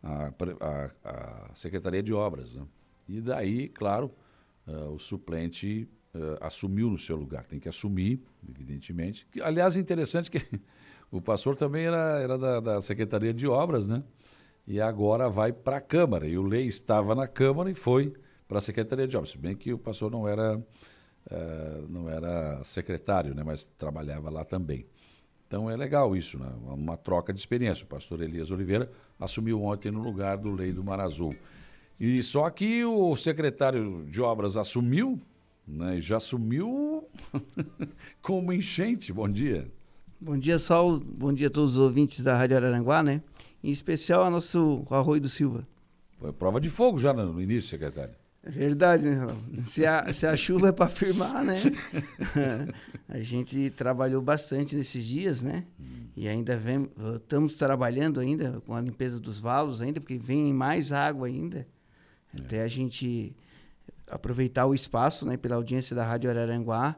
a, 0.03 0.33
a, 0.61 0.91
a, 1.05 1.55
Secretaria 1.55 2.03
de 2.03 2.13
Obras. 2.13 2.55
Né? 2.55 2.67
E 3.09 3.21
daí, 3.21 3.69
claro, 3.69 4.13
uh, 4.67 4.93
o 4.93 4.99
suplente 4.99 5.89
uh, 6.15 6.45
assumiu 6.45 6.91
no 6.91 6.99
seu 6.99 7.17
lugar. 7.17 7.47
Tem 7.47 7.59
que 7.59 7.69
assumir, 7.69 8.23
evidentemente. 8.49 9.27
Que, 9.31 9.41
aliás, 9.41 9.77
interessante 9.77 10.31
que 10.31 10.43
o 11.11 11.21
pastor 11.21 11.57
também 11.57 11.87
era, 11.87 12.21
era 12.21 12.39
da, 12.39 12.61
da 12.61 12.81
Secretaria 12.83 13.33
de 13.33 13.47
Obras, 13.47 13.89
né? 13.89 14.03
E 14.67 14.83
agora 14.83 15.31
vai 15.31 15.51
para 15.51 15.79
a 15.79 15.81
Câmara. 15.81 16.27
E 16.27 16.37
o 16.37 16.43
Lei 16.43 16.67
estava 16.67 17.15
na 17.15 17.27
Câmara 17.27 17.71
e 17.71 17.75
foi 17.75 18.13
para 18.47 18.59
a 18.59 18.61
Secretaria 18.61 19.09
de 19.09 19.17
Obras, 19.17 19.31
se 19.31 19.39
bem 19.39 19.55
que 19.55 19.73
o 19.73 19.79
pastor 19.79 20.11
não 20.11 20.27
era, 20.29 20.63
uh, 21.31 21.87
não 21.89 22.09
era 22.09 22.63
secretário, 22.65 23.35
né, 23.35 23.43
mas 23.45 23.67
trabalhava 23.79 24.31
lá 24.31 24.45
também. 24.45 24.87
Então 25.47 25.71
é 25.71 25.77
legal 25.77 26.15
isso, 26.15 26.39
né? 26.39 26.47
uma 26.67 26.97
troca 26.97 27.33
de 27.33 27.41
experiência. 27.41 27.85
O 27.85 27.87
pastor 27.87 28.21
Elias 28.21 28.51
Oliveira 28.51 28.91
assumiu 29.19 29.63
ontem 29.63 29.91
no 29.91 30.03
lugar 30.03 30.37
do 30.37 30.51
Lei 30.51 30.73
do 30.73 30.85
Mar 30.85 31.01
Azul. 31.01 31.35
E 31.99 32.23
só 32.23 32.49
que 32.51 32.85
o 32.85 33.17
secretário 33.17 34.05
de 34.05 34.21
obras 34.21 34.59
assumiu, 34.59 35.19
né, 35.67 36.01
já 36.01 36.19
assumiu 36.19 37.09
como 38.21 38.53
enchente. 38.53 39.11
Bom 39.11 39.29
dia. 39.29 39.67
Bom 40.21 40.37
dia, 40.37 40.59
Saulo. 40.59 41.01
Bom 41.01 41.33
dia 41.33 41.47
a 41.47 41.51
todos 41.51 41.79
os 41.79 41.79
ouvintes 41.79 42.23
da 42.23 42.37
Rádio 42.37 42.57
Araranguá, 42.57 43.03
né? 43.03 43.23
Em 43.65 43.71
especial 43.71 44.25
a 44.25 44.31
nosso 44.31 44.85
Arroio 44.91 45.21
do 45.21 45.29
Silva. 45.29 45.67
Foi 46.19 46.33
prova 46.33 46.61
de 46.61 46.69
fogo 46.69 46.99
já 46.99 47.13
no 47.13 47.41
início, 47.41 47.71
secretário. 47.71 48.15
É 48.49 48.51
verdade, 48.51 49.05
né, 49.05 49.27
Se 49.67 49.85
a, 49.85 50.11
se 50.11 50.27
a 50.27 50.35
chuva 50.35 50.69
é 50.71 50.73
para 50.73 50.89
firmar, 50.89 51.45
né? 51.45 51.61
a 53.07 53.19
gente 53.19 53.69
trabalhou 53.69 54.23
bastante 54.23 54.75
nesses 54.75 55.05
dias, 55.05 55.43
né? 55.43 55.67
Hum. 55.79 56.07
E 56.17 56.27
ainda 56.27 56.57
vem, 56.57 56.89
estamos 57.17 57.57
trabalhando 57.57 58.19
ainda 58.19 58.63
com 58.65 58.75
a 58.75 58.81
limpeza 58.81 59.21
dos 59.21 59.39
valos 59.39 59.83
ainda, 59.83 60.01
porque 60.01 60.17
vem 60.17 60.51
mais 60.55 60.93
água 60.93 61.27
ainda. 61.27 61.67
É. 62.35 62.41
Até 62.41 62.63
a 62.63 62.69
gente 62.69 63.37
aproveitar 64.11 64.65
o 64.65 64.75
espaço, 64.75 65.27
né, 65.27 65.37
pela 65.37 65.57
audiência 65.57 65.95
da 65.95 66.03
Rádio 66.03 66.31
Araranguá, 66.31 66.97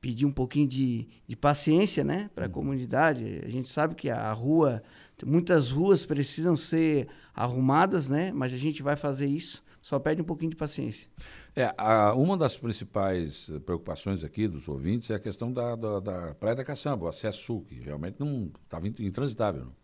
pedir 0.00 0.26
um 0.26 0.32
pouquinho 0.32 0.66
de, 0.66 1.06
de 1.28 1.36
paciência, 1.36 2.02
né, 2.02 2.28
para 2.34 2.46
a 2.46 2.48
hum. 2.48 2.52
comunidade. 2.52 3.40
A 3.44 3.48
gente 3.48 3.68
sabe 3.68 3.94
que 3.94 4.10
a 4.10 4.32
rua, 4.32 4.82
muitas 5.24 5.70
ruas 5.70 6.04
precisam 6.04 6.56
ser 6.56 7.06
arrumadas, 7.32 8.08
né, 8.08 8.32
mas 8.32 8.52
a 8.52 8.58
gente 8.58 8.82
vai 8.82 8.96
fazer 8.96 9.28
isso 9.28 9.61
só 9.82 9.98
pede 9.98 10.22
um 10.22 10.24
pouquinho 10.24 10.50
de 10.50 10.56
paciência. 10.56 11.08
É, 11.56 11.74
a, 11.76 12.14
uma 12.14 12.36
das 12.36 12.56
principais 12.56 13.50
preocupações 13.66 14.22
aqui 14.22 14.46
dos 14.46 14.68
ouvintes 14.68 15.10
é 15.10 15.16
a 15.16 15.18
questão 15.18 15.52
da, 15.52 15.74
da, 15.74 15.98
da 15.98 16.34
Praia 16.36 16.54
da 16.54 16.64
Caçamba, 16.64 17.04
o 17.04 17.08
acesso 17.08 17.42
sul, 17.42 17.64
que 17.68 17.74
realmente 17.74 18.16
não 18.20 18.50
estava 18.64 18.86
intransitável. 18.86 19.64
Não? 19.64 19.82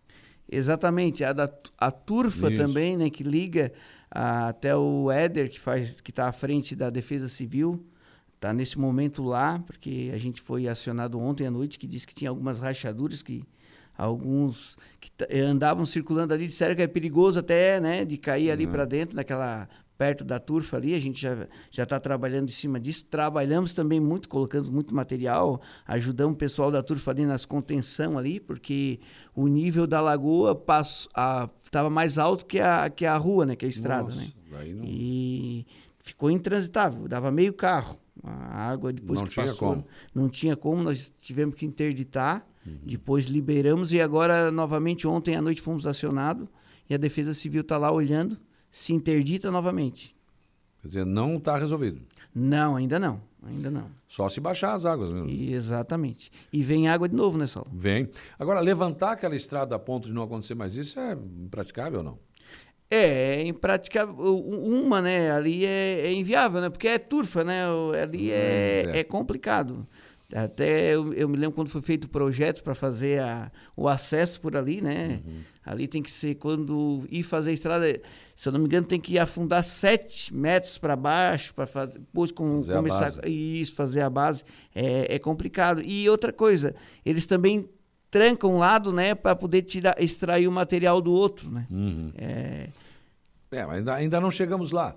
Exatamente, 0.50 1.22
a 1.24 1.32
da 1.32 1.50
a 1.76 1.90
Turfa 1.90 2.50
Isso. 2.50 2.62
também, 2.62 2.96
né, 2.96 3.10
que 3.10 3.22
liga 3.22 3.70
a, 4.10 4.48
até 4.48 4.74
o 4.74 5.10
Éder, 5.10 5.50
que 5.50 5.60
faz 5.60 6.00
que 6.00 6.10
está 6.10 6.26
à 6.26 6.32
frente 6.32 6.74
da 6.74 6.88
Defesa 6.88 7.28
Civil, 7.28 7.84
está 8.34 8.52
nesse 8.52 8.78
momento 8.78 9.22
lá, 9.22 9.58
porque 9.58 10.10
a 10.14 10.16
gente 10.16 10.40
foi 10.40 10.66
acionado 10.66 11.18
ontem 11.20 11.46
à 11.46 11.50
noite, 11.50 11.78
que 11.78 11.86
disse 11.86 12.06
que 12.06 12.14
tinha 12.14 12.30
algumas 12.30 12.60
rachaduras 12.60 13.20
que 13.20 13.44
alguns 13.96 14.76
que 15.00 15.10
andavam 15.42 15.84
circulando 15.84 16.32
ali 16.32 16.46
disseram 16.46 16.76
que 16.76 16.82
é 16.82 16.86
perigoso 16.86 17.40
até, 17.40 17.80
né, 17.80 18.04
de 18.04 18.16
cair 18.16 18.50
ali 18.50 18.64
uhum. 18.64 18.72
para 18.72 18.84
dentro 18.84 19.16
naquela 19.16 19.68
perto 19.98 20.24
da 20.24 20.38
turfa 20.38 20.76
ali, 20.76 20.94
a 20.94 21.00
gente 21.00 21.20
já 21.20 21.48
já 21.70 21.82
está 21.82 21.98
trabalhando 21.98 22.48
em 22.48 22.52
cima 22.52 22.78
disso. 22.78 23.04
Trabalhamos 23.06 23.74
também 23.74 23.98
muito, 23.98 24.28
colocando 24.28 24.70
muito 24.70 24.94
material, 24.94 25.60
ajudamos 25.84 26.34
o 26.34 26.38
pessoal 26.38 26.70
da 26.70 26.80
turfa 26.80 27.10
ali 27.10 27.26
nas 27.26 27.44
contenção 27.44 28.16
ali, 28.16 28.38
porque 28.38 29.00
o 29.34 29.48
nível 29.48 29.88
da 29.88 30.00
lagoa 30.00 30.58
estava 31.64 31.90
mais 31.90 32.16
alto 32.16 32.46
que 32.46 32.60
a, 32.60 32.88
que 32.88 33.04
a 33.04 33.16
rua, 33.16 33.44
né, 33.44 33.56
que 33.56 33.66
a 33.66 33.68
estrada, 33.68 34.04
Nossa, 34.04 34.20
né? 34.20 34.28
Não... 34.72 34.84
E 34.84 35.66
ficou 35.98 36.30
intransitável, 36.30 37.08
dava 37.08 37.32
meio 37.32 37.52
carro. 37.52 37.98
A 38.22 38.70
água 38.70 38.92
depois 38.92 39.20
não 39.20 39.28
que 39.28 39.34
passou, 39.34 39.68
como. 39.68 39.86
não 40.14 40.28
tinha 40.28 40.56
como, 40.56 40.82
nós 40.82 41.12
tivemos 41.20 41.54
que 41.56 41.66
interditar. 41.66 42.46
Uhum. 42.66 42.78
Depois 42.84 43.26
liberamos 43.26 43.92
e 43.92 44.00
agora 44.00 44.50
novamente 44.50 45.06
ontem 45.06 45.36
à 45.36 45.42
noite 45.42 45.60
fomos 45.60 45.86
acionados 45.86 46.48
e 46.90 46.94
a 46.94 46.98
Defesa 46.98 47.32
Civil 47.32 47.62
está 47.62 47.76
lá 47.76 47.90
olhando 47.90 48.36
se 48.70 48.92
interdita 48.92 49.50
novamente. 49.50 50.14
Quer 50.82 50.88
dizer, 50.88 51.06
não 51.06 51.36
está 51.36 51.56
resolvido. 51.56 52.00
Não, 52.34 52.76
ainda 52.76 52.98
não. 52.98 53.20
Ainda 53.46 53.70
não. 53.70 53.86
Só 54.08 54.28
se 54.28 54.40
baixar 54.40 54.74
as 54.74 54.84
águas 54.84 55.12
mesmo. 55.12 55.28
Exatamente. 55.28 56.30
E 56.52 56.62
vem 56.62 56.88
água 56.88 57.08
de 57.08 57.14
novo, 57.14 57.38
né, 57.38 57.46
Sol? 57.46 57.66
Vem. 57.72 58.08
Agora, 58.38 58.60
levantar 58.60 59.12
aquela 59.12 59.36
estrada 59.36 59.76
a 59.76 59.78
ponto 59.78 60.08
de 60.08 60.14
não 60.14 60.22
acontecer 60.22 60.54
mais 60.54 60.76
isso 60.76 60.98
é 60.98 61.12
impraticável 61.12 61.98
ou 61.98 62.04
não? 62.04 62.18
É, 62.90 63.36
é 63.36 63.46
impraticável. 63.46 64.14
Uma, 64.16 65.00
né, 65.02 65.30
ali 65.30 65.64
é, 65.64 66.06
é, 66.06 66.12
inviável, 66.12 66.60
né? 66.60 66.70
Porque 66.70 66.88
é 66.88 66.98
turfa, 66.98 67.44
né? 67.44 67.64
Ali 68.02 68.30
é, 68.30 68.84
é. 68.86 68.98
é 68.98 69.04
complicado. 69.04 69.86
Até 70.34 70.94
eu, 70.94 71.12
eu 71.14 71.28
me 71.28 71.36
lembro 71.36 71.54
quando 71.54 71.68
foi 71.68 71.80
feito 71.80 72.04
o 72.04 72.08
projeto 72.08 72.62
para 72.62 72.74
fazer 72.74 73.20
a, 73.20 73.50
o 73.74 73.88
acesso 73.88 74.40
por 74.40 74.56
ali, 74.56 74.82
né? 74.82 75.20
Uhum. 75.24 75.40
Ali 75.64 75.88
tem 75.88 76.02
que 76.02 76.10
ser 76.10 76.34
quando 76.34 77.06
ir 77.10 77.22
fazer 77.22 77.50
a 77.50 77.54
estrada, 77.54 78.00
se 78.38 78.48
eu 78.48 78.52
não 78.52 78.60
me 78.60 78.66
engano, 78.66 78.86
tem 78.86 79.00
que 79.00 79.18
afundar 79.18 79.64
sete 79.64 80.32
metros 80.32 80.78
para 80.78 80.94
baixo 80.94 81.52
para 81.52 81.66
fazer, 81.66 81.98
depois 81.98 82.30
com, 82.30 82.58
Fazer 82.58 82.72
a 82.72 82.76
começar 82.76 83.04
base. 83.10 83.28
isso, 83.28 83.74
fazer 83.74 84.00
a 84.02 84.08
base 84.08 84.44
é, 84.72 85.16
é 85.16 85.18
complicado. 85.18 85.82
E 85.84 86.08
outra 86.08 86.32
coisa, 86.32 86.72
eles 87.04 87.26
também 87.26 87.68
trancam 88.12 88.54
um 88.54 88.58
lado, 88.58 88.92
né, 88.92 89.12
para 89.12 89.34
poder 89.34 89.62
tirar, 89.62 90.00
extrair 90.00 90.46
o 90.46 90.52
material 90.52 91.00
do 91.00 91.10
outro, 91.12 91.50
né? 91.50 91.66
Uhum. 91.68 92.12
É, 92.16 92.68
É, 93.50 93.66
mas 93.66 93.78
ainda, 93.78 93.94
ainda 93.96 94.20
não 94.20 94.30
chegamos 94.30 94.70
lá. 94.70 94.94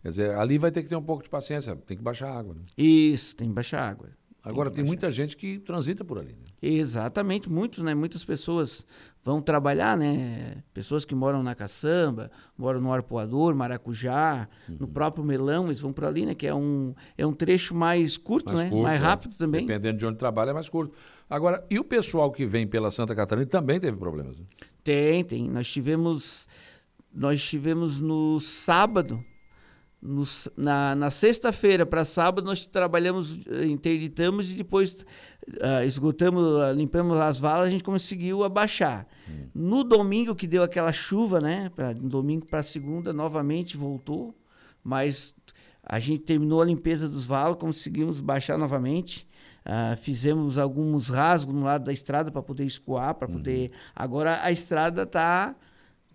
Quer 0.00 0.10
dizer, 0.10 0.30
ali 0.36 0.56
vai 0.56 0.70
ter 0.70 0.84
que 0.84 0.88
ter 0.88 0.94
um 0.94 1.02
pouco 1.02 1.24
de 1.24 1.28
paciência, 1.28 1.74
tem 1.74 1.96
que 1.96 2.02
baixar 2.02 2.28
a 2.28 2.38
água. 2.38 2.54
né? 2.54 2.60
isso, 2.78 3.34
tem 3.34 3.48
que 3.48 3.54
baixar 3.54 3.82
água. 3.90 4.08
Agora, 4.40 4.70
tem 4.70 4.84
baixar. 4.84 4.86
muita 4.86 5.10
gente 5.10 5.36
que 5.36 5.58
transita 5.58 6.04
por 6.04 6.18
ali. 6.18 6.32
Né? 6.32 6.44
Exatamente, 6.62 7.50
muitos, 7.50 7.82
né? 7.82 7.92
Muitas 7.92 8.24
pessoas 8.24 8.86
vão 9.24 9.40
trabalhar, 9.40 9.96
né? 9.96 10.58
Pessoas 10.74 11.04
que 11.06 11.14
moram 11.14 11.42
na 11.42 11.54
caçamba, 11.54 12.30
moram 12.58 12.78
no 12.80 12.92
arpoador, 12.92 13.54
maracujá, 13.54 14.46
Uhum. 14.68 14.76
no 14.80 14.86
próprio 14.86 15.24
melão, 15.24 15.64
eles 15.66 15.80
vão 15.80 15.92
por 15.94 16.04
ali, 16.04 16.26
né? 16.26 16.34
Que 16.34 16.46
é 16.46 16.54
um, 16.54 16.94
é 17.16 17.26
um 17.26 17.32
trecho 17.32 17.74
mais 17.74 18.18
curto, 18.18 18.48
Mais 18.52 18.60
né? 18.64 18.68
curto, 18.68 18.82
mais 18.82 19.00
é. 19.00 19.02
rápido 19.04 19.34
também. 19.36 19.64
Dependendo 19.66 19.98
de 19.98 20.04
onde 20.06 20.18
trabalha, 20.18 20.50
é 20.50 20.52
mais 20.52 20.68
curto. 20.68 20.94
Agora, 21.28 21.64
e 21.70 21.78
o 21.78 21.84
pessoal 21.84 22.30
que 22.30 22.44
vem 22.44 22.66
pela 22.66 22.90
Santa 22.90 23.14
Catarina 23.14 23.46
também 23.46 23.80
teve 23.80 23.96
problemas? 23.98 24.38
né? 24.38 24.44
Tem, 24.84 25.24
tem. 25.24 25.50
Nós 25.50 25.66
tivemos, 25.72 26.46
nós 27.12 27.42
tivemos 27.42 28.00
no 28.02 28.38
sábado, 28.40 29.24
no 30.04 30.22
na, 30.54 30.94
na 30.94 31.10
sexta-feira 31.10 31.86
para 31.86 32.04
sábado, 32.04 32.44
nós 32.44 32.66
trabalhamos, 32.66 33.40
eh, 33.46 33.64
interditamos 33.64 34.52
e 34.52 34.56
depois 34.56 35.04
ah, 35.62 35.82
esgotamos, 35.82 36.60
ah, 36.60 36.72
limpamos 36.72 37.16
as 37.16 37.38
valas, 37.38 37.68
a 37.68 37.70
gente 37.70 37.82
conseguiu 37.82 38.44
abaixar. 38.44 39.06
No 39.54 39.82
domingo 39.82 40.34
que 40.34 40.46
deu 40.46 40.62
aquela 40.62 40.92
chuva, 40.92 41.40
né? 41.40 41.70
Pra, 41.74 41.94
domingo 41.94 42.44
para 42.46 42.62
segunda, 42.62 43.14
novamente 43.14 43.78
voltou, 43.78 44.38
mas 44.82 45.34
a 45.82 45.98
gente 45.98 46.20
terminou 46.20 46.60
a 46.60 46.66
limpeza 46.66 47.08
dos 47.08 47.24
valos, 47.24 47.56
conseguimos 47.58 48.20
baixar 48.20 48.58
novamente. 48.58 49.26
Ah, 49.64 49.96
fizemos 49.96 50.58
alguns 50.58 51.08
rasgos 51.08 51.54
no 51.54 51.64
lado 51.64 51.86
da 51.86 51.92
estrada 51.94 52.30
para 52.30 52.42
poder 52.42 52.66
escoar, 52.66 53.14
para 53.14 53.26
poder. 53.26 53.70
Agora 53.94 54.40
a 54.42 54.52
estrada 54.52 55.04
está 55.04 55.56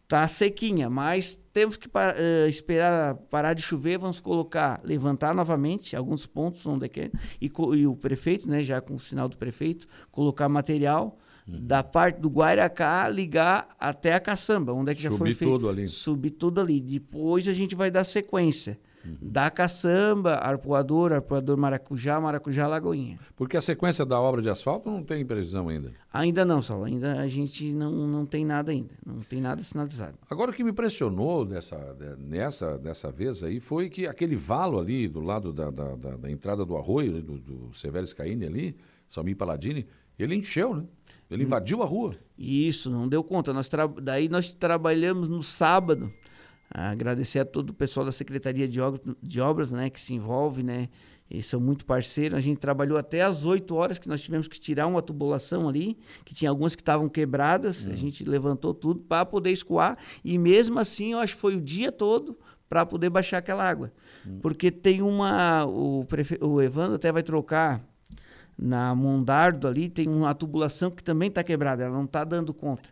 tá 0.10 0.28
sequinha, 0.28 0.90
mas 0.90 1.40
temos 1.54 1.78
que 1.78 1.88
eh, 1.88 2.48
esperar 2.50 3.14
parar 3.30 3.54
de 3.54 3.62
chover, 3.62 4.00
vamos 4.00 4.20
colocar, 4.20 4.82
levantar 4.84 5.36
novamente 5.36 5.96
alguns 5.96 6.26
pontos 6.26 6.66
onde 6.66 6.88
é 6.88 6.90
que 6.90 7.00
é, 7.02 7.12
e, 7.40 7.46
e 7.78 7.86
o 7.88 7.96
prefeito, 7.96 8.50
né, 8.50 8.64
já 8.64 8.82
com 8.82 8.96
o 8.96 9.00
sinal 9.00 9.30
do 9.30 9.38
prefeito, 9.38 9.88
colocar 10.12 10.50
material 10.50 11.16
da 11.48 11.84
parte 11.84 12.20
do 12.20 12.30
Guairacá 12.30 13.08
ligar 13.08 13.70
até 13.80 14.14
a 14.14 14.20
caçamba, 14.20 14.74
onde 14.74 14.92
é 14.92 14.96
que 14.96 15.02
já 15.02 15.10
foi 15.10 15.18
Subir 15.18 15.34
feito. 15.34 15.52
tudo 15.52 15.70
ali. 15.70 15.88
Subir 15.88 16.30
tudo 16.32 16.62
ali. 16.62 16.80
Depois 16.80 17.48
a 17.48 17.54
gente 17.54 17.76
vai 17.76 17.90
dar 17.90 18.04
sequência. 18.04 18.80
Da 19.22 19.50
caçamba, 19.50 20.36
arpoador, 20.36 21.12
arpoador 21.14 21.58
maracujá, 21.58 22.20
maracujá 22.20 22.68
lagoinha. 22.68 23.18
Porque 23.36 23.56
a 23.56 23.62
sequência 23.62 24.06
da 24.06 24.20
obra 24.20 24.42
de 24.42 24.50
asfalto 24.50 24.90
não 24.92 25.02
tem 25.04 25.26
previsão 25.26 25.70
ainda. 25.70 25.94
Ainda 26.12 26.44
não, 26.44 26.62
Saulo. 26.62 26.84
Ainda 26.86 27.20
a 27.20 27.28
gente 27.28 27.72
não, 27.74 27.92
não 27.92 28.26
tem 28.26 28.44
nada 28.46 28.72
ainda. 28.72 28.90
Não 29.06 29.20
tem 29.20 29.40
nada 29.40 29.64
sinalizado. 29.64 30.18
Agora, 30.30 30.52
o 30.52 30.54
que 30.54 30.64
me 30.64 30.72
impressionou 30.72 31.46
dessa, 31.46 31.78
de- 31.94 32.18
nessa, 32.22 32.78
dessa 32.78 33.10
vez 33.12 33.44
aí 33.44 33.60
foi 33.60 33.90
que 33.90 34.06
aquele 34.06 34.36
valo 34.36 34.80
ali 34.80 35.08
do 35.08 35.22
lado 35.22 35.54
da, 35.54 35.72
da, 35.72 35.96
da- 35.96 36.18
da 36.18 36.30
entrada 36.30 36.66
do 36.66 36.76
arroio, 36.76 37.14
né, 37.14 37.22
do, 37.22 37.38
do 37.40 37.74
Severo 37.78 38.06
Scaini 38.06 38.46
ali, 38.46 38.76
Salmir 39.08 39.36
Paladini, 39.38 39.88
ele 40.18 40.36
encheu, 40.36 40.76
né? 40.76 40.84
Ele 41.32 41.44
invadiu 41.44 41.82
a 41.84 41.86
rua. 41.86 42.16
Isso, 42.38 42.90
não 42.90 43.08
deu 43.08 43.24
conta. 43.24 43.54
Nós 43.54 43.70
tra... 43.70 43.88
Daí 43.88 44.28
nós 44.28 44.52
trabalhamos 44.52 45.30
no 45.30 45.44
sábado. 45.44 46.12
Agradecer 46.72 47.40
a 47.40 47.46
todo 47.46 47.72
o 47.72 47.74
pessoal 47.74 48.06
da 48.06 48.12
Secretaria 48.12 48.68
de 48.68 48.80
Obras, 48.80 49.16
de 49.22 49.42
Obras 49.42 49.72
né, 49.72 49.90
que 49.90 50.00
se 50.00 50.14
envolve, 50.14 50.62
né? 50.62 50.90
Eles 51.30 51.46
são 51.46 51.60
muito 51.60 51.86
parceiros. 51.86 52.38
A 52.38 52.42
gente 52.42 52.58
trabalhou 52.58 52.98
até 52.98 53.22
às 53.22 53.44
8 53.44 53.76
horas 53.76 54.00
que 54.00 54.10
nós 54.10 54.22
tivemos 54.22 54.48
que 54.48 54.60
tirar 54.60 54.88
uma 54.88 55.02
tubulação 55.02 55.70
ali, 55.70 55.98
que 56.26 56.34
tinha 56.34 56.50
algumas 56.50 56.76
que 56.76 56.82
estavam 56.82 57.08
quebradas. 57.08 57.86
A 57.86 57.96
gente 57.96 58.24
levantou 58.24 58.74
tudo 58.74 59.02
para 59.02 59.26
poder 59.26 59.52
escoar. 59.52 59.98
E 60.24 60.38
mesmo 60.40 60.80
assim, 60.80 61.12
eu 61.12 61.20
acho 61.20 61.36
que 61.36 61.42
foi 61.42 61.56
o 61.56 61.62
dia 61.62 61.92
todo 61.92 62.38
para 62.68 62.86
poder 62.86 63.10
baixar 63.10 63.38
aquela 63.38 63.68
água. 63.68 63.92
Porque 64.42 64.72
tem 64.72 65.02
uma. 65.02 65.66
O, 65.66 66.04
prefe... 66.06 66.38
o 66.42 66.62
Evandro 66.62 66.96
até 66.96 67.12
vai 67.12 67.22
trocar 67.22 67.84
na 68.58 68.94
Mondardo 68.94 69.68
ali, 69.68 69.88
tem 69.88 70.08
uma 70.08 70.34
tubulação 70.34 70.92
que 70.92 71.04
também 71.04 71.30
está 71.30 71.44
quebrada, 71.44 71.84
ela 71.84 71.96
não 71.96 72.06
está 72.06 72.24
dando 72.24 72.54
conta. 72.54 72.90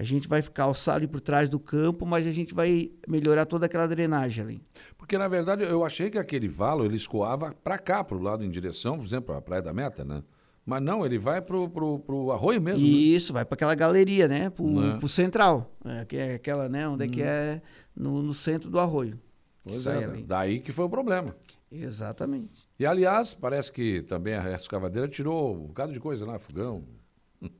A 0.00 0.02
gente 0.02 0.26
vai 0.26 0.42
calçar 0.42 0.94
ali 0.94 1.06
por 1.06 1.20
trás 1.20 1.50
do 1.50 1.60
campo, 1.60 2.06
mas 2.06 2.26
a 2.26 2.30
gente 2.32 2.54
vai 2.54 2.90
melhorar 3.06 3.44
toda 3.44 3.66
aquela 3.66 3.86
drenagem 3.86 4.42
ali. 4.42 4.62
Porque, 4.96 5.18
na 5.18 5.28
verdade, 5.28 5.62
eu 5.62 5.84
achei 5.84 6.08
que 6.08 6.16
aquele 6.16 6.48
valo 6.48 6.86
ele 6.86 6.96
escoava 6.96 7.54
para 7.62 7.76
cá, 7.76 8.02
para 8.02 8.16
o 8.16 8.22
lado 8.22 8.42
em 8.42 8.48
direção, 8.48 8.96
por 8.96 9.04
exemplo, 9.04 9.34
à 9.36 9.42
Praia 9.42 9.60
da 9.60 9.74
Meta, 9.74 10.02
né? 10.02 10.22
Mas 10.64 10.80
não, 10.82 11.04
ele 11.04 11.18
vai 11.18 11.42
pro, 11.42 11.68
pro, 11.68 11.98
pro 11.98 12.32
arroio 12.32 12.62
mesmo. 12.62 12.82
né? 12.82 12.90
Isso, 12.90 13.34
vai 13.34 13.44
para 13.44 13.54
aquela 13.56 13.74
galeria, 13.74 14.26
né? 14.26 14.48
Pro, 14.48 14.70
Né? 14.70 14.96
pro 14.98 15.06
central. 15.06 15.70
É, 15.84 16.04
que 16.06 16.16
é 16.16 16.34
aquela, 16.36 16.66
né? 16.66 16.88
Onde 16.88 17.04
é 17.04 17.08
que 17.08 17.22
é 17.22 17.60
no, 17.94 18.22
no 18.22 18.32
centro 18.32 18.70
do 18.70 18.80
arroio. 18.80 19.20
Pois 19.62 19.86
é, 19.86 20.02
ali. 20.02 20.22
daí 20.22 20.60
que 20.60 20.72
foi 20.72 20.86
o 20.86 20.88
problema. 20.88 21.36
Exatamente. 21.70 22.66
E, 22.78 22.86
aliás, 22.86 23.34
parece 23.34 23.70
que 23.70 24.00
também 24.02 24.32
a 24.34 24.52
escavadeira 24.56 25.06
tirou 25.06 25.54
um 25.56 25.66
bocado 25.66 25.92
de 25.92 26.00
coisa 26.00 26.24
lá, 26.24 26.38
fogão. 26.38 26.84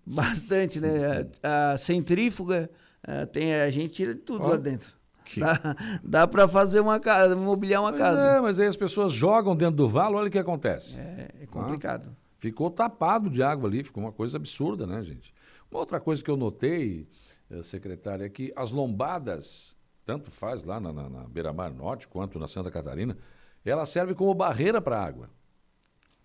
Bastante, 0.07 0.81
né? 0.81 1.27
A, 1.43 1.73
a 1.73 1.79
centrífuga, 1.79 2.71
a, 3.03 3.27
tem, 3.27 3.55
a 3.55 3.71
gente 3.71 3.93
tira 3.95 4.15
de 4.15 4.21
tudo 4.21 4.47
lá 4.47 4.57
dentro. 4.57 4.95
que- 5.25 5.41
Dá, 5.41 5.77
dá 6.03 6.27
para 6.27 6.47
fazer 6.49 6.81
uma 6.81 6.99
casa, 7.01 7.35
mobiliar 7.37 7.81
uma 7.83 7.91
Pois 7.91 8.03
casa. 8.03 8.21
é, 8.27 8.41
mas 8.41 8.59
aí 8.61 8.67
as 8.67 8.77
pessoas 8.77 9.13
jogam 9.13 9.55
dentro 9.57 9.77
do 9.77 9.89
valo, 9.89 10.17
olha 10.19 10.29
o 10.29 10.31
que 10.31 10.39
acontece. 10.39 10.99
É, 10.99 11.29
é 11.43 11.47
complicado. 11.47 12.15
Ficou 12.39 12.71
tapado 12.71 13.31
de 13.31 13.43
água 13.43 13.69
ali, 13.69 13.85
ficou 13.85 14.03
uma 14.03 14.13
coisa 14.13 14.37
absurda, 14.39 14.87
né, 14.87 15.03
gente? 15.03 15.33
Uma 15.71 15.81
outra 15.81 16.01
coisa 16.01 16.23
que 16.25 16.31
eu 16.31 16.37
notei, 16.37 17.07
eh, 17.51 17.63
secretária, 17.63 18.25
é 18.25 18.29
que 18.29 18.53
as 18.57 18.73
lombadas, 18.73 19.77
tanto 20.05 20.31
faz 20.31 20.65
lá 20.65 20.81
na, 20.81 20.93
na, 20.93 21.09
na 21.09 21.29
Beira-Mar 21.29 21.73
Norte 21.73 22.09
quanto 22.09 22.39
na 22.39 22.49
Santa 22.49 22.71
Catarina, 22.71 23.17
ela 23.65 23.85
serve 23.87 24.15
como 24.15 24.35
barreira 24.35 24.81
para 24.81 24.99
a 24.99 25.05
água. 25.05 25.31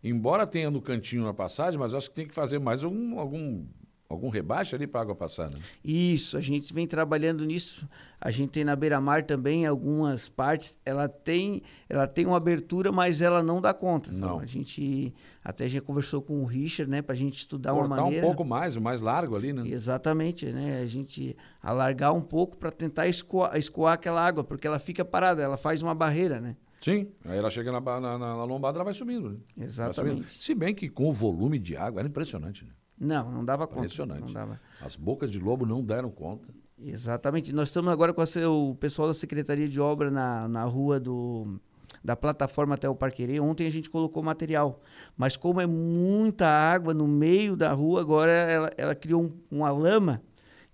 Embora 0.07 0.45
tenha 0.45 0.69
no 0.69 0.79
cantinho 0.79 1.23
na 1.23 1.33
passagem, 1.33 1.79
mas 1.79 1.95
acho 1.95 2.09
que 2.09 2.15
tem 2.15 2.27
que 2.27 2.35
fazer 2.35 2.59
mais 2.59 2.83
algum, 2.83 3.19
algum, 3.19 3.65
algum 4.07 4.29
rebaixo 4.29 4.75
ali 4.75 4.85
para 4.85 5.01
a 5.01 5.03
água 5.03 5.15
passar, 5.15 5.49
né? 5.49 5.57
Isso, 5.83 6.37
a 6.37 6.41
gente 6.41 6.71
vem 6.71 6.85
trabalhando 6.85 7.43
nisso. 7.43 7.89
A 8.21 8.29
gente 8.29 8.51
tem 8.51 8.63
na 8.63 8.75
beira-mar 8.75 9.23
também 9.23 9.65
algumas 9.65 10.29
partes. 10.29 10.77
Ela 10.85 11.07
tem, 11.07 11.63
ela 11.89 12.05
tem 12.05 12.27
uma 12.27 12.37
abertura, 12.37 12.91
mas 12.91 13.19
ela 13.19 13.41
não 13.41 13.59
dá 13.59 13.73
conta. 13.73 14.11
Não. 14.11 14.39
A 14.39 14.45
gente 14.45 15.11
até 15.43 15.67
já 15.67 15.81
conversou 15.81 16.21
com 16.21 16.43
o 16.43 16.45
Richard, 16.45 16.89
né, 16.89 17.01
para 17.01 17.13
a 17.13 17.17
gente 17.17 17.39
estudar 17.39 17.73
uma 17.73 17.87
Cortar 17.87 18.03
maneira. 18.03 18.25
um 18.27 18.29
pouco 18.29 18.45
mais, 18.45 18.75
o 18.75 18.81
mais 18.81 19.01
largo 19.01 19.35
ali, 19.35 19.53
né? 19.53 19.67
Exatamente, 19.67 20.45
né? 20.45 20.81
A 20.83 20.85
gente 20.85 21.35
alargar 21.63 22.13
um 22.13 22.21
pouco 22.21 22.55
para 22.57 22.69
tentar 22.69 23.07
escoar, 23.07 23.57
escoar 23.57 23.93
aquela 23.93 24.23
água, 24.23 24.43
porque 24.43 24.67
ela 24.67 24.77
fica 24.77 25.03
parada, 25.03 25.41
ela 25.41 25.57
faz 25.57 25.81
uma 25.81 25.95
barreira, 25.95 26.39
né? 26.39 26.55
Sim, 26.85 27.07
aí 27.25 27.37
ela 27.39 27.49
chega 27.49 27.71
na, 27.71 27.81
na, 27.81 28.17
na- 28.17 28.43
lombada, 28.45 28.77
ela 28.77 28.83
vai 28.85 28.93
subindo, 28.93 29.29
né? 29.31 29.37
Vai 29.57 29.65
Exatamente. 29.65 30.23
subindo. 30.23 30.41
Se 30.41 30.53
bem 30.53 30.75
que 30.75 30.87
com 30.87 31.09
o 31.09 31.13
volume 31.13 31.57
de 31.57 31.75
água 31.75 31.99
era 32.01 32.07
impressionante, 32.07 32.63
né? 32.63 32.69
Não, 32.99 33.31
não 33.31 33.43
dava 33.43 33.65
conta. 33.65 33.79
Impressionante. 33.79 34.21
Não 34.27 34.33
dava. 34.33 34.61
As 34.79 34.95
bocas 34.95 35.31
de 35.31 35.39
lobo 35.39 35.65
não 35.65 35.83
deram 35.83 36.11
conta. 36.11 36.47
Exatamente. 36.79 37.51
Nós 37.51 37.69
estamos 37.69 37.91
agora 37.91 38.13
com 38.13 38.21
a 38.21 38.25
o 38.49 38.75
pessoal 38.75 39.07
da 39.07 39.13
Secretaria 39.15 39.67
de 39.67 39.81
Obra 39.81 40.11
na, 40.11 40.47
na 40.47 40.63
rua 40.65 40.99
do, 40.99 41.59
da 42.03 42.15
plataforma 42.15 42.75
até 42.75 42.87
o 42.87 42.95
Parquerê. 42.95 43.39
Ontem 43.39 43.65
a 43.65 43.71
gente 43.71 43.89
colocou 43.89 44.21
material. 44.21 44.81
Mas 45.17 45.35
como 45.35 45.59
é 45.59 45.65
muita 45.65 46.47
água 46.47 46.93
no 46.93 47.07
meio 47.07 47.55
da 47.55 47.71
rua, 47.73 47.99
agora 48.01 48.31
ela, 48.31 48.69
ela 48.77 48.93
criou 48.95 49.23
um- 49.23 49.33
uma 49.49 49.71
lama 49.71 50.21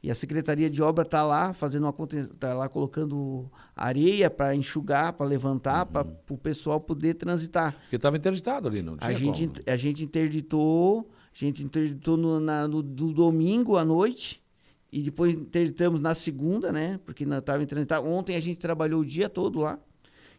e 0.03 0.09
a 0.09 0.15
Secretaria 0.15 0.69
de 0.69 0.81
Obra 0.81 1.03
está 1.03 1.23
lá 1.23 1.53
fazendo 1.53 1.83
uma 1.83 1.95
está 2.13 2.53
lá 2.55 2.67
colocando 2.67 3.49
areia 3.75 4.29
para 4.29 4.55
enxugar, 4.55 5.13
para 5.13 5.25
levantar, 5.27 5.85
para 5.85 6.07
o 6.29 6.37
pessoal 6.37 6.79
poder 6.79 7.13
transitar. 7.15 7.73
Porque 7.81 7.97
estava 7.97 8.17
interditado 8.17 8.67
ali, 8.67 8.81
não 8.81 8.97
tinha 8.97 9.09
A 9.09 9.13
gente, 9.13 9.45
como. 9.47 9.59
int- 9.59 9.69
a 9.69 9.75
gente 9.77 10.03
interditou, 10.03 11.07
a 11.33 11.37
gente 11.37 11.63
interditou 11.63 12.17
no, 12.17 12.39
na- 12.39 12.67
no- 12.67 12.81
no 12.81 13.13
domingo 13.13 13.77
à 13.77 13.85
noite 13.85 14.41
e 14.91 15.03
depois 15.03 15.35
interditamos 15.35 16.01
na 16.01 16.15
segunda, 16.15 16.71
né? 16.71 16.99
Porque 17.05 17.23
estava 17.23 17.61
interditado. 17.61 18.07
Ontem 18.07 18.35
a 18.35 18.39
gente 18.41 18.57
trabalhou 18.59 19.01
o 19.01 19.05
dia 19.05 19.29
todo 19.29 19.59
lá 19.59 19.77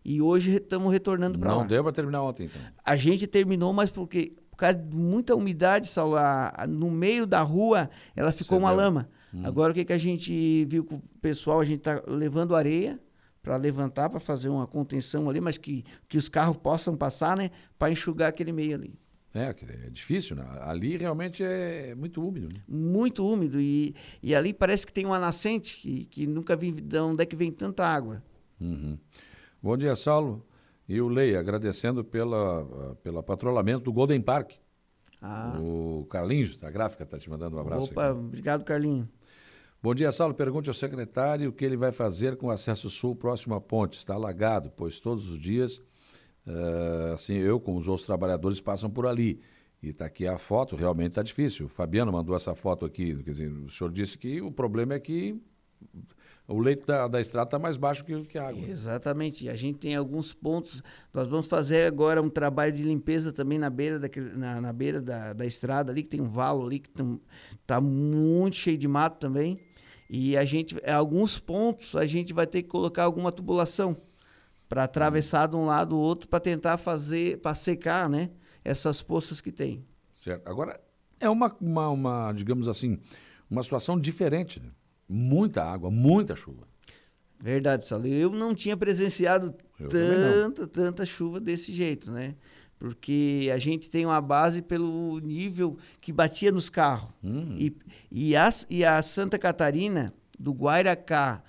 e 0.05 0.21
hoje 0.21 0.57
estamos 0.57 0.93
retornando 0.93 1.39
para 1.39 1.51
Não 1.51 1.59
lá. 1.59 1.65
deu 1.67 1.85
para 1.85 1.93
terminar 1.93 2.23
ontem, 2.23 2.47
então. 2.47 2.61
A 2.85 2.97
gente 2.97 3.27
terminou, 3.29 3.73
mas 3.73 3.91
porque 3.91 4.33
por 4.51 4.57
causa 4.57 4.77
de 4.79 4.97
muita 4.97 5.35
umidade, 5.37 5.87
Saulo, 5.89 6.17
a- 6.17 6.53
a- 6.55 6.67
no 6.67 6.91
meio 6.91 7.27
da 7.27 7.41
rua 7.43 7.89
ela 8.17 8.33
ficou 8.33 8.59
uma 8.59 8.71
Cedeu. 8.71 8.85
lama. 8.85 9.09
Agora 9.45 9.73
o 9.73 9.75
que, 9.75 9.85
que 9.85 9.93
a 9.93 9.99
gente 9.99 10.65
viu 10.67 10.85
com 10.85 10.97
o 10.97 11.03
pessoal, 11.21 11.61
a 11.61 11.65
gente 11.65 11.79
está 11.79 12.03
levando 12.07 12.55
areia 12.55 13.01
para 13.43 13.57
levantar, 13.57 14.09
para 14.11 14.21
fazer 14.21 14.49
uma 14.49 14.67
contenção 14.67 15.29
ali, 15.29 15.41
mas 15.41 15.59
que, 15.59 15.85
que 16.09 16.17
os 16.17 16.29
carros 16.29 16.57
possam 16.57 16.97
passar, 16.97 17.37
né? 17.37 17.51
Para 17.79 17.91
enxugar 17.91 18.29
aquele 18.29 18.53
meio 18.53 18.77
ali. 18.77 18.95
É, 19.35 19.55
é 19.87 19.91
difícil, 19.91 20.37
né? 20.37 20.45
Ali 20.61 20.97
realmente 20.97 21.43
é 21.43 21.95
muito 21.95 22.27
úmido. 22.27 22.49
Né? 22.53 22.61
Muito 22.69 23.27
úmido. 23.27 23.61
E, 23.61 23.95
e 24.23 24.35
ali 24.35 24.53
parece 24.53 24.87
que 24.87 24.93
tem 24.93 25.07
uma 25.07 25.19
nascente 25.19 25.81
que, 25.81 26.05
que 26.05 26.27
nunca 26.27 26.55
vi 26.55 26.71
de 26.71 26.99
onde 26.99 27.23
é 27.23 27.27
que 27.27 27.35
vem 27.35 27.51
tanta 27.51 27.85
água. 27.87 28.23
Uhum. 28.61 28.99
Bom 29.63 29.77
dia, 29.77 29.97
Saulo. 29.97 30.47
E 30.87 31.01
o 31.01 31.09
Lei, 31.09 31.35
agradecendo 31.35 32.05
pela, 32.05 32.97
pelo 33.03 33.23
patrulhamento 33.23 33.85
do 33.85 33.93
Golden 33.93 34.21
Park. 34.21 34.53
Ah. 35.21 35.57
O 35.59 36.05
Carlinhos, 36.11 36.57
da 36.57 36.71
gráfica, 36.71 37.05
está 37.05 37.19
te 37.19 37.31
mandando 37.31 37.57
um 37.57 37.61
abraço. 37.61 37.91
Opa, 37.91 38.11
aqui. 38.11 38.21
obrigado, 38.21 38.65
Carlinho. 38.65 39.09
Bom 39.85 39.97
dia, 39.97 40.13
Saulo. 40.13 40.33
Pergunte 40.33 40.71
ao 40.71 40.75
secretário 40.75 41.51
o 41.51 41.53
que 41.53 41.65
ele 41.65 41.77
vai 41.77 41.91
fazer 41.91 42.37
com 42.37 42.47
o 42.47 42.51
acesso 42.53 42.89
sul 42.89 43.17
próximo 43.17 43.57
à 43.57 43.61
ponte. 43.61 43.99
Está 43.99 44.15
alagado, 44.15 44.71
pois 44.77 45.01
todos 45.01 45.29
os 45.29 45.41
dias, 45.41 45.79
uh, 46.47 47.13
assim, 47.13 47.35
eu 47.35 47.59
como 47.59 47.79
os 47.79 47.89
outros 47.89 48.07
trabalhadores 48.07 48.61
passam 48.61 48.89
por 48.89 49.09
ali. 49.09 49.41
E 49.83 49.89
está 49.89 50.05
aqui 50.05 50.25
a 50.25 50.39
foto, 50.39 50.77
realmente 50.77 51.09
está 51.09 51.23
difícil. 51.25 51.67
O 51.67 51.69
Fabiano 51.69 52.13
mandou 52.13 52.37
essa 52.37 52.55
foto 52.55 52.87
aqui. 52.87 53.13
Quer 53.25 53.31
dizer, 53.33 53.51
o 53.51 53.69
senhor 53.69 53.91
disse 53.91 54.17
que 54.17 54.41
o 54.41 54.53
problema 54.53 54.95
é 54.95 55.01
que 55.01 55.37
o 56.47 56.61
leito 56.61 56.87
da, 56.87 57.09
da 57.09 57.21
estrada 57.21 57.49
está 57.49 57.59
mais 57.59 57.77
baixo 57.77 58.05
que, 58.05 58.23
que 58.23 58.39
a 58.39 58.51
água. 58.51 58.63
Exatamente. 58.63 59.49
A 59.49 59.55
gente 59.57 59.81
tem 59.81 59.97
alguns 59.97 60.33
pontos. 60.33 60.81
Nós 61.13 61.27
vamos 61.27 61.49
fazer 61.49 61.89
agora 61.89 62.23
um 62.23 62.31
trabalho 62.31 62.73
de 62.73 62.85
limpeza 62.85 63.33
também 63.33 63.59
na 63.59 63.69
beira, 63.69 63.99
daquele, 63.99 64.31
na, 64.37 64.61
na 64.61 64.73
beira 64.73 65.03
da, 65.03 65.33
da 65.33 65.45
estrada 65.45 65.91
ali, 65.91 66.05
que 66.05 66.11
tem 66.11 66.21
um 66.21 66.31
valo 66.31 66.65
ali 66.65 66.79
que 66.79 66.89
está 67.61 67.81
muito 67.81 68.55
cheio 68.55 68.79
de 68.79 68.87
mato 68.87 69.19
também. 69.19 69.59
E 70.15 70.37
a 70.37 70.45
gente, 70.45 70.77
alguns 70.87 71.39
pontos, 71.39 71.97
a 71.97 72.05
gente 72.05 72.35
vai 72.35 72.47
ter 72.47 72.63
que 72.63 72.69
colocar 72.69 73.05
alguma 73.05 73.33
tubulação 73.33 73.97
para 74.69 74.85
atravessar 74.85 75.49
de 75.49 75.57
um 75.57 75.65
lado 75.65 75.97
ou 75.97 76.03
outro 76.03 76.29
para 76.29 76.39
tentar 76.39 76.77
fazer, 76.77 77.39
para 77.39 77.55
secar, 77.55 78.11
né? 78.11 78.29
Essas 78.63 79.01
poças 79.01 79.41
que 79.41 79.51
tem. 79.51 79.83
Certo. 80.13 80.47
Agora, 80.47 80.79
é 81.19 81.31
uma, 81.31 81.57
uma, 81.59 81.89
uma 81.89 82.33
digamos 82.35 82.69
assim, 82.69 82.99
uma 83.51 83.63
situação 83.63 83.99
diferente, 83.99 84.61
né? 84.61 84.69
Muita 85.09 85.65
água, 85.65 85.91
muita 85.91 86.37
chuva. 86.37 86.69
Verdade, 87.41 87.87
Saulo. 87.87 88.07
Eu 88.07 88.33
não 88.33 88.55
tinha 88.55 88.77
presenciado 88.77 89.55
Eu 89.81 89.89
tanta, 89.89 90.67
tanta 90.67 91.07
chuva 91.07 91.41
desse 91.41 91.73
jeito, 91.73 92.11
né? 92.13 92.35
Porque 92.83 93.49
a 93.55 93.59
gente 93.59 93.89
tem 93.89 94.05
uma 94.05 94.21
base 94.21 94.61
pelo 94.61 95.21
nível 95.21 95.79
que 96.01 96.13
batia 96.13 96.51
nos 96.51 96.69
carros. 96.69 97.15
Uhum. 97.23 97.57
E, 97.57 97.77
e, 98.11 98.35
a, 98.35 98.51
e 98.69 98.85
a 98.85 99.01
Santa 99.01 99.39
Catarina, 99.39 100.13
do 100.37 100.51
Guairacá 100.51 101.45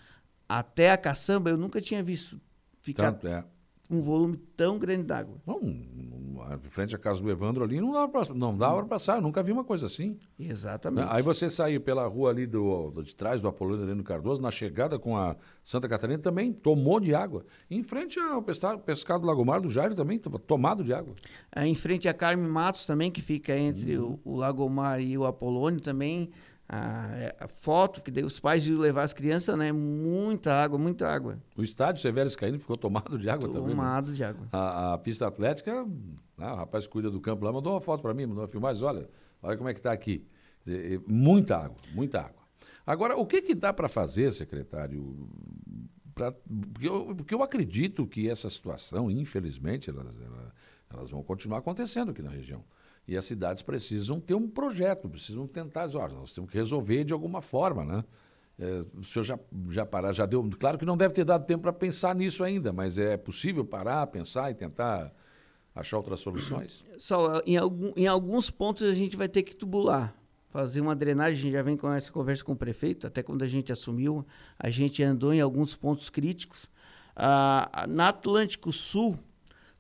até 0.47 0.91
a 0.91 0.97
Caçamba, 0.97 1.49
eu 1.49 1.57
nunca 1.57 1.81
tinha 1.81 2.03
visto 2.03 2.39
ficar 2.84 3.14
Tanto, 3.14 3.27
é. 3.27 3.43
Um 3.89 4.01
volume 4.01 4.38
tão 4.55 4.80
grande 4.80 5.03
d'água. 5.03 5.35
Não, 5.45 5.60
em 5.61 6.69
frente 6.69 6.95
à 6.95 6.99
casa 6.99 7.22
do 7.22 7.30
Evandro 7.30 7.64
ali, 7.64 7.80
não 7.80 7.91
dava 7.91 8.07
para 8.10 8.34
não 8.34 8.57
dava 8.57 8.77
para 8.77 8.85
passar, 8.85 9.18
eu 9.18 9.22
nunca 9.22 9.43
vi 9.43 9.51
uma 9.51 9.64
coisa 9.64 9.85
assim. 9.85 10.18
Exatamente. 10.39 11.07
Aí 11.11 11.22
você 11.22 11.49
saiu 11.49 11.81
pela 11.81 12.05
rua 12.07 12.30
ali 12.30 12.45
do, 12.45 12.91
do 12.91 13.03
de 13.03 13.15
trás 13.15 13.41
do 13.41 13.47
Apolônio 13.47 13.84
Heleno 13.84 14.03
Cardoso, 14.03 14.41
na 14.41 14.51
chegada 14.51 14.97
com 14.97 15.18
a 15.18 15.35
Santa 15.64 15.88
Catarina 15.88 16.19
também 16.19 16.51
tomou 16.51 16.99
de 16.99 17.14
água. 17.14 17.45
Em 17.69 17.84
frente 17.84 18.19
ao 18.19 18.41
pescado, 18.41 18.80
pescado 18.80 19.26
Lagomar 19.26 19.61
do 19.61 19.69
Jairo 19.69 19.95
também 19.95 20.18
estava 20.18 20.39
tomado 20.39 20.84
de 20.84 20.93
água. 20.93 21.14
Aí, 21.51 21.69
em 21.69 21.76
frente 21.76 22.07
a 22.07 22.14
Carme 22.14 22.47
Matos 22.47 22.85
também, 22.85 23.11
que 23.11 23.22
fica 23.22 23.57
entre 23.57 23.97
uhum. 23.97 24.19
o, 24.23 24.34
o 24.34 24.38
Lagomar 24.38 25.01
e 25.01 25.18
o 25.18 25.26
Apolônio 25.26 25.80
também, 25.80 26.30
a, 26.68 27.45
a, 27.45 27.48
foto 27.48 28.02
que 28.02 28.10
daí 28.10 28.23
os 28.23 28.40
pais 28.40 28.65
iam 28.65 28.80
levar 28.80 29.03
as 29.03 29.14
crianças, 29.14 29.57
né? 29.57 29.72
Muita 29.72 30.53
água, 30.53 30.77
muita 30.77 31.07
água. 31.07 31.38
O 31.57 31.64
estádio 31.64 32.02
Severo 32.02 32.27
Escaíno 32.27 32.60
ficou 32.60 32.77
tomado 32.77 33.18
de 33.18 33.30
água 33.30 33.48
tomado 33.48 33.61
também. 33.61 33.76
Né? 33.76 33.81
Tomado 33.81 34.10
né? 34.10 34.15
de 34.15 34.23
água. 34.23 34.48
A, 34.52 34.94
a, 34.94 34.98
pista 34.98 35.27
atlética, 35.27 35.84
né, 36.38 36.52
o 36.52 36.56
rapaz 36.56 36.88
que 36.88 36.94
cuida 36.94 37.11
do 37.11 37.19
campo 37.19 37.45
lá 37.45 37.52
mandou 37.52 37.73
uma 37.73 37.81
foto 37.81 38.02
para 38.02 38.14
mim, 38.14 38.26
mandou 38.26 38.44
uma 38.44 38.49
filmagem, 38.49 38.84
olha, 38.84 39.10
olha 39.41 39.57
como 39.57 39.69
é 39.69 39.73
que 39.73 39.80
está 39.80 39.91
aqui. 39.91 40.26
Dizer, 40.65 41.02
muita 41.06 41.57
água, 41.57 41.77
muita 41.94 42.22
água. 42.22 42.44
Agora, 42.85 43.18
o 43.18 43.26
que, 43.26 43.41
que 43.41 43.53
dá 43.53 43.73
para 43.73 43.88
fazer, 43.88 44.31
secretário? 44.31 45.30
Pra, 46.15 46.31
porque, 46.31 46.88
eu, 46.88 47.15
porque 47.15 47.34
eu 47.34 47.44
acredito 47.44 48.07
que 48.07 48.30
essa 48.30 48.49
situação, 48.49 49.11
infelizmente, 49.11 49.90
elas, 49.90 50.15
elas, 50.19 50.53
elas 50.90 51.10
vão 51.10 51.23
continuar 51.23 51.60
acontecendo 51.60 52.11
aqui 52.11 52.22
na 52.22 52.30
região. 52.30 52.64
E 53.07 53.17
as 53.17 53.25
cidades 53.25 53.61
precisam 53.61 54.19
ter 54.19 54.34
um 54.34 54.47
projeto, 54.47 55.09
precisam 55.09 55.45
tentar, 55.45 55.89
olha, 55.95 56.13
nós 56.13 56.31
temos 56.31 56.49
que 56.49 56.57
resolver 56.57 57.03
de 57.03 57.13
alguma 57.13 57.41
forma, 57.41 57.84
né? 57.84 58.03
É, 58.57 58.85
o 58.97 59.03
senhor 59.03 59.23
já, 59.23 59.39
já 59.69 59.85
parar, 59.85 60.13
já 60.13 60.25
deu. 60.25 60.47
Claro 60.59 60.77
que 60.77 60.85
não 60.85 60.95
deve 60.95 61.13
ter 61.13 61.25
dado 61.25 61.45
tempo 61.45 61.63
para 61.63 61.73
pensar 61.73 62.15
nisso 62.15 62.43
ainda, 62.43 62.71
mas 62.71 62.97
é 62.97 63.17
possível 63.17 63.65
parar, 63.65 64.05
pensar 64.07 64.51
e 64.51 64.53
tentar 64.53 65.11
achar 65.75 65.97
outras 65.97 66.19
soluções? 66.19 66.84
Só 66.97 67.41
em, 67.45 67.57
algum, 67.57 67.91
em 67.95 68.07
alguns 68.07 68.49
pontos 68.49 68.88
a 68.88 68.93
gente 68.93 69.17
vai 69.17 69.27
ter 69.27 69.43
que 69.43 69.55
tubular, 69.55 70.15
fazer 70.49 70.81
uma 70.81 70.95
drenagem. 70.95 71.39
A 71.39 71.41
gente 71.41 71.53
já 71.53 71.63
vem 71.63 71.75
com 71.75 71.91
essa 71.91 72.11
conversa 72.11 72.43
com 72.43 72.53
o 72.53 72.55
prefeito, 72.55 73.07
até 73.07 73.23
quando 73.23 73.41
a 73.41 73.47
gente 73.47 73.71
assumiu, 73.71 74.25
a 74.57 74.69
gente 74.69 75.01
andou 75.01 75.34
em 75.34 75.41
alguns 75.41 75.75
pontos 75.75 76.09
críticos. 76.09 76.67
Ah, 77.15 77.85
na 77.89 78.09
Atlântico 78.09 78.71
Sul, 78.71 79.17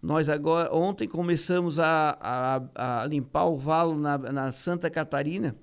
nós 0.03 0.27
agora, 0.27 0.75
ontem 0.75 1.07
começamos 1.07 1.79
a, 1.79 2.17
a, 2.19 3.03
a 3.03 3.05
limpar 3.05 3.45
o 3.45 3.55
valo 3.55 3.97
na, 3.97 4.17
na, 4.17 4.51
Santa 4.51 4.89
Catarina, 4.89 5.55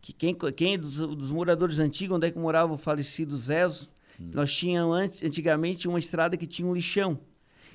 que 0.00 0.12
quem, 0.12 0.34
quem 0.34 0.76
dos, 0.76 0.96
dos, 0.96 1.30
moradores 1.30 1.78
antigos, 1.78 2.16
onde 2.16 2.26
é 2.26 2.32
que 2.32 2.38
morava 2.38 2.72
o 2.72 2.76
falecido 2.76 3.38
Zezo, 3.38 3.88
hum. 4.20 4.32
nós 4.34 4.52
tínhamos 4.52 4.96
antes, 4.96 5.22
antigamente 5.22 5.86
uma 5.86 6.00
estrada 6.00 6.36
que 6.36 6.48
tinha 6.48 6.66
um 6.66 6.74
lixão. 6.74 7.20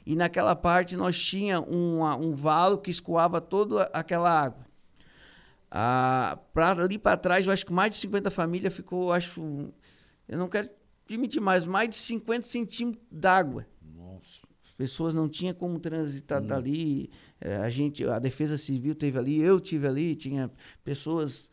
E 0.06 0.18
naquela 0.18 0.54
parte 0.54 0.98
nós 0.98 1.18
tinha 1.18 1.62
um, 1.62 2.04
um 2.04 2.36
valo 2.36 2.80
que 2.80 2.92
escoava 2.92 3.40
toda 3.40 3.84
aquela 3.94 4.30
água. 4.30 4.68
Ah, 5.72 6.40
pra, 6.54 6.72
ali 6.72 6.98
para 6.98 7.16
trás, 7.16 7.46
eu 7.46 7.54
acho 7.54 7.66
que 7.66 7.72
mais 7.72 7.92
de 7.94 8.02
50 8.02 8.30
famílias 8.30 8.76
ficou, 8.76 9.14
acho, 9.14 9.42
eu 10.28 10.38
não 10.38 10.50
quero 10.50 10.70
admitir 11.06 11.40
mais, 11.40 11.66
mais 11.66 11.90
de 11.90 11.96
50 11.96 12.46
centímetros 12.46 13.02
d'água 13.10 13.66
pessoas 14.78 15.14
não 15.14 15.30
tinham 15.30 15.54
como 15.54 15.80
transitar 15.80 16.42
hum. 16.42 16.48
dali. 16.48 17.10
É, 17.40 17.58
a 17.58 17.70
gente, 17.70 18.04
a 18.06 18.20
Defesa 18.20 18.58
Civil 18.58 18.96
teve 18.96 19.18
ali, 19.18 19.42
eu 19.42 19.60
tive 19.60 19.88
ali, 19.88 20.16
tinha 20.16 20.52
pessoas 20.84 21.52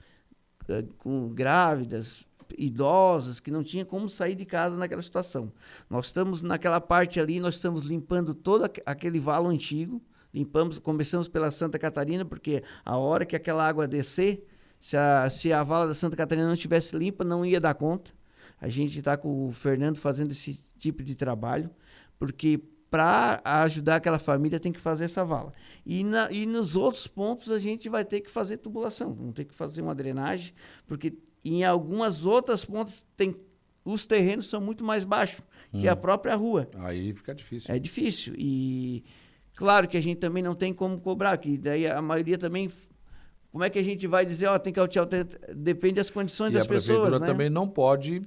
é, 0.68 0.84
com 0.98 1.28
grávidas, 1.28 2.26
idosas 2.56 3.40
que 3.40 3.50
não 3.50 3.62
tinham 3.62 3.84
como 3.84 4.08
sair 4.08 4.34
de 4.34 4.44
casa 4.44 4.76
naquela 4.76 5.02
situação. 5.02 5.52
Nós 5.88 6.06
estamos 6.06 6.42
naquela 6.42 6.80
parte 6.80 7.20
ali, 7.20 7.40
nós 7.40 7.54
estamos 7.54 7.84
limpando 7.84 8.34
todo 8.34 8.64
aquele 8.86 9.18
valo 9.18 9.48
antigo. 9.48 10.02
Limpamos, 10.32 10.78
começamos 10.78 11.28
pela 11.28 11.50
Santa 11.50 11.78
Catarina, 11.78 12.24
porque 12.24 12.62
a 12.84 12.96
hora 12.96 13.26
que 13.26 13.34
aquela 13.34 13.66
água 13.66 13.88
descer, 13.88 14.46
se 14.78 14.96
a, 14.96 15.28
se 15.28 15.52
a 15.52 15.62
vala 15.64 15.88
da 15.88 15.94
Santa 15.94 16.16
Catarina 16.16 16.46
não 16.46 16.54
estivesse 16.54 16.96
limpa, 16.96 17.24
não 17.24 17.44
ia 17.44 17.60
dar 17.60 17.74
conta. 17.74 18.12
A 18.60 18.68
gente 18.68 18.98
está 18.98 19.16
com 19.16 19.48
o 19.48 19.52
Fernando 19.52 19.96
fazendo 19.96 20.30
esse 20.30 20.62
tipo 20.78 21.02
de 21.02 21.14
trabalho, 21.16 21.70
porque 22.18 22.62
para 22.90 23.40
ajudar 23.44 23.96
aquela 23.96 24.18
família 24.18 24.58
tem 24.58 24.72
que 24.72 24.80
fazer 24.80 25.04
essa 25.04 25.24
vala. 25.24 25.52
E, 25.86 26.02
na, 26.02 26.30
e 26.30 26.44
nos 26.44 26.74
outros 26.74 27.06
pontos 27.06 27.50
a 27.50 27.58
gente 27.58 27.88
vai 27.88 28.04
ter 28.04 28.20
que 28.20 28.30
fazer 28.30 28.56
tubulação, 28.56 29.14
vamos 29.14 29.34
ter 29.34 29.44
que 29.44 29.54
fazer 29.54 29.80
uma 29.80 29.94
drenagem, 29.94 30.52
porque 30.86 31.14
em 31.44 31.64
algumas 31.64 32.24
outras 32.24 32.64
pontas 32.64 33.06
tem 33.16 33.34
os 33.82 34.06
terrenos 34.06 34.48
são 34.48 34.60
muito 34.60 34.84
mais 34.84 35.04
baixos 35.04 35.40
hum. 35.72 35.80
que 35.80 35.88
a 35.88 35.94
hum. 35.94 35.96
própria 35.96 36.34
rua. 36.34 36.68
Aí 36.74 37.14
fica 37.14 37.34
difícil. 37.34 37.74
É 37.74 37.78
difícil. 37.78 38.34
E 38.36 39.04
claro 39.54 39.88
que 39.88 39.96
a 39.96 40.02
gente 40.02 40.18
também 40.18 40.42
não 40.42 40.54
tem 40.54 40.74
como 40.74 41.00
cobrar, 41.00 41.38
que 41.38 41.56
daí 41.56 41.86
a 41.86 42.02
maioria 42.02 42.36
também 42.36 42.70
como 43.50 43.64
é 43.64 43.70
que 43.70 43.78
a 43.78 43.82
gente 43.82 44.06
vai 44.06 44.24
dizer, 44.24 44.46
ó, 44.46 44.58
tem 44.58 44.72
que 44.72 44.78
altear, 44.78 45.08
depende 45.56 45.94
das 45.94 46.08
condições 46.08 46.52
e 46.52 46.54
das 46.54 46.66
pessoas, 46.66 47.20
né? 47.20 47.26
também 47.26 47.50
não 47.50 47.66
pode 47.66 48.22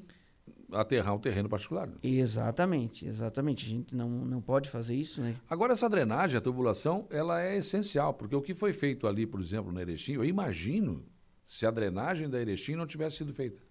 aterrar 0.74 1.16
um 1.16 1.20
terreno 1.20 1.48
particular. 1.50 1.90
Exatamente, 2.02 3.08
exatamente. 3.08 3.66
A 3.66 3.70
gente 3.70 3.96
não, 3.96 4.10
não 4.10 4.42
pode 4.42 4.70
fazer 4.70 4.96
isso, 4.96 5.22
né? 5.22 5.36
Agora, 5.50 5.74
essa 5.74 5.90
drenagem, 5.90 6.38
a 6.38 6.42
tubulação, 6.42 7.08
ela 7.10 7.42
é 7.42 7.58
essencial, 7.58 8.14
porque 8.14 8.36
o 8.36 8.42
que 8.42 8.54
foi 8.54 8.74
feito 8.74 9.08
ali, 9.08 9.26
por 9.26 9.40
exemplo, 9.40 9.72
na 9.72 9.82
Erechim, 9.82 10.14
eu 10.14 10.26
imagino 10.26 11.06
se 11.46 11.66
a 11.66 11.72
drenagem 11.72 12.30
da 12.30 12.40
Erechim 12.40 12.76
não 12.76 12.88
tivesse 12.88 13.18
sido 13.18 13.34
feita. 13.34 13.62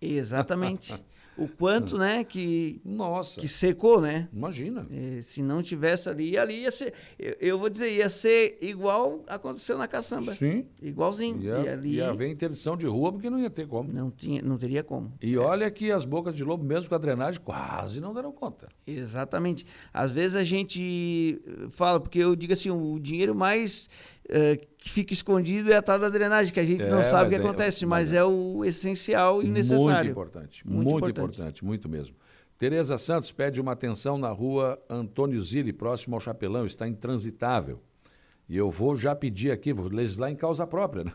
Exatamente. 0.00 0.94
o 1.38 1.48
quanto, 1.48 1.96
né, 1.96 2.24
que 2.24 2.80
Nossa. 2.84 3.40
que 3.40 3.46
secou, 3.46 4.00
né? 4.00 4.28
Imagina. 4.32 4.86
É, 4.90 5.22
se 5.22 5.42
não 5.42 5.62
tivesse 5.62 6.08
ali, 6.08 6.36
ali 6.36 6.62
ia 6.62 6.72
ser, 6.72 6.92
eu, 7.18 7.36
eu, 7.40 7.58
vou 7.58 7.70
dizer, 7.70 7.90
ia 7.90 8.10
ser 8.10 8.58
igual 8.60 9.22
aconteceu 9.28 9.78
na 9.78 9.86
caçamba. 9.86 10.34
Sim. 10.34 10.66
Igualzinho. 10.82 11.40
Ia, 11.40 11.58
e 11.58 11.68
ali, 11.68 11.94
ia 11.94 12.10
haver 12.10 12.28
interdição 12.28 12.76
de 12.76 12.86
rua 12.86 13.12
porque 13.12 13.30
não 13.30 13.38
ia 13.38 13.50
ter 13.50 13.66
como. 13.66 13.92
Não 13.92 14.10
tinha, 14.10 14.42
não 14.42 14.58
teria 14.58 14.82
como. 14.82 15.12
E 15.22 15.34
é. 15.34 15.38
olha 15.38 15.70
que 15.70 15.92
as 15.92 16.04
bocas 16.04 16.34
de 16.34 16.42
lobo, 16.42 16.64
mesmo 16.64 16.88
com 16.88 16.94
a 16.94 16.98
drenagem, 16.98 17.40
quase 17.40 18.00
não 18.00 18.12
deram 18.12 18.32
conta. 18.32 18.68
Exatamente. 18.86 19.64
Às 19.94 20.10
vezes 20.10 20.36
a 20.36 20.44
gente 20.44 21.40
fala, 21.70 22.00
porque 22.00 22.18
eu 22.18 22.34
digo 22.34 22.52
assim, 22.52 22.70
o 22.70 22.98
dinheiro 22.98 23.34
mais 23.34 23.88
uh, 24.30 24.66
que 24.78 24.90
fica 24.90 25.12
escondido 25.12 25.72
é 25.72 25.76
a 25.76 25.82
tal 25.82 25.98
da 25.98 26.08
drenagem, 26.08 26.52
que 26.52 26.60
a 26.60 26.64
gente 26.64 26.82
é, 26.82 26.88
não 26.88 27.02
sabe 27.02 27.26
o 27.26 27.28
que 27.30 27.36
é, 27.36 27.38
acontece, 27.38 27.84
mas, 27.86 28.08
mas 28.08 28.14
é 28.14 28.24
o 28.24 28.64
essencial 28.64 29.42
e 29.42 29.48
necessário. 29.48 29.86
Muito 29.86 30.10
importante, 30.10 30.66
muito, 30.66 30.90
muito 30.90 31.10
importante. 31.10 31.18
importante, 31.18 31.64
muito 31.64 31.88
mesmo. 31.88 32.16
Tereza 32.56 32.98
Santos 32.98 33.30
pede 33.30 33.60
uma 33.60 33.72
atenção 33.72 34.18
na 34.18 34.30
rua 34.30 34.82
Antônio 34.88 35.40
Zilli, 35.40 35.72
próximo 35.72 36.16
ao 36.16 36.20
Chapelão, 36.20 36.66
está 36.66 36.88
intransitável. 36.88 37.80
E 38.48 38.56
eu 38.56 38.70
vou 38.70 38.96
já 38.96 39.14
pedir 39.14 39.50
aqui, 39.50 39.72
vou 39.72 39.88
legislar 39.88 40.30
em 40.30 40.36
causa 40.36 40.66
própria, 40.66 41.04
né? 41.04 41.12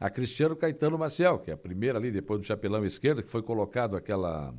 a 0.00 0.10
Cristiano 0.10 0.56
Caetano 0.56 0.98
Maciel, 0.98 1.38
que 1.38 1.50
é 1.50 1.54
a 1.54 1.56
primeira 1.56 1.98
ali, 1.98 2.10
depois 2.10 2.40
do 2.40 2.46
chapelão 2.46 2.84
esquerdo, 2.84 3.22
que 3.22 3.30
foi 3.30 3.42
colocado 3.42 3.96
aquela. 3.96 4.52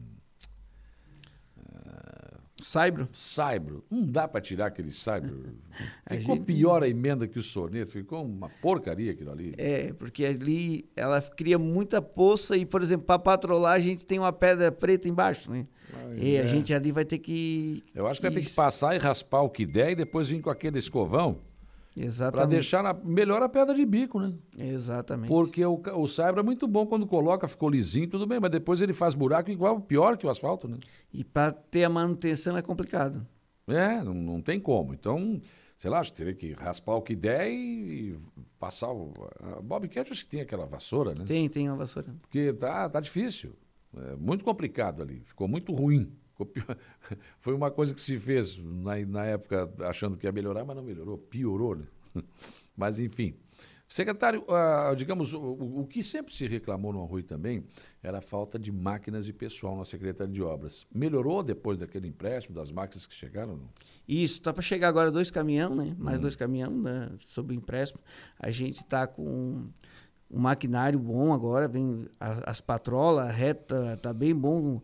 Saibro? 2.68 3.08
Saibro. 3.14 3.82
Não 3.90 4.06
dá 4.06 4.28
para 4.28 4.42
tirar 4.42 4.66
aquele 4.66 4.92
saibro. 4.92 5.54
Ficou 6.06 6.36
gente- 6.36 6.46
pior 6.46 6.84
a 6.84 6.90
emenda 6.90 7.26
que 7.26 7.40
o 7.40 7.42
soneto, 7.42 7.92
ficou 7.92 8.26
uma 8.26 8.50
porcaria 8.50 9.14
aquilo 9.14 9.32
ali. 9.32 9.54
É, 9.58 9.94
porque 9.94 10.26
ali 10.26 10.84
ela 10.94 11.22
cria 11.22 11.58
muita 11.58 12.02
poça 12.02 12.58
e, 12.58 12.66
por 12.66 12.82
exemplo, 12.82 13.06
para 13.06 13.20
patrolar 13.20 13.72
a 13.72 13.80
gente 13.80 14.06
tem 14.06 14.20
uma 14.20 14.34
pedra 14.34 14.70
preta 14.70 15.08
embaixo, 15.08 15.50
né? 15.50 15.66
e 16.18 16.36
é. 16.36 16.42
a 16.42 16.46
gente 16.46 16.74
ali 16.74 16.92
vai 16.92 17.06
ter 17.06 17.20
que. 17.20 17.86
Eu 17.96 18.06
acho 18.06 18.20
que 18.20 18.28
vai 18.28 18.36
ter 18.36 18.46
que 18.46 18.54
passar 18.54 18.94
e 18.94 18.98
raspar 18.98 19.44
o 19.44 19.50
que 19.50 19.66
der 19.66 19.92
e 19.92 19.96
depois 19.96 20.28
vir 20.28 20.42
com 20.42 20.50
aquele 20.50 20.78
escovão 20.78 21.40
para 21.98 22.06
Exatamente. 22.06 22.50
deixar 22.50 22.84
na- 22.84 22.94
melhor 22.94 23.42
a 23.42 23.50
pedra 23.50 23.74
de 23.74 23.86
bico, 23.86 24.20
né? 24.20 24.34
Exatamente. 24.58 25.28
Porque 25.30 25.66
o, 25.66 25.82
o 25.96 26.08
saibro 26.08 26.40
é 26.42 26.44
muito 26.44 26.68
bom 26.68 26.86
quando 26.86 27.08
coloca, 27.08 27.48
ficou 27.48 27.70
lisinho, 27.70 28.08
tudo 28.08 28.28
bem, 28.28 28.40
mas 28.40 28.52
depois 28.52 28.82
ele 28.82 28.94
faz 28.94 29.16
buraco 29.16 29.50
igual, 29.50 29.82
pior 29.82 30.16
que 30.18 30.26
o 30.28 30.30
asfalto, 30.30 30.68
né? 30.68 30.78
E 31.12 31.24
para 31.24 31.52
ter 31.52 31.84
a 31.84 31.90
manutenção 31.90 32.56
é 32.56 32.62
complicado. 32.62 33.26
É, 33.68 34.04
não, 34.04 34.14
não 34.14 34.42
tem 34.42 34.60
como. 34.60 34.94
Então, 34.94 35.42
sei 35.78 35.90
lá, 35.90 36.00
acho 36.00 36.12
que 36.12 36.18
teria 36.20 36.34
que 36.34 36.54
raspar 36.54 36.96
o 36.96 37.02
que 37.02 37.16
der 37.16 37.50
e, 37.50 38.12
e 38.14 38.20
passar 38.60 38.92
o. 38.92 39.12
A 39.42 39.62
Bobcat, 39.62 40.12
acho 40.12 40.24
que 40.24 40.30
tem 40.30 40.42
aquela 40.42 40.66
vassoura, 40.66 41.14
né? 41.14 41.26
Tem, 41.26 41.50
tem 41.50 41.68
uma 41.68 41.78
vassoura. 41.78 42.16
Porque 42.22 42.54
tá, 42.54 42.88
tá 42.90 43.00
difícil. 43.00 43.54
É 43.96 44.16
muito 44.16 44.44
complicado 44.46 45.02
ali. 45.02 45.22
Ficou 45.26 45.48
muito 45.48 45.74
ruim. 45.74 46.12
Foi 47.40 47.54
uma 47.54 47.72
coisa 47.72 47.94
que 47.94 48.02
se 48.02 48.18
fez 48.18 48.58
na, 48.58 48.98
na 49.06 49.26
época 49.26 49.70
achando 49.88 50.18
que 50.18 50.26
ia 50.28 50.32
melhorar, 50.32 50.64
mas 50.66 50.76
não 50.76 50.84
melhorou. 50.84 51.18
Piorou, 51.18 51.76
né? 51.76 51.86
Mas, 52.76 53.00
enfim. 53.00 53.34
Secretário, 53.90 54.44
ah, 54.50 54.94
digamos, 54.96 55.34
o, 55.34 55.42
o- 55.42 55.88
que 55.88 56.04
sempre 56.04 56.32
se 56.32 56.46
reclamou 56.46 56.94
no 56.94 57.02
Arrui 57.02 57.24
também 57.24 57.64
era 58.04 58.20
a 58.20 58.22
falta 58.22 58.60
de 58.60 58.72
máquinas 58.72 59.28
e 59.30 59.34
pessoal 59.34 59.76
na 59.76 59.84
Secretaria 59.86 60.32
de 60.32 60.44
Obras. 60.44 60.86
Melhorou 60.94 61.42
depois 61.42 61.78
daquele 61.80 62.08
empréstimo 62.08 62.54
das 62.56 62.72
máquinas 62.72 63.08
que 63.08 63.16
chegaram? 63.16 63.56
não? 63.56 63.70
Isso, 64.08 64.42
tá 64.42 64.54
para 64.54 64.62
chegar 64.62 64.90
agora 64.90 65.10
dois 65.10 65.32
caminhão, 65.32 65.74
né? 65.74 65.96
Hum. 65.98 66.04
Mais 66.04 66.20
dois 66.20 66.36
caminhão 66.36 66.70
né? 66.70 67.10
sob 67.26 67.56
empréstimo. 67.56 68.00
A 68.40 68.52
gente 68.52 68.86
tá 68.86 69.08
com 69.08 69.26
um 70.30 70.40
maquinário 70.40 71.00
bom 71.00 71.34
agora, 71.34 71.68
vem 71.68 72.06
a- 72.20 72.52
as 72.52 72.62
patrolas, 72.62 73.28
a 73.28 73.32
reta 73.32 73.98
tá 74.02 74.14
bem 74.14 74.36
bom. 74.36 74.82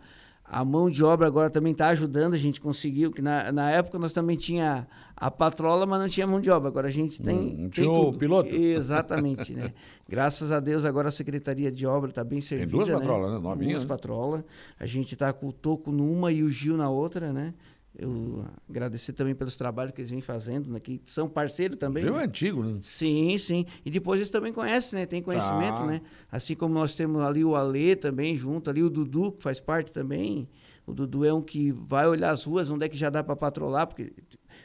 A 0.53 0.63
mão 0.63 0.89
de 0.89 1.03
obra 1.03 1.25
agora 1.27 1.49
também 1.49 1.71
está 1.71 1.87
ajudando, 1.89 2.33
a 2.35 2.37
gente 2.37 2.61
conseguiu, 2.61 3.09
que 3.11 3.21
na, 3.21 3.51
na 3.51 3.71
época 3.71 3.97
nós 3.97 4.13
também 4.13 4.37
tinha 4.37 4.87
a 5.15 5.31
patrola, 5.31 5.85
mas 5.85 5.99
não 5.99 6.07
tinha 6.09 6.27
mão 6.27 6.39
de 6.39 6.49
obra. 6.51 6.67
Agora 6.69 6.87
a 6.87 6.91
gente 6.91 7.21
tem, 7.21 7.35
Hum, 7.37 7.55
tem 7.57 7.69
tinha 7.69 7.91
o 7.91 8.05
tudo. 8.05 8.17
piloto. 8.19 8.53
Exatamente, 8.53 9.53
né? 9.53 9.73
Graças 10.07 10.51
a 10.51 10.59
Deus 10.59 10.85
agora 10.85 11.09
a 11.09 11.11
Secretaria 11.11 11.71
de 11.71 11.87
Obra 11.87 12.09
está 12.09 12.23
bem 12.23 12.39
servida, 12.41 12.71
duas 12.71 12.89
né? 12.89 12.95
patrolas, 12.95 13.31
né? 13.33 13.39
Novinhas, 13.39 13.71
Duas 13.71 13.83
né? 13.83 13.87
patrolas. 13.89 14.43
A 14.79 14.85
gente 14.85 15.13
está 15.13 15.33
com 15.33 15.47
o 15.47 15.51
Toco 15.53 15.91
numa 15.91 16.31
e 16.31 16.43
o 16.43 16.49
Gil 16.49 16.77
na 16.77 16.89
outra, 16.89 17.31
né? 17.33 17.53
Eu 17.95 18.43
agradecer 18.67 19.13
também 19.13 19.35
pelos 19.35 19.55
trabalhos 19.55 19.93
que 19.93 20.01
eles 20.01 20.09
vêm 20.09 20.19
fazendo, 20.21 20.69
né? 20.71 20.79
Que 20.79 20.99
são 21.05 21.29
parceiros 21.29 21.77
também. 21.77 22.03
Gil 22.03 22.13
né? 22.15 22.21
é 22.21 22.25
antigo, 22.25 22.63
né? 22.63 22.79
Sim, 22.81 23.37
sim. 23.37 23.65
E 23.85 23.91
depois 23.91 24.19
eles 24.19 24.31
também 24.31 24.51
conhecem, 24.51 24.99
né? 24.99 25.05
Tem 25.05 25.21
conhecimento, 25.21 25.77
Tá. 25.79 25.85
né? 25.85 26.01
Assim 26.31 26.55
como 26.55 26.73
nós 26.73 26.95
temos 26.95 27.21
ali 27.21 27.45
o 27.45 27.55
Alê 27.55 27.95
também 27.95 28.35
junto, 28.35 28.69
ali 28.69 28.81
o 28.81 28.89
Dudu, 28.89 29.31
que 29.33 29.43
faz 29.43 29.59
parte 29.59 29.91
também. 29.91 30.49
O 30.87 30.93
Dudu 30.93 31.23
é 31.23 31.31
um 31.33 31.41
que 31.41 31.71
vai 31.71 32.07
olhar 32.07 32.31
as 32.31 32.43
ruas, 32.43 32.69
onde 32.71 32.83
é 32.85 32.89
que 32.89 32.97
já 32.97 33.11
dá 33.11 33.23
para 33.23 33.35
patrolar, 33.35 33.85
porque, 33.85 34.11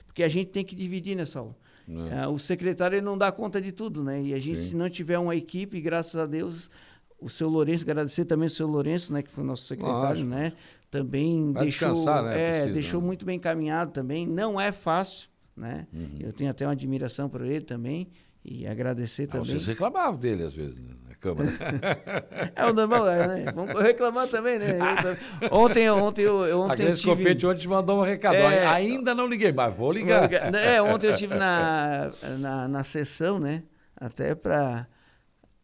porque 0.07 0.23
a 0.23 0.29
gente 0.29 0.51
tem 0.51 0.65
que 0.65 0.75
dividir, 0.75 1.15
né, 1.15 1.27
Saulo? 1.27 1.55
É. 2.11 2.21
Ah, 2.21 2.29
o 2.31 2.39
secretário 2.39 2.97
ele 2.97 3.05
não 3.05 3.17
dá 3.17 3.31
conta 3.31 3.61
de 3.61 3.73
tudo, 3.73 4.03
né? 4.03 4.23
E 4.23 4.33
a 4.35 4.39
gente, 4.41 4.59
Sim. 4.61 4.69
se 4.71 4.77
não 4.77 4.89
tiver 4.89 5.19
uma 5.19 5.37
equipe, 5.37 5.81
graças 5.81 6.17
a 6.21 6.27
Deus, 6.27 6.69
o 7.21 7.29
seu 7.29 7.49
Lourenço, 7.49 7.85
agradecer 7.85 8.25
também 8.25 8.47
o 8.47 8.51
seu 8.51 8.67
Lourenço, 8.67 9.13
né? 9.13 9.23
Que 9.23 9.31
foi 9.31 9.45
o 9.45 9.47
nosso 9.47 9.65
secretário, 9.65 10.25
Lógico. 10.25 10.29
né? 10.29 10.53
Também 10.91 11.53
Vai 11.53 11.65
deixou, 11.65 11.93
né? 12.23 12.41
é, 12.41 12.51
Precisa, 12.51 12.73
deixou 12.73 13.01
né? 13.01 13.07
muito 13.07 13.25
bem 13.25 13.37
encaminhado 13.37 13.93
também. 13.93 14.27
Não 14.27 14.59
é 14.61 14.73
fácil, 14.73 15.29
né? 15.57 15.87
Uhum. 15.93 16.17
Eu 16.21 16.33
tenho 16.33 16.51
até 16.51 16.65
uma 16.67 16.73
admiração 16.73 17.29
por 17.29 17.43
ele 17.43 17.61
também. 17.61 18.09
E 18.45 18.67
agradecer 18.67 19.25
Ah, 19.25 19.33
também. 19.33 19.51
vocês 19.51 19.67
reclamavam 19.67 20.19
dele 20.19 20.45
às 20.45 20.55
vezes, 20.55 20.79
né? 20.79 20.95
Na 21.07 21.15
Câmara. 21.17 21.51
É 22.57 22.65
o 22.65 22.73
normal, 22.73 23.05
né? 23.05 23.53
Vamos 23.55 23.79
reclamar 23.83 24.27
também, 24.29 24.59
né? 24.59 24.79
Eu 25.43 25.49
ontem, 25.51 25.91
ontem, 25.91 26.23
eu, 26.23 26.61
ontem 26.61 26.85
Grace 26.85 27.03
tive... 27.03 27.17
Copete 27.17 27.47
ontem 27.47 27.61
te 27.61 27.69
mandou 27.69 27.99
um 28.01 28.03
recado. 28.03 28.37
É. 28.37 28.65
Ainda 28.67 29.15
não 29.15 29.27
liguei, 29.27 29.53
mas 29.53 29.77
vou 29.77 29.93
ligar. 29.93 30.33
É, 30.33 30.81
ontem 30.81 31.09
eu 31.09 31.15
tive 31.17 31.35
na, 31.37 32.11
na, 32.39 32.69
na 32.69 32.85
sessão, 32.85 33.39
né? 33.39 33.65
Até 33.97 34.35
para 34.35 34.87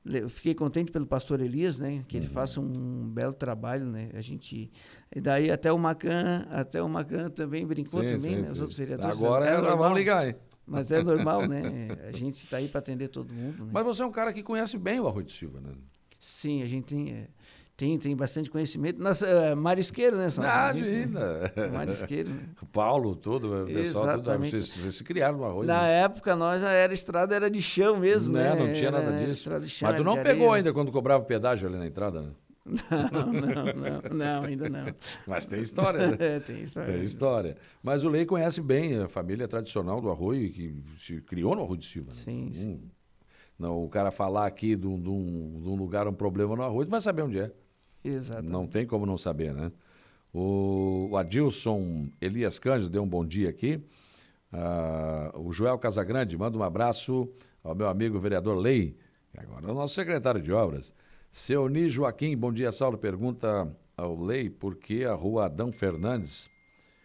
eu 0.05 0.28
fiquei 0.28 0.55
contente 0.55 0.93
pelo 0.93 1.06
pastor 1.06 1.40
Elias, 1.40 1.78
né? 1.78 2.05
Que 2.06 2.16
ele 2.16 2.26
faça 2.26 2.60
um 2.60 3.09
belo 3.09 3.32
trabalho, 3.32 3.86
né? 3.86 4.10
A 4.14 4.20
gente 4.20 4.70
e 5.14 5.20
daí 5.20 5.51
até 5.51 5.72
o 5.72 5.78
Macan, 5.78 6.47
até 6.51 6.82
o 6.82 6.89
Macan 6.89 7.31
também 7.31 7.66
brincou 7.66 8.02
Sim, 8.02 8.16
também, 8.16 8.36
sim, 8.36 8.43
né? 8.43 8.48
Os 8.48 8.55
sim. 8.55 8.60
outros 8.60 8.78
vereadores. 8.78 9.16
Agora 9.16 9.47
é 9.47 9.56
normal. 9.56 9.78
vamos 9.78 9.98
ligar, 9.98 10.28
hein? 10.28 10.36
Mas 10.66 10.90
é 10.90 11.02
normal, 11.02 11.47
né? 11.47 11.89
A 12.09 12.12
gente 12.12 12.43
está 12.43 12.56
aí 12.59 12.68
para 12.68 12.81
atender 12.81 13.09
todo 13.09 13.32
mundo, 13.32 13.64
né? 13.64 13.70
Mas 13.72 13.85
você 13.85 14.02
é 14.02 14.06
um 14.06 14.12
cara 14.12 14.32
que 14.32 14.43
conhece 14.43 14.76
bem 14.78 15.01
o 15.01 15.06
Arroio 15.06 15.26
de 15.26 15.32
Silva, 15.32 15.60
né? 15.60 15.72
Sim, 16.20 16.62
a 16.62 16.66
gente 16.66 16.86
tem 16.86 17.12
é, 17.12 17.28
tem, 17.76 17.98
tem 17.98 18.14
bastante 18.14 18.48
conhecimento. 18.51 19.02
Nossa, 19.02 19.26
é, 19.26 19.55
marisqueiro, 19.55 20.16
né? 20.16 20.30
Ah, 20.38 20.68
A 20.68 20.72
gente- 20.72 20.86
ainda. 20.88 21.52
Marisqueiro, 21.72 22.28
né? 22.30 22.42
Paulo, 22.72 23.16
todo, 23.16 23.64
o 23.64 23.66
pessoal, 23.66 24.05
tudo, 24.06 24.20
Exatamente. 24.20 24.51
vocês, 24.51 24.68
vocês 24.76 24.94
se 24.94 25.05
criaram 25.05 25.38
no 25.38 25.44
Arroio. 25.44 25.66
Na 25.66 25.82
né? 25.82 26.02
época, 26.02 26.36
nós 26.36 26.62
era 26.62 26.92
estrada, 26.94 27.34
era 27.34 27.51
de 27.51 27.60
chão 27.60 27.96
mesmo, 27.96 28.32
né? 28.34 28.55
Né, 28.55 28.66
Não 28.66 28.72
tinha 28.72 28.90
nada 28.90 29.06
era 29.12 29.26
disso. 29.26 29.51
chão, 29.68 29.88
Mas 29.88 29.96
tu 29.96 30.05
não 30.05 30.22
pegou 30.22 30.52
ainda 30.52 30.72
quando 30.72 30.92
cobrava 30.92 31.22
o 31.22 31.26
pedágio 31.26 31.68
ali 31.68 31.76
na 31.78 31.86
entrada, 31.86 32.22
né? 32.22 32.30
Não, 33.12 33.30
não, 33.30 33.42
não, 33.74 34.16
não, 34.16 34.42
ainda 34.44 34.70
não. 34.70 34.86
Mas 35.28 35.46
tem 35.46 35.60
história, 35.60 36.06
né? 36.12 36.16
É, 36.18 36.40
tem 36.40 36.62
história. 36.62 36.94
Tem 36.94 37.02
história. 37.02 37.56
Mas 37.82 38.05
o 38.05 38.09
Lei 38.09 38.24
conhece 38.24 38.62
bem 38.62 38.98
a 39.02 39.06
família 39.06 39.46
tradicional 39.46 40.01
do 40.01 40.10
Arroio, 40.10 40.51
que 40.51 40.74
se 40.98 41.20
criou 41.20 41.55
no 41.55 41.60
Arroio 41.62 41.76
de 41.78 41.86
Silva. 41.86 42.12
Né? 42.12 42.22
Sim, 42.24 42.51
sim. 42.55 42.66
Hum. 42.82 42.88
Não, 43.59 43.84
o 43.84 43.88
cara 43.90 44.10
falar 44.10 44.46
aqui 44.46 44.74
de 44.76 44.86
um, 44.86 44.98
de 44.98 45.10
um- 45.10 45.60
de 45.62 45.68
um 45.68 45.74
lugar, 45.76 46.09
um 46.09 46.12
problema 46.14 46.56
no 46.56 46.62
Arroio, 46.62 46.86
tu 46.86 46.90
vai 46.90 47.02
saber 47.02 47.20
onde 47.22 47.38
é. 47.38 47.52
Exatamente. 48.05 48.52
Não 48.52 48.66
tem 48.66 48.86
como 48.86 49.06
não 49.06 49.16
saber, 49.16 49.55
né? 49.55 49.72
O, 50.32 51.09
o 51.10 51.16
Adilson 51.16 52.09
Elias 52.20 52.59
Cândido 52.59 52.90
deu 52.90 53.02
um 53.02 53.09
bom 53.09 53.24
dia 53.24 53.48
aqui. 53.48 53.81
Ah, 54.52 55.32
o 55.35 55.52
Joel 55.52 55.78
Casagrande 55.78 56.36
manda 56.36 56.59
um 56.59 56.62
abraço 56.62 57.28
ao 57.62 57.74
meu 57.74 57.89
amigo 57.89 58.20
vereador 58.20 58.56
Lei, 58.56 58.97
que 59.32 59.40
agora 59.40 59.66
é 59.66 59.70
o 59.70 59.74
nosso 59.74 59.94
secretário 59.94 60.40
de 60.40 60.52
obras. 60.52 60.93
Seoni 61.31 61.89
Joaquim, 61.89 62.36
bom 62.36 62.52
dia, 62.52 62.70
Saulo. 62.70 62.98
Pergunta 62.98 63.74
ao 63.97 64.20
Lei 64.20 64.51
por 64.51 64.76
que 64.76 65.05
a 65.05 65.14
rua 65.14 65.47
Adão 65.47 65.72
Fernandes 65.72 66.48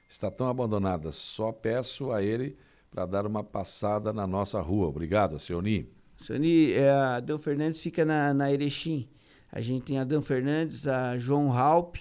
está 0.07 0.29
tão 0.29 0.47
abandonada. 0.47 1.11
Só 1.11 1.51
peço 1.51 2.11
a 2.11 2.21
ele 2.21 2.57
para 2.91 3.05
dar 3.05 3.25
uma 3.25 3.43
passada 3.43 4.11
na 4.11 4.27
nossa 4.27 4.59
rua. 4.59 4.87
Obrigado, 4.87 5.39
Seoni. 5.39 5.89
Sony, 6.17 6.73
é, 6.73 6.89
a 6.89 7.15
Adão 7.15 7.39
Fernandes 7.39 7.79
fica 7.79 8.03
na, 8.03 8.33
na 8.33 8.51
Erechim. 8.51 9.07
A 9.51 9.61
gente 9.61 9.83
tem 9.85 9.97
a 9.97 10.01
Adão 10.01 10.21
Fernandes, 10.21 10.87
a 10.87 11.17
João 11.17 11.51
Halp. 11.51 11.95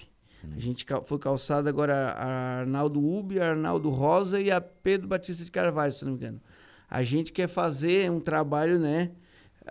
A 0.55 0.59
gente 0.59 0.85
cal- 0.85 1.03
foi 1.03 1.19
calçado 1.19 1.67
agora 1.67 1.93
a 2.11 2.59
Arnaldo 2.59 3.01
Ubi, 3.03 3.39
a 3.39 3.49
Arnaldo 3.49 3.89
Rosa 3.89 4.39
e 4.39 4.49
a 4.49 4.61
Pedro 4.61 5.07
Batista 5.07 5.43
de 5.43 5.51
Carvalho, 5.51 5.91
se 5.91 6.05
não 6.05 6.11
me 6.13 6.17
engano. 6.17 6.39
A 6.89 7.03
gente 7.03 7.31
quer 7.31 7.47
fazer 7.47 8.09
um 8.09 8.19
trabalho, 8.19 8.79
né? 8.79 9.11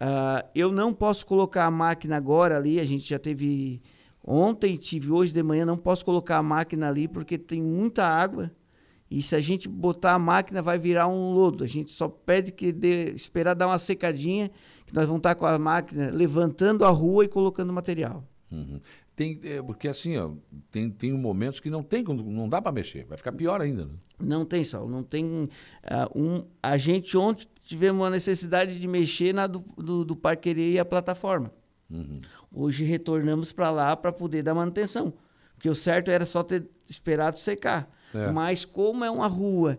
Ah, 0.00 0.44
eu 0.55 0.70
não 0.70 0.92
posso 0.92 1.24
colocar 1.24 1.64
a 1.64 1.70
máquina 1.70 2.16
agora 2.16 2.56
ali, 2.56 2.78
a 2.78 2.84
gente 2.84 3.09
já 3.09 3.18
teve 3.18 3.80
ontem, 4.22 4.76
tive 4.76 5.10
hoje 5.10 5.32
de 5.32 5.42
manhã, 5.42 5.64
não 5.64 5.78
posso 5.78 6.05
colocar 6.05 6.36
a 6.36 6.42
máquina 6.42 6.88
ali 6.88 7.09
porque 7.09 7.38
tem 7.38 7.62
muita 7.62 8.05
água. 8.06 8.50
E 9.10 9.22
se 9.22 9.34
a 9.34 9.40
gente 9.40 9.66
botar 9.66 10.12
a 10.12 10.18
máquina, 10.18 10.60
vai 10.60 10.78
virar 10.78 11.09
um 11.09 11.32
lodo. 11.32 11.64
A 11.64 11.66
gente 11.66 11.90
só 11.90 12.09
pede 12.09 12.52
que 12.52 12.70
dê, 12.70 13.10
esperar 13.12 13.55
dar 13.55 13.66
uma 13.66 13.78
secadinha, 13.78 14.50
que 14.89 14.94
nós 14.94 15.06
vamos 15.06 15.20
estar 15.20 15.35
com 15.35 15.47
a 15.47 15.59
máquina 15.59 16.10
levantando 16.10 16.85
a 16.85 16.89
rua 16.89 17.24
e 17.24 17.28
colocando 17.28 17.73
material. 17.73 18.24
Uhum. 18.51 18.81
Tem, 19.15 19.39
é, 19.44 19.60
porque 19.60 19.86
assim, 19.86 20.16
ó, 20.16 20.31
tem, 20.70 20.89
tem 20.90 21.12
momentos 21.12 21.60
que 21.60 21.69
não 21.69 21.82
tem, 21.82 22.02
não 22.05 22.48
dá 22.48 22.62
para 22.62 22.73
mexer, 22.73 23.05
vai 23.05 23.19
ficar 23.19 23.32
pior 23.32 23.60
ainda. 23.60 23.85
Né? 23.85 23.90
Não 24.19 24.44
tem, 24.44 24.65
Saulo, 24.65 24.90
não 24.90 25.02
tem 25.02 25.48
ah, 25.85 26.09
um... 26.15 26.44
A 26.62 26.78
gente 26.78 27.16
ontem 27.16 27.47
tivemos 27.62 28.01
uma 28.01 28.10
necessidade 28.10 28.81
de 28.81 28.89
mexer 28.89 29.35
na 29.35 29.47
do, 29.47 29.60
do, 29.77 30.05
do 30.05 30.16
parqueria 30.16 30.70
e 30.70 30.78
a 30.78 30.85
plataforma. 30.85 31.52
Uhum. 31.90 32.20
Hoje 32.51 32.85
retornamos 32.85 33.52
para 33.52 33.70
lá 33.70 33.97
para 33.97 34.12
poder 34.12 34.43
dar 34.43 34.55
manutenção. 34.55 35.12
Porque 35.55 35.69
o 35.69 35.74
certo 35.74 36.10
era 36.10 36.24
só 36.24 36.43
ter 36.43 36.66
esperado 36.89 37.39
secar. 37.39 37.90
É. 38.15 38.31
Mas 38.31 38.65
como 38.65 39.05
é 39.05 39.10
uma 39.10 39.27
rua 39.27 39.78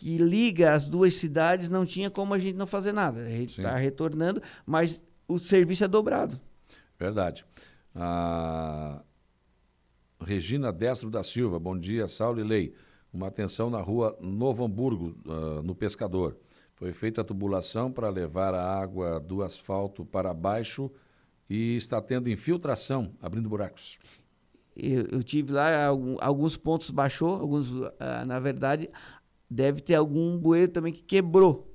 que 0.00 0.18
liga 0.18 0.72
as 0.72 0.86
duas 0.86 1.14
cidades, 1.14 1.68
não 1.68 1.86
tinha 1.86 2.10
como 2.10 2.34
a 2.34 2.38
gente 2.38 2.56
não 2.56 2.66
fazer 2.66 2.92
nada. 2.92 3.20
A 3.20 3.30
gente 3.30 3.58
está 3.60 3.76
retornando, 3.76 4.42
mas 4.66 5.02
o 5.28 5.38
serviço 5.38 5.84
é 5.84 5.88
dobrado. 5.88 6.40
Verdade. 6.98 7.44
A 7.94 9.02
Regina 10.20 10.72
Destro 10.72 11.10
da 11.10 11.22
Silva, 11.22 11.58
bom 11.58 11.78
dia, 11.78 12.08
Saulo 12.08 12.40
e 12.40 12.44
Lei. 12.44 12.74
Uma 13.12 13.28
atenção 13.28 13.70
na 13.70 13.80
rua 13.80 14.16
Novo 14.20 14.64
Hamburgo, 14.64 15.16
ah, 15.28 15.62
no 15.62 15.74
Pescador. 15.74 16.36
Foi 16.74 16.92
feita 16.92 17.20
a 17.20 17.24
tubulação 17.24 17.92
para 17.92 18.08
levar 18.08 18.52
a 18.52 18.80
água 18.80 19.20
do 19.20 19.42
asfalto 19.42 20.04
para 20.04 20.34
baixo 20.34 20.90
e 21.48 21.76
está 21.76 22.00
tendo 22.00 22.28
infiltração, 22.28 23.12
abrindo 23.22 23.48
buracos. 23.48 23.98
Eu, 24.76 25.06
eu 25.12 25.22
tive 25.22 25.52
lá, 25.52 25.86
alguns 26.20 26.56
pontos 26.56 26.90
baixou, 26.90 27.30
alguns, 27.30 27.68
ah, 28.00 28.24
na 28.24 28.40
verdade, 28.40 28.90
deve 29.54 29.80
ter 29.80 29.94
algum 29.94 30.36
bueiro 30.36 30.72
também 30.72 30.92
que 30.92 31.02
quebrou. 31.02 31.72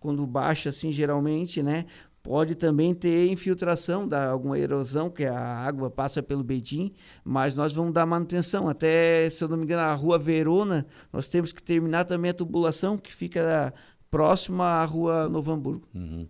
Quando 0.00 0.26
baixa, 0.26 0.70
assim, 0.70 0.90
geralmente, 0.90 1.62
né? 1.62 1.86
Pode 2.22 2.54
também 2.54 2.92
ter 2.92 3.30
infiltração, 3.30 4.06
da 4.06 4.30
alguma 4.30 4.58
erosão, 4.58 5.08
que 5.08 5.24
a 5.24 5.38
água 5.38 5.90
passa 5.90 6.22
pelo 6.22 6.42
bedim, 6.42 6.92
mas 7.24 7.56
nós 7.56 7.72
vamos 7.72 7.92
dar 7.92 8.04
manutenção. 8.04 8.68
Até, 8.68 9.30
se 9.30 9.42
eu 9.44 9.48
não 9.48 9.56
me 9.56 9.64
engano, 9.64 9.82
a 9.82 9.94
rua 9.94 10.18
Verona, 10.18 10.86
nós 11.12 11.28
temos 11.28 11.52
que 11.52 11.62
terminar 11.62 12.04
também 12.04 12.30
a 12.30 12.34
tubulação, 12.34 12.98
que 12.98 13.12
fica 13.12 13.72
próxima 14.10 14.64
à 14.64 14.84
rua 14.84 15.28
Novo 15.28 15.52
Hamburgo. 15.52 15.88
Uhum. 15.94 16.26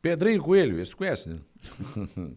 Pedrinho 0.00 0.42
Coelho, 0.42 0.80
esse 0.80 0.96
conhece, 0.96 1.28
né? 1.28 1.38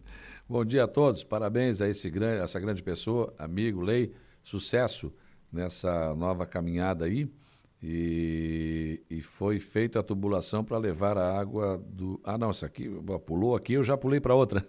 Bom 0.48 0.64
dia 0.64 0.84
a 0.84 0.88
todos, 0.88 1.24
parabéns 1.24 1.80
a 1.80 1.88
esse 1.88 2.08
grande, 2.08 2.42
essa 2.42 2.60
grande 2.60 2.82
pessoa, 2.82 3.34
amigo, 3.36 3.80
Lei, 3.80 4.12
sucesso 4.42 5.12
nessa 5.50 6.14
nova 6.14 6.46
caminhada 6.46 7.06
aí. 7.06 7.28
E, 7.82 9.02
e 9.10 9.20
foi 9.20 9.60
feita 9.60 10.00
a 10.00 10.02
tubulação 10.02 10.64
para 10.64 10.78
levar 10.78 11.18
a 11.18 11.38
água 11.38 11.78
do. 11.86 12.20
Ah, 12.24 12.38
não, 12.38 12.50
essa 12.50 12.66
aqui 12.66 12.88
pulou 13.26 13.54
aqui, 13.54 13.74
eu 13.74 13.84
já 13.84 13.96
pulei 13.96 14.18
para 14.18 14.34
outra. 14.34 14.64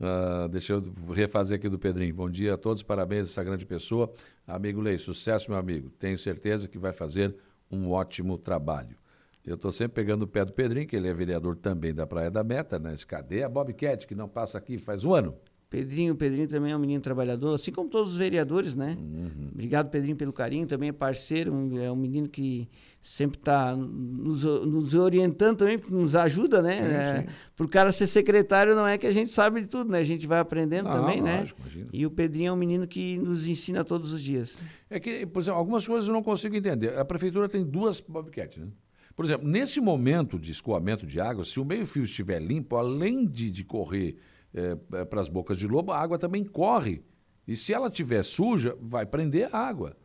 Uh, 0.00 0.48
deixa 0.50 0.72
eu 0.72 0.82
refazer 1.14 1.58
aqui 1.58 1.68
do 1.68 1.78
Pedrinho. 1.78 2.14
Bom 2.14 2.28
dia 2.28 2.54
a 2.54 2.58
todos, 2.58 2.82
parabéns 2.82 3.28
a 3.28 3.30
essa 3.30 3.44
grande 3.44 3.64
pessoa. 3.64 4.12
Amigo 4.46 4.80
Lei, 4.80 4.98
sucesso, 4.98 5.50
meu 5.50 5.58
amigo. 5.58 5.90
Tenho 5.90 6.18
certeza 6.18 6.68
que 6.68 6.78
vai 6.78 6.92
fazer 6.92 7.34
um 7.70 7.90
ótimo 7.90 8.36
trabalho. 8.36 8.96
Eu 9.44 9.54
estou 9.54 9.72
sempre 9.72 9.94
pegando 9.94 10.22
o 10.22 10.26
pé 10.26 10.44
do 10.44 10.52
Pedrinho, 10.52 10.86
que 10.86 10.94
ele 10.94 11.08
é 11.08 11.14
vereador 11.14 11.56
também 11.56 11.94
da 11.94 12.06
Praia 12.06 12.30
da 12.30 12.44
Meta, 12.44 12.78
né? 12.78 12.94
Cadê 13.06 13.42
a 13.42 13.48
Bobcat, 13.48 14.06
que 14.06 14.14
não 14.14 14.28
passa 14.28 14.58
aqui 14.58 14.78
faz 14.78 15.04
um 15.04 15.14
ano? 15.14 15.36
Pedrinho, 15.72 16.14
Pedrinho 16.14 16.46
também 16.46 16.70
é 16.70 16.76
um 16.76 16.78
menino 16.78 17.00
trabalhador, 17.00 17.54
assim 17.54 17.72
como 17.72 17.88
todos 17.88 18.12
os 18.12 18.18
vereadores, 18.18 18.76
né? 18.76 18.94
Uhum. 19.00 19.48
Obrigado, 19.54 19.88
Pedrinho, 19.88 20.14
pelo 20.14 20.30
carinho, 20.30 20.66
também 20.66 20.90
é 20.90 20.92
parceiro, 20.92 21.50
é 21.82 21.90
um 21.90 21.96
menino 21.96 22.28
que 22.28 22.68
sempre 23.00 23.38
está 23.38 23.74
nos, 23.74 24.42
nos, 24.42 24.92
orientando 24.92 25.56
também, 25.56 25.80
nos 25.88 26.14
ajuda, 26.14 26.60
né? 26.60 26.76
Sim, 26.76 26.84
é, 26.84 27.26
Para 27.56 27.64
o 27.64 27.68
cara 27.70 27.90
ser 27.90 28.06
secretário 28.06 28.74
não 28.74 28.86
é 28.86 28.98
que 28.98 29.06
a 29.06 29.10
gente 29.10 29.32
sabe 29.32 29.62
de 29.62 29.66
tudo, 29.66 29.90
né? 29.90 30.00
A 30.00 30.04
gente 30.04 30.26
vai 30.26 30.40
aprendendo 30.40 30.90
não, 30.90 30.92
também, 30.92 31.22
né? 31.22 31.38
lógico, 31.38 31.62
né? 31.62 31.66
Imagina. 31.68 31.88
E 31.90 32.04
o 32.04 32.10
Pedrinho 32.10 32.50
é 32.50 32.52
um 32.52 32.56
menino 32.56 32.86
que 32.86 33.16
nos 33.16 33.46
ensina 33.46 33.82
todos 33.82 34.12
os 34.12 34.22
dias. 34.22 34.58
É 34.90 35.00
que, 35.00 35.24
por 35.24 35.40
exemplo, 35.40 35.58
algumas 35.58 35.86
coisas 35.86 36.06
eu 36.06 36.12
não 36.12 36.22
consigo 36.22 36.54
entender. 36.54 36.98
A 36.98 37.04
prefeitura 37.06 37.48
tem 37.48 37.64
duas 37.64 37.98
bobcats, 37.98 38.58
né? 38.58 38.68
Por 39.16 39.24
exemplo, 39.24 39.48
nesse 39.48 39.80
momento 39.80 40.38
de 40.38 40.50
escoamento 40.52 41.06
de 41.06 41.18
água, 41.18 41.46
se 41.46 41.58
o 41.58 41.64
meio-fio 41.64 42.04
estiver 42.04 42.42
limpo, 42.42 42.76
além 42.76 43.26
de, 43.26 43.50
de 43.50 43.64
correr 43.64 44.18
é, 44.54 44.76
é 45.00 45.04
para 45.04 45.20
as 45.20 45.28
bocas 45.28 45.56
de 45.56 45.66
lobo, 45.66 45.92
a 45.92 45.98
água 45.98 46.18
também 46.18 46.44
corre. 46.44 47.04
E 47.46 47.56
se 47.56 47.72
ela 47.72 47.88
estiver 47.88 48.22
suja, 48.22 48.76
vai 48.80 49.04
prender 49.04 49.48
a 49.52 49.58
água. 49.58 49.96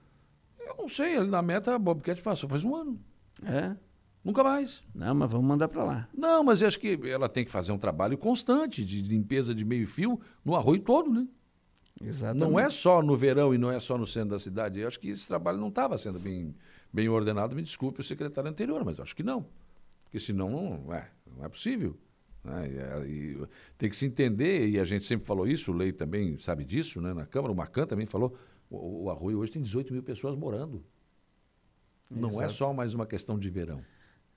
Eu 0.59 0.75
não 0.77 0.89
sei, 0.89 1.17
ali 1.17 1.29
na 1.29 1.41
meta 1.41 1.75
a 1.75 1.79
Bobcat 1.79 2.21
passou 2.21 2.49
faz 2.49 2.63
um 2.63 2.75
ano. 2.75 2.99
É? 3.43 3.75
Nunca 4.23 4.43
mais. 4.43 4.83
Não, 4.93 5.15
mas 5.15 5.31
vamos 5.31 5.47
mandar 5.47 5.69
para 5.69 5.83
lá. 5.83 6.09
Não, 6.13 6.43
mas 6.43 6.61
acho 6.61 6.79
que 6.79 6.99
ela 7.05 7.29
tem 7.29 7.45
que 7.45 7.51
fazer 7.51 7.71
um 7.71 7.77
trabalho 7.77 8.17
constante 8.17 8.83
de 8.83 9.01
limpeza 9.01 9.55
de 9.55 9.63
meio-fio 9.63 10.19
no 10.43 10.55
arroio 10.55 10.81
todo, 10.81 11.09
né? 11.09 11.27
Exatamente. 12.03 12.43
Não 12.43 12.59
é 12.59 12.69
só 12.69 13.01
no 13.01 13.15
verão 13.15 13.53
e 13.53 13.57
não 13.57 13.71
é 13.71 13.79
só 13.79 13.97
no 13.97 14.05
centro 14.05 14.31
da 14.31 14.39
cidade. 14.39 14.79
Eu 14.79 14.87
acho 14.87 14.99
que 14.99 15.09
esse 15.09 15.27
trabalho 15.27 15.57
não 15.57 15.69
estava 15.69 15.97
sendo 15.97 16.19
bem, 16.19 16.53
bem 16.91 17.07
ordenado. 17.07 17.55
Me 17.55 17.61
desculpe 17.61 18.01
o 18.01 18.03
secretário 18.03 18.49
anterior, 18.49 18.83
mas 18.83 18.99
acho 18.99 19.15
que 19.15 19.23
não. 19.23 19.45
Porque 20.03 20.19
senão 20.19 20.49
não 20.49 20.93
é, 20.93 21.09
não 21.25 21.45
é 21.45 21.49
possível. 21.49 21.97
Né? 22.47 23.05
E, 23.07 23.11
e, 23.11 23.47
tem 23.77 23.89
que 23.89 23.95
se 23.95 24.05
entender, 24.05 24.67
e 24.69 24.79
a 24.79 24.85
gente 24.85 25.05
sempre 25.05 25.27
falou 25.27 25.47
isso, 25.47 25.71
o 25.71 25.75
Lei 25.75 25.91
também 25.91 26.37
sabe 26.39 26.63
disso, 26.63 27.01
né? 27.01 27.13
na 27.13 27.25
Câmara, 27.25 27.51
o 27.51 27.55
Macan 27.55 27.85
também 27.85 28.05
falou, 28.05 28.35
o, 28.69 29.03
o 29.03 29.09
Arroio 29.09 29.39
hoje 29.39 29.51
tem 29.51 29.61
18 29.61 29.93
mil 29.93 30.03
pessoas 30.03 30.35
morando. 30.35 30.83
Não 32.09 32.29
Exato. 32.29 32.43
é 32.43 32.49
só 32.49 32.73
mais 32.73 32.93
uma 32.93 33.05
questão 33.05 33.37
de 33.37 33.49
verão. 33.49 33.81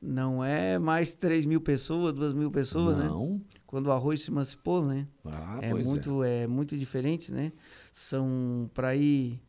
Não 0.03 0.43
é 0.43 0.79
mais 0.79 1.13
3 1.13 1.45
mil 1.45 1.61
pessoas, 1.61 2.15
2 2.15 2.35
mil 2.35 2.51
pessoas, 2.51 2.97
né? 2.97 3.05
Não. 3.05 3.35
né? 3.35 3.41
Quando 3.67 3.87
o 3.87 3.93
arroz 3.93 4.23
se 4.23 4.31
emancipou, 4.31 4.85
né? 4.85 5.07
Ah, 5.25 5.59
é 5.61 5.73
muito 5.75 6.25
é. 6.25 6.43
é 6.43 6.47
muito 6.47 6.77
diferente, 6.77 7.31
né? 7.31 7.53
São 7.93 8.69
para 8.73 8.97
ir 8.97 9.41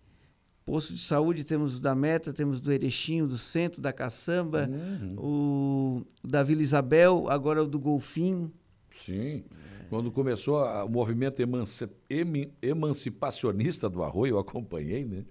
Posto 0.71 0.93
de 0.93 1.01
saúde 1.01 1.43
temos 1.43 1.79
o 1.79 1.81
da 1.81 1.93
Meta, 1.93 2.31
temos 2.31 2.61
do 2.61 2.71
Erechinho, 2.71 3.27
do 3.27 3.37
Centro, 3.37 3.81
da 3.81 3.91
Caçamba, 3.91 4.69
uhum. 4.71 5.15
o 5.17 6.05
da 6.23 6.43
Vila 6.43 6.61
Isabel, 6.61 7.25
agora 7.27 7.61
o 7.61 7.67
do 7.67 7.77
Golfinho. 7.77 8.49
Sim. 8.95 9.43
Quando 9.89 10.09
começou 10.09 10.59
a, 10.59 10.85
o 10.85 10.89
movimento 10.89 11.41
emancipacionista 12.61 13.89
do 13.89 14.01
Arroio, 14.01 14.35
eu 14.35 14.39
acompanhei, 14.39 15.03
né? 15.03 15.25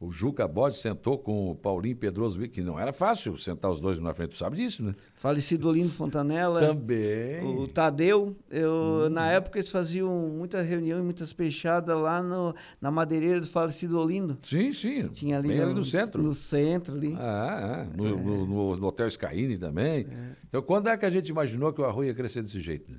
O 0.00 0.10
Juca 0.10 0.48
Bode 0.48 0.78
sentou 0.78 1.18
com 1.18 1.50
o 1.50 1.54
Paulinho 1.54 1.94
Pedroso, 1.94 2.40
que 2.48 2.62
não 2.62 2.80
era 2.80 2.90
fácil 2.90 3.36
sentar 3.36 3.70
os 3.70 3.82
dois 3.82 3.98
na 3.98 4.14
frente, 4.14 4.30
tu 4.30 4.38
sabe 4.38 4.56
disso, 4.56 4.82
né? 4.82 4.94
Falecido 5.14 5.68
Olindo 5.68 5.90
Fontanella. 5.90 6.58
Também. 6.58 7.44
O 7.44 7.68
Tadeu. 7.68 8.34
Eu, 8.50 8.70
hum. 8.70 9.10
Na 9.10 9.30
época 9.30 9.58
eles 9.58 9.68
faziam 9.68 10.08
muita 10.30 10.62
reunião 10.62 10.98
e 10.98 11.02
muitas 11.02 11.32
fechadas 11.32 11.94
lá 11.94 12.22
no, 12.22 12.54
na 12.80 12.90
madeireira 12.90 13.40
do 13.40 13.46
falecido 13.46 14.00
Olindo. 14.00 14.38
Sim, 14.40 14.72
sim. 14.72 15.06
Tinha 15.08 15.36
ali, 15.36 15.48
Bem 15.48 15.60
ali 15.60 15.74
no, 15.74 15.84
centro. 15.84 16.22
No 16.22 16.34
centro 16.34 16.94
ali. 16.94 17.14
Ah, 17.18 17.86
é. 17.86 17.94
No, 17.94 18.06
é. 18.06 18.10
no, 18.10 18.46
no, 18.46 18.76
no 18.76 18.86
Hotel 18.86 19.06
Skyline 19.08 19.58
também. 19.58 20.06
É. 20.10 20.36
Então, 20.48 20.62
quando 20.62 20.88
é 20.88 20.96
que 20.96 21.04
a 21.04 21.10
gente 21.10 21.28
imaginou 21.28 21.74
que 21.74 21.82
o 21.82 21.84
Arroio 21.84 22.06
ia 22.06 22.14
crescer 22.14 22.40
desse 22.40 22.58
jeito, 22.58 22.90
né? 22.90 22.96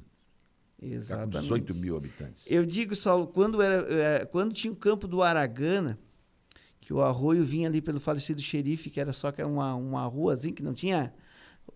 Exatamente. 0.80 1.34
Com 1.34 1.42
18 1.42 1.76
mil 1.78 1.98
habitantes. 1.98 2.46
Eu 2.48 2.64
digo, 2.64 2.96
Saulo, 2.96 3.26
quando, 3.26 3.60
era, 3.60 3.88
é, 3.92 4.26
quando 4.26 4.54
tinha 4.54 4.72
o 4.72 4.76
campo 4.76 5.08
do 5.08 5.24
Aragana 5.24 5.98
que 6.82 6.92
o 6.92 7.02
arroio 7.02 7.44
vinha 7.44 7.70
ali 7.70 7.80
pelo 7.80 8.00
falecido 8.00 8.42
xerife, 8.42 8.90
que 8.90 9.00
era 9.00 9.14
só 9.14 9.32
que 9.32 9.42
uma, 9.44 9.76
uma 9.76 10.04
ruazinha 10.06 10.54
que 10.54 10.64
não 10.64 10.74
tinha 10.74 11.14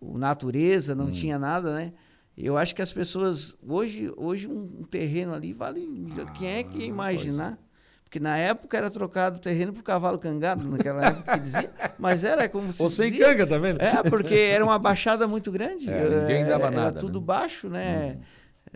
natureza, 0.01 0.95
não 0.95 1.05
hum. 1.05 1.11
tinha 1.11 1.37
nada, 1.37 1.73
né? 1.75 1.93
Eu 2.37 2.57
acho 2.57 2.75
que 2.75 2.81
as 2.81 2.91
pessoas. 2.91 3.55
Hoje, 3.65 4.11
hoje 4.17 4.47
um, 4.47 4.83
terreno 4.83 5.33
ali 5.33 5.53
vale. 5.53 5.87
Ah, 6.19 6.31
quem 6.31 6.49
é 6.49 6.63
que 6.63 6.79
ia 6.79 6.85
imaginar? 6.85 7.53
É. 7.53 7.65
Porque 8.03 8.19
na 8.19 8.37
época 8.37 8.75
era 8.77 8.89
trocado 8.89 9.37
o 9.37 9.41
terreno 9.41 9.71
por 9.71 9.83
cavalo 9.83 10.17
cangado, 10.17 10.63
naquela 10.65 11.05
época 11.05 11.33
que 11.33 11.39
dizia. 11.39 11.71
Mas 11.97 12.23
era 12.23 12.49
como 12.49 12.73
se. 12.73 12.81
Ou 12.83 12.89
sem 12.89 13.09
dizia. 13.09 13.27
canga, 13.27 13.47
tá 13.47 13.57
vendo? 13.57 13.81
É, 13.81 14.03
porque 14.03 14.33
era 14.33 14.65
uma 14.65 14.77
baixada 14.77 15.27
muito 15.27 15.49
grande. 15.49 15.89
É, 15.89 16.21
ninguém 16.21 16.45
dava 16.45 16.67
era, 16.67 16.75
nada. 16.75 16.87
Era 16.97 16.99
tudo 16.99 17.19
né? 17.21 17.25
baixo, 17.25 17.69
né? 17.69 18.17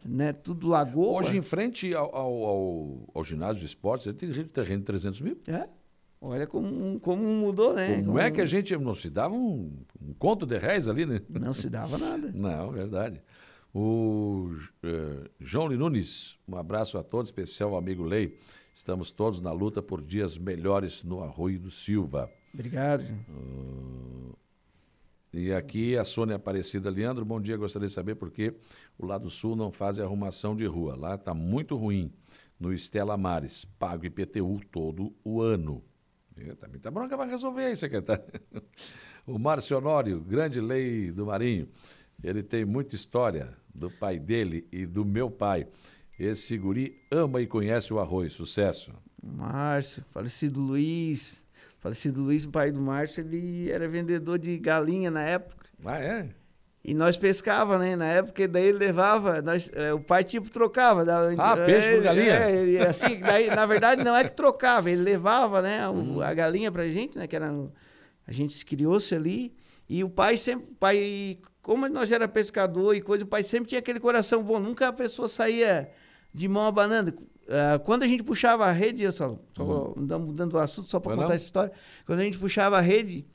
Hum. 0.05 0.15
né? 0.15 0.31
Tudo 0.31 0.67
lagoa. 0.67 1.19
Hoje, 1.19 1.35
em 1.35 1.41
frente 1.41 1.93
ao, 1.93 2.15
ao, 2.15 2.43
ao, 2.45 3.09
ao 3.13 3.23
ginásio 3.25 3.59
de 3.59 3.65
esportes, 3.65 4.07
ele 4.07 4.15
tem 4.15 4.31
terreno 4.45 4.79
de 4.79 4.85
300 4.85 5.21
mil. 5.21 5.37
É. 5.47 5.67
Olha 6.21 6.45
como, 6.45 6.99
como 6.99 7.23
mudou, 7.23 7.73
né? 7.73 7.87
Como, 7.87 8.05
como, 8.07 8.19
é 8.19 8.29
que 8.29 8.41
a 8.41 8.45
gente 8.45 8.75
não 8.77 8.93
se 8.93 9.09
dava 9.09 9.33
um, 9.33 9.71
um 10.01 10.13
conto 10.13 10.45
de 10.45 10.57
réis 10.57 10.89
ali, 10.89 11.05
né? 11.05 11.21
Não 11.29 11.53
se 11.53 11.69
dava 11.69 11.97
nada. 11.97 12.31
não, 12.35 12.71
verdade. 12.71 13.21
O 13.73 14.49
uh, 14.83 15.29
João 15.39 15.67
Linunes, 15.67 16.37
um 16.47 16.57
abraço 16.57 16.97
a 16.97 17.03
todos, 17.03 17.27
especial 17.27 17.77
amigo 17.77 18.03
Lei. 18.03 18.37
Estamos 18.73 19.11
todos 19.11 19.39
na 19.39 19.51
luta 19.51 19.81
por 19.81 20.01
dias 20.01 20.37
melhores 20.37 21.03
no 21.03 21.23
Arroio 21.23 21.59
do 21.59 21.71
Silva. 21.71 22.29
Obrigado. 22.53 23.03
Uh, 23.29 24.35
e 25.31 25.53
aqui 25.53 25.95
a 25.95 26.03
Sônia 26.03 26.35
Aparecida 26.35 26.89
Leandro, 26.89 27.23
bom 27.23 27.39
dia. 27.39 27.55
Gostaria 27.55 27.87
de 27.87 27.93
saber 27.93 28.15
por 28.15 28.31
que 28.31 28.53
o 28.97 29.05
lado 29.05 29.29
sul 29.29 29.55
não 29.55 29.71
faz 29.71 29.99
arrumação 29.99 30.55
de 30.55 30.65
rua. 30.65 30.95
Lá 30.97 31.15
está 31.15 31.33
muito 31.33 31.77
ruim. 31.77 32.11
No 32.59 32.73
Estela 32.73 33.15
Mares, 33.15 33.63
pago 33.63 34.05
IPTU 34.05 34.59
todo 34.71 35.13
o 35.23 35.41
ano. 35.41 35.83
Tá 36.81 36.91
bronca 36.91 37.17
para 37.17 37.29
resolver 37.29 37.65
aí, 37.65 37.75
secretário. 37.75 38.23
O 39.27 39.37
Márcio 39.37 39.77
Honório, 39.77 40.19
grande 40.21 40.59
lei 40.59 41.11
do 41.11 41.27
Marinho. 41.27 41.69
Ele 42.23 42.41
tem 42.41 42.65
muita 42.65 42.95
história 42.95 43.53
do 43.75 43.91
pai 43.91 44.17
dele 44.17 44.67
e 44.71 44.87
do 44.87 45.05
meu 45.05 45.29
pai. 45.29 45.67
Esse 46.19 46.57
guri 46.57 46.99
ama 47.11 47.39
e 47.39 47.45
conhece 47.45 47.93
o 47.93 47.99
arroz. 47.99 48.33
Sucesso. 48.33 48.91
Márcio, 49.21 50.03
falecido 50.09 50.59
Luiz. 50.59 51.45
Falecido 51.77 52.21
Luiz, 52.21 52.45
pai 52.45 52.71
do 52.71 52.81
Márcio, 52.81 53.21
ele 53.21 53.69
era 53.69 53.87
vendedor 53.87 54.39
de 54.39 54.57
galinha 54.57 55.11
na 55.11 55.21
época. 55.21 55.67
Ah, 55.85 55.99
é? 55.99 56.29
E 56.89 56.93
nós 56.95 57.15
pescava, 57.17 57.77
né? 57.77 57.95
Na 57.95 58.07
época, 58.07 58.47
daí 58.47 58.65
ele 58.65 58.79
levava, 58.79 59.43
nós, 59.43 59.69
é, 59.75 59.93
o 59.93 59.99
pai 59.99 60.23
tipo 60.23 60.49
trocava. 60.49 61.05
Ah, 61.37 61.55
peixe 61.55 61.93
por 61.93 62.01
galinha? 62.01 62.33
É, 62.33 62.87
assim, 62.87 63.19
daí, 63.19 63.47
na 63.47 63.63
verdade, 63.67 64.03
não 64.03 64.15
é 64.15 64.23
que 64.23 64.35
trocava, 64.35 64.89
ele 64.89 65.03
levava, 65.03 65.61
né, 65.61 65.87
uhum. 65.87 66.19
a 66.19 66.33
galinha 66.33 66.71
pra 66.71 66.89
gente, 66.89 67.15
né? 67.15 67.27
Que 67.27 67.35
era, 67.35 67.53
a 68.25 68.31
gente 68.31 68.65
criou-se 68.65 69.13
ali. 69.13 69.53
E 69.87 70.03
o 70.03 70.09
pai 70.09 70.35
sempre, 70.35 70.65
o 70.71 70.75
pai, 70.77 71.37
como 71.61 71.87
nós 71.87 72.11
era 72.11 72.27
pescador 72.27 72.95
e 72.95 73.01
coisa, 73.01 73.23
o 73.23 73.27
pai 73.27 73.43
sempre 73.43 73.69
tinha 73.69 73.79
aquele 73.79 73.99
coração 73.99 74.41
bom. 74.41 74.59
Nunca 74.59 74.87
a 74.87 74.93
pessoa 74.93 75.27
saía 75.27 75.91
de 76.33 76.47
mão 76.47 76.65
abanando. 76.65 77.11
Uh, 77.11 77.79
quando 77.83 78.01
a 78.01 78.07
gente 78.07 78.23
puxava 78.23 78.65
a 78.65 78.71
rede, 78.71 79.03
eu 79.03 79.13
só, 79.13 79.37
só 79.55 79.63
uhum. 79.63 80.19
mudando 80.19 80.55
o 80.55 80.57
assunto 80.57 80.87
só 80.87 80.99
para 80.99 81.11
contar 81.11 81.27
não? 81.27 81.35
essa 81.35 81.45
história. 81.45 81.71
Quando 82.07 82.17
a 82.17 82.23
gente 82.23 82.39
puxava 82.39 82.79
a 82.79 82.81
rede, 82.81 83.27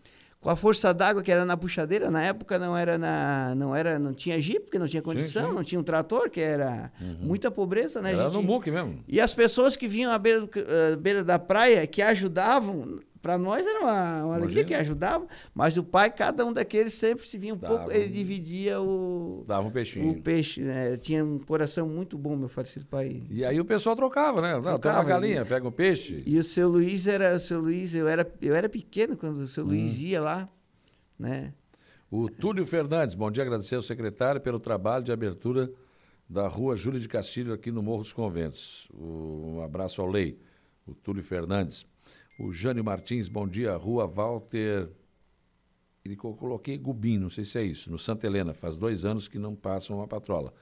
com 0.44 0.50
a 0.50 0.56
força 0.56 0.92
d'água 0.92 1.22
que 1.22 1.32
era 1.32 1.42
na 1.46 1.56
puxadeira, 1.56 2.10
na 2.10 2.22
época 2.22 2.58
não 2.58 2.76
era 2.76 2.98
na 2.98 3.54
não 3.54 3.74
era 3.74 3.98
não 3.98 4.12
tinha 4.12 4.38
jeep, 4.38 4.64
porque 4.64 4.78
não 4.78 4.86
tinha 4.86 5.00
condição, 5.00 5.48
sim. 5.48 5.54
não 5.54 5.64
tinha 5.64 5.80
um 5.80 5.82
trator, 5.82 6.28
que 6.28 6.38
era 6.38 6.92
muita 7.18 7.50
pobreza, 7.50 8.02
né, 8.02 8.12
Era 8.12 8.24
gente? 8.24 8.34
no 8.34 8.42
muque 8.42 8.70
mesmo. 8.70 9.02
E 9.08 9.22
as 9.22 9.32
pessoas 9.32 9.74
que 9.74 9.88
vinham 9.88 10.12
à 10.12 10.18
beira, 10.18 10.42
do, 10.42 10.50
à 10.92 10.96
beira 10.98 11.24
da 11.24 11.38
praia, 11.38 11.86
que 11.86 12.02
ajudavam, 12.02 13.00
para 13.24 13.38
nós 13.38 13.66
era 13.66 13.80
uma, 13.80 14.24
uma 14.26 14.34
alegria 14.34 14.62
que 14.64 14.74
ajudavam, 14.74 15.26
mas 15.54 15.78
o 15.78 15.82
pai, 15.82 16.10
cada 16.10 16.44
um 16.44 16.52
daqueles 16.52 16.92
sempre 16.92 17.26
se 17.26 17.38
vinha 17.38 17.54
um 17.54 17.56
Dava 17.56 17.74
pouco, 17.74 17.90
um- 17.90 17.94
ele 17.94 18.10
dividia 18.10 18.78
o, 18.82 19.44
Dava 19.48 19.66
um 19.66 19.70
peixinho. 19.70 20.10
o 20.12 20.20
peixe, 20.20 20.60
né? 20.60 20.98
Tinha 20.98 21.24
um 21.24 21.38
coração 21.38 21.88
muito 21.88 22.18
bom, 22.18 22.36
meu 22.36 22.50
falecido 22.50 22.84
pai. 22.84 23.22
E 23.30 23.42
aí 23.42 23.58
o 23.58 23.64
pessoal 23.64 23.96
trocava, 23.96 24.42
né? 24.42 24.52
Não, 24.52 24.60
tem 24.62 24.70
uma 24.72 24.78
Trocava, 24.78 25.08
galinha, 25.08 25.40
né? 25.40 25.44
pega 25.46 25.66
um 25.66 25.72
peixe. 25.72 26.22
E 26.26 26.38
o 26.38 26.44
seu 26.44 26.68
Luiz 26.68 27.06
era, 27.06 27.34
o 27.34 27.40
seu 27.40 27.58
Luiz, 27.62 27.94
eu 27.94 28.06
era, 28.06 28.30
eu 28.42 28.54
era 28.54 28.68
pequeno 28.68 29.16
quando 29.16 29.38
o 29.38 29.46
seu 29.46 29.64
Hum. 29.64 29.68
Luiz 29.68 29.98
ia 29.98 30.20
lá, 30.20 30.46
né? 31.18 31.54
O 32.10 32.28
Túlio 32.28 32.66
Fernandes, 32.66 33.14
bom 33.14 33.30
dia, 33.30 33.42
agradecer 33.42 33.76
ao 33.76 33.82
secretário 33.82 34.38
pelo 34.38 34.60
trabalho 34.60 35.02
de 35.02 35.10
abertura 35.12 35.72
da 36.28 36.46
rua 36.46 36.76
Júlio 36.76 37.00
de 37.00 37.08
Castilho 37.08 37.54
aqui 37.54 37.72
no 37.72 37.82
Morro 37.82 38.02
dos 38.02 38.12
Conventos. 38.12 38.86
Um 38.94 39.62
abraço 39.62 40.02
ao 40.02 40.08
Lei, 40.10 40.38
o 40.86 40.94
Túlio 40.94 41.22
Fernandes. 41.24 41.86
O 42.38 42.52
Jânio 42.52 42.84
Martins, 42.84 43.28
bom 43.28 43.46
dia, 43.46 43.76
rua 43.76 44.06
Walter. 44.06 44.90
Ele 46.04 46.16
co- 46.16 46.34
coloquei 46.34 46.76
Gubim, 46.76 47.18
não 47.18 47.30
sei 47.30 47.44
se 47.44 47.58
é 47.58 47.62
isso, 47.62 47.90
no 47.90 47.98
Santa 47.98 48.26
Helena, 48.26 48.52
faz 48.52 48.76
dois 48.76 49.04
anos 49.04 49.28
que 49.28 49.38
não 49.38 49.54
passa 49.54 49.94
uma 49.94 50.06
patrola. 50.06 50.52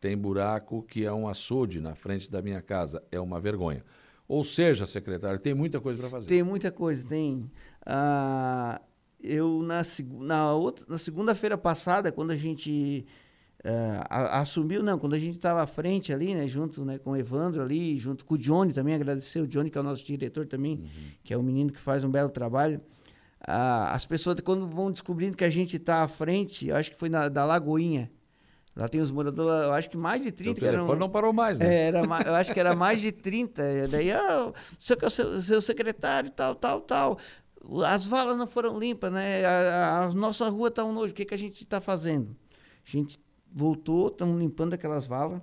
Tem 0.00 0.16
buraco 0.18 0.82
que 0.82 1.04
é 1.04 1.12
um 1.12 1.28
açude 1.28 1.80
na 1.80 1.94
frente 1.94 2.30
da 2.30 2.42
minha 2.42 2.60
casa, 2.60 3.02
é 3.10 3.20
uma 3.20 3.40
vergonha. 3.40 3.84
Ou 4.26 4.42
seja, 4.42 4.84
secretário, 4.84 5.38
tem 5.38 5.54
muita 5.54 5.80
coisa 5.80 5.98
para 6.00 6.10
fazer. 6.10 6.28
Tem 6.28 6.42
muita 6.42 6.70
coisa, 6.72 7.06
tem. 7.06 7.50
ah, 7.86 8.80
eu 9.22 9.62
na, 9.62 9.82
na, 10.18 10.52
na 10.88 10.98
segunda-feira 10.98 11.56
passada, 11.56 12.10
quando 12.10 12.32
a 12.32 12.36
gente 12.36 13.06
a- 14.08 14.40
assumiu, 14.40 14.82
não, 14.82 14.98
quando 14.98 15.14
a 15.14 15.18
gente 15.18 15.36
estava 15.36 15.62
à 15.62 15.66
frente 15.66 16.12
ali, 16.12 16.34
né, 16.34 16.48
junto 16.48 16.84
né, 16.84 16.98
com 16.98 17.10
o 17.12 17.16
Evandro 17.16 17.62
ali, 17.62 17.96
junto 17.98 18.24
com 18.24 18.34
o 18.34 18.38
Johnny 18.38 18.72
também, 18.72 18.94
agradecer 18.94 19.40
o 19.40 19.46
Johnny, 19.46 19.70
que 19.70 19.78
é 19.78 19.80
o 19.80 19.84
nosso 19.84 20.04
diretor 20.04 20.46
também, 20.46 20.84
que 21.22 21.32
é 21.32 21.38
um 21.38 21.42
menino 21.42 21.72
que 21.72 21.78
faz 21.78 22.02
um 22.04 22.10
belo 22.10 22.28
trabalho. 22.30 22.80
Ah, 23.46 23.92
as 23.94 24.06
pessoas, 24.06 24.40
quando 24.40 24.66
vão 24.68 24.90
descobrindo 24.90 25.36
que 25.36 25.44
a 25.44 25.50
gente 25.50 25.76
está 25.76 26.02
à 26.02 26.08
frente, 26.08 26.68
eu 26.68 26.76
acho 26.76 26.90
que 26.92 26.96
foi 26.96 27.08
na, 27.08 27.28
da 27.28 27.44
Lagoinha. 27.44 28.10
Lá 28.74 28.88
tem 28.88 29.00
os 29.00 29.10
moradores, 29.10 29.66
eu 29.66 29.72
acho 29.74 29.90
que 29.90 29.96
mais 29.98 30.22
de 30.22 30.32
30 30.32 30.52
O 30.52 30.54
que 30.54 30.64
eram- 30.64 30.76
telefone 30.78 30.98
não 31.00 31.10
parou 31.10 31.32
mais, 31.32 31.58
né? 31.58 31.66
é, 31.74 31.86
era, 31.88 32.00
eu 32.00 32.34
acho 32.34 32.52
que 32.52 32.58
era 32.60 32.74
mais 32.74 33.00
de 33.00 33.12
30. 33.12 33.62
e 33.62 33.86
Daí, 33.86 34.10
ah, 34.12 34.46
o 34.48 34.54
seu, 34.78 34.96
é 35.02 35.10
seu, 35.10 35.42
seu 35.42 35.60
secretário, 35.62 36.30
tal, 36.30 36.54
tal, 36.54 36.80
tal. 36.80 37.18
As 37.86 38.04
valas 38.06 38.36
não 38.38 38.46
foram 38.46 38.78
limpas, 38.78 39.12
né? 39.12 39.44
A, 39.44 39.50
a- 39.50 40.04
a 40.06 40.12
nossa 40.12 40.48
rua 40.48 40.68
está 40.68 40.84
um 40.84 40.92
nojo. 40.92 41.12
O 41.12 41.14
que, 41.14 41.24
que 41.26 41.34
a 41.34 41.38
gente 41.38 41.62
está 41.62 41.80
fazendo? 41.80 42.34
A 42.86 42.90
gente 42.90 43.20
voltou, 43.54 44.08
estamos 44.08 44.40
limpando 44.40 44.74
aquelas 44.74 45.06
valas. 45.06 45.40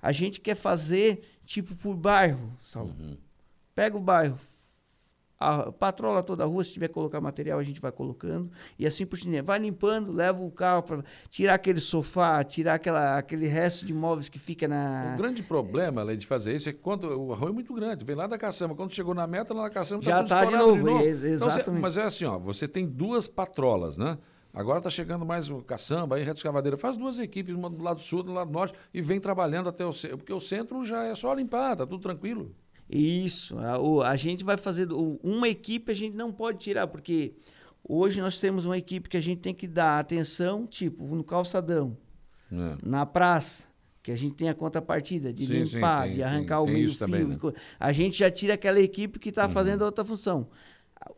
A 0.00 0.10
gente 0.12 0.40
quer 0.40 0.54
fazer 0.56 1.22
tipo 1.44 1.74
por 1.76 1.94
bairro, 1.96 2.52
Saulo. 2.62 2.94
Pega 3.74 3.96
o 3.96 4.00
bairro, 4.00 4.38
a 5.38 5.72
patrola 5.72 6.22
toda 6.22 6.44
a 6.44 6.46
rua, 6.46 6.62
se 6.62 6.72
tiver 6.72 6.86
que 6.88 6.94
colocar 6.94 7.20
material, 7.20 7.58
a 7.58 7.62
gente 7.64 7.80
vai 7.80 7.90
colocando. 7.90 8.50
E 8.78 8.86
assim 8.86 9.04
por 9.04 9.18
diante. 9.18 9.42
Vai 9.44 9.58
limpando, 9.58 10.12
leva 10.12 10.40
o 10.42 10.50
carro 10.50 10.82
para 10.84 11.04
tirar 11.28 11.54
aquele 11.54 11.80
sofá, 11.80 12.42
tirar 12.44 12.74
aquela, 12.74 13.18
aquele 13.18 13.46
resto 13.46 13.84
de 13.84 13.92
móveis 13.92 14.28
que 14.28 14.38
fica 14.38 14.68
na. 14.68 15.14
O 15.14 15.18
grande 15.18 15.42
problema, 15.42 16.00
além 16.00 16.16
de 16.16 16.26
fazer 16.26 16.54
isso, 16.54 16.68
é 16.68 16.72
que 16.72 16.78
quando 16.78 17.04
o 17.04 17.32
arroz 17.32 17.50
é 17.50 17.54
muito 17.54 17.74
grande, 17.74 18.04
vem 18.04 18.14
lá 18.14 18.26
da 18.26 18.38
caçamba. 18.38 18.74
Quando 18.74 18.92
chegou 18.94 19.14
na 19.14 19.26
meta, 19.26 19.52
lá 19.52 19.62
na 19.62 19.70
caçamba 19.70 20.02
Já 20.04 20.18
tudo 20.18 20.28
tá 20.28 20.44
de 20.44 20.56
novo, 20.56 20.88
é, 20.88 20.92
Então, 20.92 21.08
você- 21.08 21.28
exatamente. 21.28 21.80
mas 21.82 21.96
é 21.96 22.02
assim, 22.04 22.24
ó, 22.24 22.38
você 22.38 22.68
tem 22.68 22.86
duas 22.86 23.26
patrolas, 23.26 23.98
né? 23.98 24.18
Agora 24.54 24.78
está 24.78 24.90
chegando 24.90 25.24
mais 25.24 25.48
o 25.48 25.62
caçamba, 25.62 26.16
aí 26.16 26.22
reto 26.22 26.36
escavadeira. 26.38 26.76
Faz 26.76 26.96
duas 26.96 27.18
equipes, 27.18 27.54
uma 27.54 27.70
do 27.70 27.82
lado 27.82 28.00
sul, 28.00 28.18
outra 28.18 28.32
do 28.32 28.36
lado 28.36 28.52
norte, 28.52 28.74
e 28.92 29.00
vem 29.00 29.18
trabalhando 29.18 29.68
até 29.68 29.84
o 29.86 29.92
centro. 29.92 30.18
Porque 30.18 30.32
o 30.32 30.40
centro 30.40 30.84
já 30.84 31.04
é 31.04 31.14
só 31.14 31.32
limpar, 31.32 31.76
tá 31.76 31.86
tudo 31.86 32.02
tranquilo. 32.02 32.54
Isso. 32.88 33.56
A, 33.58 34.08
a 34.10 34.16
gente 34.16 34.44
vai 34.44 34.56
fazer. 34.58 34.88
Uma 35.22 35.48
equipe 35.48 35.90
a 35.90 35.94
gente 35.94 36.14
não 36.14 36.30
pode 36.30 36.58
tirar, 36.58 36.86
porque 36.88 37.34
hoje 37.82 38.20
nós 38.20 38.38
temos 38.38 38.66
uma 38.66 38.76
equipe 38.76 39.08
que 39.08 39.16
a 39.16 39.22
gente 39.22 39.40
tem 39.40 39.54
que 39.54 39.66
dar 39.66 39.98
atenção, 39.98 40.66
tipo, 40.66 41.02
no 41.14 41.24
calçadão, 41.24 41.96
É. 42.52 42.76
na 42.84 43.06
praça. 43.06 43.70
Que 44.02 44.10
a 44.10 44.16
gente 44.16 44.34
tem 44.34 44.48
a 44.48 44.54
contrapartida 44.54 45.32
de 45.32 45.46
Sim, 45.46 45.64
sim, 45.64 45.76
limpar, 45.76 46.02
tem- 46.06 46.14
de 46.14 46.22
arrancar 46.24 46.56
tem- 46.56 46.62
o 46.62 46.66
tem 46.66 46.74
meio 46.74 46.86
isso 46.86 46.98
fio. 46.98 47.06
também, 47.06 47.24
né? 47.24 47.38
e 47.40 47.52
A 47.78 47.92
gente 47.92 48.18
já 48.18 48.28
tira 48.32 48.54
aquela 48.54 48.80
equipe 48.80 49.16
que 49.20 49.28
está 49.28 49.48
fazendo 49.48 49.82
a 49.82 49.86
outra 49.86 50.04
função. 50.04 50.48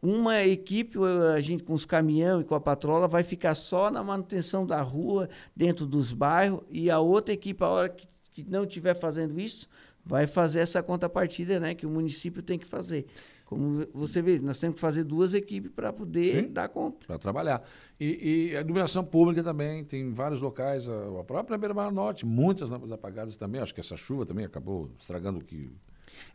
Uma 0.02 0.44
equipe, 0.44 0.98
a 1.34 1.40
gente 1.40 1.64
com 1.64 1.74
os 1.74 1.84
caminhão 1.84 2.40
e 2.40 2.44
com 2.44 2.54
a 2.54 2.60
patrola, 2.60 3.08
vai 3.08 3.22
ficar 3.22 3.54
só 3.54 3.90
na 3.90 4.02
manutenção 4.02 4.66
da 4.66 4.80
rua, 4.82 5.28
dentro 5.54 5.86
dos 5.86 6.12
bairros, 6.12 6.60
e 6.70 6.90
a 6.90 6.98
outra 7.00 7.34
equipe, 7.34 7.62
a 7.62 7.68
hora 7.68 7.88
que, 7.88 8.06
que 8.32 8.50
não 8.50 8.64
estiver 8.64 8.94
fazendo 8.94 9.38
isso, 9.38 9.68
vai 10.04 10.26
fazer 10.26 10.60
essa 10.60 10.82
contrapartida 10.82 11.58
né, 11.58 11.74
que 11.74 11.86
o 11.86 11.90
município 11.90 12.42
tem 12.42 12.58
que 12.58 12.66
fazer. 12.66 13.06
Como 13.44 13.86
você 13.92 14.22
vê, 14.22 14.38
nós 14.40 14.58
temos 14.58 14.74
que 14.74 14.80
fazer 14.80 15.04
duas 15.04 15.34
equipes 15.34 15.70
para 15.70 15.92
poder 15.92 16.44
Sim. 16.44 16.52
dar 16.52 16.68
conta. 16.68 17.06
para 17.06 17.18
trabalhar. 17.18 17.62
E, 18.00 18.50
e 18.50 18.56
a 18.56 18.60
iluminação 18.60 19.04
pública 19.04 19.42
também, 19.42 19.84
tem 19.84 20.12
vários 20.12 20.40
locais, 20.40 20.88
a, 20.88 21.20
a 21.20 21.24
própria 21.24 21.56
Beira-Mar 21.56 21.92
Norte, 21.92 22.24
muitas 22.24 22.70
lâmpadas 22.70 22.92
apagadas 22.92 23.36
também. 23.36 23.60
Acho 23.60 23.74
que 23.74 23.80
essa 23.80 23.96
chuva 23.96 24.24
também 24.24 24.44
acabou 24.44 24.90
estragando 24.98 25.38
o 25.40 25.44
que. 25.44 25.70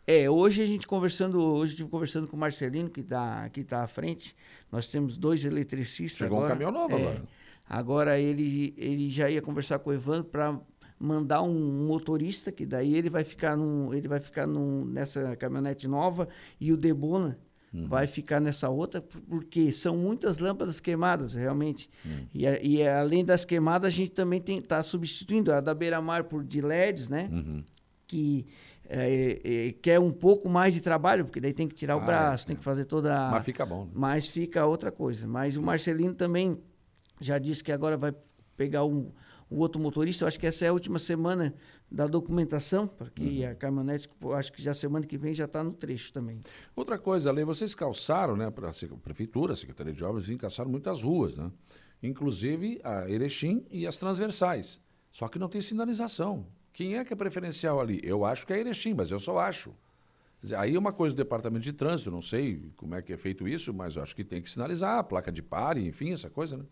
É, 0.06 0.28
hoje 0.30 0.62
a 0.62 0.66
gente 0.66 0.86
conversando, 0.86 1.40
hoje 1.40 1.60
eu 1.60 1.74
estive 1.74 1.88
conversando 1.88 2.26
com 2.28 2.36
o 2.36 2.40
Marcelino, 2.40 2.88
que 2.90 3.00
está 3.00 3.48
que 3.50 3.62
tá 3.64 3.82
à 3.82 3.86
frente. 3.88 4.34
Nós 4.70 4.88
temos 4.88 5.16
dois 5.16 5.44
eletricistas 5.44 6.18
Chegou 6.18 6.38
um 6.38 6.40
agora. 6.40 6.52
caminhão 6.54 6.72
novo 6.72 6.94
É, 6.96 7.00
agora. 7.00 7.22
Agora 7.68 8.18
ele, 8.18 8.74
ele 8.76 9.08
já 9.08 9.30
ia 9.30 9.40
conversar 9.40 9.78
com 9.78 9.90
o 9.90 9.92
Evandro 9.92 10.24
para 10.24 10.58
mandar 10.98 11.42
um 11.42 11.86
motorista, 11.86 12.50
que 12.52 12.66
daí 12.66 12.94
ele 12.94 13.08
vai 13.08 13.24
ficar, 13.24 13.56
num, 13.56 13.94
ele 13.94 14.06
vai 14.08 14.20
ficar 14.20 14.46
num, 14.46 14.84
nessa 14.84 15.34
caminhonete 15.36 15.86
nova 15.88 16.28
e 16.60 16.72
o 16.72 16.76
Debona 16.76 17.38
Uhum. 17.72 17.86
vai 17.86 18.08
ficar 18.08 18.40
nessa 18.40 18.68
outra, 18.68 19.00
por- 19.00 19.20
porque 19.20 19.70
são 19.70 19.96
muitas 19.96 20.38
lâmpadas 20.38 20.80
queimadas, 20.80 21.34
realmente. 21.34 21.88
Uhum. 22.04 22.26
E, 22.34 22.44
a- 22.44 22.60
e 22.60 22.82
além 22.84 23.24
das 23.24 23.44
queimadas, 23.44 23.86
a 23.86 23.96
gente 23.96 24.10
também 24.10 24.42
está 24.44 24.82
substituindo 24.82 25.52
a 25.52 25.60
da 25.60 25.72
Beira-Mar 25.72 26.24
por 26.24 26.42
de 26.42 26.60
LEDs, 26.60 27.08
né? 27.08 27.28
Uhum. 27.32 27.62
que 28.08 28.44
é, 28.92 29.40
é, 29.68 29.72
quer 29.72 30.00
um 30.00 30.10
pouco 30.10 30.48
mais 30.48 30.74
de 30.74 30.80
trabalho, 30.80 31.24
porque 31.24 31.40
daí 31.40 31.52
tem 31.52 31.68
que 31.68 31.74
tirar 31.74 31.96
o 31.96 32.00
Ah, 32.00 32.04
braço, 32.04 32.44
é. 32.44 32.46
tem 32.48 32.56
que 32.56 32.64
fazer 32.64 32.84
toda 32.84 33.14
a... 33.28 33.30
Mas 33.30 33.44
fica 33.44 33.64
bom, 33.64 33.84
né? 33.84 33.90
Mas 33.94 34.26
fica 34.26 34.66
outra 34.66 34.90
coisa. 34.90 35.26
Mas 35.28 35.56
o 35.56 35.62
Marcelino 35.62 36.12
também 36.14 36.58
já 37.20 37.38
disse 37.38 37.62
que 37.62 37.70
agora 37.70 37.96
vai 37.96 38.12
pegar 38.56 38.84
um, 38.84 39.12
o 39.48 39.58
outro 39.60 39.80
motorista. 39.80 40.24
Eu 40.24 40.28
acho 40.28 40.40
que 40.40 40.46
essa 40.46 40.64
é 40.64 40.68
a 40.68 40.72
última 40.72 40.98
semana 40.98 41.54
da 41.90 42.06
documentação, 42.06 42.86
porque 42.86 43.22
Uhum. 43.44 43.50
a 43.50 43.54
caminhonete, 43.54 44.08
acho 44.36 44.52
que 44.52 44.62
já 44.62 44.74
semana 44.74 45.06
que 45.06 45.16
vem 45.18 45.34
já 45.34 45.44
está 45.44 45.62
no 45.62 45.72
trecho 45.72 46.12
também. 46.12 46.40
Outra 46.74 46.98
coisa, 46.98 47.30
Ale, 47.30 47.44
vocês 47.44 47.74
calçaram, 47.74 48.36
né, 48.36 48.50
para 48.50 48.70
a 48.70 48.96
Prefeitura, 49.02 49.52
a 49.52 49.56
Secretaria 49.56 49.92
de 49.92 50.02
Obras, 50.04 50.26
calçaram 50.38 50.70
muitas 50.70 51.00
ruas, 51.02 51.36
né? 51.36 51.50
Inclusive 52.02 52.80
a 52.82 53.08
Erechim 53.10 53.64
e 53.70 53.86
as 53.86 53.98
transversais. 53.98 54.80
Só 55.10 55.28
que 55.28 55.38
não 55.38 55.48
tem 55.48 55.60
sinalização. 55.60 56.46
Quem 56.72 56.96
é 56.96 57.04
que 57.04 57.12
é 57.12 57.16
preferencial 57.16 57.80
ali? 57.80 58.00
Eu 58.02 58.24
acho 58.24 58.46
que 58.46 58.52
é 58.52 58.60
Erechim, 58.60 58.94
mas 58.94 59.10
eu 59.10 59.18
só 59.20 59.38
acho. 59.38 59.72
Dizer, 60.42 60.56
aí 60.56 60.74
é 60.74 60.78
uma 60.78 60.92
coisa 60.92 61.14
do 61.14 61.18
Departamento 61.18 61.64
de 61.64 61.72
Trânsito, 61.72 62.10
não 62.10 62.22
sei 62.22 62.62
como 62.76 62.94
é 62.94 63.02
que 63.02 63.12
é 63.12 63.16
feito 63.16 63.46
isso, 63.46 63.74
mas 63.74 63.96
eu 63.96 64.02
acho 64.02 64.16
que 64.16 64.24
tem 64.24 64.40
que 64.40 64.48
sinalizar, 64.48 65.04
placa 65.04 65.30
de 65.30 65.42
pare, 65.42 65.86
enfim, 65.86 66.12
essa 66.12 66.30
coisa, 66.30 66.56
né? 66.56 66.64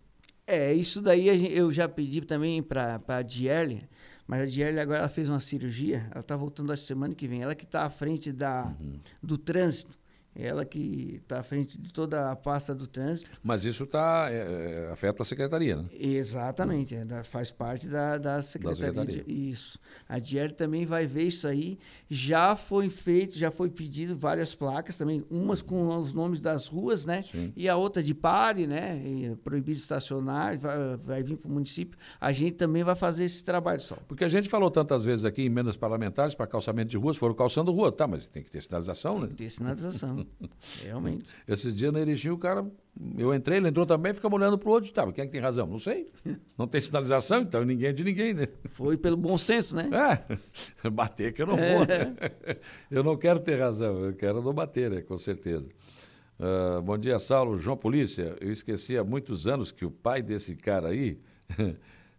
É, 0.47 0.73
isso 0.73 1.03
daí 1.03 1.29
a 1.29 1.35
eu 1.35 1.71
já 1.71 1.87
pedi 1.87 2.23
também 2.23 2.63
para 2.63 2.99
a 3.07 3.21
Dierle, 3.21 3.87
mas 4.27 4.41
a 4.41 4.47
Dierle 4.47 4.81
agora 4.81 5.01
ela 5.01 5.09
fez 5.11 5.29
uma 5.29 5.41
cirurgia, 5.41 6.09
ela 6.11 6.21
está 6.21 6.35
voltando 6.35 6.73
a 6.73 6.77
semana 6.79 7.15
que 7.15 7.29
vem. 7.29 7.43
Ela 7.43 7.55
que 7.55 7.65
está 7.65 7.83
à 7.83 7.91
frente 7.91 8.33
da, 8.33 8.75
Uhum. 8.81 8.99
do 9.23 9.37
trânsito, 9.37 9.98
ela 10.39 10.65
que 10.65 11.21
está 11.23 11.41
à 11.41 11.43
frente 11.43 11.77
de 11.77 11.93
toda 11.93 12.31
a 12.31 12.37
pasta 12.37 12.73
do 12.75 12.87
trânsito. 12.87 13.29
Mas 13.43 13.65
isso 13.65 13.85
tá, 13.87 14.29
é, 14.31 14.87
é, 14.87 14.93
afeta 14.93 15.23
a 15.23 15.27
Secretaria, 15.27 15.77
né? 15.77 15.85
Exatamente, 15.93 16.95
é, 16.95 17.05
da- 17.05 17.25
faz 17.25 17.51
parte 17.51 17.87
da, 17.89 18.17
da 18.19 18.43
Secretaria. 18.43 18.87
Secretaria. 18.87 19.25
de- 19.25 19.51
isso. 19.51 19.79
A 20.09 20.19
Dierle 20.19 20.55
também 20.55 20.87
vai 20.87 21.07
ver 21.07 21.25
isso 21.25 21.47
aí. 21.49 21.79
Já 22.09 22.55
foi 22.55 22.89
feito, 22.89 23.37
já 23.37 23.51
foi 23.51 23.69
pedido 23.69 24.17
várias 24.17 24.55
placas 24.55 24.97
também, 24.97 25.25
umas 25.31 25.61
com 25.61 25.89
os 25.97 26.15
nomes 26.15 26.41
das 26.41 26.69
ruas, 26.69 27.05
né? 27.05 27.23
Sim. 27.23 27.53
E 27.57 27.69
a 27.69 27.77
outra 27.77 28.03
de 28.03 28.15
pare, 28.15 28.67
né? 28.67 29.03
E 29.05 29.37
proibido 29.43 29.79
estacionar, 29.79 30.57
vai, 30.59 30.97
vai 30.99 31.23
vir 31.23 31.37
para 31.37 31.49
o 31.49 31.53
município. 31.53 31.99
A 32.21 32.33
gente 32.33 32.53
também 32.53 32.85
vai 32.85 32.95
fazer 32.95 33.25
esse 33.25 33.43
trabalho 33.43 33.81
só. 33.81 33.97
Porque 34.07 34.23
a 34.25 34.29
gente 34.29 34.49
falou 34.49 34.71
tantas 34.71 35.05
vezes 35.05 35.25
aqui 35.25 35.43
em 35.43 35.47
emendas 35.47 35.77
parlamentares 35.77 36.35
para 36.35 36.47
calçamento 36.47 36.91
de 36.91 36.97
ruas, 36.97 37.17
foram 37.17 37.35
calçando 37.35 37.73
rua. 37.73 37.91
Tá, 37.91 38.07
mas 38.07 38.29
tem 38.29 38.43
que 38.43 38.51
ter 38.51 38.61
sinalização, 38.63 39.19
né? 39.21 39.29
Ter 39.37 39.49
sinalização. 39.51 40.25
Realmente. 40.85 41.31
Esses 41.47 41.75
dias 41.75 41.93
na 41.93 42.01
Erechim, 42.01 42.31
o 42.31 42.39
cara. 42.39 42.67
Eu 43.17 43.33
entrei, 43.33 43.59
ele 43.59 43.69
entrou 43.69 43.87
também, 43.87 44.13
ficamos 44.13 44.37
olhando 44.37 44.59
pro 44.59 44.71
outro. 44.71 44.93
Tá, 44.93 45.07
mas 45.07 45.15
quem 45.15 45.23
é 45.23 45.27
que 45.27 45.33
tem 45.33 45.41
razão? 45.41 45.67
Não 45.67 45.79
sei. 45.79 46.11
Não 46.57 46.67
tem 46.67 46.81
sinalização, 46.81 47.43
então 47.43 47.65
ninguém 47.65 47.89
é 47.89 47.93
de 47.93 48.03
ninguém, 48.03 48.35
né? 48.35 48.49
Foi 48.71 48.97
pelo 48.97 49.17
bom 49.17 49.39
senso, 49.39 49.77
né? 49.77 49.89
É, 50.85 50.91
bater 50.91 51.33
que 51.33 51.43
eu 51.43 51.47
não 51.47 51.57
vou. 51.57 51.87
Né? 51.87 52.15
Eu 52.91 53.05
não 53.05 53.17
quero 53.17 53.39
ter 53.39 53.57
razão, 53.57 54.05
eu 54.05 54.15
quero 54.15 54.43
não 54.43 54.53
bater, 54.53 54.91
né? 54.91 55.03
Com 55.03 55.17
certeza. 55.17 55.69
Uh, 56.39 56.81
bom 56.83 56.97
dia, 56.97 57.19
Saulo. 57.19 57.59
João 57.59 57.77
Polícia, 57.77 58.37
eu 58.41 58.51
esqueci 58.51 58.97
há 58.97 59.05
muitos 59.05 59.49
anos 59.49 59.73
que 59.73 59.85
o 59.85 59.91
pai 59.91 60.23
desse 60.23 60.55
cara 60.55 60.89
aí, 60.89 61.21
uh, 61.59 61.75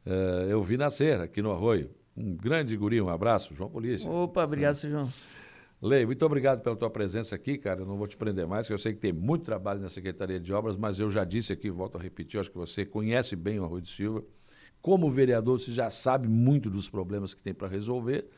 eu 0.49 0.61
vi 0.61 0.77
nascer 0.77 1.19
aqui 1.19 1.41
no 1.41 1.51
Arroio. 1.51 1.89
Um 2.15 2.35
grande 2.35 2.75
guri, 2.75 3.01
um 3.01 3.09
abraço, 3.09 3.55
João 3.55 3.69
Polícia. 3.69 4.11
Opa, 4.11 4.43
obrigado, 4.43 4.75
seu 4.75 4.89
João. 4.89 5.09
Lei, 5.81 6.05
muito 6.05 6.25
obrigado 6.25 6.61
pela 6.61 6.75
tua 6.75 6.89
presença 6.89 7.35
aqui, 7.35 7.57
cara. 7.57 7.81
Eu 7.81 7.85
não 7.85 7.97
vou 7.97 8.05
te 8.05 8.17
prender 8.17 8.45
mais, 8.45 8.67
porque 8.67 8.73
eu 8.73 8.79
sei 8.79 8.93
que 8.93 8.99
tem 8.99 9.13
muito 9.13 9.45
trabalho 9.45 9.79
na 9.79 9.89
Secretaria 9.89 10.39
de 10.39 10.53
Obras, 10.53 10.75
mas 10.75 10.99
eu 10.99 11.09
já 11.09 11.23
disse 11.23 11.53
aqui, 11.53 11.69
volto 11.69 11.97
a 11.97 12.01
repetir, 12.01 12.39
acho 12.39 12.51
que 12.51 12.57
você 12.57 12.85
conhece 12.85 13.35
bem 13.35 13.59
o 13.59 13.63
Arroio 13.63 13.81
de 13.81 13.89
Silva. 13.89 14.23
Como 14.81 15.09
vereador, 15.09 15.59
você 15.59 15.71
já 15.71 15.89
sabe 15.89 16.27
muito 16.27 16.69
dos 16.69 16.89
problemas 16.89 17.33
que 17.33 17.41
tem 17.41 17.53
para 17.53 17.67
resolver. 17.67 18.29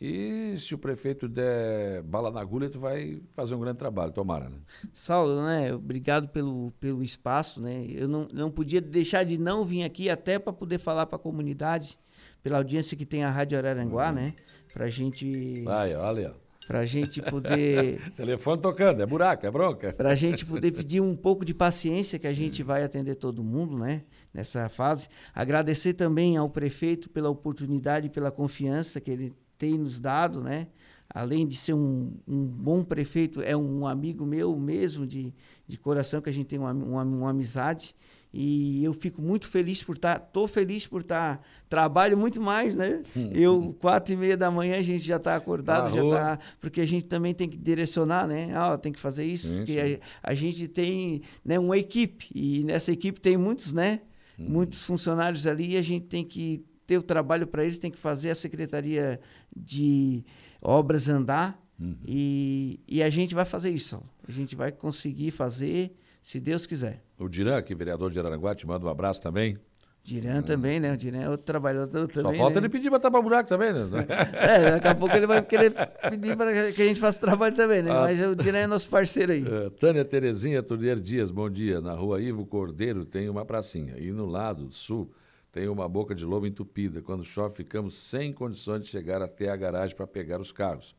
E 0.00 0.54
se 0.58 0.74
o 0.74 0.78
prefeito 0.78 1.26
der 1.26 2.02
bala 2.02 2.30
na 2.30 2.40
agulha, 2.40 2.68
tu 2.68 2.78
vai 2.78 3.20
fazer 3.34 3.54
um 3.54 3.60
grande 3.60 3.78
trabalho, 3.78 4.12
tomara, 4.12 4.48
né? 4.48 4.58
Saulo, 4.92 5.42
né? 5.42 5.74
Obrigado 5.74 6.28
pelo, 6.28 6.70
pelo 6.78 7.02
espaço, 7.02 7.60
né? 7.60 7.86
Eu 7.88 8.06
não, 8.06 8.28
não 8.32 8.50
podia 8.50 8.80
deixar 8.80 9.24
de 9.24 9.38
não 9.38 9.64
vir 9.64 9.84
aqui 9.84 10.10
até 10.10 10.38
para 10.38 10.52
poder 10.52 10.78
falar 10.78 11.06
para 11.06 11.16
a 11.16 11.18
comunidade, 11.18 11.98
pela 12.42 12.58
audiência 12.58 12.96
que 12.96 13.06
tem 13.06 13.24
a 13.24 13.30
Rádio 13.30 13.56
Araranguá, 13.56 14.08
uhum. 14.08 14.14
né? 14.14 14.34
Pra 14.72 14.88
gente. 14.90 15.62
Vai, 15.62 15.94
olha. 15.96 16.45
Pra 16.66 16.84
gente 16.84 17.22
poder. 17.22 18.00
Telefone 18.16 18.60
tocando, 18.60 19.00
é 19.00 19.06
buraco, 19.06 19.46
é 19.46 19.50
bronca. 19.50 19.92
Pra 19.92 20.14
gente 20.16 20.44
poder 20.46 20.72
pedir 20.72 21.00
um 21.00 21.14
pouco 21.14 21.44
de 21.44 21.54
paciência, 21.54 22.18
que 22.18 22.26
a 22.26 22.32
gente 22.32 22.62
vai 22.62 22.82
atender 22.82 23.14
todo 23.14 23.44
mundo, 23.44 23.78
né? 23.78 24.02
Nessa 24.34 24.68
fase. 24.68 25.08
Agradecer 25.34 25.94
também 25.94 26.36
ao 26.36 26.50
prefeito 26.50 27.08
pela 27.08 27.30
oportunidade 27.30 28.08
e 28.08 28.10
pela 28.10 28.30
confiança 28.30 29.00
que 29.00 29.10
ele 29.10 29.32
tem 29.56 29.78
nos 29.78 30.00
dado, 30.00 30.42
né? 30.42 30.66
Além 31.08 31.46
de 31.46 31.56
ser 31.56 31.72
um, 31.72 32.12
um 32.26 32.44
bom 32.44 32.82
prefeito, 32.82 33.40
é 33.40 33.56
um 33.56 33.86
amigo 33.86 34.26
meu 34.26 34.54
mesmo 34.56 35.06
de, 35.06 35.32
de 35.66 35.78
coração, 35.78 36.20
que 36.20 36.28
a 36.28 36.32
gente 36.32 36.46
tem 36.46 36.58
uma, 36.58 36.72
uma, 36.72 37.02
uma 37.04 37.30
amizade. 37.30 37.94
E 38.38 38.84
eu 38.84 38.92
fico 38.92 39.22
muito 39.22 39.48
feliz 39.48 39.82
por 39.82 39.96
estar, 39.96 40.18
tá, 40.18 40.20
tô 40.20 40.46
feliz 40.46 40.86
por 40.86 41.00
estar, 41.00 41.38
tá, 41.38 41.42
trabalho 41.70 42.18
muito 42.18 42.38
mais, 42.38 42.76
né? 42.76 43.02
eu, 43.32 43.74
quatro 43.80 44.12
e 44.12 44.16
meia 44.16 44.36
da 44.36 44.50
manhã, 44.50 44.76
a 44.76 44.82
gente 44.82 45.02
já 45.02 45.16
está 45.16 45.34
acordado, 45.34 45.94
já 45.94 46.02
tá, 46.02 46.38
porque 46.60 46.82
a 46.82 46.86
gente 46.86 47.06
também 47.06 47.32
tem 47.32 47.48
que 47.48 47.56
direcionar, 47.56 48.26
né? 48.26 48.50
Ah, 48.54 48.76
tem 48.76 48.92
que 48.92 49.00
fazer 49.00 49.24
isso, 49.24 49.48
sim, 49.48 49.56
porque 49.56 49.72
sim. 49.72 50.00
A, 50.22 50.32
a, 50.32 50.34
gente 50.34 50.68
tem 50.68 51.22
né, 51.42 51.58
uma 51.58 51.78
equipe, 51.78 52.26
e 52.34 52.62
nessa 52.64 52.92
equipe 52.92 53.18
tem 53.18 53.38
muitos, 53.38 53.72
né? 53.72 54.02
Hum. 54.38 54.44
Muitos 54.50 54.84
funcionários 54.84 55.46
ali, 55.46 55.72
e 55.72 55.76
a 55.78 55.82
gente 55.82 56.04
tem 56.04 56.22
que 56.22 56.62
ter 56.86 56.98
o 56.98 57.02
trabalho 57.02 57.46
para 57.46 57.64
eles, 57.64 57.78
tem 57.78 57.90
que 57.90 57.98
fazer 57.98 58.28
a 58.28 58.34
Secretaria 58.34 59.18
de 59.56 60.22
Obras 60.60 61.08
andar. 61.08 61.58
Uhum. 61.80 61.96
E, 62.04 62.80
e 62.86 63.02
a 63.02 63.08
gente 63.08 63.34
vai 63.34 63.46
fazer 63.46 63.70
isso. 63.70 64.02
A 64.28 64.30
gente 64.30 64.54
vai 64.54 64.70
conseguir 64.70 65.30
fazer, 65.30 65.96
se 66.26 66.40
Deus 66.40 66.66
quiser. 66.66 67.00
O 67.20 67.28
Diran, 67.28 67.62
que 67.62 67.72
é 67.72 67.76
vereador 67.76 68.10
de 68.10 68.18
Araranguá, 68.18 68.52
te 68.52 68.66
manda 68.66 68.84
um 68.84 68.88
abraço 68.88 69.22
também. 69.22 69.56
Diran 70.02 70.42
também, 70.42 70.80
né? 70.80 70.92
O 70.92 70.96
Diran 70.96 71.20
é 71.20 71.30
outro 71.30 71.46
trabalhador 71.46 72.08
também. 72.08 72.32
Só 72.32 72.38
falta 72.38 72.60
né? 72.60 72.66
ele 72.66 72.68
pedir 72.68 72.90
para 72.90 72.98
tapar 72.98 73.22
buraco 73.22 73.48
também, 73.48 73.72
né? 73.72 73.86
é, 74.34 74.72
daqui 74.72 74.88
a 74.88 74.94
pouco 74.96 75.14
ele 75.14 75.28
vai 75.28 75.40
querer 75.40 75.72
pedir 76.10 76.36
para 76.36 76.72
que 76.72 76.82
a 76.82 76.84
gente 76.84 76.98
faça 76.98 77.20
trabalho 77.20 77.54
também, 77.54 77.80
né? 77.80 77.92
Ah. 77.92 78.00
Mas 78.00 78.20
o 78.26 78.34
Diran 78.34 78.58
é 78.58 78.66
nosso 78.66 78.88
parceiro 78.88 79.30
aí. 79.30 79.44
Uh, 79.44 79.70
Tânia 79.70 80.04
Terezinha 80.04 80.64
Turnier 80.64 80.98
Dias, 80.98 81.30
bom 81.30 81.48
dia. 81.48 81.80
Na 81.80 81.92
rua 81.92 82.20
Ivo 82.20 82.44
Cordeiro 82.44 83.04
tem 83.04 83.28
uma 83.28 83.44
pracinha. 83.44 83.94
E 83.96 84.10
no 84.10 84.26
lado 84.26 84.72
sul 84.72 85.12
tem 85.52 85.68
uma 85.68 85.88
boca 85.88 86.12
de 86.12 86.24
lobo 86.24 86.44
entupida. 86.44 87.00
Quando 87.00 87.22
chove, 87.22 87.54
ficamos 87.54 87.94
sem 87.94 88.32
condições 88.32 88.82
de 88.82 88.88
chegar 88.88 89.22
até 89.22 89.48
a 89.48 89.54
garagem 89.54 89.94
para 89.94 90.08
pegar 90.08 90.40
os 90.40 90.50
carros. 90.50 90.96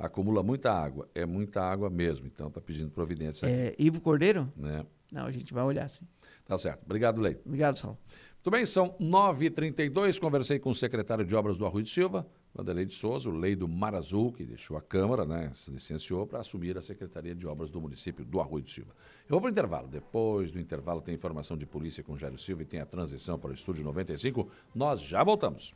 Acumula 0.00 0.42
muita 0.42 0.72
água, 0.72 1.06
é 1.14 1.26
muita 1.26 1.62
água 1.62 1.90
mesmo, 1.90 2.26
então 2.26 2.48
está 2.48 2.58
pedindo 2.58 2.90
providência. 2.90 3.46
É 3.46 3.74
Ivo 3.78 4.00
Cordeiro? 4.00 4.50
Né? 4.56 4.84
Não, 5.12 5.26
a 5.26 5.30
gente 5.30 5.52
vai 5.52 5.62
olhar 5.62 5.90
sim. 5.90 6.06
Tá 6.46 6.56
certo. 6.56 6.82
Obrigado, 6.84 7.20
Lei. 7.20 7.38
Obrigado, 7.44 7.78
Sal. 7.78 7.98
Muito 8.36 8.50
bem, 8.50 8.64
são 8.64 8.96
9h32. 8.98 10.18
Conversei 10.18 10.58
com 10.58 10.70
o 10.70 10.74
secretário 10.74 11.22
de 11.22 11.36
Obras 11.36 11.58
do 11.58 11.66
Arroio 11.66 11.84
de 11.84 11.90
Silva, 11.90 12.26
Vanderlei 12.54 12.86
de 12.86 12.94
Souza, 12.94 13.28
o 13.28 13.32
lei 13.32 13.54
do 13.54 13.68
Mar 13.68 13.94
Azul, 13.94 14.32
que 14.32 14.42
deixou 14.42 14.78
a 14.78 14.80
Câmara, 14.80 15.26
né, 15.26 15.50
se 15.54 15.70
licenciou 15.70 16.26
para 16.26 16.40
assumir 16.40 16.78
a 16.78 16.80
Secretaria 16.80 17.34
de 17.34 17.46
Obras 17.46 17.70
do 17.70 17.78
município 17.78 18.24
do 18.24 18.40
Arroio 18.40 18.64
de 18.64 18.72
Silva. 18.72 18.92
Eu 19.28 19.32
vou 19.32 19.40
para 19.42 19.48
o 19.48 19.50
intervalo. 19.50 19.86
Depois 19.86 20.50
do 20.50 20.58
intervalo 20.58 21.02
tem 21.02 21.14
informação 21.14 21.58
de 21.58 21.66
polícia 21.66 22.02
com 22.02 22.16
Jairo 22.16 22.38
Silva 22.38 22.62
e 22.62 22.64
tem 22.64 22.80
a 22.80 22.86
transição 22.86 23.38
para 23.38 23.50
o 23.50 23.54
Estúdio 23.54 23.84
95. 23.84 24.48
Nós 24.74 25.02
já 25.02 25.22
voltamos. 25.22 25.74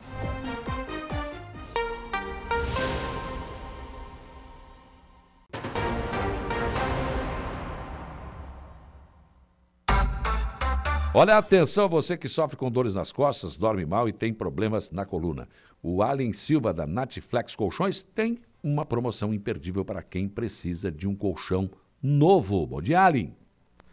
Olha, 11.16 11.38
atenção, 11.38 11.88
você 11.88 12.16
que 12.16 12.28
sofre 12.28 12.56
com 12.56 12.68
dores 12.68 12.96
nas 12.96 13.12
costas, 13.12 13.56
dorme 13.56 13.86
mal 13.86 14.08
e 14.08 14.12
tem 14.12 14.34
problemas 14.34 14.90
na 14.90 15.06
coluna. 15.06 15.48
O 15.80 16.02
Allen 16.02 16.32
Silva 16.32 16.74
da 16.74 16.88
Natiflex 16.88 17.54
Colchões 17.54 18.02
tem 18.02 18.40
uma 18.60 18.84
promoção 18.84 19.32
imperdível 19.32 19.84
para 19.84 20.02
quem 20.02 20.28
precisa 20.28 20.90
de 20.90 21.06
um 21.06 21.14
colchão 21.14 21.70
novo. 22.02 22.66
Bom 22.66 22.82
dia, 22.82 23.00
Allen. 23.00 23.32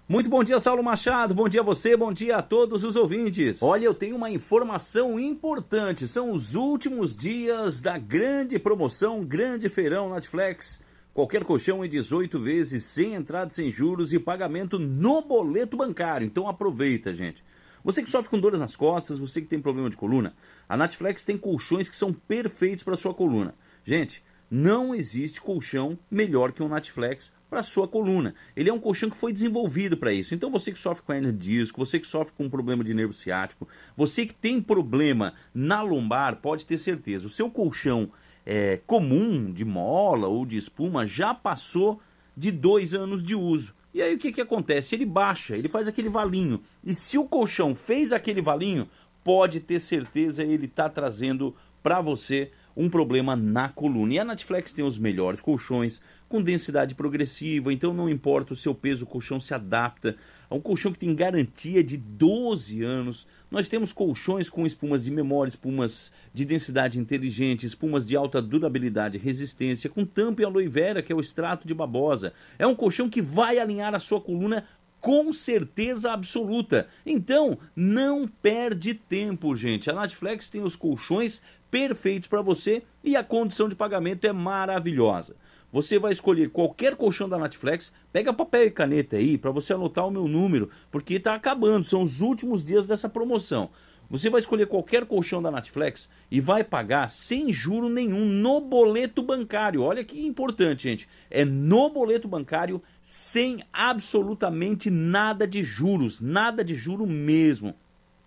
Muito 0.09 0.31
bom 0.31 0.43
dia, 0.43 0.59
Saulo 0.59 0.81
Machado. 0.81 1.35
Bom 1.35 1.47
dia 1.47 1.61
a 1.61 1.63
você, 1.63 1.95
bom 1.95 2.11
dia 2.11 2.37
a 2.37 2.41
todos 2.41 2.83
os 2.83 2.95
ouvintes. 2.95 3.61
Olha, 3.61 3.85
eu 3.85 3.93
tenho 3.93 4.15
uma 4.15 4.31
informação 4.31 5.19
importante. 5.19 6.07
São 6.07 6.31
os 6.31 6.55
últimos 6.55 7.15
dias 7.15 7.81
da 7.81 7.99
grande 7.99 8.57
promoção, 8.57 9.23
grande 9.23 9.69
feirão 9.69 10.09
Netflix. 10.09 10.81
Qualquer 11.13 11.43
colchão 11.43 11.83
em 11.83 11.89
18 11.89 12.39
vezes, 12.39 12.85
sem 12.85 13.15
entrada, 13.15 13.51
sem 13.51 13.69
juros 13.69 14.13
e 14.13 14.19
pagamento 14.19 14.79
no 14.79 15.21
boleto 15.21 15.75
bancário. 15.75 16.25
Então 16.25 16.47
aproveita, 16.47 17.13
gente. 17.13 17.43
Você 17.83 18.01
que 18.01 18.09
sofre 18.09 18.29
com 18.29 18.39
dores 18.39 18.59
nas 18.59 18.75
costas, 18.75 19.17
você 19.17 19.41
que 19.41 19.47
tem 19.47 19.59
problema 19.59 19.89
de 19.89 19.97
coluna, 19.97 20.35
a 20.69 20.77
Natflex 20.77 21.25
tem 21.25 21.37
colchões 21.37 21.89
que 21.89 21.95
são 21.95 22.13
perfeitos 22.13 22.83
para 22.83 22.95
sua 22.95 23.13
coluna. 23.13 23.55
Gente, 23.83 24.23
não 24.49 24.93
existe 24.93 25.41
colchão 25.41 25.97
melhor 26.09 26.51
que 26.51 26.61
um 26.61 26.67
Natflex 26.67 27.33
para 27.49 27.63
sua 27.63 27.87
coluna. 27.87 28.33
Ele 28.55 28.69
é 28.69 28.73
um 28.73 28.79
colchão 28.79 29.09
que 29.09 29.17
foi 29.17 29.33
desenvolvido 29.33 29.97
para 29.97 30.13
isso. 30.13 30.33
Então 30.33 30.49
você 30.49 30.71
que 30.71 30.79
sofre 30.79 31.03
com 31.03 31.13
hernia 31.13 31.33
disco, 31.33 31.85
você 31.85 31.99
que 31.99 32.07
sofre 32.07 32.33
com 32.37 32.49
problema 32.49 32.83
de 32.83 32.93
nervo 32.93 33.11
ciático, 33.11 33.67
você 33.97 34.25
que 34.25 34.33
tem 34.33 34.61
problema 34.61 35.33
na 35.53 35.81
lombar, 35.81 36.37
pode 36.37 36.65
ter 36.65 36.77
certeza, 36.77 37.27
o 37.27 37.29
seu 37.29 37.49
colchão 37.49 38.11
é, 38.45 38.77
comum 38.85 39.51
de 39.51 39.63
mola 39.65 40.27
ou 40.27 40.45
de 40.45 40.57
espuma 40.57 41.07
já 41.07 41.33
passou 41.33 41.99
de 42.35 42.51
dois 42.51 42.93
anos 42.93 43.23
de 43.23 43.35
uso. 43.35 43.73
E 43.93 44.01
aí 44.01 44.15
o 44.15 44.17
que, 44.17 44.31
que 44.31 44.41
acontece? 44.41 44.95
Ele 44.95 45.05
baixa, 45.05 45.55
ele 45.55 45.67
faz 45.67 45.87
aquele 45.87 46.09
valinho. 46.09 46.61
E 46.83 46.95
se 46.95 47.17
o 47.17 47.25
colchão 47.25 47.75
fez 47.75 48.13
aquele 48.13 48.41
valinho, 48.41 48.87
pode 49.23 49.59
ter 49.59 49.79
certeza 49.79 50.43
ele 50.43 50.65
está 50.65 50.89
trazendo 50.89 51.55
para 51.83 51.99
você 52.01 52.51
um 52.75 52.89
problema 52.89 53.35
na 53.35 53.69
coluna. 53.69 54.13
E 54.13 54.19
a 54.19 54.25
Natflex 54.25 54.73
tem 54.73 54.83
os 54.83 54.97
melhores 54.97 55.41
colchões, 55.41 56.01
com 56.27 56.41
densidade 56.41 56.95
progressiva, 56.95 57.73
então 57.73 57.93
não 57.93 58.09
importa 58.09 58.53
o 58.53 58.55
seu 58.55 58.73
peso, 58.73 59.03
o 59.03 59.07
colchão 59.07 59.39
se 59.39 59.53
adapta. 59.53 60.15
É 60.49 60.53
um 60.53 60.61
colchão 60.61 60.91
que 60.93 60.99
tem 60.99 61.13
garantia 61.13 61.83
de 61.83 61.97
12 61.97 62.81
anos. 62.83 63.27
Nós 63.49 63.67
temos 63.67 63.91
colchões 63.91 64.49
com 64.49 64.65
espumas 64.65 65.03
de 65.03 65.11
memória, 65.11 65.49
espumas 65.49 66.13
de 66.33 66.45
densidade 66.45 66.99
inteligente, 66.99 67.65
espumas 67.65 68.07
de 68.07 68.15
alta 68.15 68.41
durabilidade 68.41 69.17
e 69.17 69.19
resistência, 69.19 69.89
com 69.89 70.05
tampa 70.05 70.41
e 70.41 70.45
aloe 70.45 70.67
vera, 70.67 71.03
que 71.03 71.11
é 71.11 71.15
o 71.15 71.19
extrato 71.19 71.67
de 71.67 71.73
babosa. 71.73 72.33
É 72.57 72.65
um 72.65 72.75
colchão 72.75 73.09
que 73.09 73.21
vai 73.21 73.59
alinhar 73.59 73.93
a 73.93 73.99
sua 73.99 74.21
coluna 74.21 74.65
com 75.01 75.33
certeza 75.33 76.13
absoluta. 76.13 76.87
Então, 77.03 77.57
não 77.75 78.27
perde 78.27 78.93
tempo, 78.93 79.55
gente. 79.55 79.89
A 79.89 79.93
Natflex 79.93 80.47
tem 80.47 80.61
os 80.61 80.75
colchões 80.75 81.41
perfeitos 81.71 82.27
para 82.27 82.41
você 82.41 82.83
e 83.01 83.15
a 83.15 83.23
condição 83.23 83.67
de 83.67 83.75
pagamento 83.75 84.27
é 84.27 84.33
maravilhosa. 84.33 85.35
Você 85.71 85.97
vai 85.97 86.11
escolher 86.11 86.49
qualquer 86.49 86.97
colchão 86.97 87.29
da 87.29 87.39
Natflex, 87.39 87.93
pega 88.11 88.33
papel 88.33 88.65
e 88.65 88.71
caneta 88.71 89.15
aí 89.15 89.37
para 89.37 89.51
você 89.51 89.73
anotar 89.73 90.05
o 90.05 90.11
meu 90.11 90.27
número, 90.27 90.69
porque 90.91 91.13
está 91.13 91.33
acabando, 91.33 91.85
são 91.85 92.03
os 92.03 92.19
últimos 92.19 92.65
dias 92.65 92.85
dessa 92.85 93.07
promoção. 93.07 93.69
Você 94.09 94.29
vai 94.29 94.41
escolher 94.41 94.67
qualquer 94.67 95.05
colchão 95.05 95.41
da 95.41 95.49
Natflex 95.49 96.09
e 96.29 96.41
vai 96.41 96.65
pagar 96.65 97.09
sem 97.09 97.53
juro 97.53 97.87
nenhum 97.87 98.25
no 98.25 98.59
boleto 98.59 99.23
bancário. 99.23 99.81
Olha 99.81 100.03
que 100.03 100.19
importante, 100.27 100.83
gente. 100.83 101.07
É 101.29 101.45
no 101.45 101.89
boleto 101.89 102.27
bancário 102.27 102.83
sem 103.01 103.63
absolutamente 103.71 104.89
nada 104.89 105.47
de 105.47 105.63
juros, 105.63 106.19
nada 106.19 106.61
de 106.61 106.75
juro 106.75 107.07
mesmo. 107.07 107.73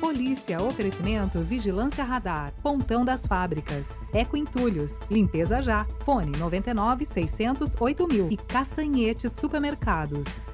Polícia, 0.00 0.62
oferecimento 0.62 1.40
Vigilância 1.40 2.04
Radar, 2.04 2.52
Pontão 2.62 3.04
das 3.06 3.26
Fábricas, 3.26 3.98
Eco 4.12 4.36
Entulhos, 4.36 5.00
Limpeza 5.10 5.62
Já, 5.62 5.86
Fone 6.00 6.36
99 6.36 7.06
600 7.06 7.74
8000 7.80 8.28
e 8.30 8.36
Castanhetes 8.36 9.32
Supermercados. 9.32 10.53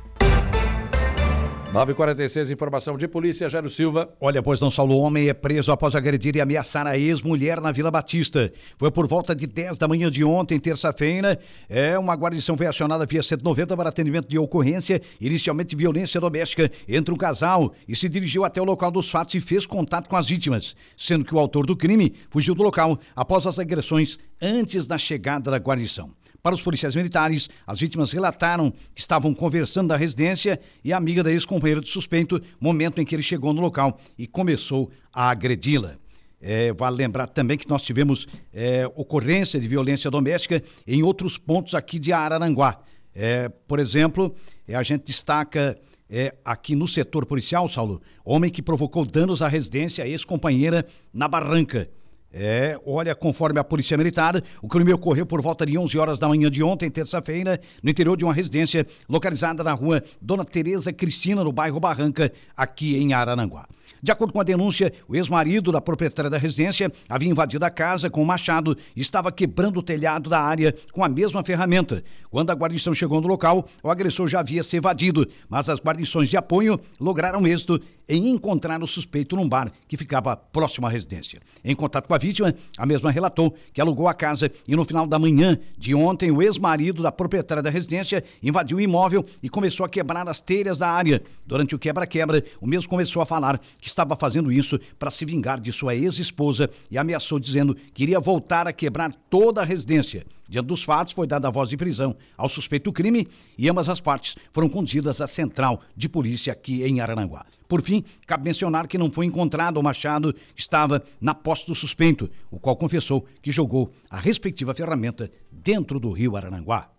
946, 1.73 2.51
informação 2.51 2.99
de 2.99 3.07
polícia, 3.07 3.49
Jairo 3.49 3.71
Silva. 3.71 4.13
Olha, 4.21 4.43
pois 4.43 4.61
não, 4.61 4.73
Saulo, 4.73 4.99
homem 4.99 5.29
é 5.29 5.33
preso 5.33 5.71
após 5.71 5.95
agredir 5.95 6.35
e 6.35 6.41
ameaçar 6.41 6.85
a 6.85 6.99
ex-mulher 6.99 7.61
na 7.61 7.71
Vila 7.71 7.93
Batista. 7.93 8.53
Foi 8.77 8.91
por 8.91 9.07
volta 9.07 9.37
de 9.37 9.47
10 9.47 9.79
da 9.79 9.87
manhã 9.87 10.11
de 10.11 10.25
ontem, 10.25 10.59
terça-feira. 10.59 11.39
É, 11.69 11.97
uma 11.97 12.17
guarnição 12.17 12.57
foi 12.57 12.67
acionada 12.67 13.07
via 13.07 13.23
190 13.23 13.77
para 13.77 13.89
atendimento 13.89 14.29
de 14.29 14.37
ocorrência, 14.37 15.01
inicialmente 15.21 15.77
violência 15.77 16.21
doméstica 16.21 16.69
entre 16.89 17.15
um 17.15 17.17
casal, 17.17 17.73
e 17.87 17.95
se 17.95 18.09
dirigiu 18.09 18.45
até 18.45 18.61
o 18.61 18.65
local 18.65 18.91
dos 18.91 19.09
fatos 19.09 19.37
e 19.37 19.41
fez 19.41 19.65
contato 19.65 20.09
com 20.09 20.17
as 20.17 20.27
vítimas, 20.27 20.75
sendo 20.97 21.25
que 21.25 21.35
o 21.35 21.39
autor 21.39 21.67
do 21.67 21.77
crime 21.77 22.15
fugiu 22.31 22.53
do 22.53 22.65
local 22.65 22.99
após 23.15 23.47
as 23.47 23.61
agressões 23.61 24.19
antes 24.43 24.89
da 24.89 24.99
chegada 24.99 25.53
da 25.53 25.59
guarnição. 25.59 26.11
Para 26.43 26.55
os 26.55 26.63
policiais 26.63 26.95
militares, 26.95 27.49
as 27.67 27.79
vítimas 27.79 28.13
relataram 28.13 28.73
que 28.95 29.01
estavam 29.01 29.35
conversando 29.35 29.89
na 29.89 29.97
residência 29.97 30.61
e 30.83 30.93
a 30.93 30.97
amiga 30.97 31.23
da 31.23 31.31
ex-companheira 31.31 31.81
do 31.81 31.87
suspeito, 31.87 32.41
momento 32.59 33.01
em 33.01 33.05
que 33.05 33.15
ele 33.15 33.23
chegou 33.23 33.53
no 33.53 33.61
local 33.61 33.99
e 34.19 34.27
começou 34.27 34.91
a 35.13 35.31
agredi-la. 35.31 35.97
É, 36.41 36.73
vale 36.73 36.97
lembrar 36.97 37.27
também 37.27 37.59
que 37.59 37.69
nós 37.69 37.83
tivemos 37.83 38.27
é, 38.53 38.91
ocorrência 38.95 39.61
de 39.61 39.69
violência 39.69 40.11
doméstica 40.11 40.63
em 40.87 41.03
outros 41.03 41.37
pontos 41.37 41.75
aqui 41.75 41.99
de 41.99 42.13
Araranguá. 42.13 42.81
É, 43.15 43.51
por 43.69 43.79
exemplo, 43.79 44.35
é, 44.67 44.75
a 44.75 44.83
gente 44.83 45.05
destaca 45.05 45.79
é, 46.09 46.35
aqui 46.43 46.75
no 46.75 46.89
setor 46.89 47.27
policial, 47.27 47.69
Saulo, 47.69 48.01
homem 48.25 48.51
que 48.51 48.63
provocou 48.63 49.05
danos 49.05 49.43
à 49.43 49.49
residência 49.49 50.09
ex-companheira 50.09 50.87
na 51.13 51.29
Barranca. 51.29 51.91
É, 52.33 52.79
olha, 52.87 53.13
conforme 53.15 53.59
a 53.59 53.65
Polícia 53.65 53.97
Militar, 53.97 54.41
o 54.63 54.69
crime 54.69 54.93
ocorreu 54.93 55.27
por 55.27 55.43
volta 55.43 55.67
de 55.67 55.77
11 55.77 55.99
horas 55.99 56.19
da 56.19 56.29
manhã 56.29 56.49
de 56.49 56.63
ontem, 56.63 56.89
terça-feira, 56.89 57.61
no 57.83 57.91
interior 57.91 58.17
de 58.17 58.25
uma 58.25 58.33
residência 58.33 58.87
localizada 59.09 59.65
na 59.65 59.73
rua 59.73 60.03
Dona 60.21 60.45
Tereza 60.45 60.93
Cristina, 60.93 61.43
no 61.43 61.51
bairro 61.51 61.81
Barranca, 61.81 62.33
aqui 62.57 62.97
em 62.97 63.13
Arananguá. 63.13 63.67
De 64.03 64.11
acordo 64.11 64.33
com 64.33 64.41
a 64.41 64.45
denúncia, 64.45 64.93
o 65.09 65.17
ex-marido 65.17 65.73
da 65.73 65.81
proprietária 65.81 66.31
da 66.31 66.39
residência 66.39 66.91
havia 67.09 67.29
invadido 67.29 67.65
a 67.65 67.71
casa 67.71 68.09
com 68.09 68.23
um 68.23 68.25
machado 68.25 68.77
e 68.97 69.01
estava 69.01 69.31
quebrando 69.31 69.79
o 69.79 69.83
telhado 69.83 70.31
da 70.31 70.41
área 70.41 70.75
com 70.93 71.05
a 71.05 71.09
mesma 71.09 71.45
ferramenta. 71.45 72.03
Quando 72.31 72.51
a 72.51 72.55
guarnição 72.55 72.95
chegou 72.95 73.21
no 73.21 73.29
local, 73.29 73.67
o 73.83 73.91
agressor 73.91 74.29
já 74.29 74.41
havia 74.41 74.63
se 74.63 74.77
evadido, 74.77 75.29
mas 75.49 75.69
as 75.69 75.81
guarnições 75.81 76.31
de 76.31 76.37
apoio 76.37 76.81
lograram 76.99 77.47
êxito 77.47 77.81
em 78.11 78.29
encontrar 78.29 78.83
o 78.83 78.87
suspeito 78.87 79.37
num 79.37 79.49
bar 79.49 79.73
que 79.87 79.97
ficava 79.97 80.37
próximo 80.37 80.87
à 80.87 80.91
residência. 80.91 81.41
Em 81.65 81.77
contato 81.77 82.09
com 82.09 82.15
a 82.15 82.19
vítima, 82.19 82.53
a 82.77 82.85
mesma 82.85 83.11
relatou 83.11 83.55
que 83.73 83.81
alugou 83.81 84.09
a 84.09 84.15
casa 84.15 84.51
e 84.67 84.75
no 84.75 84.85
final 84.85 85.07
da 85.07 85.19
manhã 85.19 85.59
de 85.79 85.95
ontem, 85.95 86.31
o 86.33 86.43
ex-marido 86.43 87.05
da 87.05 87.13
proprietária 87.13 87.63
da 87.63 87.71
residência 87.71 88.25
invadiu 88.43 88.79
o 88.79 88.81
imóvel 88.81 89.25
e 89.41 89.49
começou 89.49 89.87
a 89.87 89.89
quebrar 89.89 90.29
as 90.29 90.43
telhas 90.43 90.81
da 90.81 90.89
área. 90.89 91.23
Durante 91.47 91.75
o 91.75 91.79
quebra-quebra, 91.79 92.45
o 92.61 92.67
mesmo 92.67 92.89
começou 92.89 93.23
a 93.23 93.27
falar 93.27 93.59
que 93.81 93.87
estava 93.87 94.17
fazendo 94.17 94.51
isso 94.51 94.79
para 94.99 95.11
se 95.11 95.25
vingar 95.25 95.61
de 95.61 95.73
sua 95.73 95.95
ex-esposa 95.95 96.69
e 96.91 96.99
ameaçou 96.99 97.39
dizendo 97.39 97.77
que 97.95 98.03
iria 98.03 98.19
voltar 98.19 98.67
a 98.67 98.73
quebrar 98.73 99.13
toda 99.31 99.61
a 99.61 99.65
residência. 99.65 100.27
Diante 100.51 100.67
dos 100.67 100.83
fatos, 100.83 101.13
foi 101.13 101.29
dada 101.29 101.47
a 101.47 101.51
voz 101.51 101.69
de 101.69 101.77
prisão 101.77 102.17
ao 102.37 102.49
suspeito 102.49 102.91
do 102.91 102.93
crime 102.93 103.29
e 103.57 103.71
ambas 103.71 103.89
as 103.89 104.01
partes 104.01 104.35
foram 104.53 104.69
conduzidas 104.69 105.21
à 105.21 105.27
central 105.29 105.81
de 105.97 106.09
polícia 106.09 106.53
aqui 106.53 106.83
em 106.83 107.01
Arananguá. 107.01 107.47
Por 107.69 107.81
fim, 107.81 108.03
cabe 108.27 108.47
mencionar 108.47 108.89
que 108.89 108.99
não 108.99 109.13
foi 109.13 109.27
encontrado 109.27 109.77
o 109.77 109.83
machado 109.83 110.33
que 110.33 110.61
estava 110.61 111.05
na 111.21 111.37
posse 111.37 111.69
do 111.69 111.75
suspeito, 111.77 112.29
o 112.51 112.59
qual 112.59 112.75
confessou 112.75 113.25
que 113.41 113.53
jogou 113.53 113.93
a 114.11 114.19
respectiva 114.19 114.75
ferramenta 114.75 115.31
dentro 115.53 116.01
do 116.01 116.11
rio 116.11 116.37
Arananguá. 116.37 116.91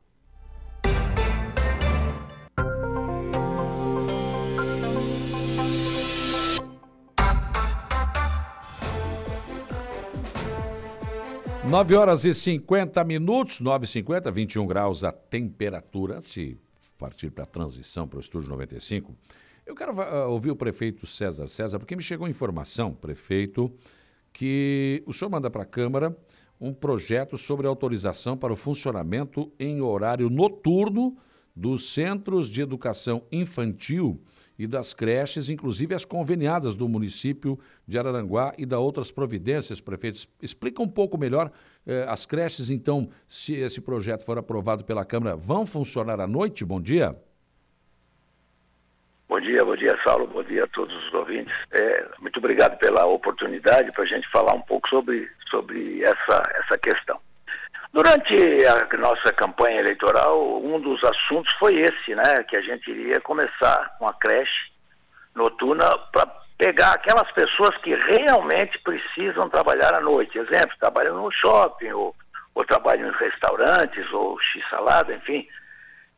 9 11.72 11.96
horas 11.96 12.26
e 12.26 12.34
50 12.34 13.02
minutos, 13.06 13.62
9 13.62 13.86
e 13.86 13.88
50, 13.88 14.30
21 14.30 14.68
graus 14.68 15.06
a 15.06 15.12
temperatura. 15.14 16.18
Antes 16.18 16.30
de 16.34 16.58
partir 16.98 17.32
para 17.32 17.46
a 17.46 17.48
transição 17.48 18.06
para 18.06 18.18
o 18.18 18.20
Estúdio 18.20 18.50
95, 18.50 19.16
eu 19.66 19.74
quero 19.74 19.94
uh, 19.94 20.30
ouvir 20.30 20.52
o 20.52 20.56
prefeito 20.58 21.08
César 21.08 21.48
César, 21.48 21.80
porque 21.80 21.96
me 21.96 22.04
chegou 22.04 22.28
informação, 22.28 22.94
prefeito, 22.94 23.72
que 24.34 25.02
o 25.06 25.14
senhor 25.14 25.32
manda 25.32 25.50
para 25.50 25.64
a 25.64 25.66
Câmara 25.66 26.14
um 26.60 26.74
projeto 26.74 27.38
sobre 27.38 27.66
autorização 27.66 28.36
para 28.36 28.52
o 28.52 28.58
funcionamento 28.58 29.50
em 29.58 29.80
horário 29.80 30.30
noturno 30.30 31.16
dos 31.56 31.94
centros 31.94 32.50
de 32.50 32.62
educação 32.62 33.24
infantil 33.32 34.22
e 34.62 34.68
das 34.68 34.94
creches, 34.94 35.50
inclusive 35.50 35.96
as 35.96 36.06
conveniadas 36.06 36.76
do 36.76 36.88
município 36.88 37.58
de 37.88 37.98
Araranguá 37.98 38.54
e 38.60 38.64
da 38.64 38.78
outras 38.78 39.12
providências, 39.12 39.82
prefeitos. 39.82 40.30
Explica 40.40 40.84
um 40.84 40.88
pouco 40.88 41.18
melhor 41.18 41.50
eh, 41.88 42.06
as 42.08 42.28
creches, 42.28 42.70
então, 42.70 43.10
se 43.28 43.56
esse 43.56 43.82
projeto 43.82 44.24
for 44.24 44.38
aprovado 44.38 44.86
pela 44.86 45.04
Câmara, 45.04 45.36
vão 45.36 45.66
funcionar 45.66 46.22
à 46.22 46.28
noite? 46.28 46.64
Bom 46.64 46.80
dia. 46.80 47.16
Bom 49.28 49.40
dia, 49.40 49.66
bom 49.66 49.76
dia, 49.76 49.98
Saulo, 50.04 50.28
bom 50.28 50.44
dia 50.44 50.66
a 50.66 50.68
todos 50.68 50.96
os 51.08 51.14
ouvintes. 51.16 51.56
É, 51.72 52.08
muito 52.20 52.38
obrigado 52.38 52.78
pela 52.78 53.08
oportunidade 53.08 53.92
para 53.94 54.04
a 54.04 54.08
gente 54.08 54.30
falar 54.30 54.54
um 54.54 54.62
pouco 54.62 54.88
sobre, 54.90 55.28
sobre 55.50 56.04
essa, 56.04 56.44
essa 56.54 56.78
questão. 56.78 57.20
Durante 57.94 58.66
a 58.66 58.98
nossa 58.98 59.34
campanha 59.34 59.80
eleitoral, 59.80 60.64
um 60.64 60.80
dos 60.80 61.04
assuntos 61.04 61.54
foi 61.60 61.82
esse, 61.82 62.16
né? 62.16 62.44
Que 62.44 62.56
a 62.56 62.62
gente 62.62 62.90
iria 62.90 63.20
começar 63.20 63.96
com 64.00 64.08
a 64.08 64.14
creche 64.14 64.72
noturna 65.36 65.98
para 66.12 66.26
pegar 66.58 66.94
aquelas 66.94 67.30
pessoas 67.32 67.76
que 67.78 67.98
realmente 68.08 68.80
precisam 68.80 69.50
trabalhar 69.50 69.94
à 69.94 70.00
noite. 70.00 70.38
Exemplo, 70.38 70.78
trabalham 70.80 71.22
no 71.22 71.32
shopping, 71.32 71.92
ou, 71.92 72.16
ou 72.56 72.66
trabalham 72.66 73.10
em 73.10 73.18
restaurantes, 73.18 74.12
ou 74.14 74.40
x-salada, 74.40 75.14
enfim 75.14 75.48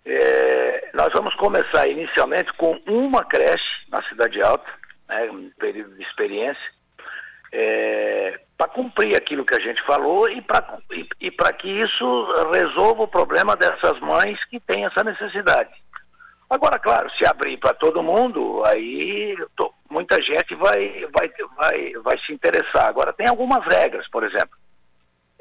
é, 0.06 0.90
nós 0.94 1.10
vamos 1.14 1.34
começar 1.36 1.88
inicialmente 1.88 2.52
com 2.54 2.78
uma 2.88 3.24
creche 3.24 3.88
na 3.90 4.04
Cidade 4.10 4.42
Alta, 4.42 4.70
né, 5.08 5.30
um 5.32 5.50
período 5.58 5.96
de 5.96 6.04
experiência, 6.04 6.72
é, 7.52 8.40
para 8.58 8.68
cumprir 8.70 9.16
aquilo 9.16 9.46
que 9.46 9.56
a 9.56 9.60
gente 9.60 9.82
falou 9.84 10.30
e 10.30 10.42
para 10.42 10.80
e, 10.92 11.08
e 11.20 11.32
que 11.32 11.70
isso 11.70 12.28
resolva 12.54 13.04
o 13.04 13.08
problema 13.08 13.56
dessas 13.56 14.00
mães 14.00 14.44
que 14.46 14.60
têm 14.60 14.86
essa 14.86 15.04
necessidade. 15.04 15.72
Agora, 16.50 16.78
claro, 16.78 17.10
se 17.18 17.26
abrir 17.26 17.58
para 17.58 17.74
todo 17.74 18.04
mundo, 18.04 18.64
aí 18.66 19.36
tô, 19.56 19.74
muita 19.90 20.22
gente 20.22 20.54
vai, 20.56 21.06
vai, 21.12 21.32
vai, 21.58 21.94
vai 22.04 22.20
se 22.20 22.32
interessar. 22.32 22.88
Agora, 22.88 23.12
tem 23.12 23.28
algumas 23.28 23.66
regras, 23.66 24.08
por 24.10 24.24
exemplo 24.24 24.56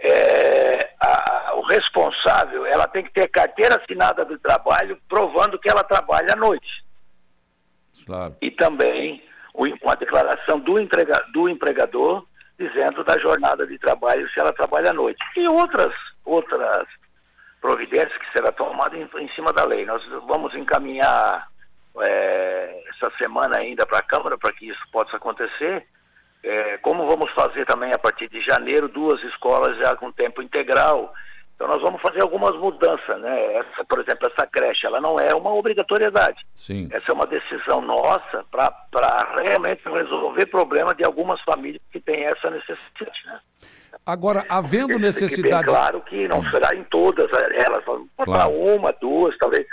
é, 0.03 0.95
a, 1.01 1.55
o 1.55 1.63
responsável 1.63 2.67
ela 2.67 2.89
tem 2.89 3.05
que 3.05 3.13
ter 3.13 3.29
carteira 3.29 3.77
assinada 3.77 4.25
do 4.25 4.37
trabalho 4.39 4.99
provando 5.09 5.59
que 5.59 5.71
ela 5.71 5.85
trabalha 5.85 6.33
à 6.33 6.37
noite. 6.37 6.85
Claro. 8.05 8.37
E 8.43 8.51
também 8.51 9.23
uma 9.55 9.95
declaração 9.95 10.59
do, 10.59 10.81
entrega, 10.81 11.25
do 11.33 11.49
empregador 11.49 12.27
dizendo 12.63 13.03
da 13.03 13.19
jornada 13.19 13.67
de 13.67 13.79
trabalho 13.79 14.29
se 14.31 14.39
ela 14.39 14.53
trabalha 14.53 14.91
à 14.91 14.93
noite. 14.93 15.21
E 15.37 15.49
outras, 15.49 15.93
outras 16.25 16.87
providências 17.61 18.17
que 18.17 18.33
será 18.33 18.53
tomada 18.53 18.97
em, 18.97 19.09
em 19.19 19.29
cima 19.31 19.53
da 19.53 19.65
lei. 19.65 19.85
Nós 19.85 20.03
vamos 20.27 20.55
encaminhar 20.55 21.49
é, 22.01 22.85
essa 22.91 23.11
semana 23.19 23.59
ainda 23.59 23.85
para 23.87 23.99
a 23.99 24.03
Câmara 24.03 24.39
para 24.39 24.53
que 24.53 24.69
isso 24.69 24.83
possa 24.93 25.17
acontecer. 25.17 25.87
É, 26.45 26.79
como 26.79 27.07
vamos 27.07 27.31
fazer 27.33 27.65
também 27.67 27.93
a 27.93 27.99
partir 27.99 28.29
de 28.29 28.41
janeiro 28.43 28.89
duas 28.89 29.23
escolas 29.25 29.77
já 29.79 29.97
com 29.97 30.13
tempo 30.13 30.43
integral. 30.43 31.13
Então 31.63 31.75
nós 31.75 31.81
vamos 31.83 32.03
fazer 32.03 32.21
algumas 32.23 32.57
mudanças, 32.57 33.21
né? 33.21 33.55
Essa, 33.55 33.85
por 33.89 34.01
exemplo, 34.01 34.29
essa 34.29 34.45
creche, 34.49 34.85
ela 34.85 35.01
não 35.01 35.21
é 35.21 35.33
uma 35.33 35.55
obrigatoriedade. 35.55 36.45
Sim. 36.57 36.89
Essa 36.91 37.13
é 37.13 37.15
uma 37.15 37.25
decisão 37.25 37.81
nossa 37.81 38.45
para 38.51 39.33
realmente 39.47 39.81
resolver 39.89 40.47
problema 40.47 40.93
de 40.93 41.05
algumas 41.05 41.41
famílias 41.43 41.81
que 41.93 42.01
têm 42.01 42.25
essa 42.25 42.51
necessidade, 42.51 43.17
né? 43.27 43.39
Agora, 44.05 44.45
havendo 44.49 44.99
necessidade. 44.99 45.67
Bem 45.67 45.73
claro 45.73 46.01
que 46.01 46.27
não 46.27 46.43
será 46.51 46.75
em 46.75 46.83
todas 46.83 47.31
elas, 47.33 47.85
vamos 47.85 48.09
botar 48.19 48.33
Claro. 48.49 48.51
uma, 48.53 48.93
duas, 49.01 49.39
talvez. 49.39 49.65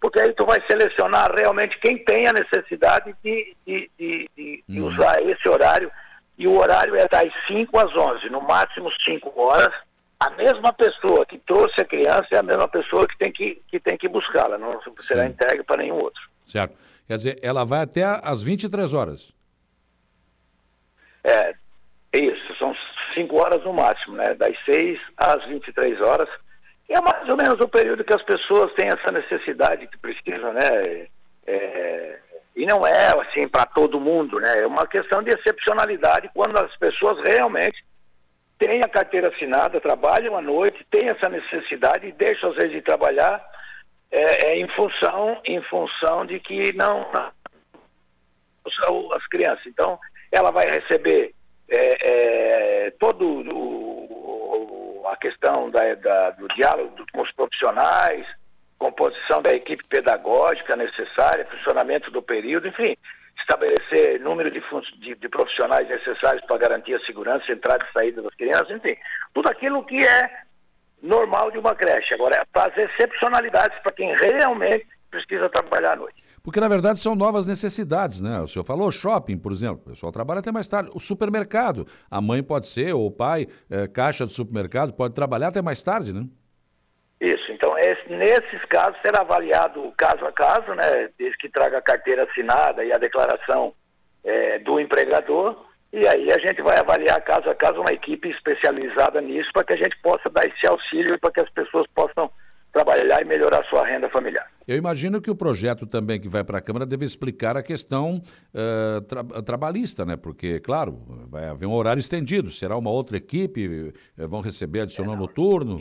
Porque 0.00 0.18
aí 0.18 0.32
tu 0.32 0.44
vai 0.44 0.60
selecionar 0.68 1.30
realmente 1.32 1.78
quem 1.78 1.96
tem 2.04 2.26
a 2.26 2.32
necessidade 2.32 3.14
de, 3.22 3.54
de, 3.64 3.88
de, 3.96 4.30
de- 4.36 4.64
de 4.68 4.80
Uhum. 4.80 4.88
usar 4.88 5.22
esse 5.22 5.48
horário. 5.48 5.92
E 6.36 6.48
o 6.48 6.58
horário 6.58 6.96
é 6.96 7.06
das 7.06 7.32
5 7.46 7.78
às 7.78 7.94
11, 7.96 8.28
no 8.30 8.40
máximo 8.40 8.90
5 9.04 9.32
horas. 9.40 9.72
A 10.18 10.30
mesma 10.30 10.72
pessoa 10.72 11.26
que 11.26 11.38
trouxe 11.38 11.80
a 11.80 11.84
criança 11.84 12.28
é 12.30 12.38
a 12.38 12.42
mesma 12.42 12.66
pessoa 12.66 13.06
que 13.06 13.18
tem 13.18 13.30
que, 13.30 13.60
que, 13.68 13.78
tem 13.78 13.98
que 13.98 14.08
buscá-la, 14.08 14.56
não 14.56 14.80
será 14.98 15.24
Sim. 15.24 15.28
entregue 15.28 15.62
para 15.62 15.82
nenhum 15.82 15.96
outro. 15.96 16.22
Certo. 16.42 16.76
Quer 17.06 17.16
dizer, 17.16 17.38
ela 17.42 17.64
vai 17.64 17.82
até 17.82 18.02
às 18.04 18.42
23 18.42 18.94
horas. 18.94 19.34
É, 21.22 21.54
isso, 22.14 22.56
são 22.58 22.74
5 23.14 23.36
horas 23.36 23.62
no 23.64 23.72
máximo, 23.72 24.16
né? 24.16 24.34
Das 24.34 24.56
6 24.64 24.98
às 25.16 25.44
23 25.46 26.00
horas. 26.00 26.28
E 26.88 26.94
é 26.94 27.00
mais 27.00 27.28
ou 27.28 27.36
menos 27.36 27.60
o 27.60 27.68
período 27.68 28.04
que 28.04 28.14
as 28.14 28.22
pessoas 28.22 28.72
têm 28.74 28.88
essa 28.88 29.10
necessidade 29.12 29.86
que 29.88 29.98
precisam, 29.98 30.52
né? 30.52 31.08
É, 31.46 32.18
e 32.54 32.64
não 32.64 32.86
é 32.86 33.08
assim 33.08 33.46
para 33.48 33.66
todo 33.66 34.00
mundo, 34.00 34.40
né? 34.40 34.60
É 34.60 34.66
uma 34.66 34.86
questão 34.86 35.22
de 35.22 35.30
excepcionalidade 35.30 36.30
quando 36.32 36.56
as 36.56 36.74
pessoas 36.78 37.18
realmente 37.28 37.84
têm 38.58 38.80
a 38.82 38.88
carteira 38.88 39.28
assinada, 39.28 39.80
trabalham 39.80 40.36
à 40.36 40.40
noite, 40.42 40.86
têm 40.90 41.06
essa 41.08 41.28
necessidade 41.28 42.06
e 42.06 42.12
deixam 42.12 42.50
às 42.50 42.56
vezes 42.56 42.72
de 42.72 42.82
trabalhar 42.82 43.44
é, 44.10 44.50
é 44.52 44.56
em 44.58 44.68
função 44.68 45.40
em 45.44 45.60
função 45.62 46.24
de 46.24 46.38
que 46.40 46.72
não, 46.76 47.10
não 47.12 47.30
as 49.12 49.26
crianças. 49.28 49.66
Então, 49.66 49.98
ela 50.32 50.50
vai 50.50 50.66
receber 50.66 51.34
é, 51.68 52.86
é, 52.86 52.90
todo 52.92 53.24
o- 53.52 55.04
a 55.08 55.16
questão 55.16 55.70
da, 55.70 55.94
da- 55.94 56.30
do 56.30 56.46
diálogo 56.48 57.04
com 57.12 57.22
os 57.22 57.32
profissionais, 57.32 58.26
composição 58.78 59.40
da 59.40 59.52
equipe 59.52 59.82
pedagógica 59.88 60.76
necessária, 60.76 61.46
funcionamento 61.46 62.10
do 62.10 62.20
período, 62.22 62.68
enfim, 62.68 62.96
estabelecer 63.38 64.20
número 64.20 64.50
de, 64.50 64.60
de- 65.00 65.14
de 65.14 65.28
profissionais 65.28 65.88
necessários 65.88 66.44
para 66.46 66.58
garantir 66.58 66.94
a 66.94 67.00
segurança, 67.00 67.50
entrada 67.52 67.86
e 67.88 67.92
saída 67.98 68.22
das 68.22 68.34
crianças, 68.34 68.70
enfim, 68.70 68.96
tudo 69.34 69.48
aquilo 69.48 69.84
que 69.84 69.98
é 69.98 70.30
normal 71.02 71.50
de 71.50 71.58
uma 71.58 71.74
creche. 71.74 72.14
Agora, 72.14 72.36
é 72.36 72.44
fazer 72.58 72.90
excepcionalidades 72.90 73.78
para 73.82 73.92
quem 73.92 74.14
realmente 74.20 74.86
precisa 75.10 75.48
trabalhar 75.48 75.92
à 75.92 75.96
noite. 75.96 76.22
Porque, 76.42 76.60
na 76.60 76.68
verdade, 76.68 76.98
são 77.00 77.14
novas 77.14 77.46
necessidades, 77.46 78.20
né? 78.20 78.40
O 78.40 78.46
senhor 78.46 78.64
falou 78.64 78.90
shopping, 78.90 79.38
por 79.38 79.52
exemplo. 79.52 79.82
O 79.86 79.90
pessoal 79.90 80.12
trabalha 80.12 80.40
até 80.40 80.52
mais 80.52 80.68
tarde. 80.68 80.90
O 80.94 81.00
supermercado. 81.00 81.86
A 82.10 82.20
mãe 82.20 82.42
pode 82.42 82.66
ser, 82.68 82.94
ou 82.94 83.06
o 83.06 83.10
pai, 83.10 83.46
eh, 83.70 83.86
caixa 83.88 84.24
do 84.24 84.30
supermercado, 84.32 84.92
pode 84.92 85.14
trabalhar 85.14 85.48
até 85.48 85.60
mais 85.62 85.82
tarde, 85.82 86.12
né? 86.12 86.24
Isso, 87.20 87.50
então 87.50 87.78
esse- 87.78 88.08
nesses 88.10 88.62
casos 88.68 88.96
será 89.00 89.20
avaliado 89.22 89.92
caso 89.96 90.24
a 90.26 90.32
caso, 90.32 90.74
né, 90.74 91.08
desde 91.18 91.38
que 91.38 91.48
traga 91.48 91.78
a 91.78 91.82
carteira 91.82 92.24
assinada 92.24 92.84
e 92.84 92.92
a 92.92 92.98
declaração 92.98 93.72
eh, 94.28 94.58
do 94.58 94.78
empregador, 94.80 95.56
e 95.92 96.06
aí 96.06 96.30
a 96.32 96.38
gente 96.38 96.60
vai 96.60 96.76
avaliar 96.78 97.20
caso 97.22 97.48
a 97.48 97.54
caso 97.54 97.80
uma 97.80 97.92
equipe 97.92 98.28
especializada 98.28 99.20
nisso 99.20 99.48
para 99.54 99.62
que 99.64 99.72
a 99.74 99.76
gente 99.76 99.96
possa 100.02 100.28
dar 100.28 100.44
esse 100.46 100.66
auxílio 100.66 101.18
para 101.20 101.30
que 101.30 101.40
as 101.40 101.48
pessoas 101.50 101.86
possam 101.94 102.28
trabalhar 102.72 103.22
e 103.22 103.24
melhorar 103.24 103.64
sua 103.70 103.86
renda 103.86 104.10
familiar. 104.10 104.44
Eu 104.68 104.76
imagino 104.76 105.22
que 105.22 105.30
o 105.30 105.34
projeto 105.36 105.86
também 105.86 106.20
que 106.20 106.28
vai 106.28 106.42
para 106.44 106.58
a 106.58 106.60
Câmara 106.60 106.84
deve 106.84 107.04
explicar 107.06 107.56
a 107.56 107.62
questão 107.62 108.20
eh, 108.52 109.00
tra- 109.08 109.42
trabalhista, 109.42 110.04
né? 110.04 110.16
Porque, 110.16 110.58
claro, 110.58 110.98
vai 111.30 111.46
haver 111.48 111.64
um 111.66 111.72
horário 111.72 112.00
estendido. 112.00 112.50
Será 112.50 112.76
uma 112.76 112.90
outra 112.90 113.16
equipe? 113.16 113.94
eh, 114.18 114.26
vão 114.26 114.40
receber 114.42 114.80
adicional 114.80 115.16
noturno? 115.16 115.80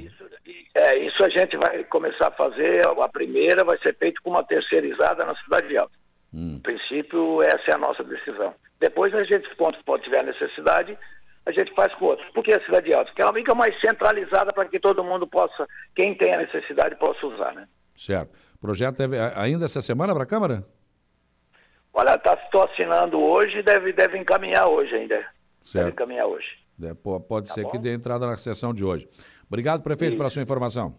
É, 0.76 0.98
isso 0.98 1.24
a 1.24 1.30
gente 1.30 1.56
vai 1.56 1.84
começar 1.86 2.28
a 2.28 2.32
fazer, 2.32 2.86
a 2.86 3.08
primeira 3.08 3.64
vai 3.64 3.78
ser 3.80 3.96
feita 3.96 4.20
com 4.22 4.32
uma 4.32 4.44
terceirizada 4.44 5.24
na 5.24 5.34
Cidade 5.38 5.70
de 5.70 5.78
Alta. 5.78 5.96
Hum. 6.34 6.56
No 6.56 6.60
princípio, 6.62 7.42
essa 7.42 7.72
é 7.72 7.74
a 7.76 7.78
nossa 7.78 8.04
decisão. 8.04 8.54
Depois 8.78 9.14
a 9.16 9.24
gente, 9.24 9.48
quando 9.56 9.78
quando 9.86 10.02
tiver 10.04 10.22
necessidade, 10.24 10.98
a 11.46 11.52
gente 11.52 11.74
faz 11.74 11.94
com 11.96 12.06
outros. 12.08 12.28
Por 12.32 12.44
que 12.44 12.54
a 12.54 12.64
Cidade 12.66 12.88
de 12.88 12.94
Alta? 12.94 13.10
Porque 13.12 13.22
ela 13.22 13.32
fica 13.34 13.56
mais 13.56 13.80
centralizada 13.80 14.52
para 14.52 14.66
que 14.66 14.78
todo 14.80 15.02
mundo 15.02 15.26
possa, 15.26 15.66
quem 15.96 16.14
tem 16.14 16.34
a 16.34 16.40
necessidade, 16.40 16.96
possa 16.98 17.26
usar, 17.26 17.54
né? 17.54 17.68
Certo. 17.96 18.36
O 18.56 18.60
projeto 18.60 18.98
deve, 18.98 19.18
ainda 19.18 19.64
essa 19.64 19.80
semana 19.82 20.14
para 20.14 20.24
a 20.24 20.28
Câmara? 20.28 20.66
Olha, 21.94 22.16
estou 22.44 22.64
assinando 22.64 23.18
hoje, 23.22 23.64
deve, 23.64 23.94
deve 23.94 24.18
encaminhar 24.18 24.68
hoje 24.68 24.94
ainda. 24.94 25.16
Deve 25.16 25.30
Certo. 25.64 25.90
encaminhar 25.94 26.26
hoje. 26.28 26.48
É, 26.84 26.94
po- 26.94 27.22
pode 27.22 27.50
ser 27.54 27.66
que 27.70 27.78
dê 27.78 27.94
entrada 27.94 28.28
na 28.28 28.36
sessão 28.36 28.74
de 28.74 28.84
hoje. 28.84 29.08
Obrigado, 29.48 29.82
prefeito, 29.82 30.18
pela 30.18 30.30
sua 30.30 30.42
informação. 30.42 30.96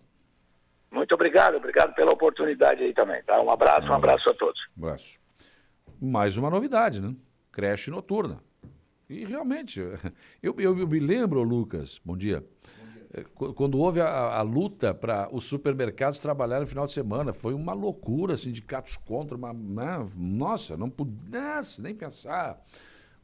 Muito 0.91 1.15
obrigado, 1.15 1.57
obrigado 1.57 1.95
pela 1.95 2.13
oportunidade 2.13 2.83
aí 2.83 2.95
também, 2.95 3.23
tá? 3.25 3.41
Um 3.43 3.51
abraço, 3.51 3.89
um 3.89 3.93
abraço 3.93 4.31
a 4.31 4.35
todos. 4.35 4.61
Um 4.77 4.85
abraço. 4.87 5.19
Mais 6.01 6.37
uma 6.37 6.49
novidade, 6.51 7.01
né? 7.01 7.15
Creche 7.53 7.91
noturna. 7.91 8.41
E 9.09 9.25
realmente, 9.25 9.81
eu, 10.43 10.55
eu- 10.59 10.79
eu 10.79 10.87
me 10.87 10.99
lembro, 11.01 11.43
Lucas, 11.43 12.01
bom 12.05 12.17
dia, 12.17 12.45
eh, 13.13 13.25
qu- 13.35 13.53
quando 13.55 13.79
houve 13.79 14.01
a, 14.01 14.09
a 14.39 14.43
luta 14.43 14.95
para 14.95 15.29
os 15.35 15.45
supermercados 15.47 16.19
trabalharem 16.19 16.63
no 16.65 16.69
final 16.69 16.87
de 16.87 16.93
semana, 16.93 17.33
foi 17.33 17.53
uma 17.55 17.73
loucura, 17.73 18.37
sindicatos 18.37 18.97
contra, 18.97 19.37
uma, 19.37 19.53
né? 19.53 20.07
nossa, 20.17 20.77
não 20.77 20.89
pudesse 20.91 21.83
nem 21.83 21.95
pensar. 21.95 22.61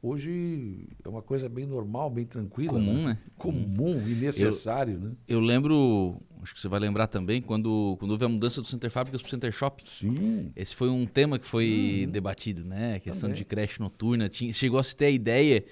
Hoje 0.05 0.89
é 1.05 1.09
uma 1.09 1.23
coisa 1.23 1.49
bem 1.49 1.65
normal, 1.65 2.11
bem 2.11 2.27
tranquila. 2.27 2.73
Comum, 2.73 3.07
né? 3.07 3.19
Comum 3.39 4.03
e 4.09 4.17
necessário, 4.17 4.99
né? 4.99 5.13
Eu 5.29 5.39
lembro, 5.39 6.21
acho 6.43 6.53
que 6.53 6.61
você 6.61 6.67
vai 6.67 6.81
lembrar 6.81 7.07
também, 7.07 7.41
quando, 7.41 7.97
quando 8.01 8.11
houve 8.11 8.25
a 8.25 8.29
mudança 8.29 8.61
do 8.61 8.67
Center 8.67 8.91
Fábricas 8.91 9.23
para 9.23 9.29
o 9.29 9.31
Center 9.31 9.53
Shopping. 9.53 9.85
Sim. 9.87 10.51
Esse 10.57 10.75
foi 10.75 10.89
um 10.89 11.07
tema 11.07 11.39
que 11.39 11.47
foi 11.47 12.09
debatido, 12.11 12.65
né? 12.65 12.97
A 12.97 12.99
questão 12.99 13.29
Também. 13.29 13.37
de 13.37 13.45
creche 13.45 13.79
noturna. 13.79 14.29
Tinha, 14.29 14.53
chegou 14.53 14.81
a 14.81 14.83
se 14.83 14.97
ter 14.97 15.05
a 15.05 15.11
ideia 15.11 15.65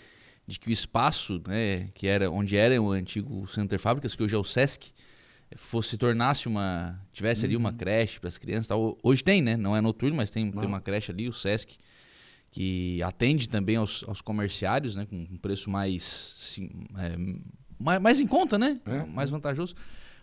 de 0.46 0.60
que 0.60 0.68
o 0.68 0.72
espaço, 0.72 1.42
né, 1.48 1.88
que 1.92 2.06
era 2.06 2.30
onde 2.30 2.56
era 2.56 2.80
o 2.80 2.92
antigo 2.92 3.48
Center 3.48 3.80
Fábricas, 3.80 4.14
que 4.14 4.22
hoje 4.22 4.36
é 4.36 4.38
o 4.38 4.44
Sesc, 4.44 4.92
fosse 5.56 5.98
tornasse 5.98 6.46
uma 6.46 7.00
tivesse 7.12 7.44
ali 7.44 7.56
uma 7.56 7.72
creche 7.72 8.20
para 8.20 8.28
as 8.28 8.38
crianças. 8.38 8.68
Tal. 8.68 8.96
Hoje 9.02 9.24
tem, 9.24 9.42
né? 9.42 9.56
Não 9.56 9.76
é 9.76 9.80
noturno, 9.80 10.14
mas 10.16 10.30
tem, 10.30 10.48
tem 10.52 10.68
uma 10.68 10.80
creche 10.80 11.10
ali, 11.10 11.28
o 11.28 11.32
Sesc, 11.32 11.78
que 12.50 13.02
atende 13.02 13.48
também 13.48 13.76
aos, 13.76 14.04
aos 14.08 14.20
comerciários, 14.20 14.96
né? 14.96 15.06
Com 15.06 15.16
um 15.16 15.36
preço 15.36 15.70
mais, 15.70 16.02
sim, 16.36 16.68
é, 16.98 17.16
mais, 17.78 18.00
mais 18.00 18.20
em 18.20 18.26
conta, 18.26 18.58
né? 18.58 18.80
Mais 19.12 19.30
vantajoso. 19.30 19.74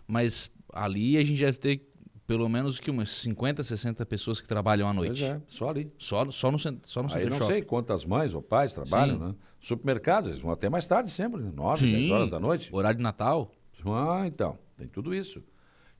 Mas 0.06 0.50
ali 0.72 1.16
a 1.16 1.24
gente 1.24 1.40
deve 1.40 1.58
ter 1.58 1.88
pelo 2.26 2.46
menos 2.46 2.78
que 2.78 2.90
umas 2.90 3.08
50, 3.08 3.64
60 3.64 4.04
pessoas 4.04 4.38
que 4.38 4.46
trabalham 4.46 4.86
à 4.86 4.92
noite. 4.92 5.20
Pois 5.20 5.30
é, 5.30 5.40
só 5.48 5.70
ali. 5.70 5.90
Só, 5.98 6.30
só 6.30 6.52
no, 6.52 6.58
só 6.58 7.02
no 7.02 7.14
Aí 7.14 7.24
não 7.24 7.38
Shopping. 7.38 7.46
sei 7.46 7.62
quantas 7.62 8.04
mães 8.04 8.34
ou 8.34 8.42
pais 8.42 8.74
trabalham, 8.74 9.16
Sim. 9.16 9.24
né? 9.28 9.34
Supermercados, 9.58 10.28
eles 10.30 10.40
vão 10.42 10.52
até 10.52 10.68
mais 10.68 10.86
tarde 10.86 11.10
sempre, 11.10 11.40
né? 11.42 11.50
9, 11.54 11.86
Sim. 11.86 11.92
10 11.92 12.10
horas 12.10 12.28
da 12.30 12.38
noite. 12.38 12.68
Horário 12.70 12.98
de 12.98 13.02
Natal. 13.02 13.50
Ah, 13.86 14.24
então, 14.26 14.58
tem 14.76 14.86
tudo 14.86 15.14
isso. 15.14 15.42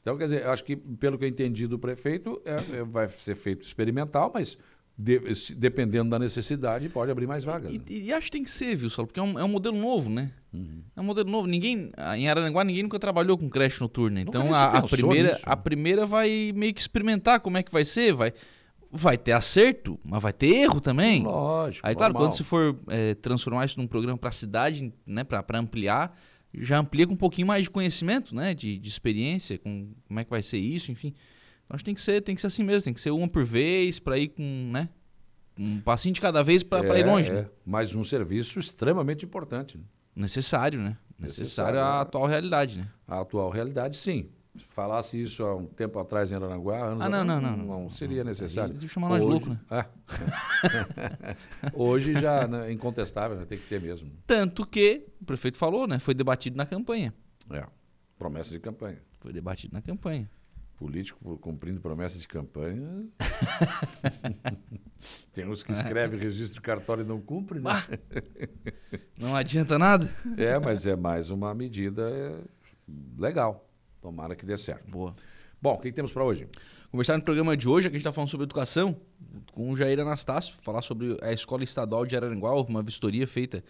Então, 0.02 0.18
quer 0.18 0.24
dizer, 0.24 0.42
eu 0.44 0.50
acho 0.50 0.64
que, 0.64 0.76
pelo 0.76 1.16
que 1.18 1.24
eu 1.24 1.28
entendi 1.28 1.66
do 1.66 1.78
prefeito, 1.78 2.40
é- 2.44 2.78
é- 2.78 2.84
vai 2.84 3.08
ser 3.08 3.34
feito 3.34 3.62
experimental, 3.66 4.30
mas 4.34 4.58
de- 4.98 5.54
dependendo 5.54 6.10
da 6.10 6.18
necessidade, 6.18 6.88
pode 6.88 7.10
abrir 7.12 7.26
mais 7.26 7.44
vagas. 7.44 7.72
né? 7.72 7.78
E, 7.88 8.06
e 8.06 8.12
acho 8.12 8.26
que 8.26 8.32
tem 8.32 8.42
que 8.42 8.50
ser, 8.50 8.74
viu, 8.76 8.90
Saulo? 8.90 9.06
Porque 9.06 9.20
é 9.20 9.22
um, 9.22 9.38
é 9.38 9.44
um 9.44 9.48
modelo 9.48 9.76
novo, 9.78 10.10
né? 10.10 10.32
É 10.96 11.00
um 11.00 11.04
modelo 11.04 11.30
novo. 11.30 11.46
Ninguém, 11.46 11.90
ah, 11.96 12.18
em 12.18 12.28
Araranguá, 12.28 12.64
ninguém 12.64 12.82
nunca 12.82 12.98
trabalhou 12.98 13.38
com 13.38 13.48
creche 13.48 13.80
noturna. 13.80 14.20
Então, 14.20 14.52
a, 14.52 14.78
a 14.78 14.82
primeira, 14.82 15.28
nisso, 15.34 15.42
a 15.44 15.56
primeira 15.56 16.04
vai 16.06 16.52
meio 16.54 16.74
que 16.74 16.80
experimentar 16.80 17.38
como 17.40 17.56
é 17.58 17.62
que 17.62 17.70
vai 17.70 17.84
ser. 17.84 18.12
Vai, 18.12 18.32
vai 18.90 19.16
ter 19.18 19.32
acerto, 19.32 20.00
mas 20.02 20.20
vai 20.22 20.32
ter 20.32 20.48
erro 20.48 20.80
também. 20.80 21.22
Lógico, 21.22 21.86
Aí, 21.86 21.94
claro, 21.94 22.12
normal. 22.12 22.30
quando 22.30 22.36
se 22.36 22.42
for 22.44 22.76
é, 22.88 23.14
transformar 23.14 23.66
isso 23.66 23.78
num 23.78 23.86
programa 23.86 24.18
para 24.18 24.30
a 24.30 24.32
cidade, 24.32 24.92
né, 25.06 25.22
para 25.22 25.58
ampliar, 25.58 26.18
já 26.54 26.78
amplia 26.78 27.06
com 27.06 27.12
um 27.12 27.16
pouquinho 27.16 27.46
mais 27.46 27.64
de 27.64 27.70
conhecimento, 27.70 28.34
né, 28.34 28.54
de, 28.54 28.78
de 28.78 28.88
experiência, 28.88 29.58
com 29.58 29.90
como 30.08 30.18
é 30.18 30.24
que 30.24 30.30
vai 30.30 30.42
ser 30.42 30.58
isso, 30.58 30.90
enfim. 30.90 31.12
Então, 31.68 31.74
acho 31.74 31.84
que 31.84 31.84
tem 31.84 31.94
que 31.94 32.00
ser, 32.00 32.22
tem 32.22 32.34
que 32.34 32.40
ser 32.40 32.46
assim 32.46 32.62
mesmo, 32.62 32.84
tem 32.84 32.94
que 32.94 33.00
ser 33.00 33.10
uma 33.10 33.28
por 33.28 33.44
vez 33.44 33.98
para 34.00 34.16
ir 34.16 34.28
com, 34.28 34.42
né, 34.72 34.88
um 35.58 35.80
passinho 35.80 36.14
de 36.14 36.20
cada 36.20 36.42
vez 36.42 36.62
para 36.62 36.98
ir 36.98 37.02
É, 37.02 37.06
longe. 37.06 37.30
é. 37.30 37.34
né? 37.42 37.46
Mas 37.66 37.94
um 37.94 38.02
serviço 38.02 38.58
extremamente 38.58 39.24
importante. 39.26 39.76
né? 39.76 39.84
Necessário, 40.16 40.80
né? 40.80 40.96
Necessário 41.18 41.74
Necessário, 41.76 41.80
à 41.80 41.98
é. 41.98 42.02
atual 42.02 42.26
realidade, 42.26 42.78
né? 42.78 42.88
A 43.06 43.20
atual 43.20 43.50
realidade, 43.50 43.96
sim. 43.96 44.30
falasse 44.68 45.20
isso 45.20 45.44
há 45.44 45.54
um 45.56 45.66
tempo 45.66 45.98
atrás 45.98 46.32
em 46.32 46.36
Aranaguá, 46.36 46.78
anos 46.86 47.04
Ah, 47.04 47.08
não, 47.08 47.22
não, 47.24 47.40
não, 47.40 47.56
não, 47.56 47.90
seria 47.90 48.24
necessário. 48.24 48.74
Eu 48.80 48.88
chamar 48.88 49.10
nós 49.10 49.22
louco, 49.24 49.50
né? 49.50 49.60
É. 49.70 49.84
Hoje 51.74 52.14
já 52.18 52.46
né, 52.46 52.68
é 52.68 52.72
incontestável, 52.72 53.36
né, 53.36 53.44
tem 53.44 53.58
que 53.58 53.66
ter 53.66 53.80
mesmo. 53.80 54.10
Tanto 54.26 54.66
que 54.66 55.06
o 55.20 55.24
prefeito 55.24 55.58
falou, 55.58 55.86
né? 55.86 55.98
Foi 55.98 56.14
debatido 56.14 56.56
na 56.56 56.64
campanha. 56.66 57.12
É, 57.50 57.64
promessa 58.18 58.52
de 58.52 58.60
campanha. 58.60 58.98
Foi 59.20 59.32
debatido 59.32 59.74
na 59.74 59.82
campanha. 59.82 60.30
Político 60.78 61.36
cumprindo 61.38 61.80
promessa 61.80 62.20
de 62.20 62.28
campanha. 62.28 63.04
Tem 65.34 65.44
uns 65.44 65.64
que 65.64 65.72
escrevem 65.72 66.20
registro 66.20 66.62
cartório 66.62 67.02
e 67.02 67.06
não 67.06 67.20
cumprem, 67.20 67.60
né? 67.60 67.72
Não 69.18 69.34
adianta 69.34 69.76
nada. 69.76 70.08
É, 70.36 70.56
mas 70.56 70.86
é 70.86 70.94
mais 70.94 71.30
uma 71.30 71.52
medida 71.52 72.08
é, 72.08 72.44
legal. 73.18 73.68
Tomara 74.00 74.36
que 74.36 74.46
dê 74.46 74.56
certo. 74.56 74.88
Boa. 74.88 75.16
Bom, 75.60 75.74
o 75.74 75.78
que 75.78 75.90
temos 75.90 76.12
para 76.12 76.22
hoje? 76.22 76.46
Conversar 76.92 77.16
no 77.16 77.24
programa 77.24 77.56
de 77.56 77.68
hoje, 77.68 77.90
que 77.90 77.96
a 77.96 77.98
gente 77.98 78.02
está 78.02 78.12
falando 78.12 78.30
sobre 78.30 78.44
educação, 78.44 78.96
com 79.52 79.72
o 79.72 79.76
Jair 79.76 79.98
Anastácio, 79.98 80.54
falar 80.62 80.82
sobre 80.82 81.18
a 81.20 81.32
Escola 81.32 81.64
Estadual 81.64 82.06
de 82.06 82.14
Araranguá, 82.14 82.52
houve 82.52 82.70
uma 82.70 82.84
vistoria 82.84 83.26
feita 83.26 83.64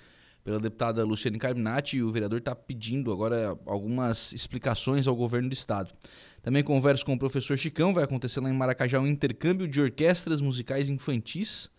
pela 0.45 0.61
deputada 0.61 1.05
Luciane 1.05 1.39
Carminati 1.39 1.97
e 1.97 2.03
o 2.03 2.11
vereador 2.11 2.39
está 2.39 2.55
pedindo 2.55 3.13
agora 3.13 3.59
algumas 3.67 4.33
explicações 4.33 5.07
ao 5.07 5.17
governo 5.17 5.49
do 5.49 5.53
estado. 5.53 5.93
Também 6.49 6.65
converso 6.65 7.05
com 7.05 7.13
o 7.13 7.19
professor 7.19 7.59
Chicão, 7.59 7.93
vai 7.93 8.05
acontecer 8.05 8.41
lá 8.41 8.49
em 8.49 8.55
Maracajá 8.55 8.99
um 8.99 9.07
intercâmbio 9.07 9.69
de 9.69 9.83
orquestras 9.83 10.41
musicais 10.41 10.89
infantis. 10.89 11.71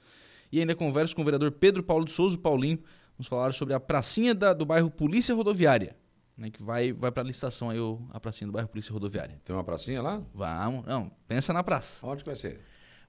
E 0.51 0.59
ainda 0.59 0.75
converso 0.75 1.15
com 1.15 1.23
o 1.23 1.25
vereador 1.25 1.49
Pedro 1.53 1.81
Paulo 1.81 2.05
de 2.05 2.11
Souza, 2.11 2.37
Paulinho, 2.37 2.77
vamos 3.17 3.27
falar 3.27 3.51
sobre 3.51 3.73
a 3.73 3.79
pracinha 3.79 4.35
da- 4.35 4.53
do 4.53 4.67
bairro 4.67 4.91
Polícia 4.91 5.33
Rodoviária, 5.33 5.95
né, 6.37 6.51
que 6.51 6.61
vai, 6.61 6.93
vai 6.93 7.11
para 7.11 7.23
a 7.23 7.25
licitação 7.25 7.71
aí 7.71 7.79
o- 7.79 7.99
a 8.11 8.19
pracinha 8.19 8.45
do 8.45 8.53
bairro 8.53 8.69
Polícia 8.69 8.93
Rodoviária. 8.93 9.41
Tem 9.43 9.55
uma 9.55 9.63
pracinha 9.63 10.03
lá? 10.03 10.21
Vamos, 10.35 10.85
não, 10.85 11.11
pensa 11.27 11.51
na 11.51 11.63
praça. 11.63 12.05
Onde 12.05 12.21
que 12.23 12.29
vai 12.29 12.35
ser? 12.35 12.59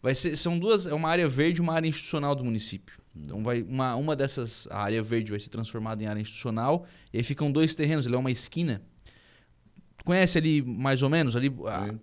Vai 0.03 0.15
ser, 0.15 0.35
são 0.39 0.59
duas, 0.59 0.87
é 0.87 0.95
uma 0.95 1.11
área 1.11 1.29
verde 1.29 1.61
e 1.61 1.63
uma 1.63 1.75
área 1.75 1.87
institucional 1.87 2.35
do 2.35 2.43
município. 2.43 2.97
Então 3.15 3.43
vai 3.45 3.61
uma, 3.61 3.97
uma 3.97 4.17
dessas, 4.17 4.67
a 4.71 4.79
área 4.79 5.03
verde 5.03 5.31
vai 5.31 5.39
ser 5.39 5.51
transformada 5.51 6.03
em 6.03 6.07
área 6.07 6.23
institucional, 6.23 6.87
e 7.13 7.19
aí 7.19 7.23
ficam 7.23 7.53
dois 7.53 7.75
terrenos, 7.75 8.07
ele 8.07 8.15
é 8.15 8.19
uma 8.19 8.31
esquina. 8.31 8.81
Tu 10.01 10.05
Conhece 10.05 10.39
ali 10.39 10.63
mais 10.63 11.03
ou 11.03 11.09
menos 11.09 11.37
ali 11.37 11.55
a- 11.67 11.95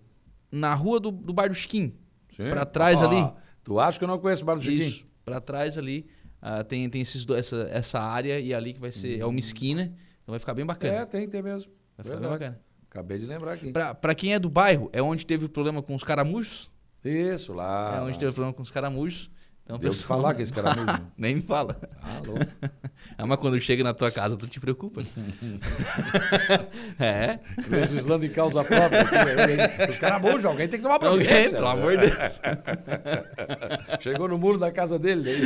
na 0.52 0.74
rua 0.74 1.00
do, 1.00 1.12
do 1.12 1.34
Bar 1.34 1.50
do 1.50 1.56
Chiquim. 1.56 1.94
Para 2.38 2.66
trás 2.66 3.02
Ah, 3.02 3.06
ali. 3.06 3.34
Tu 3.64 3.80
acha 3.80 3.98
que 4.00 4.04
eu 4.06 4.08
não 4.08 4.18
conheço 4.20 4.44
o 4.44 4.46
Bar 4.46 4.56
do 4.56 4.62
Chiquim? 4.62 4.82
Isso. 4.88 5.06
Para 5.26 5.42
trás 5.42 5.78
ali 5.78 6.08
ah, 6.42 6.64
tem 6.64 6.90
tem 6.90 7.02
esses 7.02 7.28
essa, 7.30 7.68
essa 7.72 8.00
área 8.00 8.40
e 8.40 8.54
ali 8.54 8.74
que 8.74 8.80
vai 8.80 8.92
ser 8.92 9.20
é 9.20 9.26
uma 9.26 9.40
esquina, 9.40 9.84
então 10.24 10.32
vai 10.34 10.40
ficar 10.40 10.54
bem 10.54 10.66
bacana. 10.66 10.94
É, 11.00 11.06
tem, 11.06 11.28
tem 11.28 11.42
mesmo. 11.42 11.72
Vai 11.98 12.04
ficar 12.06 12.18
bem 12.20 12.30
Verdade. 12.30 12.40
bacana. 12.40 12.62
Acabei 12.90 13.18
de 13.20 13.26
lembrar 13.26 13.54
aqui. 13.54 13.72
Pra 14.02 14.16
quem 14.16 14.34
é 14.34 14.40
do 14.40 14.50
bairro, 14.50 14.90
é 14.94 15.02
onde 15.02 15.26
teve 15.26 15.46
o 15.46 15.50
problema 15.50 15.82
com 15.84 15.94
os 15.94 16.04
caramujos. 16.04 16.70
Isso, 17.04 17.54
lá. 17.54 17.98
É 17.98 18.02
onde 18.02 18.18
teve 18.18 18.32
o 18.32 18.34
problema 18.34 18.54
com 18.54 18.62
os 18.62 18.72
caramujos. 18.72 19.30
Então, 19.68 19.78
Deu 19.78 19.92
o 19.92 19.94
que 19.94 20.04
falar 20.04 20.34
que 20.34 20.42
esse 20.42 20.54
caramujo. 20.54 20.98
Nem 21.18 21.36
me 21.36 21.42
fala. 21.42 21.78
Louco. 22.26 22.40
ah, 23.18 23.26
mas 23.26 23.38
quando 23.38 23.60
chega 23.60 23.84
na 23.84 23.94
tua 23.94 24.10
casa, 24.10 24.38
tu 24.38 24.48
te 24.48 24.62
preocupa. 24.62 25.02
é. 26.98 27.38
Legislando 27.68 28.26
em 28.26 28.30
causa 28.30 28.64
própria. 28.64 29.04
né? 29.04 29.88
Os 29.90 29.98
caramujos, 29.98 30.46
alguém 30.46 30.70
tem 30.70 30.80
que 30.80 30.84
tomar 30.84 31.04
Alguém, 31.04 31.28
providência. 31.28 31.58
pelo 31.58 31.68
amor 31.68 31.98
de 31.98 32.06
Deus. 32.08 32.40
Chegou 34.00 34.30
no 34.30 34.38
muro 34.38 34.58
da 34.58 34.72
casa 34.72 34.98
dele. 34.98 35.32
Aí. 35.32 35.44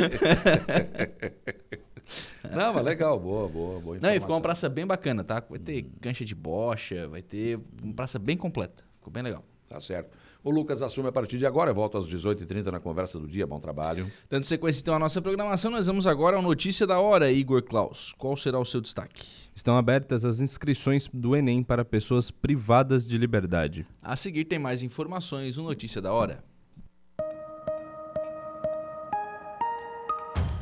Não, 2.54 2.74
mas 2.74 2.84
legal, 2.84 3.18
boa, 3.18 3.48
boa, 3.48 3.80
boa. 3.80 3.98
Não, 4.00 4.10
e 4.10 4.20
ficou 4.20 4.36
uma 4.36 4.38
informação. 4.38 4.40
praça 4.40 4.68
bem 4.68 4.86
bacana, 4.86 5.24
tá? 5.24 5.42
Vai 5.50 5.58
ter 5.58 5.84
cancha 6.00 6.24
de 6.24 6.34
bocha, 6.36 7.08
vai 7.08 7.22
ter 7.22 7.58
uma 7.82 7.92
praça 7.92 8.20
bem 8.20 8.36
completa. 8.36 8.84
Ficou 8.98 9.12
bem 9.12 9.24
legal. 9.24 9.44
Tá 9.68 9.80
certo. 9.80 10.16
O 10.44 10.50
Lucas 10.50 10.82
assume 10.82 11.08
a 11.08 11.12
partir 11.12 11.38
de 11.38 11.46
agora. 11.46 11.70
Eu 11.70 11.74
volto 11.74 11.96
às 11.96 12.08
18h30 12.08 12.66
na 12.66 12.80
conversa 12.80 13.18
do 13.18 13.28
dia. 13.28 13.46
Bom 13.46 13.60
trabalho. 13.60 14.10
Dando 14.28 14.44
sequência 14.44 14.80
então 14.80 14.94
à 14.94 14.98
nossa 14.98 15.22
programação, 15.22 15.70
nós 15.70 15.86
vamos 15.86 16.04
agora 16.06 16.36
ao 16.36 16.42
Notícia 16.42 16.84
da 16.84 16.98
Hora, 16.98 17.30
Igor 17.30 17.62
Klaus. 17.62 18.12
Qual 18.18 18.36
será 18.36 18.58
o 18.58 18.64
seu 18.64 18.80
destaque? 18.80 19.24
Estão 19.54 19.76
abertas 19.76 20.24
as 20.24 20.40
inscrições 20.40 21.08
do 21.12 21.36
Enem 21.36 21.62
para 21.62 21.84
pessoas 21.84 22.30
privadas 22.30 23.08
de 23.08 23.16
liberdade. 23.16 23.86
A 24.02 24.16
seguir 24.16 24.44
tem 24.44 24.58
mais 24.58 24.82
informações 24.82 25.56
no 25.56 25.62
Notícia 25.64 26.02
da 26.02 26.12
Hora. 26.12 26.42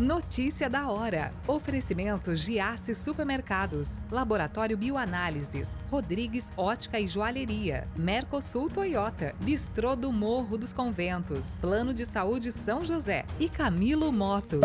Notícia 0.00 0.70
da 0.70 0.90
hora. 0.90 1.30
Oferecimento 1.46 2.34
Giasse 2.34 2.94
Supermercados, 2.94 4.00
Laboratório 4.10 4.74
Bioanálises, 4.74 5.76
Rodrigues 5.90 6.54
Ótica 6.56 6.98
e 6.98 7.06
Joalheria, 7.06 7.86
Mercosul 7.98 8.70
Toyota, 8.70 9.34
Bistrô 9.42 9.94
do 9.94 10.10
Morro 10.10 10.56
dos 10.56 10.72
Conventos, 10.72 11.58
Plano 11.60 11.92
de 11.92 12.06
Saúde 12.06 12.50
São 12.50 12.82
José 12.82 13.26
e 13.38 13.46
Camilo 13.46 14.10
Motos. 14.10 14.64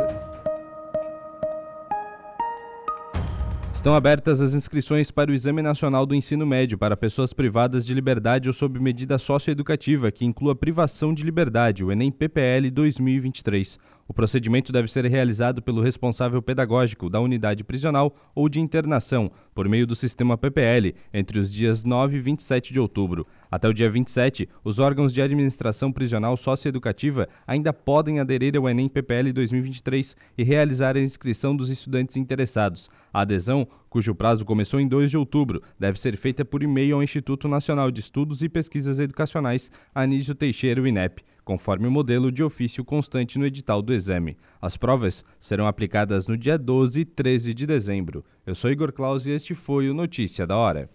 Estão 3.73 3.93
abertas 3.93 4.39
as 4.39 4.53
inscrições 4.53 5.11
para 5.11 5.29
o 5.29 5.33
Exame 5.33 5.61
Nacional 5.61 6.05
do 6.05 6.15
Ensino 6.15 6.45
Médio 6.45 6.77
para 6.77 6.95
pessoas 6.95 7.33
privadas 7.33 7.85
de 7.85 7.93
liberdade 7.93 8.47
ou 8.47 8.53
sob 8.53 8.79
medida 8.79 9.17
socioeducativa 9.17 10.09
que 10.13 10.23
inclua 10.23 10.55
privação 10.55 11.13
de 11.13 11.23
liberdade, 11.23 11.83
o 11.83 11.91
Enem 11.91 12.09
PPL 12.09 12.71
2023. 12.71 13.77
O 14.07 14.13
procedimento 14.13 14.71
deve 14.71 14.91
ser 14.91 15.03
realizado 15.05 15.63
pelo 15.63 15.81
responsável 15.81 16.39
pedagógico 16.39 17.09
da 17.09 17.19
unidade 17.19 17.63
prisional 17.63 18.15
ou 18.35 18.47
de 18.47 18.61
internação, 18.61 19.31
por 19.53 19.67
meio 19.67 19.87
do 19.87 19.95
sistema 19.95 20.37
PPL, 20.37 20.93
entre 21.11 21.39
os 21.39 21.51
dias 21.51 21.83
9 21.83 22.17
e 22.17 22.19
27 22.19 22.71
de 22.71 22.79
outubro. 22.79 23.25
Até 23.49 23.67
o 23.67 23.73
dia 23.73 23.89
27, 23.89 24.47
os 24.63 24.77
órgãos 24.77 25.11
de 25.11 25.23
administração 25.23 25.91
prisional 25.91 26.37
socioeducativa 26.37 27.27
ainda 27.47 27.73
podem 27.73 28.19
aderir 28.19 28.55
ao 28.55 28.69
Enem 28.69 28.87
PPL 28.87 29.33
2023 29.33 30.15
e 30.37 30.43
realizar 30.43 30.95
a 30.95 31.01
inscrição 31.01 31.55
dos 31.55 31.71
estudantes 31.71 32.15
interessados. 32.15 32.91
A 33.11 33.21
adesão, 33.21 33.67
cujo 33.95 34.13
prazo 34.13 34.43
começou 34.43 34.77
em 34.81 34.89
2 34.89 35.09
de 35.09 35.17
outubro, 35.17 35.61
deve 35.79 35.97
ser 35.97 36.17
feita 36.17 36.43
por 36.43 36.61
e-mail 36.61 36.95
ao 36.97 37.01
Instituto 37.01 37.47
Nacional 37.47 37.89
de 37.89 38.01
Estudos 38.01 38.43
e 38.43 38.49
Pesquisas 38.49 38.99
Educacionais, 38.99 39.71
Anísio 39.93 40.35
Teixeira, 40.35 40.81
o 40.81 40.85
INEP, 40.85 41.23
conforme 41.45 41.87
o 41.87 41.91
modelo 41.91 42.29
de 42.29 42.43
ofício 42.43 42.83
constante 42.83 43.39
no 43.39 43.45
edital 43.45 43.81
do 43.81 43.93
exame. 43.93 44.35
As 44.61 44.75
provas 44.75 45.23
serão 45.39 45.65
aplicadas 45.65 46.27
no 46.27 46.35
dia 46.35 46.57
12 46.57 46.99
e 46.99 47.05
13 47.05 47.53
de 47.53 47.65
dezembro. 47.65 48.25
Eu 48.45 48.53
sou 48.53 48.69
Igor 48.69 48.91
Claus 48.91 49.25
e 49.27 49.31
este 49.31 49.55
foi 49.55 49.89
o 49.89 49.93
Notícia 49.93 50.45
da 50.45 50.57
Hora. 50.57 50.89